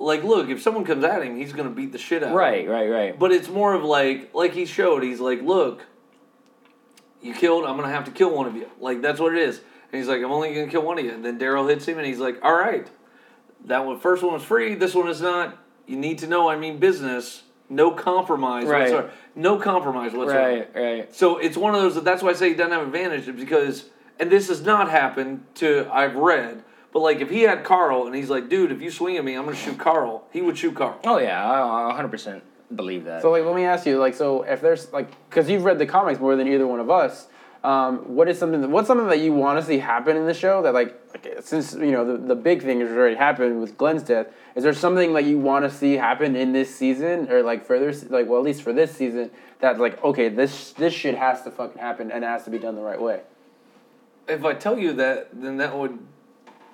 like 0.00 0.24
look, 0.24 0.48
if 0.48 0.60
someone 0.60 0.84
comes 0.84 1.04
at 1.04 1.22
him, 1.22 1.36
he's 1.36 1.52
gonna 1.52 1.70
beat 1.70 1.92
the 1.92 1.98
shit 1.98 2.22
out. 2.22 2.26
of 2.26 2.30
him. 2.32 2.36
Right, 2.36 2.68
right, 2.68 2.88
right. 2.88 3.18
But 3.18 3.30
it's 3.30 3.48
more 3.48 3.72
of 3.74 3.84
like, 3.84 4.34
like 4.34 4.52
he 4.54 4.66
showed. 4.66 5.04
He's 5.04 5.20
like, 5.20 5.40
look, 5.42 5.86
you 7.22 7.34
killed. 7.34 7.64
I'm 7.64 7.76
gonna 7.76 7.88
have 7.92 8.04
to 8.06 8.10
kill 8.10 8.30
one 8.34 8.46
of 8.46 8.56
you. 8.56 8.68
Like 8.80 9.00
that's 9.00 9.20
what 9.20 9.32
it 9.34 9.38
is. 9.40 9.58
And 9.90 9.98
he's 9.98 10.08
like, 10.08 10.18
I'm 10.22 10.30
only 10.32 10.52
gonna 10.54 10.66
kill 10.68 10.82
one 10.82 10.98
of 10.98 11.04
you. 11.04 11.12
And 11.12 11.24
then 11.24 11.38
Daryl 11.38 11.68
hits 11.70 11.86
him, 11.86 11.98
and 11.98 12.06
he's 12.06 12.18
like, 12.18 12.38
All 12.44 12.54
right, 12.54 12.86
that 13.66 13.84
one 13.86 13.98
first 13.98 14.22
one 14.22 14.34
was 14.34 14.42
free. 14.44 14.74
This 14.74 14.94
one 14.94 15.08
is 15.08 15.20
not. 15.20 15.56
You 15.88 15.96
need 15.96 16.18
to 16.18 16.26
know. 16.26 16.48
I 16.48 16.56
mean 16.56 16.78
business. 16.78 17.42
No 17.70 17.90
compromise 17.90 18.66
Right. 18.66 18.82
whatsoever. 18.82 19.10
No 19.34 19.56
compromise 19.58 20.12
whatsoever. 20.12 20.66
Right, 20.74 20.82
right. 20.98 21.14
So 21.14 21.38
it's 21.38 21.56
one 21.56 21.74
of 21.74 21.82
those. 21.82 22.02
That's 22.02 22.22
why 22.22 22.30
I 22.30 22.32
say 22.34 22.50
he 22.50 22.54
doesn't 22.54 22.72
have 22.72 22.82
advantage 22.82 23.28
is 23.28 23.36
because, 23.38 23.86
and 24.18 24.30
this 24.30 24.48
has 24.48 24.62
not 24.62 24.90
happened 24.90 25.44
to 25.56 25.88
I've 25.92 26.16
read, 26.16 26.62
but 26.92 27.00
like 27.00 27.20
if 27.20 27.28
he 27.30 27.42
had 27.42 27.64
Carl 27.64 28.06
and 28.06 28.14
he's 28.14 28.30
like, 28.30 28.48
dude, 28.48 28.72
if 28.72 28.80
you 28.80 28.90
swing 28.90 29.16
at 29.16 29.24
me, 29.24 29.34
I'm 29.34 29.44
gonna 29.44 29.56
shoot 29.56 29.78
Carl. 29.78 30.24
He 30.32 30.40
would 30.40 30.56
shoot 30.56 30.74
Carl. 30.74 30.98
Oh 31.04 31.18
yeah, 31.18 31.44
I, 31.44 31.90
I 31.90 32.02
100% 32.02 32.40
believe 32.74 33.04
that. 33.04 33.22
So 33.22 33.30
like, 33.30 33.44
let 33.44 33.54
me 33.54 33.64
ask 33.64 33.86
you, 33.86 33.98
like, 33.98 34.14
so 34.14 34.42
if 34.42 34.60
there's 34.60 34.92
like, 34.92 35.10
because 35.28 35.48
you've 35.50 35.64
read 35.64 35.78
the 35.78 35.86
comics 35.86 36.20
more 36.20 36.36
than 36.36 36.48
either 36.48 36.66
one 36.66 36.80
of 36.80 36.90
us, 36.90 37.28
um, 37.64 38.14
what 38.14 38.28
is 38.28 38.38
something 38.38 38.60
that, 38.60 38.70
what's 38.70 38.86
something 38.86 39.08
that 39.08 39.18
you 39.20 39.32
want 39.32 39.58
to 39.60 39.66
see 39.66 39.78
happen 39.78 40.16
in 40.16 40.26
the 40.26 40.34
show 40.34 40.62
that 40.62 40.72
like, 40.74 40.94
like, 41.12 41.38
since 41.42 41.74
you 41.74 41.90
know 41.90 42.04
the, 42.04 42.16
the 42.16 42.34
big 42.36 42.62
thing 42.62 42.80
has 42.80 42.90
already 42.90 43.16
happened 43.16 43.60
with 43.60 43.76
Glenn's 43.76 44.02
death, 44.04 44.28
is 44.54 44.62
there 44.62 44.72
something 44.72 45.12
like 45.12 45.26
you 45.26 45.38
want 45.38 45.64
to 45.64 45.70
see 45.70 45.94
happen 45.94 46.36
in 46.36 46.52
this 46.52 46.72
season 46.74 47.30
or 47.30 47.42
like 47.42 47.66
further, 47.66 47.92
like 48.10 48.28
well 48.28 48.38
at 48.38 48.44
least 48.44 48.62
for 48.62 48.72
this 48.72 48.92
season 48.92 49.30
that 49.60 49.78
like 49.80 50.02
okay 50.04 50.28
this 50.28 50.72
this 50.72 50.94
shit 50.94 51.16
has 51.16 51.42
to 51.42 51.50
fucking 51.50 51.78
happen 51.80 52.12
and 52.12 52.22
it 52.22 52.28
has 52.28 52.44
to 52.44 52.50
be 52.50 52.58
done 52.58 52.76
the 52.76 52.80
right 52.82 53.00
way. 53.00 53.22
If 54.28 54.44
I 54.44 54.54
tell 54.54 54.78
you 54.78 54.92
that, 54.94 55.28
then 55.32 55.56
that 55.56 55.76
would 55.76 55.98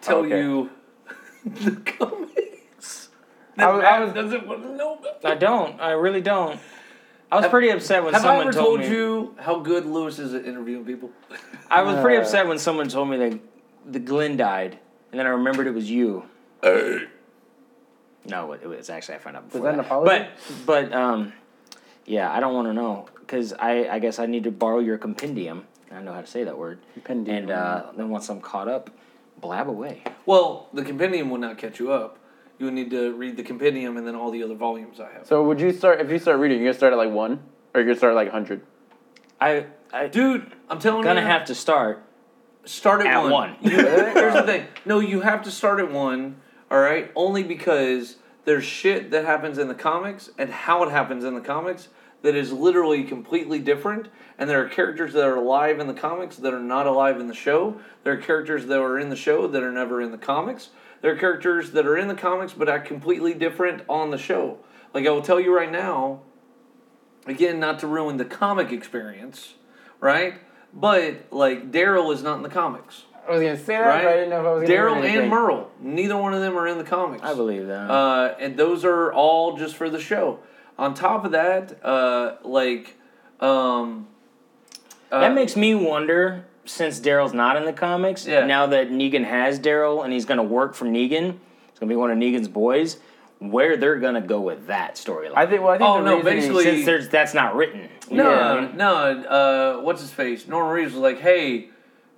tell 0.03 0.18
Okay. 0.18 0.39
you 0.41 0.70
the 1.47 1.70
comics. 1.76 3.09
I 3.57 3.70
was- 3.72 3.85
I 3.85 4.01
was- 4.01 4.12
doesn't 4.12 4.47
want 4.47 4.62
to 4.64 4.74
know 4.76 4.97
about. 4.97 5.24
I 5.24 5.35
don't. 5.37 5.80
I 5.80 5.93
really 5.93 6.20
don't. 6.20 6.59
I 7.35 7.39
was 7.39 7.43
Have- 7.47 7.51
pretty 7.51 7.70
upset 7.70 8.05
when 8.05 8.14
Have 8.14 8.22
I 8.22 8.26
someone 8.28 8.47
ever 8.47 8.53
told, 8.53 8.78
told 8.78 8.80
me. 8.91 8.97
you 8.97 9.35
how 9.41 9.59
good 9.59 9.87
Lewis 9.87 10.20
is 10.20 10.35
at 10.35 10.47
interviewing 10.47 10.85
people? 10.85 11.11
I 11.68 11.82
was 11.82 11.97
pretty 12.01 12.16
Uh. 12.16 12.20
upset 12.20 12.47
when 12.47 12.59
someone 12.61 12.87
told 12.89 13.09
me 13.11 13.16
that 13.16 13.41
the 13.85 13.99
Glenn 13.99 14.37
died, 14.37 14.78
and 15.11 15.18
then 15.18 15.26
I 15.26 15.30
remembered 15.30 15.66
it 15.66 15.74
was 15.74 15.91
you. 15.91 16.26
No, 18.26 18.53
it 18.53 18.64
was 18.66 18.89
actually 18.89 19.16
I 19.16 19.18
found 19.18 19.37
out 19.37 19.47
before. 19.51 19.62
that 19.62 19.74
an 19.74 19.80
apology? 19.80 20.26
But 20.64 20.87
but 20.91 20.93
um, 20.95 21.32
yeah, 22.07 22.30
I 22.32 22.39
don't 22.39 22.55
want 22.55 22.68
to 22.68 22.72
know 22.72 23.07
because 23.18 23.53
I 23.53 23.89
I 23.89 23.99
guess 23.99 24.20
I 24.20 24.26
need 24.26 24.45
to 24.45 24.53
borrow 24.53 24.78
your 24.78 24.97
compendium. 24.97 25.64
I 25.93 26.01
know 26.03 26.12
how 26.12 26.20
to 26.20 26.26
say 26.28 26.45
that 26.45 26.57
word. 26.57 26.78
Compendium. 26.95 27.37
And 27.37 27.51
uh, 27.51 27.82
then 27.97 28.11
once 28.11 28.28
I'm 28.28 28.41
caught 28.41 28.68
up, 28.68 28.91
blab 29.41 29.68
away. 29.68 30.05
Well, 30.24 30.68
the 30.72 30.82
compendium 30.85 31.30
will 31.30 31.39
not 31.39 31.59
catch 31.59 31.80
you 31.80 31.91
up. 31.93 32.16
You 32.59 32.66
would 32.66 32.74
need 32.74 32.90
to 32.90 33.12
read 33.14 33.36
the 33.36 33.42
compendium 33.42 33.96
and 33.96 34.07
then 34.07 34.14
all 34.14 34.30
the 34.30 34.42
other 34.42 34.55
volumes 34.55 35.00
I 35.00 35.11
have. 35.12 35.26
So 35.26 35.42
would 35.44 35.61
you 35.61 35.72
start 35.72 36.00
if 36.00 36.11
you 36.11 36.18
start 36.18 36.38
reading? 36.38 36.59
You're 36.59 36.68
gonna 36.68 36.78
start 36.78 36.92
at 36.92 36.96
like 36.96 37.11
one, 37.11 37.40
or 37.74 37.80
you're 37.80 37.84
gonna 37.84 37.96
start 37.98 38.12
at 38.12 38.16
like 38.16 38.30
hundred. 38.30 38.62
I 39.40 39.66
I 39.92 40.07
Dude, 40.09 40.52
I'm 40.70 40.78
telling 40.78 41.02
gonna 41.02 41.20
you, 41.20 41.26
gonna 41.26 41.32
have 41.38 41.46
to 41.48 41.55
start. 41.55 42.05
start 42.64 43.00
at, 43.00 43.07
at 43.09 43.22
one. 43.22 43.30
one. 43.32 43.57
You- 43.61 43.70
here's 43.76 44.34
the 44.34 44.42
thing. 44.44 44.66
No, 44.84 45.00
you 45.00 45.20
have 45.22 45.42
to 45.42 45.50
start 45.50 45.80
at 45.80 45.90
one. 45.90 46.36
All 46.70 46.80
right, 46.80 47.11
only 47.14 47.42
because 47.42 48.16
there's 48.44 48.64
shit 48.64 49.11
that 49.11 49.24
happens 49.24 49.59
in 49.59 49.68
the 49.68 49.74
comics 49.74 50.30
and 50.38 50.50
how 50.50 50.82
it 50.84 50.90
happens 50.90 51.24
in 51.24 51.34
the 51.34 51.40
comics 51.40 51.88
that 52.22 52.34
is 52.34 52.52
literally 52.52 53.05
completely 53.05 53.59
different. 53.59 54.09
And 54.38 54.48
there 54.48 54.64
are 54.64 54.68
characters 54.68 55.12
that 55.12 55.24
are 55.24 55.36
alive 55.36 55.78
in 55.80 55.86
the 55.86 55.94
comics 55.94 56.36
that 56.36 56.55
are 56.55 56.61
not 56.61 56.86
alive 56.86 57.20
in 57.20 57.26
the 57.28 57.34
show. 57.34 57.78
There 58.02 58.14
are 58.14 58.16
characters 58.16 58.66
that 58.66 58.80
are 58.80 58.98
in 58.98 59.11
the 59.11 59.16
show 59.16 59.46
that 59.46 59.62
are 59.62 59.70
never 59.72 60.00
in 60.00 60.11
the 60.11 60.18
comics. 60.18 60.70
There 61.05 61.12
are 61.12 61.16
characters 61.16 61.72
that 61.72 61.86
are 61.86 61.98
in 61.98 62.09
the 62.09 62.14
comics 62.14 62.55
but 62.55 62.66
act 62.66 62.88
completely 62.88 63.34
different 63.34 63.82
on 63.90 64.11
the 64.11 64.16
show. 64.16 64.57
Like 64.94 65.07
I 65.07 65.11
will 65.11 65.20
tell 65.20 65.38
you 65.38 65.55
right 65.55 65.70
now, 65.70 66.22
again, 67.26 67.61
not 67.61 67.80
to 67.80 67.86
ruin 67.86 68.16
the 68.16 68.24
comic 68.24 68.72
experience, 68.72 69.52
right? 70.00 70.36
But 70.72 71.26
like 71.30 71.70
Daryl 71.70 72.11
is 72.14 72.22
not 72.22 72.38
in 72.38 72.42
the 72.42 72.48
comics, 72.48 73.02
I 73.28 73.32
was 73.32 73.42
gonna 73.42 73.59
say 73.59 73.74
that, 73.74 73.80
right? 73.80 74.02
but 74.02 74.12
I 74.12 74.14
didn't 74.14 74.30
know 74.30 74.40
if 74.40 74.46
I 74.46 74.52
was 74.55 74.62
gonna. 74.62 74.74
Daryl 74.74 74.96
and 74.96 75.05
anything. 75.05 75.28
Merle, 75.28 75.70
neither 75.78 76.16
one 76.16 76.32
of 76.32 76.40
them 76.40 76.57
are 76.57 76.66
in 76.66 76.78
the 76.78 76.84
comics. 76.84 77.22
I 77.22 77.34
believe 77.34 77.66
that. 77.66 77.90
Uh, 77.90 78.34
and 78.40 78.57
those 78.57 78.82
are 78.86 79.12
all 79.12 79.59
just 79.59 79.76
for 79.76 79.90
the 79.90 80.00
show. 80.00 80.38
On 80.78 80.94
top 80.94 81.26
of 81.26 81.32
that, 81.32 81.84
uh, 81.84 82.36
like, 82.42 82.96
um, 83.40 84.09
uh, 85.12 85.20
that 85.20 85.34
makes 85.34 85.55
me 85.55 85.74
wonder, 85.74 86.46
since 86.64 87.00
Daryl's 87.00 87.34
not 87.34 87.56
in 87.56 87.64
the 87.64 87.72
comics, 87.72 88.26
Yeah. 88.26 88.46
now 88.46 88.66
that 88.66 88.90
Negan 88.90 89.24
has 89.24 89.58
Daryl 89.60 90.02
and 90.04 90.12
he's 90.12 90.24
going 90.24 90.38
to 90.38 90.42
work 90.44 90.74
for 90.74 90.84
Negan, 90.86 91.36
it's 91.68 91.78
going 91.78 91.88
to 91.88 91.92
be 91.92 91.96
one 91.96 92.10
of 92.10 92.18
Negan's 92.18 92.48
boys, 92.48 92.98
where 93.38 93.76
they're 93.76 93.98
going 93.98 94.14
to 94.14 94.20
go 94.22 94.40
with 94.40 94.66
that 94.68 94.94
storyline. 94.94 95.32
I 95.36 95.46
think. 95.46 95.62
Well, 95.62 95.72
I 95.72 95.78
think 95.78 95.90
Oh, 95.90 95.98
the 96.02 96.10
no, 96.10 96.22
basically- 96.22 96.64
since 96.64 96.86
there's, 96.86 97.08
that's 97.08 97.34
not 97.34 97.54
written. 97.56 97.88
No, 98.10 98.24
know 98.24 98.30
what 98.30 98.38
I 98.40 98.60
mean? 98.66 98.76
no. 98.76 98.94
Uh, 98.96 99.82
what's 99.82 100.00
his 100.00 100.10
face? 100.10 100.46
Norman 100.48 100.74
Reedus 100.84 100.92
was 100.92 100.94
like, 100.96 101.20
"Hey, 101.20 101.68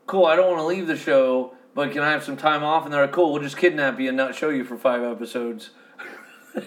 cool. 0.07 0.27
I 0.27 0.37
don't 0.37 0.47
want 0.49 0.59
to 0.61 0.67
leave 0.67 0.87
the 0.87 0.97
show, 0.97 1.55
but 1.75 1.91
can 1.93 2.03
I 2.03 2.11
have 2.11 2.23
some 2.25 2.37
time 2.37 2.63
off?" 2.63 2.85
And 2.85 2.93
they're 2.93 3.03
like, 3.03 3.13
"Cool. 3.13 3.33
We'll 3.33 3.43
just 3.43 3.57
kidnap 3.57 3.99
you 3.99 4.09
and 4.09 4.17
not 4.17 4.35
show 4.35 4.51
you 4.51 4.65
for 4.65 4.77
five 4.77 5.03
episodes." 5.03 5.71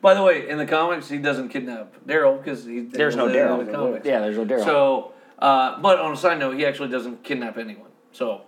By 0.00 0.12
the 0.14 0.22
way, 0.22 0.48
in 0.48 0.58
the 0.58 0.66
comics, 0.66 1.08
he 1.08 1.16
doesn't 1.18 1.48
kidnap 1.48 1.94
Daryl 2.06 2.36
because 2.36 2.64
he 2.66 2.80
There's 2.80 3.16
no 3.16 3.26
Daryl 3.26 3.60
in 3.60 3.66
the 3.66 3.72
comics. 3.72 4.06
Yeah, 4.06 4.20
there's 4.20 4.36
no 4.36 4.44
Daryl. 4.44 4.64
So, 4.64 5.13
uh, 5.44 5.78
but 5.78 5.98
on 5.98 6.10
a 6.10 6.16
side 6.16 6.38
note, 6.38 6.56
he 6.56 6.64
actually 6.64 6.88
doesn't 6.88 7.22
kidnap 7.22 7.58
anyone. 7.58 7.90
So, 8.12 8.42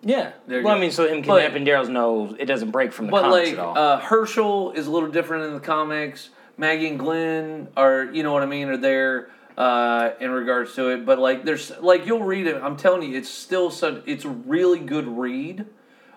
yeah. 0.00 0.32
There 0.46 0.62
well. 0.62 0.74
I 0.74 0.80
mean, 0.80 0.90
so 0.90 1.06
him 1.06 1.22
kidnapping 1.22 1.66
Daryl's 1.66 1.90
no, 1.90 2.34
it 2.38 2.46
doesn't 2.46 2.70
break 2.70 2.90
from 2.90 3.06
the 3.06 3.12
but 3.12 3.22
comics 3.22 3.50
like 3.50 3.58
at 3.58 3.64
all. 3.64 3.76
uh, 3.76 4.00
Hershel 4.00 4.72
is 4.74 4.86
a 4.86 4.90
little 4.90 5.10
different 5.10 5.44
in 5.44 5.52
the 5.52 5.60
comics. 5.60 6.30
Maggie 6.56 6.88
and 6.88 6.98
Glenn 6.98 7.68
are, 7.76 8.04
you 8.04 8.22
know 8.22 8.32
what 8.32 8.42
I 8.42 8.46
mean, 8.46 8.68
are 8.68 8.78
there 8.78 9.28
uh, 9.58 10.12
in 10.20 10.30
regards 10.30 10.74
to 10.76 10.88
it. 10.88 11.04
But 11.04 11.18
like, 11.18 11.44
there's 11.44 11.70
like 11.80 12.06
you'll 12.06 12.22
read 12.22 12.46
it. 12.46 12.62
I'm 12.62 12.78
telling 12.78 13.02
you, 13.02 13.18
it's 13.18 13.28
still 13.28 13.70
such. 13.70 14.02
It's 14.06 14.24
a 14.24 14.30
really 14.30 14.78
good 14.78 15.06
read. 15.06 15.66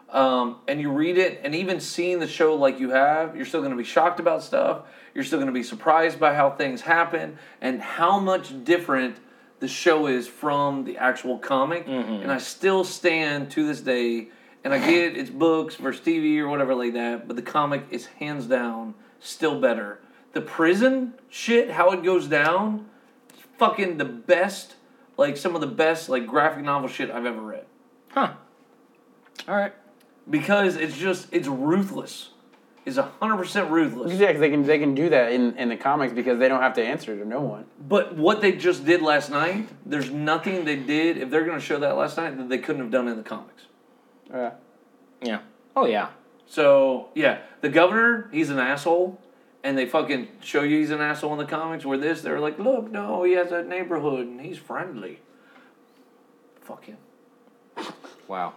Um, 0.09 0.59
and 0.69 0.79
you 0.79 0.89
read 0.93 1.17
it, 1.17 1.41
and 1.43 1.53
even 1.53 1.81
seeing 1.81 2.19
the 2.19 2.27
show 2.27 2.55
like 2.55 2.79
you 2.79 2.91
have, 2.91 3.35
you're 3.35 3.45
still 3.45 3.59
going 3.59 3.73
to 3.73 3.77
be 3.77 3.83
shocked 3.83 4.21
about 4.21 4.41
stuff. 4.41 4.83
You're 5.13 5.25
still 5.25 5.39
going 5.39 5.53
to 5.53 5.53
be 5.53 5.63
surprised 5.63 6.17
by 6.17 6.33
how 6.33 6.51
things 6.51 6.79
happen 6.79 7.37
and 7.59 7.81
how 7.81 8.17
much 8.17 8.63
different 8.63 9.17
the 9.59 9.67
show 9.67 10.07
is 10.07 10.27
from 10.27 10.83
the 10.83 10.97
actual 10.97 11.37
comic. 11.37 11.87
Mm-hmm. 11.87 12.23
And 12.23 12.31
I 12.31 12.37
still 12.37 12.83
stand 12.83 13.51
to 13.51 13.65
this 13.65 13.81
day, 13.81 14.29
and 14.63 14.73
I 14.73 14.79
get 14.79 15.17
it's 15.17 15.29
books 15.29 15.75
versus 15.75 16.05
TV 16.05 16.37
or 16.39 16.47
whatever 16.47 16.75
like 16.75 16.93
that, 16.93 17.27
but 17.27 17.35
the 17.35 17.41
comic 17.41 17.85
is 17.91 18.05
hands 18.05 18.45
down 18.45 18.93
still 19.19 19.59
better. 19.59 19.99
The 20.33 20.41
prison 20.41 21.13
shit, 21.29 21.71
how 21.71 21.91
it 21.91 22.03
goes 22.03 22.27
down, 22.27 22.87
fucking 23.57 23.97
the 23.97 24.05
best, 24.05 24.75
like 25.17 25.37
some 25.37 25.55
of 25.55 25.61
the 25.61 25.67
best 25.67 26.09
like 26.09 26.27
graphic 26.27 26.63
novel 26.63 26.87
shit 26.89 27.09
I've 27.09 27.25
ever 27.25 27.41
read 27.41 27.65
huh. 28.17 28.33
All 29.47 29.55
right. 29.55 29.73
because 30.29 30.75
it's 30.75 30.97
just 30.97 31.27
it's 31.31 31.47
ruthless. 31.47 32.29
It's 32.87 32.97
hundred 32.97 33.35
percent 33.35 33.69
ruthless. 33.69 34.13
Yeah, 34.13 34.27
because 34.27 34.39
they 34.39 34.49
can 34.49 34.63
they 34.63 34.79
can 34.79 34.95
do 34.95 35.09
that 35.09 35.33
in, 35.33 35.57
in 35.57 35.67
the 35.67 35.75
comics 35.75 36.13
because 36.13 36.39
they 36.39 36.47
don't 36.47 36.61
have 36.61 36.73
to 36.75 36.81
answer 36.83 37.17
to 37.17 37.27
no 37.27 37.41
one. 37.41 37.65
But 37.85 38.15
what 38.15 38.39
they 38.39 38.53
just 38.53 38.85
did 38.85 39.01
last 39.01 39.29
night, 39.29 39.67
there's 39.85 40.09
nothing 40.09 40.63
they 40.63 40.77
did 40.77 41.17
if 41.17 41.29
they're 41.29 41.43
going 41.43 41.59
to 41.59 41.65
show 41.65 41.77
that 41.79 41.97
last 41.97 42.15
night 42.15 42.37
that 42.37 42.47
they 42.47 42.59
couldn't 42.59 42.81
have 42.81 42.89
done 42.89 43.09
in 43.09 43.17
the 43.17 43.23
comics. 43.23 43.63
Uh, 44.33 44.51
Yeah. 45.21 45.39
Oh, 45.75 45.85
yeah. 45.85 46.11
So 46.45 47.09
yeah, 47.13 47.39
the 47.59 47.67
governor, 47.67 48.29
he's 48.31 48.49
an 48.49 48.57
asshole, 48.57 49.19
and 49.65 49.77
they 49.77 49.85
fucking 49.85 50.29
show 50.39 50.61
you 50.61 50.77
he's 50.77 50.91
an 50.91 51.01
asshole 51.01 51.33
in 51.33 51.39
the 51.39 51.45
comics. 51.45 51.83
Where 51.83 51.97
this, 51.97 52.21
they're 52.21 52.39
like, 52.39 52.57
look, 52.57 52.89
no, 52.89 53.23
he 53.23 53.33
has 53.33 53.51
a 53.51 53.63
neighborhood 53.63 54.27
and 54.27 54.39
he's 54.39 54.57
friendly. 54.57 55.19
Fuck 56.61 56.85
him. 56.85 56.97
Wow. 58.29 58.53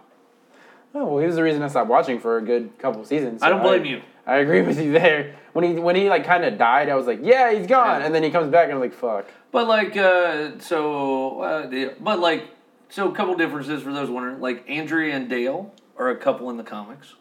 Oh 0.95 1.05
well, 1.05 1.17
he 1.19 1.25
was 1.27 1.35
the 1.35 1.43
reason 1.43 1.61
I 1.61 1.67
stopped 1.67 1.89
watching 1.89 2.19
for 2.19 2.37
a 2.37 2.41
good 2.41 2.77
couple 2.79 3.03
seasons. 3.05 3.41
I 3.43 3.49
don't 3.49 3.61
so 3.61 3.67
blame 3.69 3.85
you. 3.85 4.01
I 4.25 4.37
agree 4.37 4.61
with 4.67 4.79
you 4.79 4.91
there. 4.91 5.35
When 5.53 5.65
he 5.65 5.73
when 5.79 5.95
he 5.95 6.09
like 6.09 6.25
kind 6.25 6.45
of 6.45 6.57
died, 6.57 6.89
I 6.89 6.95
was 6.95 7.07
like, 7.07 7.19
yeah, 7.21 7.51
he's 7.53 7.67
gone, 7.67 7.99
Yeah. 8.01 8.05
and 8.05 8.15
then 8.15 8.23
he 8.23 8.29
comes 8.31 8.49
back 8.51 8.65
and 8.65 8.73
I'm 8.73 8.79
like, 8.79 8.93
fuck. 8.93 9.25
But 9.51 9.67
like, 9.67 9.97
uh, 9.97 10.59
so, 10.59 11.41
uh, 11.41 11.89
but 11.99 12.19
like, 12.19 12.45
so 12.89 13.09
a 13.09 13.15
couple 13.15 13.35
differences 13.35 13.83
for 13.83 13.91
those 13.91 14.09
wondering. 14.09 14.39
Like, 14.39 14.63
Andrea 14.69 15.13
and 15.15 15.27
Dale 15.29 15.73
are 15.97 16.09
a 16.09 16.15
couple 16.15 16.49
in 16.49 16.55
the 16.57 16.63
comics. 16.63 17.15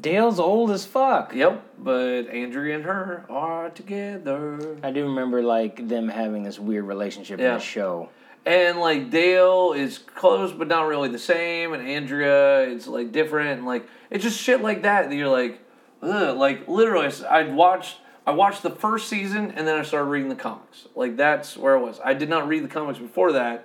Dale's 0.00 0.40
old 0.40 0.70
as 0.70 0.86
fuck. 0.86 1.34
Yep, 1.34 1.62
but 1.78 2.22
Andrea 2.28 2.76
and 2.76 2.84
her 2.84 3.26
are 3.28 3.68
together. 3.70 4.78
I 4.82 4.90
do 4.90 5.04
remember 5.04 5.42
like 5.42 5.86
them 5.88 6.08
having 6.08 6.42
this 6.44 6.58
weird 6.58 6.84
relationship 6.86 7.38
in 7.40 7.44
the 7.44 7.58
show. 7.58 8.08
And 8.44 8.80
like 8.80 9.10
Dale 9.10 9.72
is 9.72 9.98
close 9.98 10.52
but 10.52 10.66
not 10.68 10.86
really 10.88 11.08
the 11.08 11.18
same, 11.18 11.72
and 11.74 11.86
Andrea 11.86 12.62
is 12.62 12.88
like 12.88 13.12
different, 13.12 13.58
and 13.58 13.66
like 13.66 13.86
it's 14.10 14.24
just 14.24 14.40
shit 14.40 14.60
like 14.62 14.82
that 14.82 15.08
that 15.08 15.14
you're 15.14 15.28
like, 15.28 15.60
ugh, 16.02 16.36
like 16.36 16.66
literally. 16.66 17.12
I 17.28 17.44
watched 17.44 17.98
I 18.26 18.32
watched 18.32 18.62
the 18.62 18.70
first 18.70 19.08
season 19.08 19.52
and 19.52 19.66
then 19.66 19.78
I 19.78 19.82
started 19.82 20.06
reading 20.06 20.28
the 20.28 20.34
comics. 20.34 20.88
Like 20.94 21.16
that's 21.16 21.56
where 21.56 21.76
I 21.76 21.80
was. 21.80 22.00
I 22.04 22.14
did 22.14 22.28
not 22.28 22.48
read 22.48 22.64
the 22.64 22.68
comics 22.68 22.98
before 22.98 23.32
that, 23.32 23.64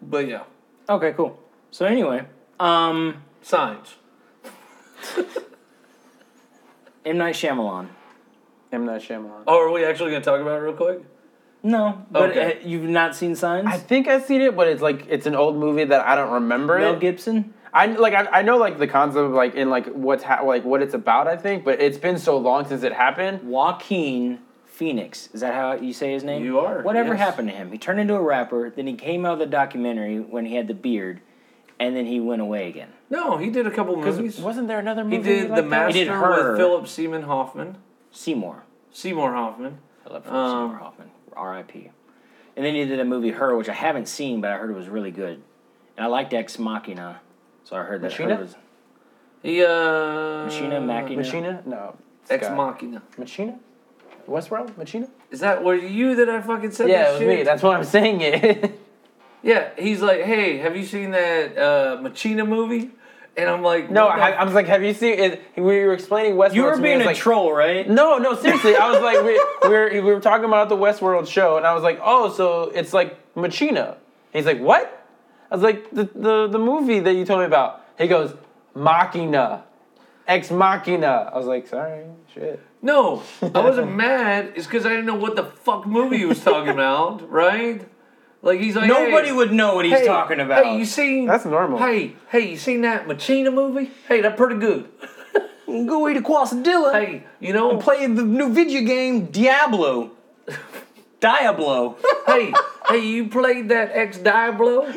but 0.00 0.26
yeah, 0.26 0.42
Okay, 0.88 1.12
cool. 1.12 1.38
So 1.70 1.86
anyway, 1.86 2.26
um, 2.58 3.22
signs. 3.40 3.94
M 7.04 7.18
Night 7.18 7.34
Shyamalan. 7.34 7.88
M 8.72 8.84
Night 8.84 9.02
Shyamalan. 9.02 9.44
Oh, 9.46 9.58
are 9.58 9.70
we 9.70 9.84
actually 9.84 10.10
gonna 10.10 10.24
talk 10.24 10.40
about 10.40 10.60
it 10.60 10.64
real 10.64 10.74
quick? 10.74 11.02
No, 11.62 12.04
but 12.10 12.30
Okay. 12.30 12.58
uh, 12.60 12.66
you've 12.66 12.88
not 12.88 13.14
seen 13.14 13.36
Signs. 13.36 13.66
I 13.68 13.76
think 13.78 14.08
I've 14.08 14.24
seen 14.24 14.40
it, 14.40 14.56
but 14.56 14.66
it's 14.66 14.82
like 14.82 15.06
it's 15.08 15.26
an 15.26 15.34
old 15.36 15.56
movie 15.56 15.84
that 15.84 16.04
I 16.06 16.16
don't 16.16 16.32
remember 16.32 16.78
Mel 16.78 16.94
it. 16.94 17.00
Gibson. 17.00 17.54
I 17.72 17.86
like 17.86 18.14
I, 18.14 18.26
I 18.40 18.42
know 18.42 18.56
like 18.58 18.78
the 18.78 18.88
concept 18.88 19.24
of 19.26 19.32
like 19.32 19.54
in 19.54 19.70
like 19.70 19.86
what's 19.86 20.24
ha- 20.24 20.42
like 20.42 20.64
what 20.64 20.82
it's 20.82 20.94
about. 20.94 21.28
I 21.28 21.36
think, 21.36 21.64
but 21.64 21.80
it's 21.80 21.98
been 21.98 22.18
so 22.18 22.36
long 22.36 22.66
since 22.66 22.82
it 22.82 22.92
happened. 22.92 23.48
Joaquin 23.48 24.40
Phoenix. 24.66 25.28
Is 25.32 25.40
that 25.42 25.54
how 25.54 25.74
you 25.74 25.92
say 25.92 26.12
his 26.12 26.24
name? 26.24 26.44
You 26.44 26.58
are, 26.58 26.82
Whatever 26.82 27.10
yes. 27.10 27.18
happened 27.20 27.48
to 27.48 27.54
him? 27.54 27.70
He 27.70 27.78
turned 27.78 28.00
into 28.00 28.14
a 28.14 28.22
rapper. 28.22 28.68
Then 28.70 28.86
he 28.88 28.94
came 28.94 29.24
out 29.24 29.34
of 29.34 29.38
the 29.38 29.46
documentary 29.46 30.18
when 30.18 30.44
he 30.46 30.56
had 30.56 30.66
the 30.66 30.74
beard, 30.74 31.20
and 31.78 31.94
then 31.96 32.06
he 32.06 32.18
went 32.18 32.42
away 32.42 32.68
again. 32.68 32.88
No, 33.08 33.36
he 33.36 33.50
did 33.50 33.66
a 33.66 33.70
couple 33.70 33.94
movies. 33.96 34.38
Wasn't 34.40 34.66
there 34.66 34.80
another 34.80 35.04
movie? 35.04 35.16
He 35.18 35.22
did 35.22 35.50
like 35.50 35.56
The 35.56 35.62
that? 35.62 35.68
Master 35.68 35.98
He 35.98 36.04
did 36.04 36.12
Her. 36.12 36.50
with 36.50 36.58
Philip 36.58 36.88
Seaman 36.88 37.22
Hoffman. 37.22 37.76
Seymour. 38.10 38.64
Seymour 38.90 39.32
Hoffman. 39.32 39.78
I 40.06 40.12
love 40.14 40.24
Philip 40.24 40.36
Um, 40.36 40.50
Seymour 40.68 40.78
Hoffman. 40.78 41.10
R.I.P. 41.36 41.90
And 42.56 42.66
then 42.66 42.74
he 42.74 42.84
did 42.84 43.00
a 43.00 43.04
movie 43.04 43.30
Her, 43.30 43.56
which 43.56 43.68
I 43.68 43.72
haven't 43.74 44.08
seen, 44.08 44.40
but 44.40 44.50
I 44.50 44.56
heard 44.58 44.70
it 44.70 44.74
was 44.76 44.88
really 44.88 45.10
good. 45.10 45.42
And 45.96 46.04
I 46.04 46.06
liked 46.06 46.32
Ex 46.34 46.58
Machina, 46.58 47.20
so 47.64 47.76
I 47.76 47.82
heard 47.82 48.02
that 48.02 48.10
Machina? 48.10 48.36
Her 48.36 48.42
was 48.42 48.56
He 49.42 49.64
uh 49.64 50.44
Machina 50.46 50.80
Machina. 50.80 51.16
Machina? 51.16 51.62
No. 51.66 51.96
Ex 52.30 52.46
Scott. 52.46 52.56
Machina. 52.56 53.02
Machina? 53.18 53.58
Westworld? 54.28 54.76
Machina? 54.76 55.08
Is 55.30 55.40
that 55.40 55.64
were 55.64 55.74
you 55.74 56.14
that 56.16 56.28
I 56.28 56.40
fucking 56.40 56.70
said 56.72 56.88
Yeah, 56.88 57.02
that 57.04 57.08
it 57.08 57.12
was 57.12 57.18
shit? 57.20 57.38
me. 57.38 57.42
That's 57.44 57.62
why 57.62 57.76
I'm 57.76 57.84
saying 57.84 58.20
it. 58.20 58.78
Yeah, 59.44 59.70
he's 59.76 60.00
like, 60.00 60.20
hey, 60.20 60.58
have 60.58 60.76
you 60.76 60.84
seen 60.84 61.10
that 61.10 61.58
uh, 61.58 62.00
Machina 62.00 62.44
movie? 62.44 62.92
And 63.36 63.48
I'm 63.48 63.62
like, 63.62 63.90
no, 63.90 64.08
I, 64.08 64.30
I 64.30 64.44
was 64.44 64.52
like, 64.52 64.66
have 64.66 64.82
you 64.82 64.92
seen 64.92 65.18
it? 65.18 65.42
We 65.56 65.62
were 65.62 65.94
explaining 65.94 66.34
Westworld. 66.34 66.54
You 66.54 66.62
were 66.64 66.76
to 66.76 66.82
being 66.82 66.98
it's 66.98 67.04
a 67.04 67.08
like, 67.08 67.16
troll, 67.16 67.52
right? 67.52 67.88
No, 67.88 68.18
no, 68.18 68.34
seriously. 68.40 68.76
I 68.76 68.90
was 68.90 69.00
like, 69.00 69.22
we, 69.24 69.42
we, 69.68 69.74
were, 69.74 69.90
we 69.90 70.00
were 70.00 70.20
talking 70.20 70.44
about 70.44 70.68
the 70.68 70.76
Westworld 70.76 71.26
show, 71.26 71.56
and 71.56 71.66
I 71.66 71.72
was 71.74 71.82
like, 71.82 71.98
oh, 72.02 72.30
so 72.30 72.64
it's 72.74 72.92
like 72.92 73.18
Machina. 73.34 73.96
He's 74.32 74.44
like, 74.44 74.60
what? 74.60 75.06
I 75.50 75.54
was 75.54 75.62
like, 75.62 75.90
the, 75.90 76.04
the, 76.14 76.48
the 76.48 76.58
movie 76.58 77.00
that 77.00 77.14
you 77.14 77.24
told 77.24 77.40
me 77.40 77.46
about. 77.46 77.82
He 77.96 78.06
goes, 78.06 78.34
Machina. 78.74 79.64
Ex 80.26 80.50
Machina. 80.50 81.30
I 81.32 81.36
was 81.36 81.46
like, 81.46 81.66
sorry, 81.66 82.04
shit. 82.32 82.60
No, 82.80 83.22
I 83.42 83.60
wasn't 83.60 83.92
mad. 83.96 84.52
It's 84.56 84.66
because 84.66 84.86
I 84.86 84.90
didn't 84.90 85.06
know 85.06 85.14
what 85.14 85.36
the 85.36 85.44
fuck 85.44 85.86
movie 85.86 86.18
he 86.18 86.24
was 86.24 86.42
talking 86.42 86.70
about, 86.70 87.28
right? 87.30 87.86
Like 88.42 88.60
he's 88.60 88.74
like, 88.74 88.88
Nobody 88.88 89.28
hey, 89.28 89.32
would 89.32 89.52
know 89.52 89.76
what 89.76 89.84
he's 89.84 89.98
hey, 89.98 90.06
talking 90.06 90.40
about. 90.40 90.64
Hey, 90.64 90.76
you 90.78 90.84
seen? 90.84 91.26
That's 91.26 91.44
normal. 91.44 91.78
Hey, 91.78 92.16
hey, 92.28 92.50
you 92.50 92.56
seen 92.56 92.80
that 92.82 93.06
Machina 93.06 93.52
movie? 93.52 93.90
Hey, 94.08 94.20
that's 94.20 94.36
pretty 94.36 94.56
good. 94.56 94.88
Go 95.66 96.08
eat 96.08 96.16
a 96.16 96.20
quesadilla. 96.22 96.92
Hey, 96.92 97.24
you 97.38 97.52
know, 97.52 97.78
Play 97.78 98.06
the 98.06 98.24
new 98.24 98.52
video 98.52 98.82
game 98.82 99.26
Diablo. 99.26 100.10
Diablo. 101.20 101.96
hey, 102.26 102.52
hey, 102.88 102.98
you 103.06 103.28
played 103.28 103.68
that 103.68 103.92
Ex 103.92 104.18
Diablo? 104.18 104.92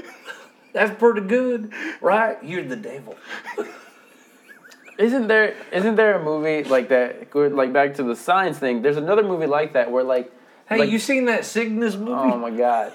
That's 0.73 0.97
pretty 0.99 1.21
good, 1.21 1.71
right? 2.01 2.43
You're 2.43 2.63
the 2.63 2.75
devil. 2.75 3.15
Isn't 4.97 5.27
there 5.27 5.55
isn't 5.71 5.95
there 5.95 6.19
a 6.19 6.23
movie 6.23 6.67
like 6.67 6.89
that? 6.89 7.33
Like 7.35 7.71
back 7.73 7.93
to 7.95 8.03
the 8.03 8.15
science 8.15 8.57
thing. 8.57 8.81
There's 8.81 8.97
another 8.97 9.23
movie 9.23 9.45
like 9.45 9.73
that 9.73 9.91
where 9.91 10.03
like, 10.03 10.31
Hey, 10.67 10.79
like 10.79 10.89
you 10.89 10.99
seen 10.99 11.25
that 11.25 11.45
Cygnus 11.45 11.95
movie? 11.95 12.11
oh 12.11 12.37
my 12.37 12.49
god, 12.49 12.93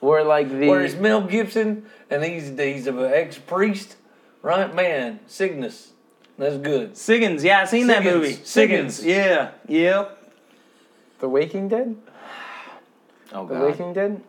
where 0.00 0.24
like 0.24 0.48
the 0.48 0.68
Where 0.68 0.84
it's 0.84 0.94
Mel 0.94 1.22
Gibson 1.22 1.84
and 2.10 2.22
he's 2.24 2.48
he's 2.58 2.86
an 2.86 2.98
ex 3.00 3.38
priest, 3.38 3.96
right? 4.42 4.72
Man, 4.74 5.20
Cygnus, 5.26 5.92
that's 6.38 6.56
good. 6.58 6.92
Siggins. 6.94 7.42
Yeah, 7.42 7.60
I 7.62 7.64
seen 7.64 7.88
that 7.88 8.04
movie. 8.04 8.34
Siggins. 8.34 9.04
Yeah. 9.04 9.50
Yep. 9.66 10.32
the 11.20 11.28
Waking 11.28 11.68
Dead. 11.68 11.96
Oh 13.32 13.44
God. 13.44 13.60
The. 13.60 13.66
Waking 13.66 13.92
Dead. 13.92 14.22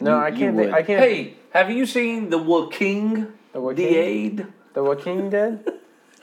No, 0.00 0.18
I 0.18 0.30
can't. 0.30 0.56
Think. 0.56 0.72
I 0.72 0.82
can't. 0.82 1.00
Hey, 1.00 1.34
have 1.50 1.70
you 1.70 1.86
seen 1.86 2.30
the 2.30 2.38
Waking 2.38 3.32
The 3.52 3.60
Waking? 3.60 3.84
Diade? 3.92 4.46
The 4.74 4.82
Waking 4.82 5.30
Dead. 5.30 5.64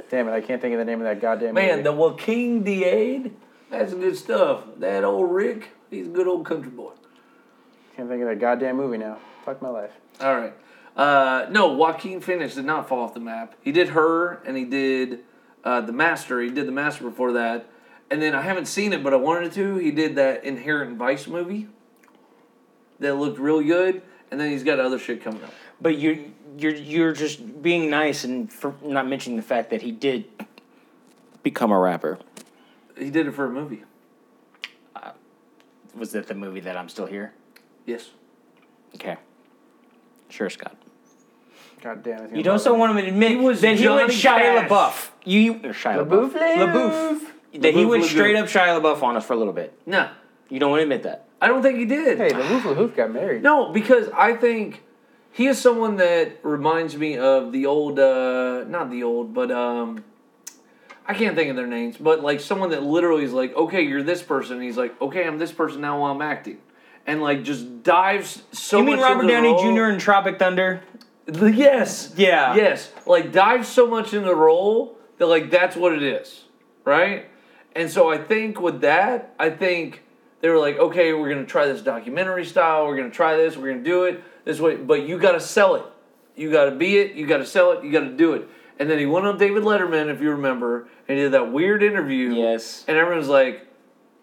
Damn 0.10 0.28
it! 0.28 0.34
I 0.34 0.42
can't 0.42 0.62
think 0.62 0.74
of 0.74 0.80
the 0.80 0.86
name 0.86 1.00
of 1.02 1.06
that 1.06 1.20
goddamn 1.20 1.56
Man, 1.56 1.70
movie. 1.72 1.82
the 1.84 1.92
Waking 1.94 2.64
Diade, 2.64 3.32
that's 3.72 3.94
good 3.94 4.16
stuff. 4.16 4.62
That 4.78 5.04
old 5.04 5.32
Rick, 5.32 5.70
he's 5.90 6.06
a 6.06 6.10
good 6.12 6.28
old 6.28 6.46
country 6.46 6.70
boy. 6.70 6.92
Can't 7.96 8.10
think 8.10 8.22
of 8.22 8.28
that 8.28 8.40
goddamn 8.40 8.76
movie 8.76 8.98
now. 8.98 9.20
Fuck 9.46 9.62
my 9.62 9.70
life. 9.70 9.92
All 10.20 10.36
right. 10.36 10.54
Uh, 10.98 11.48
no, 11.50 11.74
Joaquin 11.74 12.20
Phoenix 12.20 12.56
did 12.56 12.66
not 12.66 12.90
fall 12.90 13.04
off 13.04 13.14
the 13.14 13.20
map. 13.20 13.56
He 13.62 13.72
did 13.72 13.90
her, 13.90 14.42
and 14.46 14.58
he 14.58 14.66
did 14.66 15.20
uh, 15.64 15.82
the 15.82 15.94
Master. 15.94 16.42
He 16.42 16.50
did 16.50 16.68
the 16.68 16.72
Master 16.72 17.04
before 17.04 17.34
that, 17.34 17.70
and 18.10 18.22
then 18.22 18.36
I 18.36 18.42
haven't 18.42 18.66
seen 18.66 18.94
it, 18.94 19.04
but 19.04 19.14
I 19.14 19.18
wanted 19.18 19.54
to. 19.54 19.78
He 19.78 19.92
did 19.92 20.16
that 20.16 20.44
Inherent 20.44 20.98
Vice 20.98 21.28
movie 21.28 21.68
that 23.00 23.16
looked 23.16 23.40
real 23.40 23.62
good, 23.62 24.02
and 24.32 24.40
then 24.40 24.52
he's 24.52 24.64
got 24.64 24.80
other 24.80 25.00
shit 25.00 25.24
coming 25.24 25.44
up. 25.44 25.54
But 25.82 25.98
you're 25.98 26.18
you're 26.58 26.76
you're 26.76 27.14
just 27.14 27.62
being 27.62 27.90
nice 27.90 28.24
and 28.24 28.52
for 28.52 28.76
not 28.82 29.08
mentioning 29.08 29.38
the 29.38 29.44
fact 29.44 29.70
that 29.72 29.82
he 29.82 29.92
did 29.92 30.26
become 31.44 31.72
a 31.72 31.80
rapper. 31.80 32.20
He 32.98 33.10
did 33.10 33.28
it 33.28 33.32
for 33.32 33.46
a 33.46 33.50
movie. 33.50 33.84
Was 35.96 36.12
that 36.12 36.28
the 36.28 36.36
movie 36.36 36.60
that 36.62 36.76
I'm 36.76 36.90
still 36.90 37.06
here? 37.06 37.34
Yes. 37.86 38.10
Okay. 38.96 39.18
Sure, 40.30 40.50
Scott. 40.50 40.76
God 41.82 42.02
damn 42.04 42.26
it. 42.26 42.36
You 42.36 42.44
don't 42.44 42.60
so 42.60 42.74
want 42.74 42.98
him 42.98 43.04
to 43.04 43.10
admit 43.10 43.32
He 43.32 43.36
was 43.38 43.62
that 43.62 43.78
he 43.78 43.88
went 43.88 44.10
Shia 44.12 44.24
Cash. 44.24 44.70
LaBeouf. 44.70 45.10
You 45.24 45.54
or 45.56 45.74
Shia 45.74 46.06
LaBeouf, 46.08 46.32
LaBeouf. 46.34 46.58
LaBeouf. 46.74 47.20
That 47.62 47.74
he 47.74 47.84
LaBeouf, 47.84 47.90
went 47.90 48.04
LaBeouf. 48.04 48.08
straight 48.08 48.36
up 48.36 48.46
Shia 48.48 48.82
LaBeouf 48.82 49.04
on 49.04 49.16
us 49.18 49.26
for 49.26 49.34
a 49.34 49.38
little 49.38 49.54
bit. 49.54 49.78
No, 49.86 50.10
You 50.50 50.60
don't 50.60 50.72
want 50.72 50.80
to 50.80 50.84
admit 50.84 51.04
that. 51.04 51.26
I 51.42 51.48
don't 51.48 51.62
think 51.62 51.78
he 51.78 51.86
did. 51.86 52.18
Hey, 52.18 52.30
the 52.30 52.44
Hoof 52.44 52.64
Hoof 52.64 52.96
got 52.96 53.12
married. 53.12 53.44
No, 53.44 53.72
because 53.72 54.10
I 54.16 54.34
think 54.34 54.84
he 55.32 55.46
is 55.48 55.62
someone 55.62 55.98
that 55.98 56.40
reminds 56.44 56.98
me 56.98 57.18
of 57.18 57.52
the 57.52 57.66
old, 57.68 58.00
uh, 58.00 58.64
not 58.68 58.90
the 58.90 59.04
old, 59.04 59.34
but 59.34 59.52
um, 59.52 60.04
I 61.06 61.14
can't 61.14 61.36
think 61.36 61.50
of 61.52 61.56
their 61.56 61.68
names, 61.68 61.98
but 61.98 62.22
like 62.24 62.40
someone 62.40 62.72
that 62.72 62.82
literally 62.84 63.26
is 63.26 63.34
like, 63.34 63.56
okay, 63.56 63.82
you're 63.84 64.02
this 64.02 64.24
person. 64.24 64.56
And 64.56 64.64
he's 64.64 64.78
like, 64.78 65.00
okay, 65.02 65.28
I'm 65.28 65.38
this 65.38 65.52
person 65.52 65.82
now 65.82 66.00
while 66.02 66.12
I'm 66.14 66.22
acting, 66.22 66.58
and 67.06 67.22
like 67.22 67.44
just 67.44 67.84
dives 67.84 68.44
so. 68.52 68.80
You 68.80 68.84
mean 68.86 68.96
much 68.98 69.04
Robert 69.04 69.22
into 69.22 69.28
the 69.28 69.34
Downey 69.34 69.48
role. 69.50 69.76
Jr. 69.76 69.94
in 69.94 70.00
Tropic 70.00 70.40
Thunder? 70.40 70.82
Yes. 71.28 72.14
Yeah. 72.16 72.56
Yes. 72.56 72.92
Like 73.06 73.32
dives 73.32 73.68
so 73.68 73.88
much 73.88 74.14
in 74.14 74.24
the 74.24 74.36
role 74.36 74.98
that 75.18 75.28
like 75.28 75.50
that's 75.50 75.76
what 75.76 75.94
it 75.94 76.04
is, 76.04 76.44
right? 76.84 77.28
And 77.76 77.90
so 77.90 78.12
I 78.12 78.18
think 78.18 78.60
with 78.62 78.82
that, 78.82 79.34
I 79.40 79.50
think 79.50 80.04
they 80.42 80.50
were 80.50 80.60
like, 80.60 80.78
okay, 80.78 81.14
we're 81.14 81.30
gonna 81.30 81.46
try 81.46 81.66
this 81.66 81.82
documentary 81.82 82.46
style. 82.46 82.88
We're 82.88 82.98
gonna 82.98 83.10
try 83.10 83.36
this. 83.36 83.58
We're 83.58 83.72
gonna 83.72 83.84
do 83.84 84.04
it 84.06 84.24
this 84.46 84.60
way, 84.60 84.76
but 84.76 85.02
you 85.08 85.18
got 85.18 85.34
to 85.34 85.40
sell 85.40 85.76
it. 85.76 85.84
You 86.36 86.52
got 86.52 86.66
to 86.66 86.72
be 86.72 86.98
it. 86.98 87.14
You 87.14 87.26
got 87.26 87.38
to 87.38 87.46
sell 87.46 87.72
it. 87.72 87.84
You 87.84 87.92
got 87.92 88.02
to 88.02 88.16
do 88.16 88.34
it. 88.34 88.48
And 88.78 88.90
then 88.90 89.00
he 89.00 89.06
went 89.06 89.26
on 89.26 89.38
David 89.38 89.64
Letterman, 89.64 90.14
if 90.14 90.22
you 90.22 90.32
remember, 90.32 90.88
and 91.08 91.18
he 91.18 91.24
did 91.24 91.32
that 91.32 91.52
weird 91.52 91.82
interview. 91.82 92.34
Yes. 92.34 92.84
And 92.88 92.98
everyone's 92.98 93.30
like, 93.30 93.66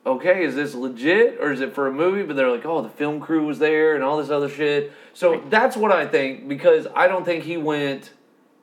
okay, 0.05 0.45
is 0.45 0.55
this 0.55 0.75
legit 0.75 1.39
or 1.41 1.53
is 1.53 1.61
it 1.61 1.75
for 1.75 1.87
a 1.87 1.93
movie? 1.93 2.23
But 2.23 2.37
they're 2.37 2.51
like, 2.51 2.67
oh, 2.67 2.83
the 2.83 2.89
film 2.89 3.21
crew 3.21 3.47
was 3.47 3.59
there 3.59 3.95
and 3.95 4.03
all 4.03 4.19
this 4.19 4.31
other 4.31 4.49
shit. 4.49 4.93
So 5.13 5.43
that's 5.49 5.77
what 5.77 5.93
I 5.93 6.07
think 6.07 6.49
because 6.49 6.87
I 6.95 7.09
don't 7.09 7.25
think 7.25 7.45
he 7.45 7.57
went 7.57 8.13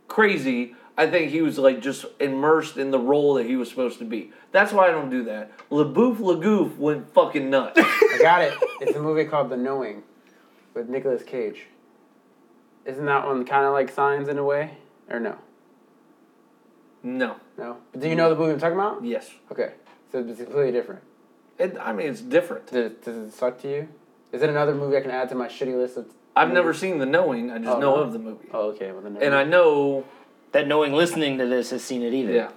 crazy. 0.08 0.76
I 0.98 1.08
think 1.08 1.32
he 1.32 1.42
was 1.42 1.58
like 1.58 1.82
just 1.82 2.06
immersed 2.20 2.78
in 2.78 2.92
the 2.92 3.00
role 3.00 3.36
that 3.36 3.46
he 3.46 3.56
was 3.56 3.70
supposed 3.70 4.00
to 4.00 4.06
be. 4.06 4.32
That's 4.52 4.74
why 4.74 4.88
I 4.88 4.92
don't 4.92 5.10
do 5.10 5.24
that. 5.26 5.58
LaBouffe 5.70 6.18
Lagoof 6.18 6.78
went 6.78 7.14
fucking 7.14 7.50
nuts. 7.50 7.80
I 7.80 8.20
got 8.22 8.42
it. 8.42 8.54
It's 8.82 8.98
a 8.98 9.02
movie 9.02 9.26
called 9.26 9.50
The 9.50 9.58
Knowing 9.58 10.04
with 10.74 10.90
Nicolas 10.90 11.24
Cage. 11.24 11.68
Isn't 12.86 13.06
that 13.06 13.26
one 13.26 13.46
kind 13.46 13.66
of 13.66 13.74
like 13.74 13.90
Signs 13.90 14.28
in 14.28 14.38
a 14.38 14.44
way? 14.44 14.78
Or 15.10 15.20
no? 15.20 15.38
no. 17.04 17.38
No? 17.58 17.78
But 17.92 18.02
do 18.02 18.10
you 18.10 18.16
know 18.16 18.30
the 18.30 18.36
movie 18.36 18.54
I'm 18.54 18.60
talking 18.60 18.78
about? 18.78 19.04
Yes. 19.04 19.30
Okay. 19.52 19.74
So 20.12 20.20
it's 20.20 20.42
completely 20.42 20.72
different. 20.72 21.02
It, 21.60 21.78
I 21.80 21.92
mean, 21.94 22.08
it's 22.08 22.22
different. 22.22 22.68
Does 22.68 22.76
it, 22.92 23.04
does 23.04 23.18
it 23.18 23.34
suck 23.34 23.62
to 23.62 23.70
you? 23.70 23.88
Is 24.32 24.42
it 24.42 24.50
another 24.50 24.74
movie 24.74 24.96
I 24.98 25.02
can 25.02 25.12
add 25.12 25.30
to 25.30 25.36
my 25.36 25.48
shitty 25.48 25.76
list 25.76 25.98
of. 25.98 26.06
I've 26.36 26.54
never 26.54 26.74
seen 26.74 27.00
The 27.00 27.06
Knowing. 27.06 27.52
I 27.52 27.58
just 27.58 27.70
Oh, 27.70 27.80
know 27.80 27.96
no. 27.98 28.02
of 28.02 28.14
the 28.14 28.20
movie. 28.20 28.48
Oh, 28.54 28.70
okay. 28.70 28.92
Well, 28.92 29.02
then. 29.02 29.18
And 29.22 29.36
I 29.36 29.44
know, 29.44 30.06
That 30.54 30.68
knowing 30.68 30.94
listening 30.94 31.38
to 31.40 31.46
this 31.46 31.70
has 31.72 31.84
seen 31.84 32.02
it 32.02 32.14
either. 32.14 32.32
yeah. 32.32 32.50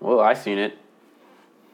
Well, 0.00 0.20
I've 0.20 0.38
seen 0.38 0.58
it. 0.58 0.76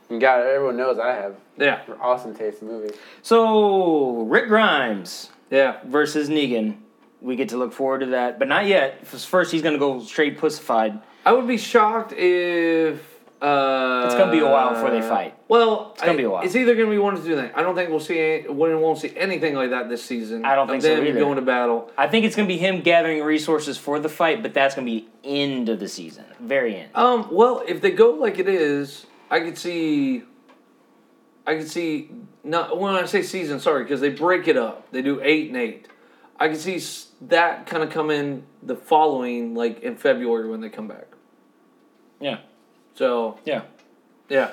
And 0.09 0.21
God, 0.21 0.41
everyone 0.47 0.77
knows 0.77 0.99
I 0.99 1.13
have 1.15 1.35
Yeah. 1.59 1.81
awesome 2.01 2.35
taste 2.35 2.63
in 2.63 2.69
movies. 2.69 2.93
So 3.23 4.23
Rick 4.23 4.49
Grimes 4.49 5.31
Yeah. 5.51 5.79
versus 5.85 6.29
Negan. 6.29 6.77
We 7.21 7.35
get 7.37 7.49
to 7.51 7.57
look 7.57 7.73
forward 7.73 8.01
to 8.01 8.07
that, 8.07 8.39
but 8.39 8.47
not 8.49 8.67
yet. 8.67 9.07
First, 9.07 9.53
he's 9.53 9.63
gonna 9.63 9.79
go 9.79 10.01
straight 10.01 10.39
pussified. 10.39 11.01
I 11.25 11.33
would 11.33 11.47
be 11.49 11.57
shocked 11.59 12.13
if. 12.13 13.12
Uh, 13.43 14.05
It's 14.07 14.15
gonna 14.15 14.31
be 14.31 14.39
a 14.39 14.47
while 14.47 14.73
before 14.73 14.91
they 14.91 15.03
fight. 15.03 15.35
Well, 15.49 15.91
it's 15.95 16.03
gonna 16.03 16.17
be 16.17 16.23
a 16.23 16.31
while. 16.31 16.45
It's 16.45 16.55
either 16.55 16.77
gonna 16.77 16.91
be 16.91 16.99
one 16.99 17.15
or 17.15 17.17
two 17.17 17.35
things. 17.35 17.51
I 17.57 17.63
don't 17.63 17.75
think 17.75 17.91
we'll 17.91 17.99
see. 17.99 18.19
Any, 18.19 18.49
we 18.49 18.75
won't 18.77 18.99
see 18.99 19.13
anything 19.17 19.57
like 19.57 19.71
that 19.71 19.89
this 19.89 20.05
season. 20.05 20.45
I 20.45 20.55
don't 20.55 20.65
of 20.65 20.71
think 20.71 20.83
so 20.85 21.03
either. 21.03 21.19
going 21.19 21.37
to 21.37 21.43
battle. 21.43 21.91
I 21.99 22.07
think 22.07 22.25
it's 22.25 22.37
gonna 22.37 22.47
be 22.47 22.57
him 22.57 22.83
gathering 22.83 23.23
resources 23.25 23.77
for 23.77 23.99
the 23.99 24.09
fight, 24.09 24.43
but 24.43 24.55
that's 24.55 24.77
gonna 24.77 24.85
be 24.85 25.09
end 25.25 25.69
of 25.69 25.81
the 25.81 25.89
season, 25.89 26.25
very 26.39 26.77
end. 26.77 26.91
Um. 26.95 27.29
Well, 27.33 27.65
if 27.67 27.81
they 27.81 27.91
go 27.91 28.11
like 28.13 28.39
it 28.39 28.49
is, 28.49 29.07
I 29.29 29.41
could 29.41 29.59
see 29.59 30.23
I 31.47 31.57
can 31.57 31.67
see 31.67 32.11
not 32.45 32.79
when 32.79 32.95
I 32.95 33.05
say 33.07 33.23
season, 33.23 33.59
sorry, 33.61 33.83
because 33.83 34.01
they 34.01 34.11
break 34.11 34.47
it 34.47 34.57
up. 34.57 34.91
They 34.93 35.03
do 35.03 35.21
eight 35.23 35.49
and 35.49 35.57
eight. 35.57 35.89
I 36.39 36.49
can 36.49 36.57
see 36.57 36.81
that 37.29 37.67
kind 37.67 37.83
of 37.83 37.91
come 37.91 38.11
in 38.11 38.45
the 38.63 38.77
following, 38.77 39.55
like 39.55 39.81
in 39.81 39.97
February 39.97 40.49
when 40.49 40.61
they 40.61 40.69
come 40.69 40.89
back. 40.89 41.09
Yeah. 42.21 42.39
So 42.95 43.39
Yeah. 43.45 43.63
yeah, 44.29 44.53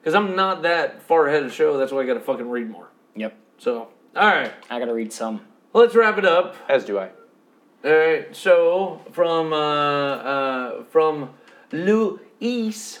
because 0.00 0.14
I'm 0.14 0.36
not 0.36 0.62
that 0.62 1.02
far 1.02 1.26
ahead 1.26 1.42
of 1.42 1.48
the 1.48 1.54
show. 1.54 1.76
That's 1.78 1.90
why 1.92 2.00
I 2.02 2.06
got 2.06 2.14
to 2.14 2.20
fucking 2.20 2.48
read 2.48 2.70
more. 2.70 2.88
Yep. 3.16 3.36
So 3.58 3.88
all 4.16 4.26
right, 4.26 4.52
I 4.70 4.78
gotta 4.78 4.94
read 4.94 5.12
some. 5.12 5.40
let's 5.72 5.94
wrap 5.94 6.18
it 6.18 6.24
up. 6.24 6.56
As 6.68 6.84
do 6.84 6.98
I. 6.98 7.10
All 7.84 7.92
right, 7.96 8.34
so 8.34 9.00
from 9.12 9.52
uh, 9.52 9.56
uh, 9.56 10.82
from 10.84 11.30
Lewis, 11.72 13.00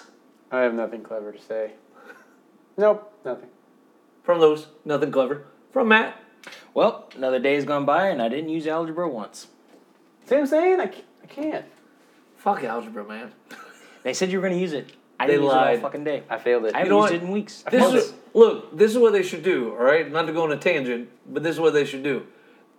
I 0.52 0.60
have 0.60 0.74
nothing 0.74 1.02
clever 1.02 1.32
to 1.32 1.40
say. 1.40 1.72
Nope, 2.76 3.12
nothing. 3.24 3.48
from 4.22 4.38
Lewis, 4.38 4.66
nothing 4.84 5.10
clever. 5.10 5.44
From 5.72 5.88
Matt, 5.88 6.16
Well, 6.74 7.08
another 7.16 7.38
day's 7.40 7.64
gone 7.64 7.84
by 7.84 8.08
and 8.08 8.22
I 8.22 8.28
didn't 8.28 8.50
use 8.50 8.66
algebra 8.66 9.08
once. 9.08 9.48
See 10.26 10.34
what 10.36 10.42
I'm 10.42 10.46
saying? 10.46 10.80
I 10.80 10.86
can't. 10.86 11.04
I 11.22 11.26
can't. 11.26 11.64
fuck 12.36 12.62
algebra, 12.64 13.04
man. 13.04 13.32
They 14.02 14.14
said 14.14 14.30
you 14.30 14.40
were 14.40 14.48
gonna 14.48 14.60
use 14.60 14.72
it. 14.72 14.92
I 15.20 15.26
They 15.26 15.32
didn't 15.32 15.44
use 15.46 15.52
it 15.52 15.56
lied. 15.56 15.76
all 15.76 15.82
fucking 15.82 16.04
day. 16.04 16.22
I 16.30 16.38
failed 16.38 16.64
it. 16.66 16.74
I 16.74 16.78
haven't 16.78 16.92
know 16.92 17.00
used 17.02 17.12
what? 17.12 17.22
it 17.22 17.24
in 17.26 17.30
weeks. 17.32 17.64
This 17.70 17.80
Months. 17.80 18.04
is 18.06 18.14
look. 18.34 18.76
This 18.76 18.92
is 18.92 18.98
what 18.98 19.12
they 19.12 19.22
should 19.22 19.42
do. 19.42 19.70
All 19.70 19.84
right, 19.84 20.10
not 20.10 20.26
to 20.26 20.32
go 20.32 20.44
on 20.44 20.52
a 20.52 20.56
tangent, 20.56 21.08
but 21.26 21.42
this 21.42 21.54
is 21.56 21.60
what 21.60 21.72
they 21.74 21.84
should 21.84 22.02
do. 22.04 22.24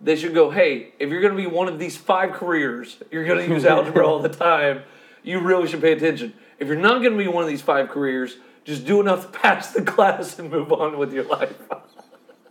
They 0.00 0.16
should 0.16 0.32
go. 0.32 0.50
Hey, 0.50 0.94
if 0.98 1.10
you're 1.10 1.20
going 1.20 1.36
to 1.36 1.42
be 1.42 1.46
one 1.46 1.68
of 1.68 1.78
these 1.78 1.98
five 1.98 2.32
careers, 2.32 2.96
you're 3.10 3.26
going 3.26 3.46
to 3.46 3.54
use 3.54 3.66
algebra 3.66 4.06
all 4.06 4.20
the 4.20 4.30
time. 4.30 4.80
You 5.22 5.40
really 5.40 5.68
should 5.68 5.82
pay 5.82 5.92
attention. 5.92 6.32
If 6.58 6.68
you're 6.68 6.78
not 6.78 7.02
going 7.02 7.12
to 7.12 7.18
be 7.18 7.28
one 7.28 7.42
of 7.44 7.50
these 7.50 7.60
five 7.60 7.90
careers, 7.90 8.38
just 8.64 8.86
do 8.86 9.00
enough 9.02 9.30
to 9.30 9.38
pass 9.38 9.72
the 9.74 9.82
class 9.82 10.38
and 10.38 10.50
move 10.50 10.72
on 10.72 10.96
with 10.96 11.12
your 11.12 11.24
life. 11.24 11.54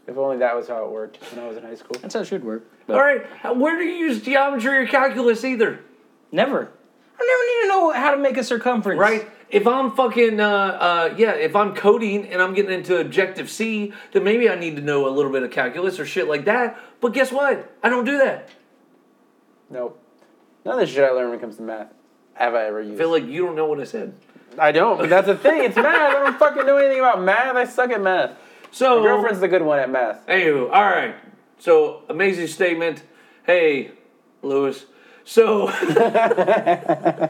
If 0.06 0.18
only 0.18 0.38
that 0.38 0.56
was 0.56 0.68
how 0.68 0.86
it 0.86 0.92
worked 0.92 1.18
when 1.32 1.44
I 1.44 1.48
was 1.48 1.58
in 1.58 1.64
high 1.64 1.76
school. 1.76 1.98
That's 2.00 2.14
how 2.14 2.22
it 2.22 2.26
should 2.26 2.44
work. 2.44 2.70
all 2.88 2.96
right, 3.00 3.26
where 3.56 3.78
do 3.78 3.84
you 3.84 4.06
use 4.06 4.22
geometry 4.22 4.78
or 4.78 4.88
calculus 4.88 5.44
either? 5.44 5.80
Never. 6.32 6.72
I 7.22 7.26
never 7.26 7.46
need 7.46 7.62
to 7.62 7.68
know 7.68 7.92
how 7.92 8.12
to 8.12 8.18
make 8.18 8.38
a 8.38 8.44
circumference. 8.44 9.00
Right? 9.00 9.30
If 9.50 9.66
I'm 9.68 9.92
fucking, 9.96 10.40
uh, 10.40 10.48
uh, 10.48 11.16
yeah, 11.18 11.32
if 11.32 11.56
I'm 11.56 11.74
coding 11.74 12.28
and 12.28 12.42
I'm 12.42 12.54
getting 12.54 12.72
into 12.72 13.00
Objective 13.00 13.50
C, 13.50 13.94
then 14.12 14.24
maybe 14.24 14.50
I 14.50 14.56
need 14.56 14.76
to 14.76 14.82
know 14.82 15.08
a 15.08 15.10
little 15.10 15.32
bit 15.32 15.44
of 15.44 15.52
calculus 15.52 16.00
or 16.00 16.06
shit 16.06 16.28
like 16.28 16.46
that. 16.46 16.78
But 17.02 17.14
guess 17.14 17.32
what? 17.32 17.76
I 17.82 17.90
don't 17.90 18.06
do 18.06 18.20
that. 18.20 18.50
Nope. 19.70 20.02
None 20.66 20.76
of 20.76 20.80
the 20.80 20.88
shit 20.88 21.04
I 21.04 21.10
learned 21.10 21.30
when 21.30 21.40
it 21.40 21.42
comes 21.42 21.58
to 21.58 21.64
math 21.64 21.88
have 22.36 22.54
I 22.56 22.66
ever 22.66 22.82
used. 22.82 22.96
I 22.96 22.98
feel 22.98 23.10
like 23.12 23.26
you 23.26 23.46
don't 23.46 23.56
know 23.56 23.66
what 23.66 23.80
I 23.80 23.84
said. 23.86 24.14
I 24.58 24.72
don't, 24.72 24.98
but 24.98 25.10
that's 25.10 25.28
the 25.28 25.36
thing. 25.36 25.64
It's 25.64 25.76
math. 25.76 25.86
I 25.86 26.12
don't 26.14 26.38
fucking 26.40 26.66
know 26.66 26.78
anything 26.78 27.00
about 27.00 27.22
math. 27.22 27.56
I 27.56 27.66
suck 27.66 27.92
at 27.92 28.02
math. 28.02 28.32
So, 28.72 28.98
My 28.98 29.08
girlfriend's 29.08 29.40
the 29.40 29.48
good 29.48 29.62
one 29.64 29.80
at 29.80 29.90
math. 29.90 30.26
anywho, 30.28 30.66
all 30.72 30.84
right. 30.86 31.16
So, 31.58 32.04
amazing 32.10 32.48
statement. 32.48 33.04
Hey, 33.46 33.92
Lewis. 34.42 34.86
So, 35.26 35.70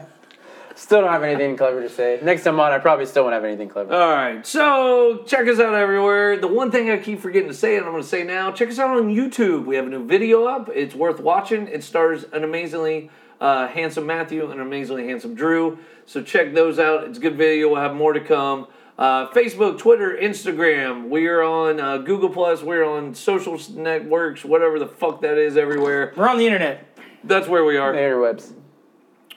Still 0.76 1.02
don't 1.02 1.10
have 1.12 1.22
anything 1.22 1.58
clever 1.58 1.82
to 1.82 1.90
say. 1.90 2.20
Next 2.22 2.42
time 2.42 2.58
on, 2.58 2.72
I 2.72 2.78
probably 2.78 3.04
still 3.04 3.24
won't 3.24 3.34
have 3.34 3.44
anything 3.44 3.68
clever. 3.68 3.92
all 3.92 4.08
right. 4.08 4.46
So, 4.46 5.24
check 5.26 5.46
us 5.46 5.60
out 5.60 5.74
everywhere. 5.74 6.38
The 6.38 6.48
one 6.48 6.70
thing 6.70 6.90
I 6.90 6.96
keep 6.96 7.20
forgetting 7.20 7.48
to 7.48 7.54
say, 7.54 7.76
and 7.76 7.84
I'm 7.84 7.92
going 7.92 8.02
to 8.02 8.08
say 8.08 8.24
now, 8.24 8.50
check 8.50 8.70
us 8.70 8.78
out 8.78 8.96
on 8.96 9.14
YouTube. 9.14 9.66
We 9.66 9.76
have 9.76 9.86
a 9.86 9.90
new 9.90 10.06
video 10.06 10.46
up. 10.46 10.70
It's 10.72 10.94
worth 10.94 11.20
watching. 11.20 11.68
It 11.68 11.84
stars 11.84 12.24
an 12.32 12.44
amazingly 12.44 13.10
uh, 13.42 13.68
handsome 13.68 14.06
Matthew 14.06 14.44
and 14.44 14.54
an 14.54 14.60
amazingly 14.66 15.06
handsome 15.06 15.34
Drew. 15.34 15.78
So, 16.06 16.22
check 16.22 16.54
those 16.54 16.78
out. 16.78 17.04
It's 17.04 17.18
a 17.18 17.20
good 17.20 17.36
video. 17.36 17.68
We'll 17.68 17.82
have 17.82 17.94
more 17.94 18.14
to 18.14 18.20
come. 18.20 18.66
Uh, 19.00 19.28
Facebook, 19.30 19.78
Twitter, 19.78 20.18
Instagram. 20.20 21.08
We 21.08 21.26
are 21.26 21.42
on 21.42 21.80
uh, 21.80 21.98
Google 21.98 22.28
Plus. 22.28 22.62
We're 22.62 22.84
on 22.84 23.14
social 23.14 23.58
networks, 23.74 24.44
whatever 24.44 24.78
the 24.78 24.86
fuck 24.86 25.22
that 25.22 25.38
is, 25.38 25.56
everywhere. 25.56 26.12
We're 26.16 26.28
on 26.28 26.36
the 26.36 26.44
internet. 26.44 26.86
That's 27.22 27.48
where 27.48 27.64
we 27.64 27.76
are. 27.76 27.92
Interwebs. 27.92 28.52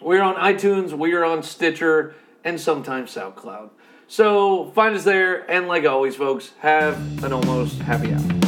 We're 0.02 0.22
on 0.22 0.36
iTunes, 0.36 0.92
we 0.92 1.14
are 1.14 1.24
on 1.24 1.44
Stitcher, 1.44 2.16
and 2.44 2.60
sometimes 2.60 3.14
SoundCloud. 3.16 3.70
So 4.08 4.72
find 4.72 4.96
us 4.96 5.06
there, 5.06 5.50
and 5.50 5.68
like 5.68 5.86
always, 5.86 6.16
folks, 6.16 6.52
have 6.60 7.24
an 7.24 7.32
almost 7.32 7.80
happy 7.80 8.14
hour. 8.14 8.43